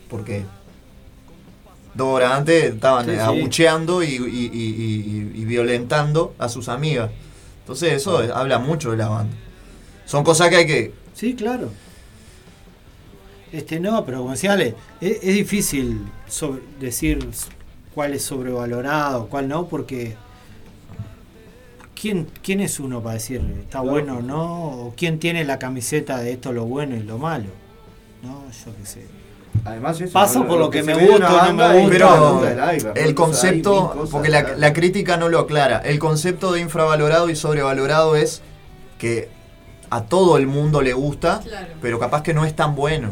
Porque 0.09 0.43
dos 1.95 2.07
horas 2.15 2.33
antes 2.33 2.73
estaban 2.73 3.05
Sí, 3.05 3.11
eh, 3.11 3.15
sí. 3.15 3.19
abucheando 3.21 4.03
y, 4.03 4.07
y- 4.07 4.49
y- 4.53 5.31
y- 5.35 5.41
y 5.41 5.45
violentando 5.45 6.33
a 6.39 6.49
sus 6.49 6.67
amigas. 6.69 7.11
Entonces 7.61 7.93
eso 7.93 8.17
habla 8.35 8.59
mucho 8.59 8.91
de 8.91 8.97
la 8.97 9.09
banda. 9.09 9.35
Son 10.05 10.23
cosas 10.23 10.49
que 10.49 10.55
hay 10.57 10.65
que... 10.67 10.93
Sí, 11.13 11.33
claro. 11.35 11.69
Este 13.51 13.79
no, 13.79 14.03
pero 14.05 14.19
como 14.19 14.31
decía 14.31 14.53
Ale, 14.53 14.75
es, 14.99 15.17
es 15.23 15.35
difícil 15.35 16.01
sobre- 16.27 16.61
decir 16.79 17.29
cuál 17.93 18.13
es 18.13 18.23
sobrevalorado, 18.23 19.27
cuál 19.27 19.47
no, 19.47 19.67
porque 19.67 20.15
¿quién, 21.99 22.27
quién 22.41 22.59
es 22.61 22.79
uno 22.79 23.01
para 23.01 23.13
decir 23.15 23.41
está 23.61 23.81
bueno 23.81 24.17
o 24.17 24.21
no? 24.21 24.63
¿O 24.87 24.93
quién 24.97 25.19
tiene 25.19 25.43
la 25.45 25.59
camiseta 25.59 26.17
de 26.17 26.31
esto 26.33 26.51
lo 26.51 26.65
bueno 26.65 26.95
y 26.95 27.03
lo 27.03 27.17
malo? 27.19 27.45
No, 28.23 28.43
yo 28.65 28.71
qué 28.79 28.85
sé. 28.85 29.05
Además, 29.65 30.01
eso, 30.01 30.11
Pasa 30.13 30.39
¿no? 30.39 30.47
por 30.47 30.59
lo 30.59 30.69
que 30.69 30.83
me 30.83 30.93
gusta 30.93 31.33
o 31.33 31.45
no 31.47 31.53
me 31.53 31.79
gusta. 31.81 31.89
Pero 31.89 32.93
el 32.95 33.15
concepto, 33.15 33.91
cosas 33.93 34.09
porque 34.09 34.29
la, 34.29 34.73
crítica 34.73 35.17
no 35.17 35.29
lo 35.29 35.39
aclara, 35.39 35.79
el 35.79 35.99
concepto 35.99 36.51
de 36.51 36.59
infravalorado 36.61 37.29
y 37.29 37.35
sobrevalorado 37.35 38.15
es 38.15 38.41
que 38.97 39.29
a 39.89 40.03
todo 40.03 40.37
el 40.37 40.47
mundo 40.47 40.81
le 40.81 40.93
gusta, 40.93 41.39
Claro. 41.43 41.67
pero 41.81 41.99
capaz 41.99 42.23
que 42.23 42.33
no 42.33 42.45
es 42.45 42.55
tan 42.55 42.75
bueno. 42.75 43.11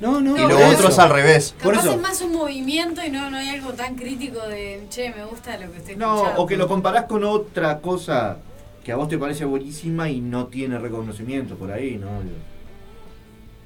No, 0.00 0.20
no. 0.20 0.36
y 0.36 0.40
lo 0.40 0.48
por 0.48 0.56
otro 0.64 0.70
eso. 0.72 0.88
es 0.88 0.98
al 0.98 1.10
revés. 1.10 1.54
Capaz 1.62 1.86
es 1.86 2.00
más 2.00 2.20
un 2.22 2.32
movimiento 2.32 3.00
y 3.06 3.10
no, 3.10 3.30
no 3.30 3.36
hay 3.36 3.50
algo 3.50 3.72
tan 3.74 3.94
crítico 3.94 4.40
de, 4.48 4.84
che, 4.90 5.10
me 5.14 5.24
gusta 5.24 5.56
lo 5.58 5.70
que 5.70 5.78
estoy 5.78 5.94
No, 5.96 6.14
escuchando. 6.16 6.42
o 6.42 6.46
que 6.46 6.56
lo 6.56 6.66
comparás 6.66 7.04
con 7.04 7.22
otra 7.22 7.78
cosa 7.78 8.38
que 8.82 8.90
a 8.90 8.96
vos 8.96 9.08
te 9.08 9.16
parece 9.18 9.44
buenísima 9.44 10.08
y 10.10 10.20
no 10.20 10.46
tiene 10.46 10.78
reconocimiento 10.78 11.54
por 11.54 11.70
ahí, 11.70 11.98
¿no? 11.98 12.08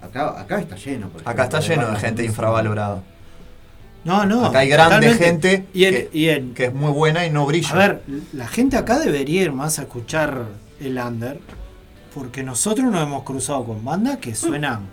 Acá, 0.06 0.40
acá 0.40 0.58
está 0.60 0.76
lleno. 0.76 1.08
por 1.08 1.22
Acá 1.28 1.44
está 1.44 1.60
lleno 1.60 1.88
de 1.90 1.96
gente 1.96 2.24
infravalorada. 2.24 3.02
No, 4.04 4.24
no. 4.24 4.46
Acá 4.46 4.60
hay 4.60 4.68
grande 4.68 5.14
gente 5.14 5.66
Y 5.74 5.80
que, 5.80 6.10
y 6.12 6.28
en- 6.28 6.54
que 6.54 6.66
es 6.66 6.74
muy 6.74 6.92
buena 6.92 7.26
y 7.26 7.30
no 7.30 7.44
brilla. 7.46 7.70
A 7.70 7.74
ver, 7.76 8.02
la 8.32 8.46
gente 8.46 8.76
acá 8.76 8.98
debería 9.00 9.42
ir 9.42 9.52
más 9.52 9.78
a 9.78 9.82
escuchar 9.82 10.44
el 10.80 10.96
under, 10.98 11.40
porque 12.14 12.42
nosotros 12.44 12.90
nos 12.90 13.02
hemos 13.02 13.24
cruzado 13.24 13.64
con 13.64 13.84
bandas 13.84 14.18
que 14.18 14.34
suenan. 14.34 14.86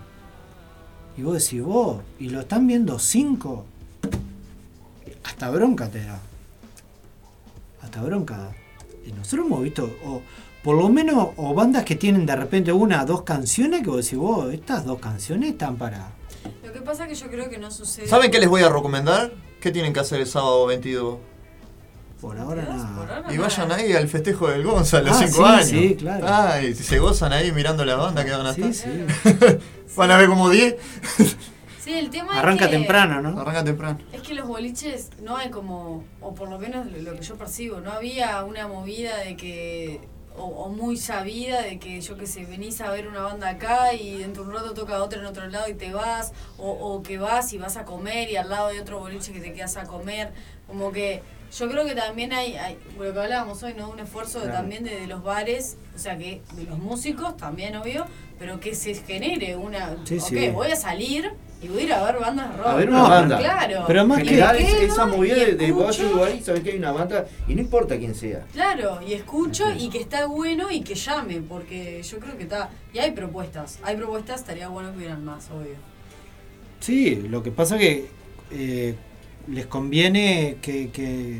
Y 1.16 1.22
vos 1.22 1.36
decís, 1.44 1.62
vos, 1.62 2.02
y 2.20 2.30
lo 2.30 2.40
están 2.42 2.66
viendo 2.66 2.98
cinco. 2.98 3.66
Hasta 5.24 5.50
bronca 5.52 5.88
te 5.90 6.04
da. 6.04 6.20
Hasta 7.84 8.02
bronca. 8.02 8.50
Y 9.06 9.12
nosotros 9.12 9.46
hemos 9.46 9.62
visto, 9.62 9.90
por 10.64 10.78
lo 10.78 10.90
menos, 10.90 11.30
o 11.38 11.54
bandas 11.54 11.84
que 11.84 11.96
tienen 11.96 12.26
de 12.26 12.36
repente 12.36 12.72
una, 12.72 13.06
dos 13.06 13.24
canciones 13.24 13.82
que 13.82 13.90
vos 13.90 14.04
decís, 14.04 14.18
vos, 14.18 14.54
estas 14.54 14.86
dos 14.86 15.00
canciones 15.00 15.52
están 15.52 15.76
para. 15.78 16.12
Lo 16.66 16.72
que 16.74 16.82
pasa 16.82 17.04
es 17.04 17.10
que 17.10 17.16
yo 17.16 17.30
creo 17.32 17.50
que 17.50 17.58
no 17.58 17.70
sucede. 17.72 18.08
¿Saben 18.08 18.32
qué 18.32 18.40
les 18.40 18.50
voy 18.50 18.62
a 18.64 18.70
recomendar? 18.70 19.32
¿Qué 19.62 19.72
tienen 19.72 19.94
que 19.94 20.00
hacer 20.00 20.20
el 20.20 20.28
sábado 20.28 20.66
22? 20.68 21.18
Por 22.22 22.38
ahora 22.40 22.64
nada. 22.64 23.34
Y 23.34 23.38
vayan 23.38 23.72
ahí 23.74 23.92
al 23.94 24.08
festejo 24.08 24.48
del 24.48 24.64
Gonza 24.64 25.00
a 25.00 25.02
los 25.02 25.18
Ah, 25.18 25.28
5 25.28 25.34
sí, 25.36 25.44
años. 25.44 25.66
sí, 25.68 25.96
claro. 25.96 26.26
Ay, 26.30 26.74
si 26.74 26.84
se 26.84 26.98
gozan 27.00 27.34
ahí 27.34 27.52
mirando 27.52 27.84
la 27.84 27.96
banda 27.98 28.24
que 28.24 28.32
van 28.32 28.46
a 28.46 28.54
Sí, 28.54 28.62
estar. 28.62 29.60
van 29.98 30.12
a 30.12 30.18
ver 30.18 30.30
como 30.30 30.50
10. 30.50 30.76
Sí, 31.82 31.92
el 31.94 32.10
tema 32.10 32.40
Arranca 32.40 32.64
es 32.66 32.72
que, 32.72 32.78
temprano, 32.78 33.22
¿no? 33.22 33.42
Arranca 33.42 33.66
temprano. 33.66 34.00
Es 34.14 34.22
que 34.22 34.36
los 34.36 34.48
boliches 34.48 35.10
no 35.22 35.36
hay 35.36 35.50
como, 35.50 36.06
o 36.22 36.34
por 36.34 36.50
lo 36.50 36.58
menos 36.58 36.88
lo 36.90 37.14
que 37.14 37.22
yo 37.24 37.36
percibo, 37.36 37.82
no 37.82 37.92
había 37.92 38.42
una 38.46 38.70
movida 38.70 39.18
de 39.18 39.36
que, 39.36 40.00
o, 40.38 40.44
o 40.46 40.70
muy 40.70 40.98
sabida 40.98 41.62
de 41.62 41.80
que 41.80 42.00
yo 42.02 42.18
que 42.18 42.28
sé, 42.28 42.46
venís 42.46 42.82
a 42.82 42.90
ver 42.92 43.08
una 43.08 43.22
banda 43.22 43.50
acá 43.50 43.94
y 43.94 44.18
dentro 44.18 44.44
de 44.44 44.50
un 44.50 44.56
rato 44.56 44.74
toca 44.74 45.02
otra 45.04 45.20
en 45.20 45.26
otro 45.26 45.48
lado 45.48 45.70
y 45.70 45.74
te 45.74 45.94
vas, 45.94 46.32
o, 46.58 46.70
o 46.72 47.04
que 47.04 47.18
vas 47.18 47.54
y 47.54 47.58
vas 47.58 47.78
a 47.78 47.86
comer 47.86 48.30
y 48.32 48.36
al 48.38 48.50
lado 48.50 48.68
hay 48.68 48.80
otro 48.80 49.00
boliche 49.00 49.32
que 49.34 49.40
te 49.40 49.54
quedas 49.54 49.78
a 49.78 49.84
comer, 49.86 50.32
como 50.68 50.92
que 50.92 51.22
yo 51.58 51.70
creo 51.70 51.86
que 51.86 51.94
también 51.94 52.34
hay, 52.34 52.56
hay 52.56 52.80
lo 52.98 53.14
que 53.14 53.20
hablábamos 53.20 53.62
hoy, 53.62 53.76
¿no? 53.76 53.90
Un 53.90 54.00
esfuerzo 54.00 54.40
de- 54.40 54.48
también 54.52 54.84
de, 54.84 55.00
de 55.00 55.06
los 55.08 55.22
bares, 55.22 55.78
o 55.96 56.00
sea 56.00 56.18
que 56.18 56.42
de 56.56 56.64
los 56.64 56.80
músicos 56.80 57.38
también, 57.38 57.76
obvio, 57.76 58.06
pero 58.40 58.60
que 58.60 58.76
se 58.76 58.94
genere 58.96 59.56
una, 59.56 59.96
Sí, 60.06 60.18
ok, 60.18 60.24
sí. 60.28 60.48
voy 60.50 60.72
a 60.72 60.76
salir 60.76 61.32
y 61.62 61.68
voy 61.70 61.80
a 61.80 61.84
ir 61.84 61.94
a 61.94 62.04
ver 62.04 62.20
bandas 62.20 62.58
rock. 62.58 62.68
A 62.68 62.76
ver 62.76 62.90
una 62.90 62.98
No, 63.04 63.10
banda. 63.10 63.38
Claro. 63.38 63.84
Pero 63.88 64.06
más 64.06 64.22
que- 64.24 64.40
es- 64.40 64.92
esa 64.92 65.06
movida 65.06 65.36
de, 65.36 65.56
de 65.56 65.72
vos 65.72 65.92
escucho. 65.92 66.10
un 66.10 66.16
lugar 66.18 66.36
y 66.36 66.44
sabés 66.44 66.62
que 66.64 66.72
hay 66.72 66.78
una 66.78 66.92
banda 66.92 67.26
y 67.48 67.56
no 67.56 67.62
importa 67.62 67.98
quién 67.98 68.14
sea. 68.16 68.42
Claro, 68.52 69.00
y 69.08 69.14
escucho 69.14 69.66
y 69.78 69.90
que 69.90 70.00
está 70.00 70.26
bueno 70.26 70.70
y 70.72 70.82
que 70.82 70.96
llame, 70.96 71.42
porque 71.42 72.02
yo 72.04 72.20
creo 72.20 72.36
que 72.38 72.44
está. 72.44 72.70
Y 72.94 73.00
hay 73.00 73.12
propuestas, 73.12 73.80
hay 73.84 73.96
propuestas, 73.96 74.42
estaría 74.42 74.68
bueno 74.68 74.92
que 74.92 74.98
hubieran 74.98 75.24
más, 75.24 75.50
obvio. 75.52 75.76
Sí, 76.82 77.16
lo 77.30 77.42
que 77.44 77.52
pasa 77.52 77.78
que 77.78 78.08
eh, 78.52 78.96
les 79.48 79.66
conviene 79.68 80.58
que, 80.62 80.90
que, 80.92 81.40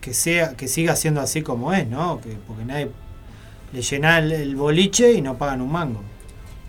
que 0.00 0.14
sea 0.14 0.54
que 0.56 0.66
siga 0.66 0.96
siendo 0.96 1.20
así 1.20 1.42
como 1.42 1.72
es, 1.72 1.86
¿no? 1.86 2.20
Que, 2.20 2.30
porque 2.46 2.64
nadie 2.64 2.90
le 3.72 3.82
llena 3.82 4.18
el, 4.18 4.32
el 4.32 4.56
boliche 4.56 5.12
y 5.12 5.22
no 5.22 5.38
pagan 5.38 5.60
un 5.60 5.70
mango. 5.70 6.00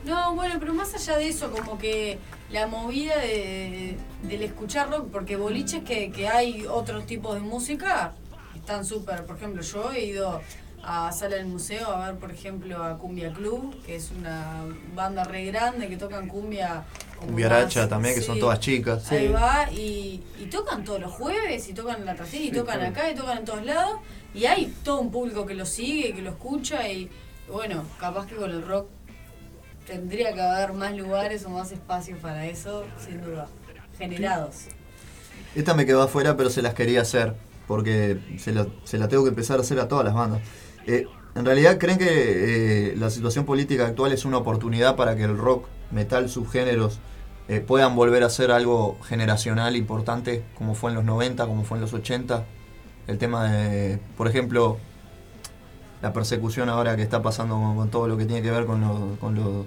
No, 0.06 0.36
bueno, 0.36 0.56
pero 0.60 0.74
más 0.74 0.94
allá 0.94 1.18
de 1.18 1.28
eso, 1.30 1.52
como 1.52 1.78
que 1.78 2.20
la 2.52 2.68
movida 2.68 3.18
de, 3.18 3.98
del 4.24 4.44
escucharlo, 4.44 5.08
porque 5.08 5.36
boliches 5.36 5.84
que, 5.84 6.12
que 6.12 6.28
hay 6.28 6.66
otros 6.68 7.06
tipos 7.06 7.34
de 7.36 7.42
música 7.42 8.14
están 8.56 8.86
súper. 8.86 9.26
Por 9.26 9.38
ejemplo, 9.38 9.62
yo 9.64 9.92
he 9.92 10.06
ido 10.06 10.42
a 10.84 11.12
Sala 11.12 11.38
del 11.38 11.48
Museo 11.48 11.90
a 11.90 12.06
ver, 12.12 12.20
por 12.20 12.30
ejemplo, 12.32 12.84
a 12.84 13.00
Cumbia 13.00 13.34
Club, 13.34 13.82
que 13.84 13.96
es 13.96 14.12
una 14.12 14.64
banda 14.94 15.24
re 15.24 15.46
grande 15.46 15.88
que 15.88 15.98
tocan 15.98 16.28
cumbia. 16.28 16.84
más- 17.84 17.90
también, 17.90 18.14
que 18.14 18.22
son 18.22 18.36
sí. 18.36 18.42
todas 18.42 18.60
chicas. 18.60 19.12
Ahí 19.12 19.30
va, 19.30 19.72
y, 19.72 20.22
y 20.40 20.46
tocan 20.46 20.84
todos 20.84 21.00
los 21.02 21.12
jueves, 21.14 21.68
y 21.68 21.74
tocan 21.74 22.02
en 22.02 22.06
la 22.06 22.14
trasera, 22.16 22.44
y 22.44 22.48
Sí, 22.50 22.54
tocan 22.54 22.82
acá, 22.82 23.10
y 23.10 23.16
tocan 23.16 23.40
en 23.40 23.46
todos 23.46 23.66
lados, 23.66 23.98
y 24.36 24.46
hay 24.46 24.72
todo 24.84 25.00
un 25.00 25.10
público 25.12 25.48
que 25.48 25.56
lo 25.56 25.66
sigue, 25.66 26.14
que 26.14 26.22
lo 26.22 26.30
escucha, 26.30 26.88
y 26.88 27.10
bueno, 27.52 27.84
capaz 28.00 28.28
que 28.28 28.36
con 28.36 28.52
el 28.52 28.62
rock 28.62 28.88
tendría 29.86 30.34
que 30.34 30.42
haber 30.42 30.74
más 30.74 30.96
lugares 30.96 31.46
o 31.46 31.50
más 31.50 31.72
espacios 31.72 32.20
para 32.20 32.46
eso, 32.48 32.84
sin 32.98 33.22
duda, 33.22 33.48
generados. 33.98 34.66
Esta 35.56 35.74
me 35.74 35.86
quedó 35.86 36.02
afuera, 36.02 36.36
pero 36.36 36.50
se 36.50 36.62
las 36.62 36.74
quería 36.74 37.02
hacer. 37.02 37.36
Porque 37.68 38.20
se 38.38 38.54
la, 38.54 39.08
tengo 39.08 39.24
que 39.24 39.30
empezar 39.30 39.58
a 39.58 39.62
hacer 39.62 39.80
a 39.80 39.88
todas 39.88 40.06
las 40.06 40.14
bandas. 40.14 40.42
Eh, 40.86 41.08
¿En 41.34 41.46
realidad 41.46 41.78
creen 41.80 41.98
que 41.98 42.92
eh, 42.92 42.96
la 42.96 43.10
situación 43.10 43.46
política 43.46 43.88
actual 43.88 44.12
es 44.14 44.24
una 44.24 44.38
oportunidad 44.38 44.96
para 44.96 45.16
que 45.16 45.24
el 45.24 45.38
rock, 45.38 45.68
metal, 45.92 46.30
subgéneros 46.30 47.00
eh, 47.48 47.60
puedan 47.62 47.96
volver 47.96 48.24
a 48.24 48.30
ser 48.30 48.52
algo 48.52 48.98
generacional 49.04 49.76
importante, 49.76 50.44
como 50.56 50.76
fue 50.76 50.92
en 50.92 50.96
los 50.96 51.06
90, 51.06 51.46
como 51.48 51.64
fue 51.64 51.78
en 51.78 51.82
los 51.82 51.94
80? 51.94 52.46
El 53.08 53.18
tema 53.18 53.52
de, 53.52 54.00
por 54.16 54.28
ejemplo, 54.28 54.78
la 56.06 56.14
persecución 56.14 56.70
ahora 56.70 56.96
que 56.96 57.02
está 57.02 57.24
pasando 57.24 57.56
con, 57.56 57.76
con 57.76 57.90
todo 57.90 58.08
lo 58.08 58.16
que 58.16 58.26
tiene 58.26 58.44
que 58.44 58.52
ver 58.52 58.66
con, 58.68 58.80
lo- 58.82 59.18
con 59.20 59.34
lo- 59.34 59.66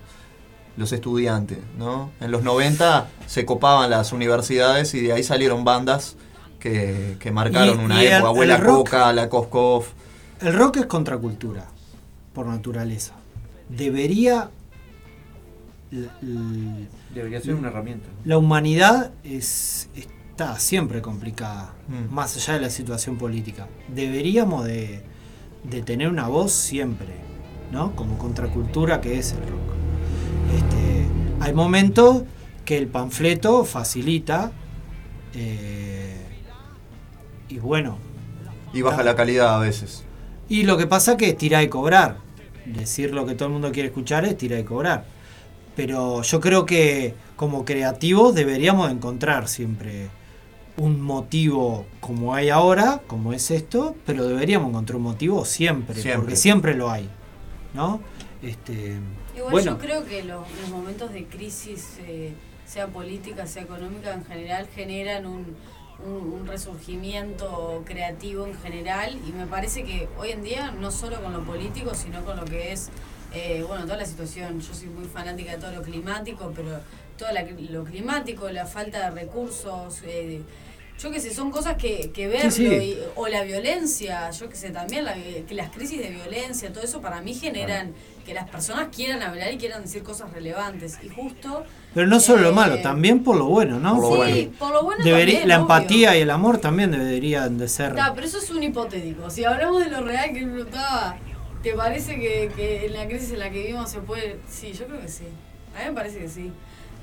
los 0.76 0.92
estudiantes, 0.92 1.58
¿no? 1.76 2.12
En 2.20 2.30
los 2.30 2.44
90 2.44 3.08
se 3.26 3.44
copaban 3.44 3.90
las 3.90 4.12
universidades 4.12 4.94
y 4.94 5.00
de 5.00 5.12
ahí 5.12 5.24
salieron 5.24 5.64
bandas 5.64 6.14
que, 6.60 7.16
que 7.18 7.32
marcaron 7.32 7.80
Y- 7.80 7.84
una 7.86 8.00
y 8.02 8.06
el- 8.06 8.12
época. 8.12 8.28
Abuela 8.28 8.54
el 8.54 8.60
rock- 8.62 8.76
Coca, 8.90 9.12
La 9.12 9.28
Koskov. 9.28 9.84
El 10.40 10.54
rock 10.54 10.76
es 10.76 10.86
contracultura, 10.86 11.66
por 12.32 12.46
naturaleza. 12.46 13.14
Debería. 13.68 14.50
l- 15.90 16.08
l- 16.22 16.86
Debería 17.12 17.40
ser 17.40 17.54
una 17.54 17.68
herramienta. 17.68 18.06
La 18.24 18.38
humanidad 18.38 19.10
es, 19.24 19.88
está 19.96 20.58
siempre 20.60 21.02
complicada, 21.02 21.74
Mm. 21.88 22.14
más 22.14 22.36
allá 22.36 22.54
de 22.54 22.60
la 22.60 22.70
situación 22.70 23.16
política. 23.18 23.66
Deberíamos 23.88 24.64
de, 24.64 25.02
de 25.64 25.82
tener 25.82 26.08
una 26.08 26.28
voz 26.28 26.52
siempre, 26.52 27.08
¿no? 27.72 27.94
Como 27.94 28.18
contracultura 28.18 29.00
que 29.00 29.18
es 29.18 29.32
el 29.32 29.40
rock. 29.40 29.68
Este, 30.56 31.06
hay 31.40 31.52
momentos 31.52 32.22
que 32.64 32.78
el 32.78 32.86
panfleto 32.86 33.64
facilita 33.64 34.52
eh, 35.34 36.16
y 37.48 37.58
bueno. 37.58 37.98
Y 38.72 38.82
baja 38.82 39.02
la 39.02 39.16
calidad 39.16 39.56
a 39.56 39.58
veces. 39.58 40.04
Y 40.48 40.64
lo 40.64 40.76
que 40.76 40.86
pasa 40.86 41.16
que 41.16 41.30
es 41.30 41.36
tirar 41.36 41.62
y 41.62 41.68
cobrar. 41.68 42.18
Decir 42.64 43.14
lo 43.14 43.24
que 43.26 43.34
todo 43.34 43.46
el 43.46 43.52
mundo 43.52 43.72
quiere 43.72 43.88
escuchar 43.88 44.24
es 44.24 44.36
tirar 44.36 44.60
y 44.60 44.64
cobrar. 44.64 45.04
Pero 45.76 46.22
yo 46.22 46.40
creo 46.40 46.66
que 46.66 47.14
como 47.36 47.64
creativos 47.64 48.34
deberíamos 48.34 48.90
encontrar 48.90 49.48
siempre 49.48 50.10
un 50.78 51.00
motivo 51.00 51.84
como 52.00 52.34
hay 52.34 52.50
ahora, 52.50 53.02
como 53.06 53.32
es 53.32 53.50
esto, 53.50 53.96
pero 54.06 54.24
deberíamos 54.26 54.70
encontrar 54.70 54.96
un 54.96 55.02
motivo 55.02 55.44
siempre, 55.44 55.94
Siempre. 55.94 56.18
porque 56.20 56.36
siempre 56.36 56.74
lo 56.74 56.90
hay, 56.90 57.08
¿no? 57.74 58.00
Este, 58.42 58.98
Igual 59.36 59.50
bueno, 59.52 59.72
yo 59.72 59.78
creo 59.78 60.04
que 60.04 60.22
los, 60.24 60.44
los 60.60 60.70
momentos 60.70 61.12
de 61.12 61.24
crisis, 61.26 61.98
eh, 62.06 62.32
sea 62.66 62.86
política, 62.86 63.46
sea 63.46 63.62
económica, 63.64 64.14
en 64.14 64.24
general 64.24 64.66
generan 64.74 65.26
un, 65.26 65.56
un- 66.06 66.32
un 66.32 66.46
resurgimiento 66.46 67.82
creativo 67.84 68.46
en 68.46 68.54
general 68.60 69.18
y 69.26 69.32
me 69.32 69.46
parece 69.46 69.82
que 69.84 70.08
hoy 70.18 70.30
en 70.30 70.42
día, 70.44 70.70
no 70.70 70.90
solo 70.92 71.20
con 71.22 71.32
lo 71.32 71.42
político, 71.42 71.94
sino 71.94 72.24
con 72.24 72.36
lo 72.36 72.44
que 72.44 72.72
es, 72.72 72.90
eh, 73.34 73.64
bueno, 73.66 73.84
toda 73.84 73.96
la 73.96 74.06
situación, 74.06 74.60
yo 74.60 74.72
soy 74.74 74.88
muy 74.88 75.06
fanática 75.06 75.52
de 75.52 75.58
todo 75.58 75.72
lo 75.72 75.82
climático, 75.82 76.52
pero 76.54 76.78
todo 77.16 77.32
la- 77.32 77.42
lo 77.70 77.82
climático, 77.84 78.48
la 78.50 78.64
falta 78.66 79.10
de 79.10 79.20
recursos, 79.22 80.02
eh, 80.04 80.42
yo 81.00 81.10
qué 81.12 81.20
sé, 81.20 81.32
son 81.32 81.50
cosas 81.50 81.76
que, 81.76 82.10
que 82.12 82.26
verlo, 82.28 82.50
Sí, 82.50 82.66
sí. 82.68 82.74
y- 82.74 82.98
o 83.14 83.28
la 83.28 83.42
violencia, 83.44 84.30
yo 84.30 84.48
qué 84.48 84.56
sé, 84.56 84.70
también 84.70 85.04
la, 85.04 85.14
que 85.14 85.54
las 85.54 85.70
crisis 85.70 85.98
de 86.00 86.10
violencia, 86.10 86.72
todo 86.72 86.82
eso 86.84 87.00
para 87.00 87.20
mí 87.22 87.34
generan 87.34 87.92
que 88.26 88.34
las 88.34 88.48
personas 88.50 88.88
quieran 88.94 89.22
hablar 89.22 89.52
y 89.52 89.58
quieran 89.58 89.82
decir 89.82 90.02
cosas 90.02 90.32
relevantes. 90.32 90.98
Y 91.02 91.08
justo... 91.08 91.64
pero 91.94 92.06
no 92.06 92.20
solo 92.20 92.42
lo 92.42 92.50
eh, 92.50 92.52
malo, 92.52 92.78
también 92.82 93.22
por 93.22 93.36
lo 93.36 93.46
bueno, 93.46 93.78
¿no? 93.78 93.94
sí, 93.94 94.00
Porque 94.16 94.50
por 94.58 94.72
lo 94.72 94.82
bueno 94.82 95.04
también, 95.04 95.48
la 95.48 95.54
obvio. 95.56 95.62
empatía 95.62 96.16
y 96.18 96.20
el 96.22 96.30
amor 96.30 96.58
también 96.58 96.90
deberían 96.90 97.56
de 97.58 97.68
ser... 97.68 97.94
Ta, 97.94 98.12
pero 98.14 98.26
eso 98.26 98.38
es 98.38 98.50
un 98.50 98.62
hipotético. 98.62 99.30
Si 99.30 99.44
hablamos 99.44 99.82
de 99.84 99.90
lo 99.90 100.02
real 100.02 100.32
que 100.34 100.40
preguntaba, 100.46 101.16
¿te 101.62 101.72
parece 101.74 102.16
que, 102.16 102.50
que 102.54 102.86
en 102.86 102.92
la 102.92 103.06
crisis 103.06 103.30
en 103.32 103.38
la 103.38 103.50
que 103.50 103.60
vivimos 103.60 103.90
se 103.90 104.00
puede...? 104.00 104.38
Sí, 104.50 104.72
yo 104.72 104.86
creo 104.86 105.00
que 105.00 105.08
sí. 105.08 105.24
A 105.76 105.80
mí 105.84 105.86
me 105.90 105.92
parece 105.92 106.18
que 106.18 106.28
sí. 106.28 106.50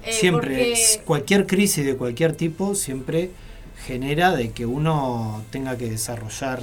Eh, 0.04 0.12
siempre, 0.12 0.50
porque- 0.50 1.02
cualquier 1.06 1.48
crisis 1.48 1.84
de 1.86 1.96
cualquier 1.96 2.36
tipo 2.36 2.76
siempre 2.76 3.32
genera 3.86 4.36
de 4.36 4.52
que 4.52 4.66
uno 4.66 5.44
tenga 5.52 5.78
que 5.78 5.90
desarrollar 5.90 6.60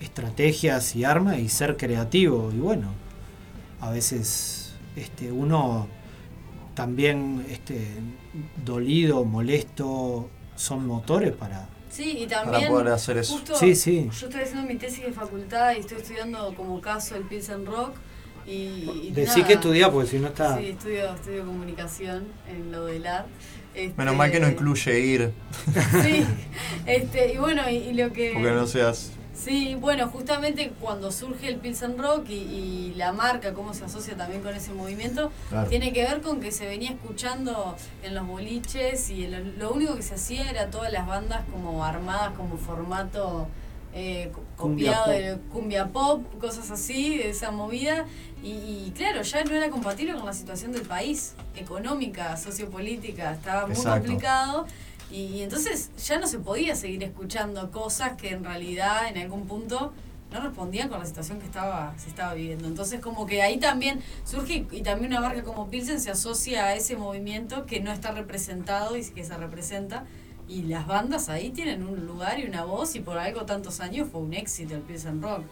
estrategias 0.00 0.94
y 0.96 1.04
armas 1.04 1.38
y 1.38 1.48
ser 1.48 1.76
creativo. 1.76 2.50
Y 2.52 2.58
bueno, 2.58 2.88
a 3.80 3.90
veces 3.90 4.74
este, 4.96 5.30
uno 5.32 5.86
también 6.74 7.46
este, 7.48 7.86
dolido, 8.64 9.24
molesto, 9.24 10.28
son 10.56 10.86
motores 10.86 11.32
para... 11.32 11.68
Sí, 11.88 12.18
y 12.18 12.26
también. 12.26 12.68
poder 12.68 12.88
hacer 12.88 13.16
eso. 13.16 13.34
justo 13.34 13.54
Sí, 13.54 13.74
sí. 13.74 14.10
Yo 14.20 14.26
estoy 14.26 14.42
haciendo 14.42 14.66
mi 14.68 14.76
tesis 14.76 15.04
de 15.04 15.12
facultad 15.12 15.74
y 15.76 15.80
estoy 15.80 15.98
estudiando 15.98 16.52
como 16.54 16.80
caso 16.80 17.16
el 17.16 17.22
Pilsen 17.22 17.64
Rock. 17.64 17.94
Y, 18.46 18.50
y 19.08 19.10
Decí 19.12 19.38
nada. 19.40 19.46
que 19.48 19.54
estudiá, 19.54 19.90
porque 19.90 20.08
si 20.10 20.18
no 20.18 20.28
está- 20.28 20.58
Sí, 20.58 20.66
estudio, 20.66 21.14
estudio 21.14 21.44
comunicación 21.46 22.26
en 22.48 22.70
lo 22.70 22.84
del 22.84 23.04
art. 23.76 23.96
Menos 23.96 24.16
mal 24.16 24.30
que 24.30 24.40
no 24.40 24.48
incluye 24.48 24.98
ir, 25.00 25.32
Sí, 26.02 26.24
este, 26.86 27.32
y 27.34 27.36
bueno, 27.38 27.68
y, 27.70 27.74
y 27.76 27.92
lo 27.94 28.12
que. 28.12 28.32
porque 28.34 28.50
no 28.50 28.66
seas. 28.66 29.12
Sí, 29.34 29.76
bueno, 29.78 30.08
justamente 30.08 30.72
cuando 30.80 31.12
surge 31.12 31.48
el 31.48 31.56
Pilsen 31.56 31.98
Rock 31.98 32.30
y, 32.30 32.32
y 32.34 32.94
la 32.96 33.12
marca, 33.12 33.52
cómo 33.52 33.74
se 33.74 33.84
asocia 33.84 34.16
también 34.16 34.40
con 34.42 34.54
ese 34.56 34.72
movimiento, 34.72 35.30
Claro. 35.50 35.68
tiene 35.68 35.92
que 35.92 36.02
ver 36.04 36.22
con 36.22 36.40
que 36.40 36.50
se 36.50 36.66
venía 36.66 36.90
escuchando 36.90 37.76
en 38.02 38.14
los 38.14 38.26
boliches 38.26 39.10
y 39.10 39.26
lo, 39.26 39.38
lo 39.58 39.72
único 39.72 39.94
que 39.94 40.02
se 40.02 40.14
hacía 40.14 40.50
era 40.50 40.70
todas 40.70 40.90
las 40.90 41.06
bandas 41.06 41.42
como 41.52 41.84
armadas 41.84 42.32
como 42.34 42.56
formato 42.56 43.46
eh, 43.98 44.30
co- 44.32 44.42
Cumbia 44.56 44.92
copiado 44.92 45.04
pop. 45.06 45.14
de 45.14 45.38
cumbia 45.52 45.86
pop, 45.88 46.40
cosas 46.40 46.70
así, 46.70 47.16
de 47.18 47.30
esa 47.30 47.50
movida. 47.50 48.04
Y, 48.42 48.50
y 48.50 48.92
claro, 48.94 49.22
ya 49.22 49.42
no 49.42 49.54
era 49.54 49.70
compatible 49.70 50.12
con 50.14 50.26
la 50.26 50.34
situación 50.34 50.70
del 50.72 50.82
país, 50.82 51.34
económica, 51.56 52.36
sociopolítica, 52.36 53.32
estaba 53.32 53.66
muy 53.66 53.74
Exacto. 53.76 54.06
complicado. 54.06 54.66
Y, 55.10 55.22
y 55.36 55.42
entonces 55.42 55.90
ya 56.04 56.18
no 56.18 56.26
se 56.26 56.38
podía 56.38 56.74
seguir 56.76 57.02
escuchando 57.04 57.70
cosas 57.70 58.12
que 58.16 58.30
en 58.30 58.44
realidad 58.44 59.08
en 59.08 59.18
algún 59.18 59.46
punto 59.46 59.92
no 60.32 60.40
respondían 60.40 60.88
con 60.88 60.98
la 60.98 61.06
situación 61.06 61.38
que 61.38 61.46
estaba 61.46 61.94
se 61.96 62.08
estaba 62.08 62.34
viviendo. 62.34 62.66
Entonces 62.66 63.00
como 63.00 63.24
que 63.26 63.40
ahí 63.42 63.58
también 63.58 64.00
surge 64.24 64.66
y 64.72 64.82
también 64.82 65.12
una 65.12 65.20
marca 65.20 65.42
como 65.44 65.70
Pilsen 65.70 66.00
se 66.00 66.10
asocia 66.10 66.66
a 66.66 66.74
ese 66.74 66.96
movimiento 66.96 67.64
que 67.66 67.80
no 67.80 67.92
está 67.92 68.10
representado 68.10 68.96
y 68.96 69.04
que 69.04 69.24
se 69.24 69.36
representa. 69.36 70.04
Y 70.48 70.62
las 70.62 70.86
bandas 70.86 71.28
ahí 71.28 71.50
tienen 71.50 71.86
un 71.86 72.06
lugar 72.06 72.38
y 72.38 72.46
una 72.46 72.64
voz 72.64 72.94
y 72.94 73.00
por 73.00 73.18
algo 73.18 73.44
tantos 73.44 73.80
años 73.80 74.08
fue 74.10 74.20
un 74.20 74.32
éxito 74.32 74.74
el 74.74 74.82
Pilsen 74.82 75.20
Rock, 75.20 75.42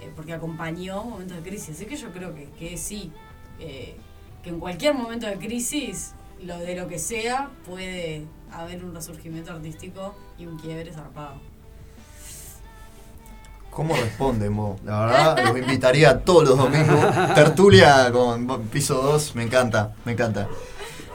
eh, 0.00 0.10
porque 0.14 0.32
acompañó 0.32 1.02
momentos 1.02 1.36
de 1.36 1.42
crisis. 1.42 1.70
Así 1.70 1.86
que 1.86 1.96
yo 1.96 2.12
creo 2.12 2.34
que, 2.34 2.48
que 2.58 2.76
sí, 2.76 3.12
eh, 3.58 3.96
que 4.42 4.50
en 4.50 4.60
cualquier 4.60 4.94
momento 4.94 5.26
de 5.26 5.36
crisis, 5.36 6.14
lo 6.40 6.58
de 6.58 6.76
lo 6.76 6.86
que 6.86 6.98
sea, 6.98 7.50
puede 7.66 8.24
haber 8.52 8.84
un 8.84 8.94
resurgimiento 8.94 9.52
artístico 9.52 10.14
y 10.38 10.46
un 10.46 10.58
quiebre 10.58 10.92
zarpado. 10.92 11.40
¿Cómo 13.70 13.94
responden 13.94 14.56
vos? 14.56 14.80
La 14.84 15.00
verdad, 15.00 15.44
los 15.44 15.58
invitaría 15.58 16.20
todos 16.20 16.48
los 16.48 16.56
domingos. 16.56 17.34
Tertulia 17.34 18.10
con 18.10 18.68
piso 18.68 19.02
2, 19.02 19.34
me 19.34 19.42
encanta, 19.42 19.94
me 20.04 20.12
encanta. 20.12 20.48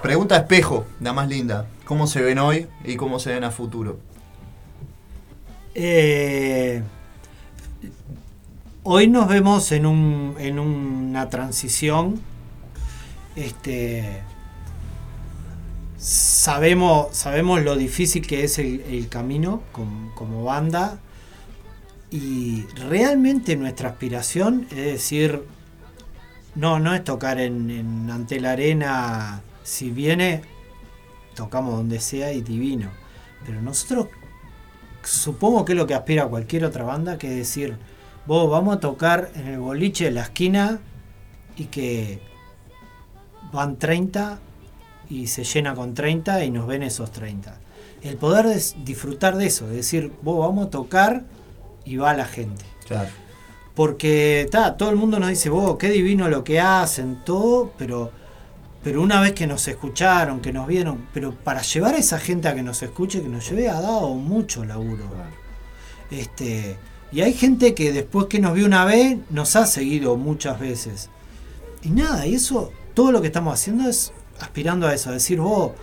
Pregunta 0.01 0.37
espejo, 0.37 0.85
la 0.99 1.11
más 1.11 1.27
linda. 1.27 1.65
¿Cómo 1.91 2.07
se 2.07 2.21
ven 2.21 2.39
hoy 2.39 2.67
y 2.85 2.95
cómo 2.95 3.19
se 3.19 3.33
ven 3.33 3.43
a 3.43 3.51
futuro? 3.51 3.99
Eh, 5.75 6.81
hoy 8.83 9.09
nos 9.09 9.27
vemos 9.27 9.73
en, 9.73 9.85
un, 9.85 10.35
en 10.39 10.57
una 10.57 11.27
transición. 11.27 12.21
Este, 13.35 14.21
sabemos, 15.97 17.07
sabemos 17.11 17.61
lo 17.61 17.75
difícil 17.75 18.25
que 18.25 18.45
es 18.45 18.57
el, 18.57 19.09
camino 19.09 19.61
como, 19.73 20.45
banda. 20.45 20.97
Y 22.09 22.67
realmente 22.87 23.57
nuestra 23.57 23.89
aspiración 23.89 24.65
es 24.71 24.77
decir, 24.77 25.43
no, 26.55 26.79
no 26.79 26.95
es 26.95 27.03
tocar 27.03 27.41
en 27.41 28.09
ante 28.09 28.39
la 28.39 28.53
arena. 28.53 29.41
Si 29.63 29.91
viene, 29.91 30.41
tocamos 31.35 31.75
donde 31.75 31.99
sea 31.99 32.31
y 32.33 32.41
divino. 32.41 32.89
Pero 33.45 33.61
nosotros 33.61 34.07
supongo 35.03 35.65
que 35.65 35.73
es 35.73 35.77
lo 35.77 35.87
que 35.87 35.93
aspira 35.93 36.27
cualquier 36.27 36.65
otra 36.65 36.83
banda, 36.83 37.17
que 37.17 37.27
es 37.27 37.35
decir, 37.35 37.77
vos 38.25 38.49
vamos 38.49 38.77
a 38.77 38.79
tocar 38.79 39.31
en 39.35 39.47
el 39.47 39.59
boliche 39.59 40.05
de 40.05 40.11
la 40.11 40.21
esquina 40.21 40.79
y 41.55 41.65
que 41.65 42.21
van 43.51 43.77
30 43.77 44.39
y 45.09 45.27
se 45.27 45.43
llena 45.43 45.75
con 45.75 45.93
30 45.93 46.45
y 46.45 46.51
nos 46.51 46.67
ven 46.67 46.83
esos 46.83 47.11
30. 47.11 47.57
El 48.01 48.17
poder 48.17 48.45
es 48.47 48.75
disfrutar 48.83 49.37
de 49.37 49.47
eso, 49.47 49.67
es 49.69 49.75
decir, 49.75 50.11
vos 50.21 50.39
vamos 50.39 50.67
a 50.67 50.69
tocar 50.69 51.23
y 51.85 51.97
va 51.97 52.13
la 52.13 52.25
gente. 52.25 52.63
Claro. 52.87 53.09
Porque 53.75 54.47
ta, 54.51 54.75
todo 54.75 54.89
el 54.89 54.95
mundo 54.95 55.19
nos 55.19 55.29
dice, 55.29 55.49
vos, 55.49 55.77
qué 55.77 55.89
divino 55.89 56.27
lo 56.29 56.43
que 56.43 56.59
hacen, 56.59 57.19
todo, 57.23 57.71
pero, 57.77 58.11
pero 58.83 59.01
una 59.01 59.21
vez 59.21 59.33
que 59.33 59.45
nos 59.45 59.67
escucharon, 59.67 60.39
que 60.39 60.51
nos 60.51 60.67
vieron, 60.67 61.07
pero 61.13 61.33
para 61.33 61.61
llevar 61.61 61.95
a 61.95 61.97
esa 61.97 62.19
gente 62.19 62.47
a 62.47 62.55
que 62.55 62.63
nos 62.63 62.81
escuche, 62.81 63.21
que 63.21 63.29
nos 63.29 63.47
lleve, 63.49 63.69
ha 63.69 63.79
dado 63.79 64.13
mucho 64.15 64.65
laburo. 64.65 65.03
Este, 66.09 66.77
y 67.11 67.21
hay 67.21 67.33
gente 67.33 67.75
que 67.75 67.91
después 67.91 68.25
que 68.25 68.39
nos 68.39 68.53
vio 68.53 68.65
una 68.65 68.85
vez, 68.85 69.17
nos 69.29 69.55
ha 69.55 69.65
seguido 69.65 70.17
muchas 70.17 70.59
veces. 70.59 71.09
Y 71.83 71.89
nada, 71.89 72.25
y 72.25 72.35
eso, 72.35 72.71
todo 72.93 73.11
lo 73.11 73.21
que 73.21 73.27
estamos 73.27 73.53
haciendo 73.53 73.87
es 73.87 74.13
aspirando 74.39 74.87
a 74.87 74.95
eso, 74.95 75.11
a 75.11 75.13
decir, 75.13 75.39
vos, 75.39 75.73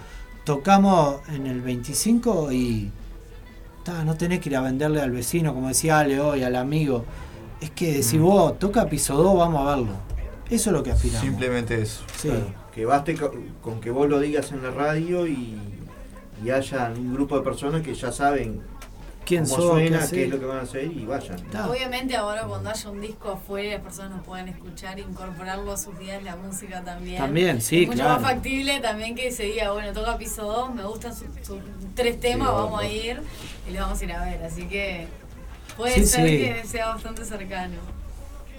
tocamos 0.45 1.21
en 1.29 1.47
el 1.47 1.61
25 1.61 2.51
y 2.53 2.91
ta, 3.85 4.05
no 4.05 4.17
tenés 4.17 4.41
que 4.41 4.49
ir 4.49 4.57
a 4.57 4.61
venderle 4.61 5.01
al 5.01 5.13
vecino, 5.13 5.55
como 5.55 5.69
decía 5.69 6.01
Ale 6.01 6.21
hoy, 6.21 6.43
al 6.43 6.57
amigo. 6.57 7.05
Es 7.61 7.71
que 7.71 7.93
decir, 7.93 8.21
vos, 8.21 8.59
toca 8.59 8.89
piso 8.89 9.15
2, 9.15 9.39
vamos 9.39 9.61
a 9.61 9.77
verlo. 9.77 9.93
Eso 10.51 10.71
es 10.71 10.77
lo 10.77 10.83
que 10.83 10.91
aspiramos. 10.93 11.23
Simplemente 11.23 11.81
eso. 11.83 12.03
Sí. 12.17 12.29
Claro, 12.29 12.68
que 12.79 12.85
baste 12.87 13.17
co- 13.17 13.33
con 13.61 13.81
que 13.81 13.91
vos 13.91 14.09
lo 14.09 14.21
digas 14.21 14.53
en 14.53 14.63
la 14.63 14.71
radio 14.71 15.27
y, 15.27 15.59
y 16.45 16.51
haya 16.51 16.93
un 16.97 17.13
grupo 17.13 17.37
de 17.37 17.43
personas 17.43 17.83
que 17.83 17.93
ya 17.93 18.13
saben 18.13 18.63
¿Quién 19.27 19.43
cómo 19.47 19.57
sos? 19.57 19.71
suena, 19.73 20.07
¿Qué 20.09 20.25
es 20.27 20.31
lo 20.31 20.39
que 20.39 20.45
van 20.47 20.59
a 20.59 20.63
hacer 20.63 20.85
y 20.85 21.05
vayan. 21.05 21.39
Obviamente 21.69 22.15
ahora 22.17 22.45
cuando 22.45 22.71
haya 22.71 22.89
un 22.89 23.01
disco 23.01 23.33
afuera 23.33 23.73
las 23.75 23.81
personas 23.83 24.13
nos 24.19 24.25
pueden 24.25 24.47
escuchar, 24.47 24.97
incorporarlo 25.01 25.73
a 25.73 25.77
sus 25.77 25.99
días 25.99 26.23
la 26.23 26.37
música 26.37 26.85
también. 26.85 27.19
También, 27.19 27.61
sí, 27.61 27.83
es 27.83 27.89
mucho 27.89 27.99
claro. 28.05 28.21
más 28.21 28.31
factible 28.31 28.79
también 28.79 29.17
que 29.17 29.33
se 29.33 29.43
diga, 29.43 29.73
bueno, 29.73 29.93
toca 29.93 30.17
piso 30.17 30.45
2, 30.45 30.73
me 30.77 30.85
gustan 30.85 31.17
sus 31.17 31.27
sus 31.43 31.59
tres 31.97 32.21
temas, 32.21 32.47
Sí, 32.49 32.55
vamos 32.55 32.71
vamos. 32.71 32.81
a 32.85 32.87
ir 32.87 33.21
y 33.69 33.73
los 33.73 33.81
vamos 33.83 34.01
a 34.01 34.05
ir 34.05 34.13
a 34.13 34.25
ver. 34.25 34.45
Así 34.45 34.69
que 34.69 35.09
puede 35.77 35.95
Sí, 35.97 36.07
ser 36.07 36.29
sí. 36.29 36.39
que 36.39 36.63
sea 36.65 36.91
bastante 36.91 37.25
cercano. 37.25 37.75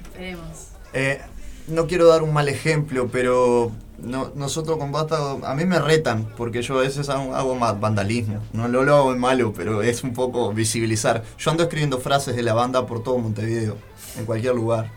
Esperemos. 0.03 0.67
Eh, 0.91 1.21
no 1.69 1.87
quiero 1.87 2.05
dar 2.09 2.21
un 2.21 2.33
mal 2.33 2.49
ejemplo, 2.49 3.07
pero 3.09 3.71
no- 4.03 4.31
nosotros 4.35 4.77
con 4.77 4.91
Basta, 4.91 5.17
a 5.43 5.55
mí 5.55 5.65
me 5.65 5.79
retan, 5.79 6.27
porque 6.37 6.61
yo 6.61 6.77
a 6.79 6.81
veces 6.81 7.09
hago, 7.09 7.35
hago 7.35 7.55
más 7.55 7.79
vandalismo. 7.79 8.39
No 8.53 8.67
lo, 8.67 8.83
lo 8.83 8.95
hago 8.95 9.13
en 9.13 9.19
malo, 9.19 9.53
pero 9.55 9.81
es 9.81 10.03
un 10.03 10.13
poco 10.13 10.53
visibilizar. 10.53 11.23
Yo 11.37 11.51
ando 11.51 11.63
escribiendo 11.63 11.99
frases 11.99 12.35
de 12.35 12.43
la 12.43 12.53
banda 12.53 12.85
por 12.85 13.03
todo 13.03 13.17
Montevideo, 13.17 13.77
en 14.17 14.25
cualquier 14.25 14.55
lugar. 14.55 14.91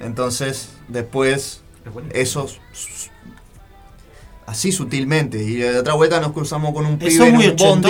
Entonces, 0.00 0.70
después, 0.88 1.60
eso 2.12 2.46
así 4.46 4.72
sutilmente. 4.72 5.42
Y 5.42 5.56
de 5.56 5.78
otra 5.78 5.94
vuelta 5.94 6.20
nos 6.20 6.32
cruzamos 6.32 6.72
con 6.74 6.86
un 6.86 6.98
pibe 6.98 7.10
en 7.28 7.34
muy 7.34 7.44
un 7.48 7.56
bondi. 7.56 7.88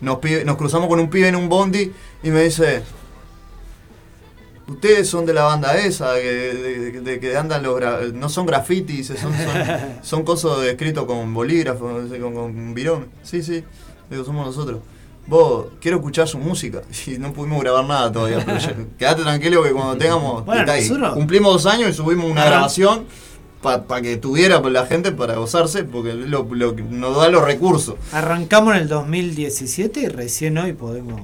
Nos, 0.00 0.18
nos 0.44 0.56
cruzamos 0.56 0.88
con 0.88 1.00
un 1.00 1.10
pibe 1.10 1.28
en 1.28 1.36
un 1.36 1.48
bondi 1.48 1.92
y 2.22 2.30
me 2.30 2.42
dice. 2.44 2.82
Ustedes 4.68 5.08
son 5.08 5.24
de 5.24 5.32
la 5.32 5.44
banda 5.44 5.76
esa, 5.78 6.14
que, 6.16 6.22
de, 6.30 6.90
de- 6.92 7.00
de 7.00 7.20
que 7.20 7.36
andan 7.36 7.62
los 7.62 7.80
gra- 7.80 8.12
no 8.12 8.28
son 8.28 8.44
grafitis, 8.46 9.06
son, 9.06 9.16
son, 9.16 9.32
son 10.02 10.22
cosas 10.24 10.62
escritos 10.66 11.04
con 11.06 11.32
bolígrafo, 11.32 11.88
con, 12.20 12.34
con 12.34 12.74
virón. 12.74 13.06
Sí, 13.22 13.42
sí, 13.42 13.64
digo, 14.10 14.24
somos 14.24 14.44
nosotros. 14.46 14.80
Vos, 15.26 15.66
quiero 15.80 15.98
escuchar 15.98 16.26
su 16.28 16.38
música. 16.38 16.82
Y 17.06 17.18
no 17.18 17.32
pudimos 17.32 17.60
grabar 17.62 17.84
nada 17.86 18.12
todavía, 18.12 18.42
pero 18.44 18.58
ya- 18.58 18.74
quedate 18.98 19.22
tranquilo 19.22 19.62
que 19.62 19.72
cuando 19.72 19.96
tengamos. 19.96 20.44
Bueno, 20.44 20.60
está 20.60 20.72
ahí. 20.74 20.82
nosotros- 20.88 21.14
Cumplimos 21.14 21.52
dos 21.62 21.72
años 21.72 21.90
y 21.90 21.92
subimos 21.94 22.30
una 22.30 22.44
grabación 22.44 23.04
para 23.62 24.00
que 24.02 24.16
tuviera 24.18 24.60
la 24.60 24.86
gente 24.86 25.10
para 25.12 25.34
gozarse, 25.36 25.82
porque 25.82 26.12
lo, 26.14 26.44
nos 26.44 27.16
da 27.16 27.28
los 27.28 27.42
recursos. 27.44 27.96
Arrancamos 28.12 28.74
en 28.76 28.82
el 28.82 28.88
2017 28.88 30.00
y 30.00 30.06
recién 30.08 30.58
hoy 30.58 30.74
podemos 30.74 31.22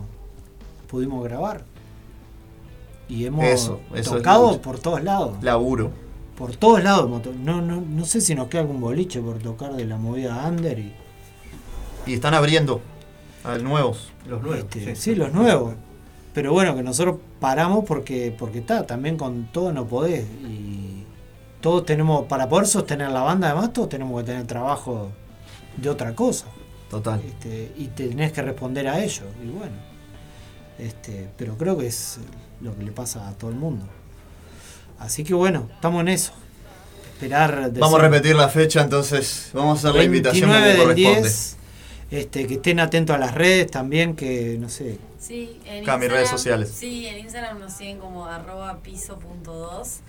pudimos 0.88 1.22
grabar. 1.24 1.64
Y 3.08 3.26
hemos 3.26 3.44
Eso, 3.44 3.80
eso 3.92 4.16
es 4.16 4.22
tocado 4.22 4.60
por 4.60 4.78
todos 4.78 5.02
lados. 5.02 5.42
Laburo. 5.42 5.90
Por 6.36 6.56
todos 6.56 6.82
lados. 6.82 7.10
No, 7.42 7.60
no, 7.60 7.80
no 7.80 8.04
sé 8.04 8.20
si 8.20 8.34
nos 8.34 8.48
queda 8.48 8.62
algún 8.62 8.80
boliche 8.80 9.20
por 9.20 9.38
tocar 9.38 9.74
de 9.74 9.84
la 9.84 9.96
movida 9.96 10.46
under 10.48 10.78
y. 10.78 10.92
Y 12.06 12.14
están 12.14 12.34
abriendo 12.34 12.80
a 13.44 13.56
nuevos. 13.58 14.10
Los 14.26 14.42
nuevos. 14.42 14.66
Este, 14.74 14.96
sí, 14.96 15.14
los 15.14 15.32
nuevos. 15.32 15.74
Pero 16.32 16.52
bueno, 16.52 16.74
que 16.74 16.82
nosotros 16.82 17.16
paramos 17.38 17.84
porque 17.84 18.34
porque 18.36 18.58
está, 18.58 18.86
también 18.86 19.16
con 19.16 19.46
todo 19.52 19.72
no 19.72 19.86
podés. 19.86 20.24
Y 20.42 21.04
todos 21.60 21.86
tenemos, 21.86 22.26
para 22.26 22.48
poder 22.48 22.66
sostener 22.66 23.10
la 23.10 23.22
banda, 23.22 23.50
además, 23.50 23.72
todos 23.72 23.88
tenemos 23.88 24.20
que 24.20 24.26
tener 24.26 24.46
trabajo 24.46 25.10
de 25.76 25.88
otra 25.88 26.14
cosa. 26.14 26.46
Total. 26.90 27.20
Este, 27.24 27.72
y 27.76 27.86
tenés 27.88 28.32
que 28.32 28.42
responder 28.42 28.88
a 28.88 29.02
ello. 29.02 29.22
Y 29.42 29.48
bueno. 29.48 29.94
Este, 30.78 31.28
pero 31.36 31.56
creo 31.56 31.78
que 31.78 31.86
es 31.86 32.18
lo 32.64 32.76
que 32.76 32.82
le 32.82 32.92
pasa 32.92 33.28
a 33.28 33.32
todo 33.32 33.50
el 33.50 33.56
mundo. 33.56 33.84
Así 34.98 35.22
que 35.22 35.34
bueno, 35.34 35.68
estamos 35.74 36.00
en 36.00 36.08
eso. 36.08 36.32
Esperar. 37.12 37.70
Vamos 37.78 38.00
a 38.00 38.02
repetir 38.02 38.34
la 38.34 38.48
fecha, 38.48 38.82
entonces 38.82 39.50
vamos 39.52 39.84
a 39.84 39.88
hacer 39.88 39.98
la 39.98 40.04
invitación 40.04 40.50
29 40.50 40.78
como 40.78 40.88
del 40.88 40.96
corresponde. 40.96 41.28
10. 41.28 41.56
Este, 42.10 42.46
que 42.46 42.54
estén 42.54 42.80
atentos 42.80 43.14
a 43.14 43.18
las 43.18 43.34
redes 43.34 43.70
también, 43.70 44.16
que 44.16 44.56
no 44.58 44.68
sé. 44.68 44.98
Sí, 45.18 45.58
en 45.66 45.82
Acá, 45.82 45.98
mis 45.98 46.10
redes 46.10 46.28
sociales. 46.28 46.72
Sí, 46.74 47.06
en 47.06 47.18
Instagram 47.18 47.58
nos 47.58 47.72
siguen 47.72 47.98
como 47.98 48.26
arroba 48.26 48.78
piso.2 48.82 50.00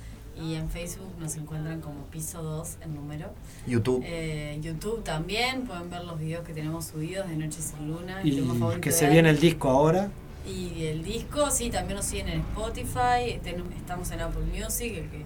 y 0.41 0.56
en 0.56 0.69
Facebook 0.69 1.14
nos 1.19 1.36
encuentran 1.36 1.82
como 1.82 2.06
piso 2.07 2.44
2 2.44 2.77
el 2.84 2.94
número. 2.94 3.30
YouTube. 3.65 4.03
Eh, 4.06 4.60
YouTube 4.61 5.03
también, 5.03 5.64
pueden 5.65 5.90
ver 5.90 6.03
los 6.03 6.19
videos 6.19 6.45
que 6.45 6.53
tenemos 6.53 6.86
subidos 6.86 7.27
de 7.30 7.38
Noche 7.38 7.60
sin 7.61 7.88
Luna. 7.88 8.22
Y 8.23 8.41
que 8.82 8.91
se 8.91 9.10
viene 9.10 9.30
el 9.30 9.40
disco 9.40 9.69
ahora. 9.69 10.11
Y 10.47 10.85
el 10.85 11.03
disco, 11.03 11.49
sí, 11.51 11.69
también 11.69 11.97
nos 11.97 12.05
siguen 12.05 12.30
en 12.30 12.39
Spotify, 12.41 13.39
estamos 13.77 14.11
en 14.11 14.22
Apple 14.22 14.43
Music, 14.53 14.93
el 14.95 15.09
que, 15.09 15.26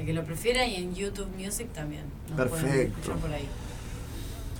el 0.00 0.06
que 0.06 0.12
lo 0.12 0.24
prefiera, 0.24 0.66
y 0.66 0.76
en 0.76 0.94
YouTube 0.94 1.28
Music 1.38 1.68
también. 1.72 2.02
Nos 2.36 2.48
pueden 2.48 2.66
Perfecto. 2.66 2.98
escuchar 3.00 3.16
por 3.18 3.32
ahí. 3.32 3.46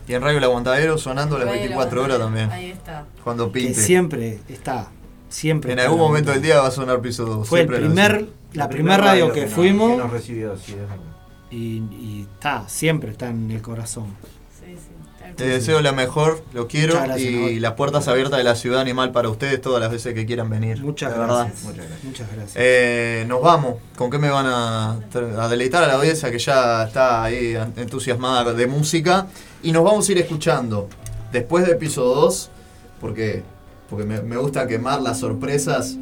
Y 0.06 0.14
en 0.14 0.22
Radio 0.22 0.38
El 0.38 0.44
Aguantadero 0.44 0.96
sonando 0.98 1.36
las 1.36 1.46
Radio 1.48 1.62
El 1.62 1.68
24 1.70 2.02
horas 2.04 2.18
también. 2.18 2.50
Ahí 2.50 2.70
está. 2.70 3.04
Cuando 3.24 3.52
Que 3.52 3.60
pinte. 3.60 3.74
siempre 3.82 4.40
está. 4.48 4.88
Siempre 5.28 5.72
En 5.72 5.80
algún 5.80 5.98
momento 5.98 6.30
del 6.30 6.40
día 6.40 6.60
va 6.60 6.68
a 6.68 6.70
sonar 6.70 7.00
piso 7.02 7.26
2. 7.26 7.46
Fue 7.48 7.60
el 7.60 7.66
primer, 7.66 8.26
la 8.54 8.68
primera 8.70 8.96
radio 8.96 9.30
que, 9.32 9.46
fuimos. 9.46 9.90
que 9.90 9.96
nos 9.98 10.10
recibió, 10.10 10.56
sí, 10.56 10.72
es 10.72 10.78
verdad. 10.78 10.96
y, 11.50 11.56
y 12.00 12.26
está, 12.34 12.66
siempre 12.68 13.10
está 13.10 13.28
en 13.28 13.50
el 13.50 13.60
corazón. 13.60 14.06
Te 15.38 15.46
deseo 15.46 15.80
la 15.80 15.92
mejor, 15.92 16.42
lo 16.52 16.66
quiero 16.66 16.94
Muchas 16.94 17.06
gracias, 17.06 17.32
y 17.32 17.60
las 17.60 17.74
puertas 17.74 18.08
abiertas 18.08 18.38
de 18.38 18.44
la 18.44 18.56
ciudad 18.56 18.80
animal 18.80 19.12
para 19.12 19.28
ustedes 19.28 19.60
todas 19.60 19.80
las 19.80 19.88
veces 19.88 20.12
que 20.12 20.26
quieran 20.26 20.50
venir. 20.50 20.82
Muchas 20.82 21.12
de 21.12 21.18
gracias. 21.18 21.64
verdad. 21.64 21.86
Muchas 22.02 22.26
gracias. 22.32 22.56
Eh, 22.56 23.24
nos 23.28 23.40
vamos. 23.40 23.76
¿Con 23.96 24.10
qué 24.10 24.18
me 24.18 24.30
van 24.30 24.46
a, 24.46 24.98
a 25.38 25.48
deleitar 25.48 25.84
a 25.84 25.86
la 25.86 25.94
audiencia 25.94 26.32
que 26.32 26.40
ya 26.40 26.82
está 26.82 27.22
ahí 27.22 27.56
entusiasmada 27.76 28.52
de 28.52 28.66
música? 28.66 29.28
Y 29.62 29.70
nos 29.70 29.84
vamos 29.84 30.08
a 30.08 30.12
ir 30.12 30.18
escuchando 30.18 30.88
después 31.30 31.64
de 31.64 31.72
episodio 31.74 32.16
2, 32.16 32.50
porque, 33.00 33.44
porque 33.88 34.04
me, 34.04 34.20
me 34.22 34.36
gusta 34.38 34.66
quemar 34.66 35.00
las 35.02 35.20
sorpresas. 35.20 35.96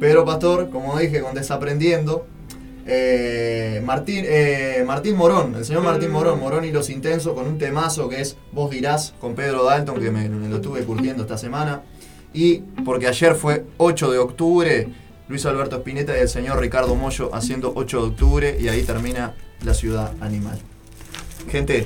Pedro 0.00 0.24
Pastor, 0.24 0.70
como 0.70 0.98
dije, 0.98 1.20
con 1.20 1.36
Desaprendiendo. 1.36 2.26
Eh, 2.86 3.80
Martín, 3.84 4.24
eh, 4.26 4.82
Martín 4.86 5.16
Morón, 5.16 5.54
el 5.54 5.64
señor 5.64 5.82
Martín 5.82 6.10
Morón, 6.10 6.40
Morón 6.40 6.64
y 6.64 6.72
los 6.72 6.90
Intensos, 6.90 7.34
con 7.34 7.46
un 7.46 7.58
temazo 7.58 8.08
que 8.08 8.20
es 8.20 8.36
Vos 8.52 8.70
dirás, 8.70 9.14
con 9.20 9.34
Pedro 9.34 9.64
Dalton, 9.64 10.00
que 10.00 10.10
me, 10.10 10.28
me 10.28 10.48
lo 10.48 10.56
estuve 10.56 10.82
curtiendo 10.84 11.22
esta 11.22 11.38
semana. 11.38 11.82
Y 12.34 12.58
porque 12.84 13.06
ayer 13.06 13.34
fue 13.34 13.64
8 13.76 14.10
de 14.10 14.18
octubre, 14.18 14.88
Luis 15.28 15.46
Alberto 15.46 15.76
Spinetta 15.76 16.16
y 16.16 16.20
el 16.20 16.28
señor 16.28 16.58
Ricardo 16.60 16.94
Mollo 16.94 17.34
haciendo 17.34 17.72
8 17.74 18.00
de 18.00 18.06
octubre 18.08 18.56
y 18.58 18.68
ahí 18.68 18.82
termina 18.82 19.34
la 19.64 19.74
ciudad 19.74 20.12
animal. 20.20 20.58
Gente, 21.50 21.84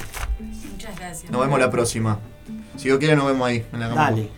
Muchas 0.72 0.96
gracias. 0.98 1.30
nos 1.30 1.40
vemos 1.40 1.58
la 1.58 1.70
próxima. 1.70 2.20
Si 2.76 2.84
Dios 2.84 2.98
quiere, 2.98 3.16
nos 3.16 3.26
vemos 3.26 3.48
ahí 3.48 3.64
en 3.72 3.80
la. 3.80 3.88
Dale. 3.88 4.28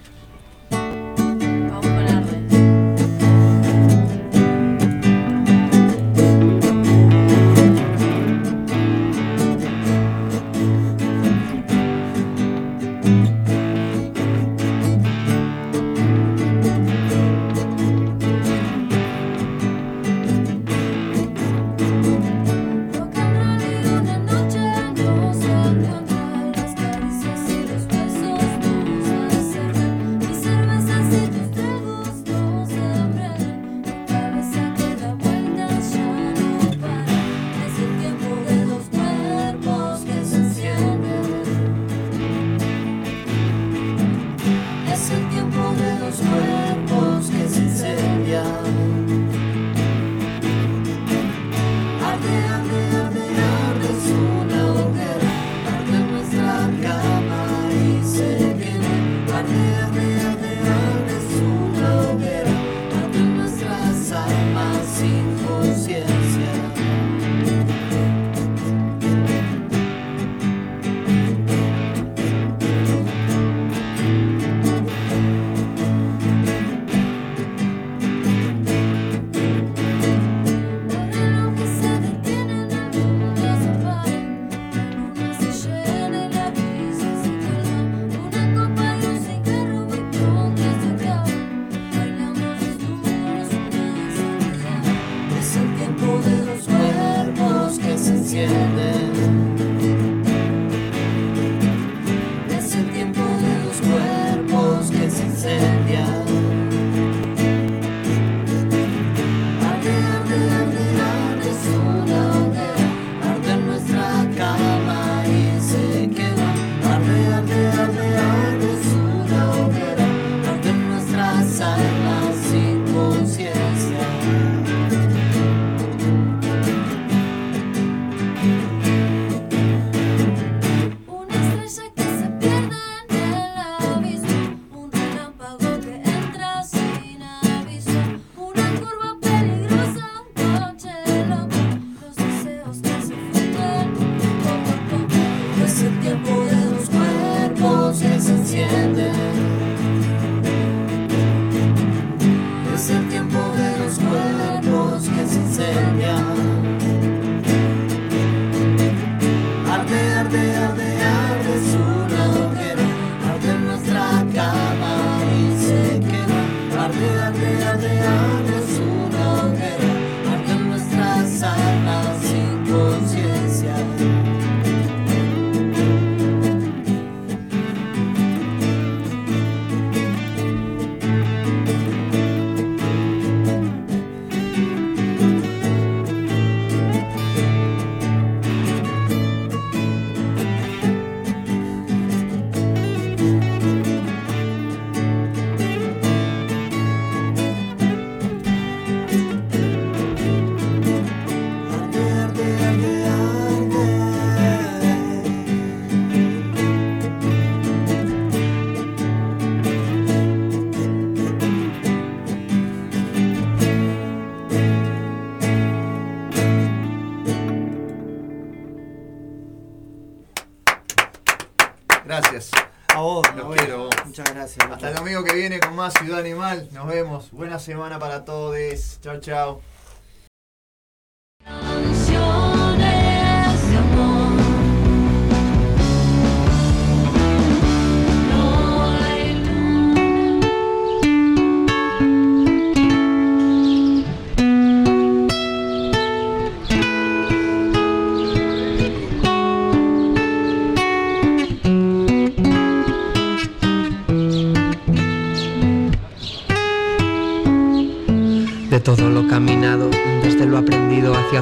Animal. 226.18 226.68
Nos 226.72 226.86
vemos. 226.86 227.30
Buena 227.30 227.58
semana 227.58 227.98
para 227.98 228.24
todos. 228.24 228.98
Chao, 229.00 229.20
chao. 229.20 229.67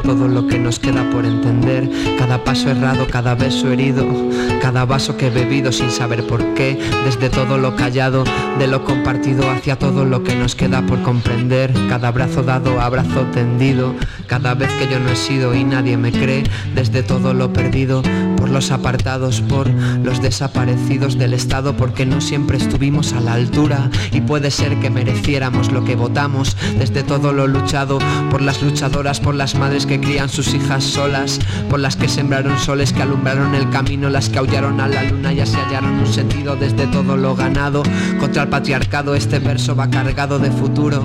Todo 0.01 0.29
lo 0.29 0.47
que 0.47 0.59
nos 0.59 0.79
queda 0.79 1.09
por 1.11 1.25
entender. 1.25 1.89
Cada 2.19 2.45
paso 2.45 2.71
errado, 2.71 3.07
cada 3.11 3.35
beso 3.35 3.71
herido, 3.71 4.05
cada 4.61 4.85
vaso 4.85 5.17
que 5.17 5.29
he 5.29 5.31
bebido 5.31 5.73
sin 5.73 5.91
saber 5.91 6.27
por 6.27 6.55
qué. 6.55 6.79
Desde 7.05 7.31
todo 7.31 7.59
lo 7.59 7.77
callado, 7.77 8.25
de 8.59 8.67
lo 8.67 8.85
compartido 8.85 9.51
hacia 9.51 9.77
todo 9.79 10.05
lo 10.05 10.23
que 10.23 10.35
nos 10.35 10.55
queda 10.55 10.83
por 10.83 11.03
comprender. 11.03 11.73
Cada 11.89 12.09
abrazo 12.09 12.43
dado, 12.43 12.81
abrazo 12.81 13.23
tendido. 13.33 13.95
Cada 14.27 14.55
vez 14.55 14.71
que 14.75 14.89
yo 14.89 14.99
no 14.99 15.11
he 15.11 15.17
sido 15.17 15.55
y 15.55 15.65
nadie 15.65 15.97
me 15.97 16.13
cree. 16.13 16.45
Desde 16.75 17.03
todo 17.03 17.35
lo 17.35 17.53
perdido, 17.53 18.03
por 18.47 18.53
los 18.53 18.71
apartados, 18.71 19.41
por 19.41 19.69
los 20.05 20.23
desaparecidos 20.23 21.19
del 21.19 21.35
Estado, 21.35 21.77
porque 21.77 22.07
no 22.07 22.21
siempre 22.21 22.59
estuvimos 22.59 23.13
a 23.13 23.21
la 23.21 23.33
altura. 23.33 23.91
Y 24.13 24.21
puede 24.21 24.53
ser 24.53 24.79
que 24.79 24.89
mereciéramos 24.89 25.73
lo 25.73 25.85
que 25.85 25.97
votamos. 25.97 26.57
Desde 26.79 27.03
todo 27.03 27.33
lo 27.33 27.49
luchado, 27.49 27.99
por 28.31 28.41
las 28.41 28.63
luchadoras, 28.63 29.19
por 29.19 29.35
las 29.35 29.57
madres 29.57 29.85
que 29.85 29.99
crían 29.99 30.29
sus 30.29 30.55
hijas 30.55 30.85
solas, 30.85 31.41
por 31.69 31.81
las 31.81 31.97
que 31.97 32.07
sembraron 32.07 32.57
soles 32.57 32.93
que 32.93 33.03
alumbraron 33.03 33.57
el 33.57 33.69
camino, 33.71 34.11
las 34.11 34.29
que 34.29 34.39
aullaron 34.39 34.81
a 34.81 34.87
la 34.87 35.03
luna 35.03 35.33
y 35.33 35.41
así 35.41 35.57
hallaron 35.57 35.99
un 35.99 36.07
sentido 36.07 36.55
desde 36.55 36.87
todo 36.87 37.17
lo 37.17 37.35
ganado. 37.35 37.83
Contra 38.21 38.45
el 38.45 38.49
patriarcado 38.49 39.17
este 39.17 39.41
verso 39.41 39.75
va 39.75 39.91
cargado 39.91 40.39
de 40.39 40.53
futuro. 40.53 41.03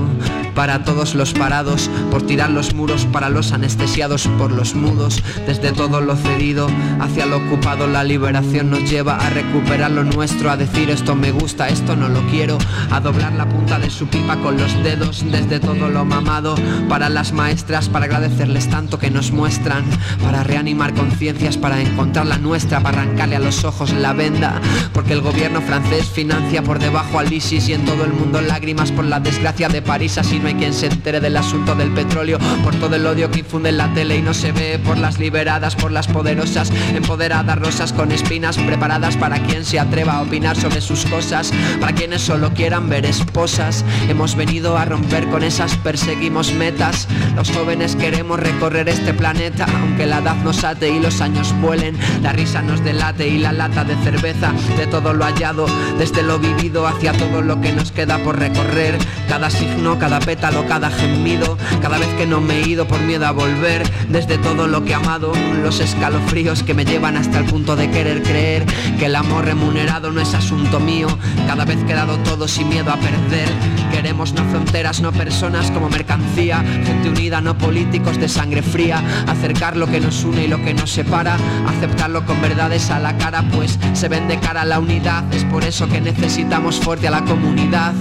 Para 0.56 0.84
todos 0.84 1.16
los 1.16 1.34
parados, 1.34 1.90
por 2.12 2.24
tirar 2.24 2.50
los 2.50 2.74
muros, 2.74 3.06
para 3.06 3.30
los 3.30 3.52
anestesiados, 3.52 4.28
por 4.38 4.52
los 4.52 4.76
mudos, 4.76 5.24
desde 5.48 5.72
todo 5.72 6.02
lo 6.02 6.16
cedido 6.16 6.68
hacia 7.00 7.26
lo 7.26 7.38
ocupado, 7.38 7.88
la 7.88 8.04
liberación 8.04 8.70
nos 8.70 8.90
lleva 8.90 9.16
a 9.16 9.30
recuperar 9.30 9.92
lo 9.92 10.04
nuestro, 10.04 10.52
a 10.52 10.58
decir 10.58 10.90
esto 10.90 11.16
me 11.16 11.32
gusta, 11.32 11.70
esto 11.70 11.96
no 11.96 12.10
lo 12.10 12.22
quiero, 12.28 12.58
a 12.92 13.00
doblar 13.00 13.34
la 13.34 13.48
punta 13.48 13.80
de 13.80 13.90
su 13.90 14.08
pipa 14.08 14.38
con 14.38 14.58
los 14.58 14.84
dedos, 14.84 15.24
desde 15.32 15.60
todo 15.60 15.90
lo 15.90 16.04
mamado, 16.04 16.56
para 16.90 17.10
las 17.10 17.32
maestras, 17.32 17.88
para 17.88 18.06
agradecerles 18.06 18.70
tanto 18.70 19.00
que 19.00 19.10
nos 19.10 19.32
muestran, 19.32 19.86
para 20.22 20.44
reanimar 20.44 20.94
conciencias, 20.94 21.58
para 21.58 21.82
encontrar 21.82 22.26
la 22.26 22.38
nuestra, 22.38 22.82
para 22.82 23.02
arrancarle 23.02 23.38
a 23.38 23.40
los 23.40 23.64
ojos 23.64 23.94
la 23.94 24.14
venda, 24.14 24.60
porque 24.94 25.14
el 25.14 25.22
gobierno 25.22 25.62
francés 25.62 26.10
financia 26.10 26.62
por 26.62 26.80
debajo 26.80 27.20
al 27.20 27.32
ISIS 27.32 27.70
y 27.70 27.74
en 27.74 27.86
todo 27.86 28.04
el 28.04 28.14
mundo 28.14 28.42
lágrimas 28.42 28.92
por 28.92 29.06
la 29.06 29.20
desgracia 29.20 29.70
de 29.70 29.82
París, 29.82 30.18
así 30.18 30.41
no 30.42 30.58
quien 30.58 30.74
se 30.74 30.88
entere 30.88 31.20
del 31.20 31.38
asunto 31.38 31.76
del 31.76 31.92
petróleo, 31.92 32.40
por 32.64 32.76
todo 32.76 32.96
el 32.96 33.06
odio 33.06 33.30
que 33.30 33.40
infunde 33.40 33.70
en 33.70 33.78
la 33.78 33.94
tele 33.94 34.18
y 34.18 34.22
no 34.22 34.34
se 34.34 34.52
ve, 34.52 34.80
por 34.80 34.98
las 34.98 35.20
liberadas, 35.20 35.76
por 35.76 35.92
las 35.92 36.08
poderosas, 36.08 36.72
empoderadas 36.94 37.60
rosas 37.60 37.94
con 37.94 38.12
espinas 38.12 38.58
preparadas 38.58 39.18
para 39.18 39.40
quien 39.44 39.64
se 39.64 39.80
atreva 39.80 40.14
a 40.14 40.22
opinar 40.22 40.56
sobre 40.58 40.82
sus 40.82 41.06
cosas, 41.06 41.52
para 41.80 41.94
quienes 41.94 42.22
solo 42.22 42.54
quieran 42.54 42.90
ver 42.90 43.06
esposas, 43.06 43.86
hemos 44.10 44.36
venido 44.36 44.78
a 44.78 44.86
romper 44.86 45.28
con 45.30 45.44
esas 45.44 45.76
perseguimos 45.78 46.54
metas, 46.54 47.08
los 47.36 47.52
jóvenes 47.52 47.96
queremos 47.96 48.40
recorrer 48.40 48.90
este 48.90 49.14
planeta, 49.14 49.66
aunque 49.82 50.06
la 50.06 50.20
edad 50.20 50.36
nos 50.38 50.64
ate 50.64 50.90
y 50.90 51.00
los 51.00 51.22
años 51.22 51.54
vuelen, 51.62 51.98
la 52.24 52.34
risa 52.34 52.62
nos 52.62 52.84
delate 52.84 53.28
y 53.28 53.38
la 53.38 53.52
lata 53.52 53.84
de 53.84 53.96
cerveza, 53.98 54.52
de 54.78 54.88
todo 54.88 55.14
lo 55.14 55.24
hallado, 55.24 55.66
desde 55.98 56.24
lo 56.24 56.40
vivido 56.40 56.88
hacia 56.88 57.14
todo 57.14 57.42
lo 57.42 57.62
que 57.62 57.72
nos 57.74 57.92
queda 57.92 58.18
por 58.20 58.40
recorrer, 58.40 58.98
cada 59.28 59.50
signo, 59.50 60.00
cada 60.00 60.20
pétalo, 60.32 60.66
cada 60.66 60.90
gemido, 60.90 61.58
cada 61.82 61.98
vez 61.98 62.08
que 62.18 62.26
no 62.26 62.40
me 62.40 62.62
he 62.62 62.70
ido 62.70 62.88
por 62.88 63.02
miedo 63.02 63.28
a 63.28 63.32
volver, 63.32 63.84
desde 64.08 64.38
todo 64.38 64.66
lo 64.66 64.86
que 64.86 64.92
he 64.92 64.96
amado, 64.96 65.34
los 65.62 65.82
escalofríos 65.82 66.64
que 66.64 66.74
me 66.74 66.86
llevan 66.86 67.18
hasta 67.18 67.40
el 67.40 67.46
punto 67.48 67.76
de 67.76 67.92
querer 67.92 68.24
creer 68.24 68.66
que 68.98 69.08
el 69.08 69.16
amor 69.18 69.44
remunerado 69.44 70.10
no 70.10 70.22
es 70.22 70.34
asunto 70.34 70.80
mío, 70.80 71.10
cada 71.48 71.66
vez 71.66 71.84
que 71.84 71.92
he 71.92 72.02
todo 72.24 72.48
sin 72.48 72.70
miedo 72.70 72.92
a 72.92 72.96
perder, 72.96 73.50
queremos 73.92 74.32
no 74.32 74.46
fronteras, 74.46 75.02
no 75.02 75.12
personas 75.12 75.70
como 75.70 75.90
mercancía, 75.90 76.64
gente 76.86 77.10
unida, 77.10 77.42
no 77.42 77.58
políticos 77.58 78.18
de 78.18 78.30
sangre 78.30 78.62
fría, 78.62 79.04
acercar 79.28 79.76
lo 79.76 79.88
que 79.88 80.00
nos 80.00 80.24
une 80.24 80.46
y 80.46 80.48
lo 80.48 80.64
que 80.64 80.74
nos 80.74 80.92
separa, 80.92 81.36
aceptarlo 81.68 82.26
con 82.26 82.42
verdades 82.42 82.90
a 82.90 83.00
la 83.00 83.18
cara, 83.18 83.44
pues 83.52 83.78
se 83.94 84.08
ven 84.08 84.30
de 84.30 84.40
cara 84.40 84.62
a 84.62 84.66
la 84.66 84.80
unidad, 84.80 85.26
es 85.34 85.44
por 85.44 85.66
eso 85.66 85.90
que 85.90 86.00
necesitamos 86.00 86.80
fuerte 86.80 87.10
a 87.10 87.12
la 87.12 87.26
comunidad, 87.26 87.94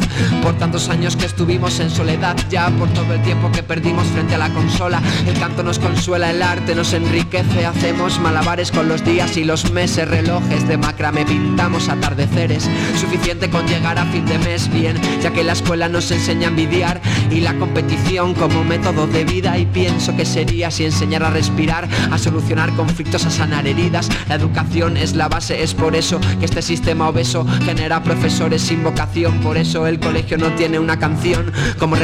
por 0.42 0.56
tantos 0.56 0.88
años 0.88 1.16
que 1.16 1.26
estuvimos 1.26 1.80
en 1.80 1.90
soledad, 1.90 2.19
ya 2.50 2.68
por 2.70 2.88
todo 2.90 3.14
el 3.14 3.22
tiempo 3.22 3.50
que 3.50 3.62
perdimos 3.62 4.06
frente 4.08 4.34
a 4.34 4.38
la 4.38 4.50
consola, 4.50 5.00
el 5.26 5.38
canto 5.38 5.62
nos 5.62 5.78
consuela, 5.78 6.30
el 6.30 6.42
arte 6.42 6.74
nos 6.74 6.92
enriquece, 6.92 7.64
hacemos 7.64 8.18
malabares 8.20 8.70
con 8.70 8.88
los 8.88 9.04
días 9.04 9.36
y 9.36 9.44
los 9.44 9.70
meses, 9.72 10.06
relojes 10.06 10.68
de 10.68 10.76
macrame 10.76 11.24
pintamos 11.24 11.88
atardeceres, 11.88 12.68
suficiente 13.00 13.48
con 13.48 13.66
llegar 13.66 13.98
a 13.98 14.04
fin 14.06 14.26
de 14.26 14.38
mes 14.38 14.70
bien, 14.70 15.00
ya 15.22 15.32
que 15.32 15.44
la 15.44 15.52
escuela 15.52 15.88
nos 15.88 16.10
enseña 16.10 16.48
a 16.48 16.50
envidiar. 16.50 17.00
Y 17.30 17.40
la 17.40 17.54
competición 17.54 18.34
como 18.34 18.64
método 18.64 19.06
de 19.06 19.24
vida 19.24 19.56
y 19.56 19.66
pienso 19.66 20.16
que 20.16 20.24
sería 20.24 20.70
si 20.70 20.84
enseñar 20.84 21.22
a 21.22 21.30
respirar, 21.30 21.88
a 22.10 22.18
solucionar 22.18 22.74
conflictos, 22.74 23.24
a 23.24 23.30
sanar 23.30 23.66
heridas, 23.66 24.08
la 24.28 24.34
educación 24.34 24.96
es 24.96 25.14
la 25.14 25.28
base, 25.28 25.62
es 25.62 25.74
por 25.74 25.94
eso 25.94 26.20
que 26.38 26.44
este 26.44 26.60
sistema 26.62 27.08
obeso 27.08 27.46
genera 27.64 28.02
profesores 28.02 28.62
sin 28.62 28.82
vocación, 28.82 29.38
por 29.40 29.56
eso 29.56 29.86
el 29.86 30.00
colegio 30.00 30.38
no 30.38 30.48
tiene 30.54 30.78
una 30.78 30.98
canción 30.98 31.52
como 31.78 31.96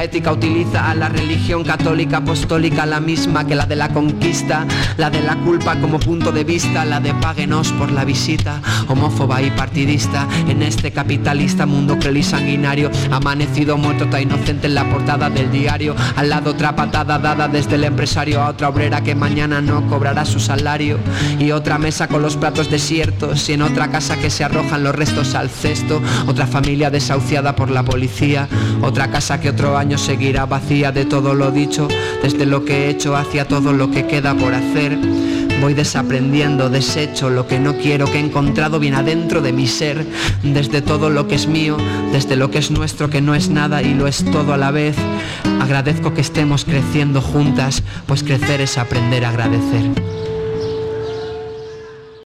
ética 0.00 0.32
utiliza 0.32 0.90
a 0.90 0.94
la 0.94 1.08
religión 1.08 1.64
católica 1.64 2.18
apostólica 2.18 2.86
la 2.86 3.00
misma 3.00 3.46
que 3.46 3.54
la 3.54 3.66
de 3.66 3.76
la 3.76 3.88
conquista, 3.88 4.66
la 4.96 5.10
de 5.10 5.20
la 5.20 5.36
culpa 5.36 5.76
como 5.80 5.98
punto 5.98 6.32
de 6.32 6.44
vista, 6.44 6.84
la 6.84 7.00
de 7.00 7.12
páguenos 7.14 7.72
por 7.72 7.90
la 7.90 8.04
visita, 8.04 8.60
homófoba 8.88 9.42
y 9.42 9.50
partidista 9.50 10.26
en 10.48 10.62
este 10.62 10.92
capitalista 10.92 11.66
mundo 11.66 11.98
cruel 11.98 12.18
y 12.18 12.22
sanguinario, 12.22 12.90
amanecido 13.10 13.76
muerto 13.76 14.06
tan 14.06 14.22
inocente 14.22 14.66
en 14.66 14.74
la 14.74 14.88
portada 14.88 15.28
del 15.28 15.50
diario, 15.50 15.94
al 16.16 16.30
lado 16.30 16.50
otra 16.52 16.74
patada 16.74 17.18
dada 17.18 17.48
desde 17.48 17.74
el 17.74 17.84
empresario 17.84 18.42
a 18.42 18.50
otra 18.50 18.68
obrera 18.68 19.02
que 19.02 19.14
mañana 19.14 19.60
no 19.60 19.86
cobrará 19.88 20.24
su 20.24 20.40
salario 20.40 20.98
y 21.38 21.50
otra 21.50 21.78
mesa 21.78 22.08
con 22.08 22.22
los 22.22 22.36
platos 22.36 22.70
desiertos 22.70 23.48
y 23.48 23.54
en 23.54 23.62
otra 23.62 23.90
casa 23.90 24.16
que 24.16 24.30
se 24.30 24.44
arrojan 24.44 24.84
los 24.84 24.94
restos 24.94 25.34
al 25.34 25.50
cesto, 25.50 26.00
otra 26.26 26.46
familia 26.46 26.90
desahuciada 26.90 27.56
por 27.56 27.70
la 27.70 27.82
policía, 27.82 28.48
otra 28.82 29.10
casa 29.10 29.39
que 29.40 29.50
otro 29.50 29.76
año 29.76 29.98
seguirá 29.98 30.46
vacía 30.46 30.92
de 30.92 31.04
todo 31.04 31.34
lo 31.34 31.50
dicho, 31.50 31.88
desde 32.22 32.46
lo 32.46 32.64
que 32.64 32.84
he 32.84 32.90
hecho 32.90 33.16
hacia 33.16 33.46
todo 33.46 33.72
lo 33.72 33.90
que 33.90 34.06
queda 34.06 34.34
por 34.34 34.54
hacer. 34.54 34.98
Voy 35.60 35.74
desaprendiendo, 35.74 36.70
desecho 36.70 37.28
lo 37.28 37.46
que 37.46 37.58
no 37.58 37.76
quiero, 37.76 38.06
que 38.06 38.18
he 38.18 38.20
encontrado 38.20 38.78
bien 38.78 38.94
adentro 38.94 39.42
de 39.42 39.52
mi 39.52 39.66
ser, 39.66 40.06
desde 40.42 40.80
todo 40.80 41.10
lo 41.10 41.28
que 41.28 41.34
es 41.34 41.46
mío, 41.46 41.76
desde 42.12 42.36
lo 42.36 42.50
que 42.50 42.58
es 42.58 42.70
nuestro, 42.70 43.10
que 43.10 43.20
no 43.20 43.34
es 43.34 43.50
nada 43.50 43.82
y 43.82 43.94
lo 43.94 44.06
es 44.06 44.24
todo 44.24 44.54
a 44.54 44.56
la 44.56 44.70
vez. 44.70 44.96
Agradezco 45.60 46.14
que 46.14 46.20
estemos 46.20 46.64
creciendo 46.64 47.20
juntas, 47.20 47.82
pues 48.06 48.22
crecer 48.22 48.60
es 48.60 48.78
aprender 48.78 49.24
a 49.24 49.30
agradecer. 49.30 49.90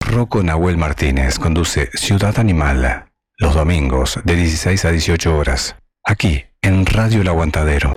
Rocco 0.01 0.43
Nahuel 0.43 0.77
Martínez 0.77 1.39
conduce 1.39 1.91
Ciudad 1.95 2.39
Animal 2.39 3.11
los 3.41 3.55
domingos 3.55 4.21
de 4.23 4.37
16 4.37 4.85
a 4.85 4.91
18 4.91 5.35
horas, 5.35 5.75
aquí 6.05 6.45
en 6.63 6.87
Radio 6.87 7.23
El 7.23 7.29
Aguantadero. 7.29 7.95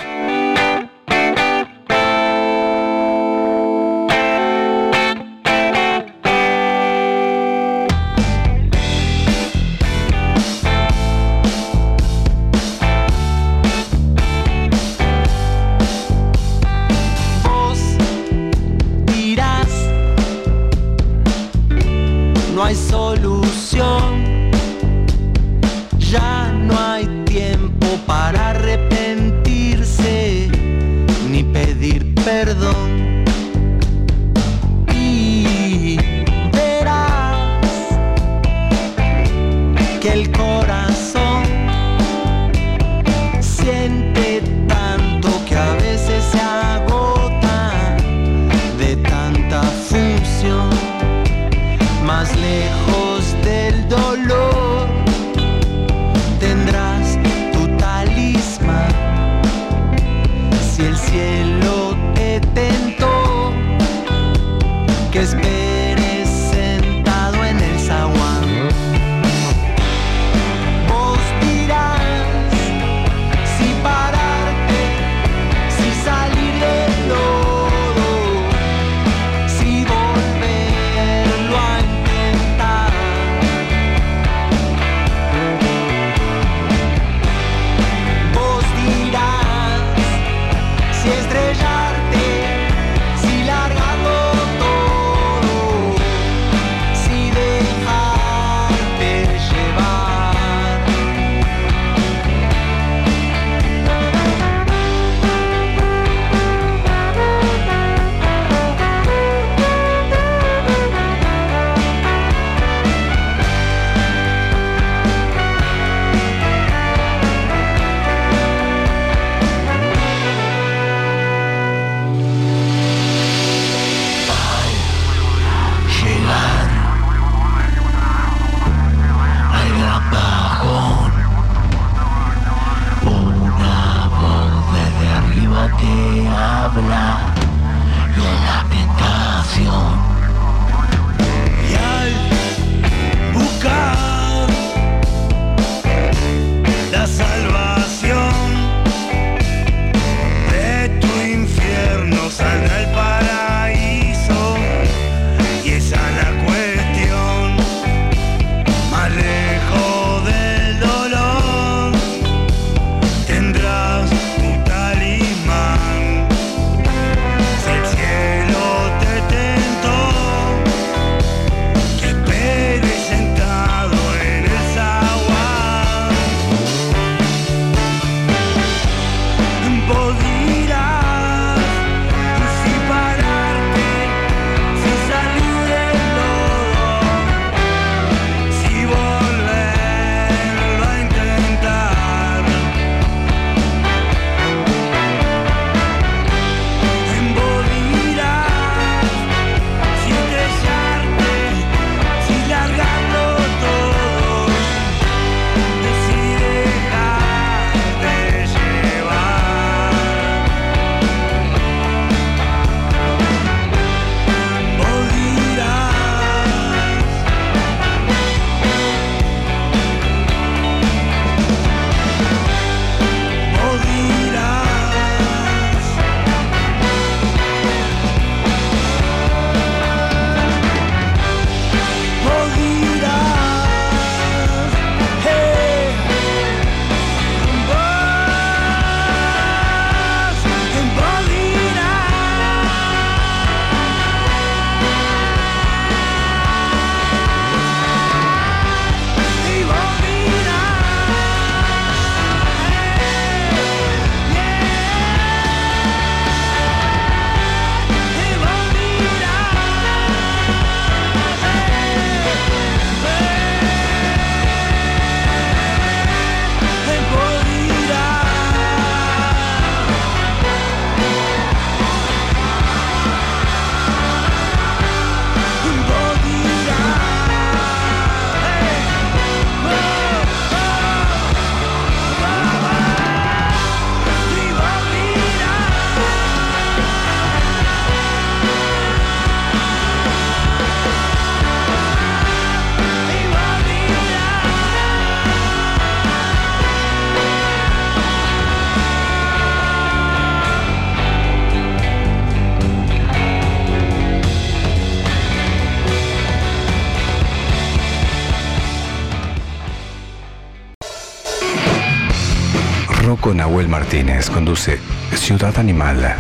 Ciudad 314.55 315.57
Animal. 315.57 316.15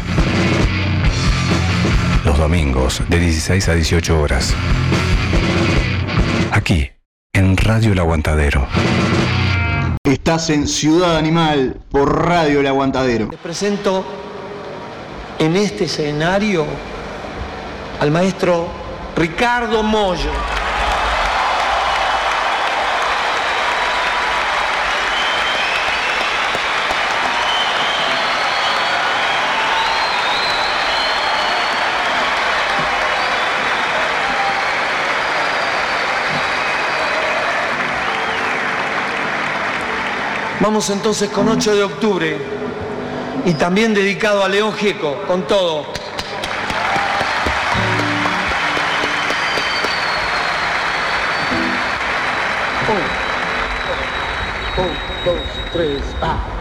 Los 2.25 2.37
domingos 2.37 3.01
de 3.07 3.19
16 3.19 3.69
a 3.69 3.73
18 3.75 4.19
horas. 4.19 4.55
Aquí, 6.51 6.89
en 7.31 7.55
Radio 7.57 7.91
El 7.91 7.99
Aguantadero. 7.99 8.67
Estás 10.03 10.49
en 10.49 10.67
Ciudad 10.67 11.15
Animal 11.17 11.77
por 11.91 12.25
Radio 12.25 12.61
El 12.61 12.67
Aguantadero. 12.67 13.27
Les 13.29 13.39
presento 13.39 14.03
en 15.37 15.55
este 15.55 15.83
escenario 15.83 16.65
al 17.99 18.09
maestro 18.09 18.67
Ricardo 19.15 19.83
Mollo. 19.83 20.31
Vamos 40.63 40.89
entonces 40.91 41.29
con 41.29 41.49
8 41.49 41.75
de 41.75 41.83
octubre 41.83 42.37
y 43.43 43.53
también 43.55 43.93
dedicado 43.93 44.45
a 44.45 44.47
León 44.47 44.71
Gieco, 44.71 45.21
con 45.27 45.45
todo. 45.45 45.79
Un, 54.77 54.87
dos, 55.25 55.41
tres, 55.73 56.01
va. 56.23 56.52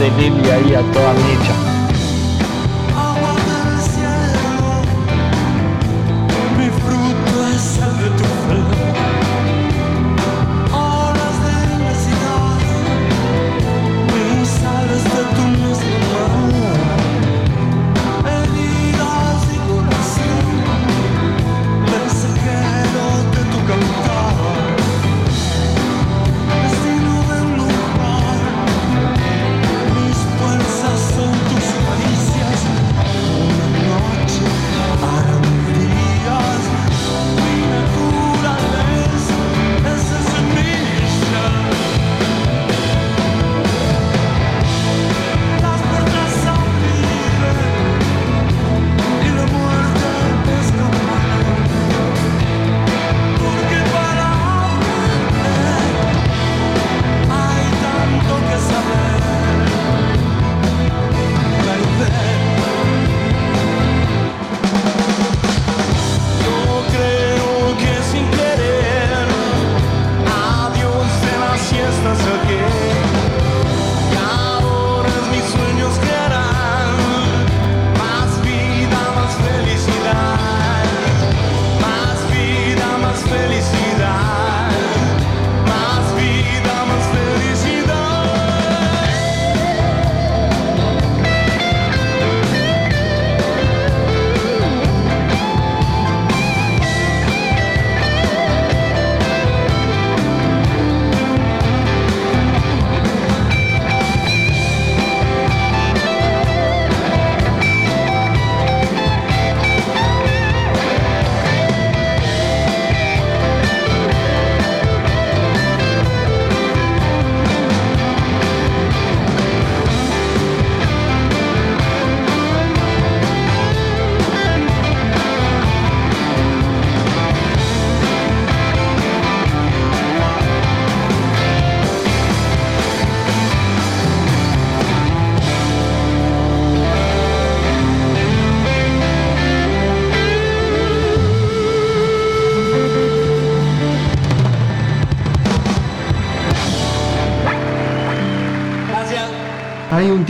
de 0.00 0.10
Libia 0.12 0.54
ahí 0.54 0.74
a 0.74 0.80
toda 0.92 1.12
mecha. 1.12 1.69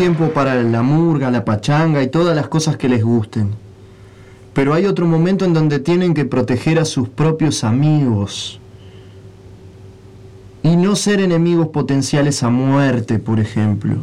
Tiempo 0.01 0.31
para 0.31 0.55
la 0.55 0.81
murga, 0.81 1.31
la 1.31 1.45
pachanga 1.45 2.03
y 2.03 2.09
todas 2.09 2.35
las 2.35 2.49
cosas 2.49 2.79
que 2.79 2.89
les 2.89 3.05
gusten. 3.05 3.51
Pero 4.55 4.73
hay 4.73 4.87
otro 4.87 5.05
momento 5.05 5.45
en 5.45 5.53
donde 5.53 5.79
tienen 5.79 6.15
que 6.15 6.25
proteger 6.25 6.79
a 6.79 6.87
sus 6.87 7.11
propios 7.11 7.65
amigos. 7.65 8.59
Y 10.63 10.75
no 10.77 10.97
ser 10.97 11.21
enemigos 11.21 11.69
potenciales 11.69 12.43
a 12.43 12.49
muerte, 12.49 13.19
por 13.19 13.41
ejemplo. 13.41 13.97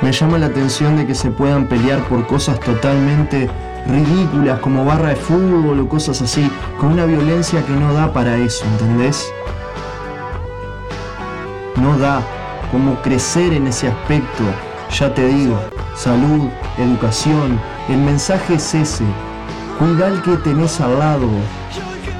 Me 0.00 0.12
llama 0.12 0.38
la 0.38 0.46
atención 0.46 0.96
de 0.96 1.08
que 1.08 1.16
se 1.16 1.32
puedan 1.32 1.68
pelear 1.68 2.08
por 2.08 2.24
cosas 2.28 2.60
totalmente 2.60 3.50
ridículas 3.88 4.60
como 4.60 4.84
barra 4.84 5.08
de 5.08 5.16
fútbol 5.16 5.80
o 5.80 5.88
cosas 5.88 6.22
así, 6.22 6.48
con 6.78 6.92
una 6.92 7.04
violencia 7.04 7.66
que 7.66 7.72
no 7.72 7.92
da 7.92 8.12
para 8.12 8.36
eso, 8.36 8.64
¿entendés? 8.64 9.26
Da 11.98 12.20
como 12.70 13.00
crecer 13.00 13.54
en 13.54 13.68
ese 13.68 13.88
aspecto, 13.88 14.44
ya 14.90 15.14
te 15.14 15.26
digo, 15.28 15.58
salud, 15.94 16.48
educación, 16.76 17.58
el 17.88 17.98
mensaje 17.98 18.54
es 18.54 18.74
ese, 18.74 19.04
cuida 19.78 20.08
al 20.08 20.20
que 20.22 20.36
tenés 20.36 20.78
al 20.80 20.98
lado, 20.98 21.28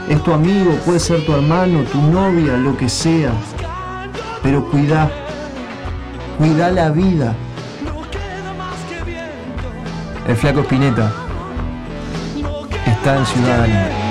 es 0.08 0.22
tu 0.22 0.32
amigo, 0.32 0.72
puede 0.86 0.98
ser 0.98 1.26
tu 1.26 1.34
hermano, 1.34 1.82
tu 1.92 2.00
novia, 2.00 2.56
lo 2.56 2.74
que 2.76 2.88
sea, 2.88 3.32
pero 4.42 4.64
cuida, 4.70 5.10
cuida 6.38 6.70
la 6.70 6.88
vida. 6.90 7.34
El 10.26 10.36
flaco 10.36 10.60
Spinetta 10.60 11.12
está 12.86 13.18
en 13.18 13.26
Ciudad 13.26 14.05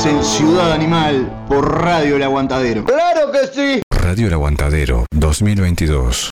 Estás 0.00 0.14
en 0.14 0.24
Ciudad 0.24 0.72
Animal 0.72 1.44
por 1.46 1.82
Radio 1.82 2.16
El 2.16 2.22
Aguantadero. 2.22 2.86
¡Claro 2.86 3.30
que 3.30 3.48
sí! 3.48 3.82
Radio 3.90 4.28
El 4.28 4.32
Aguantadero 4.32 5.04
2022. 5.10 6.29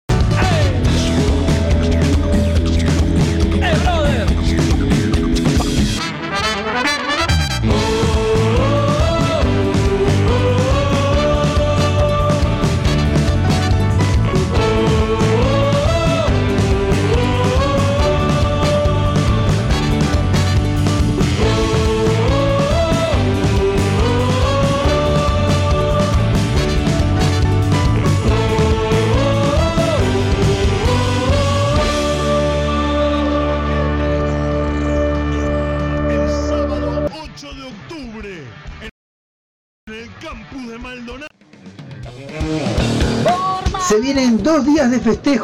Campus 44.99 45.23
de 45.23 45.39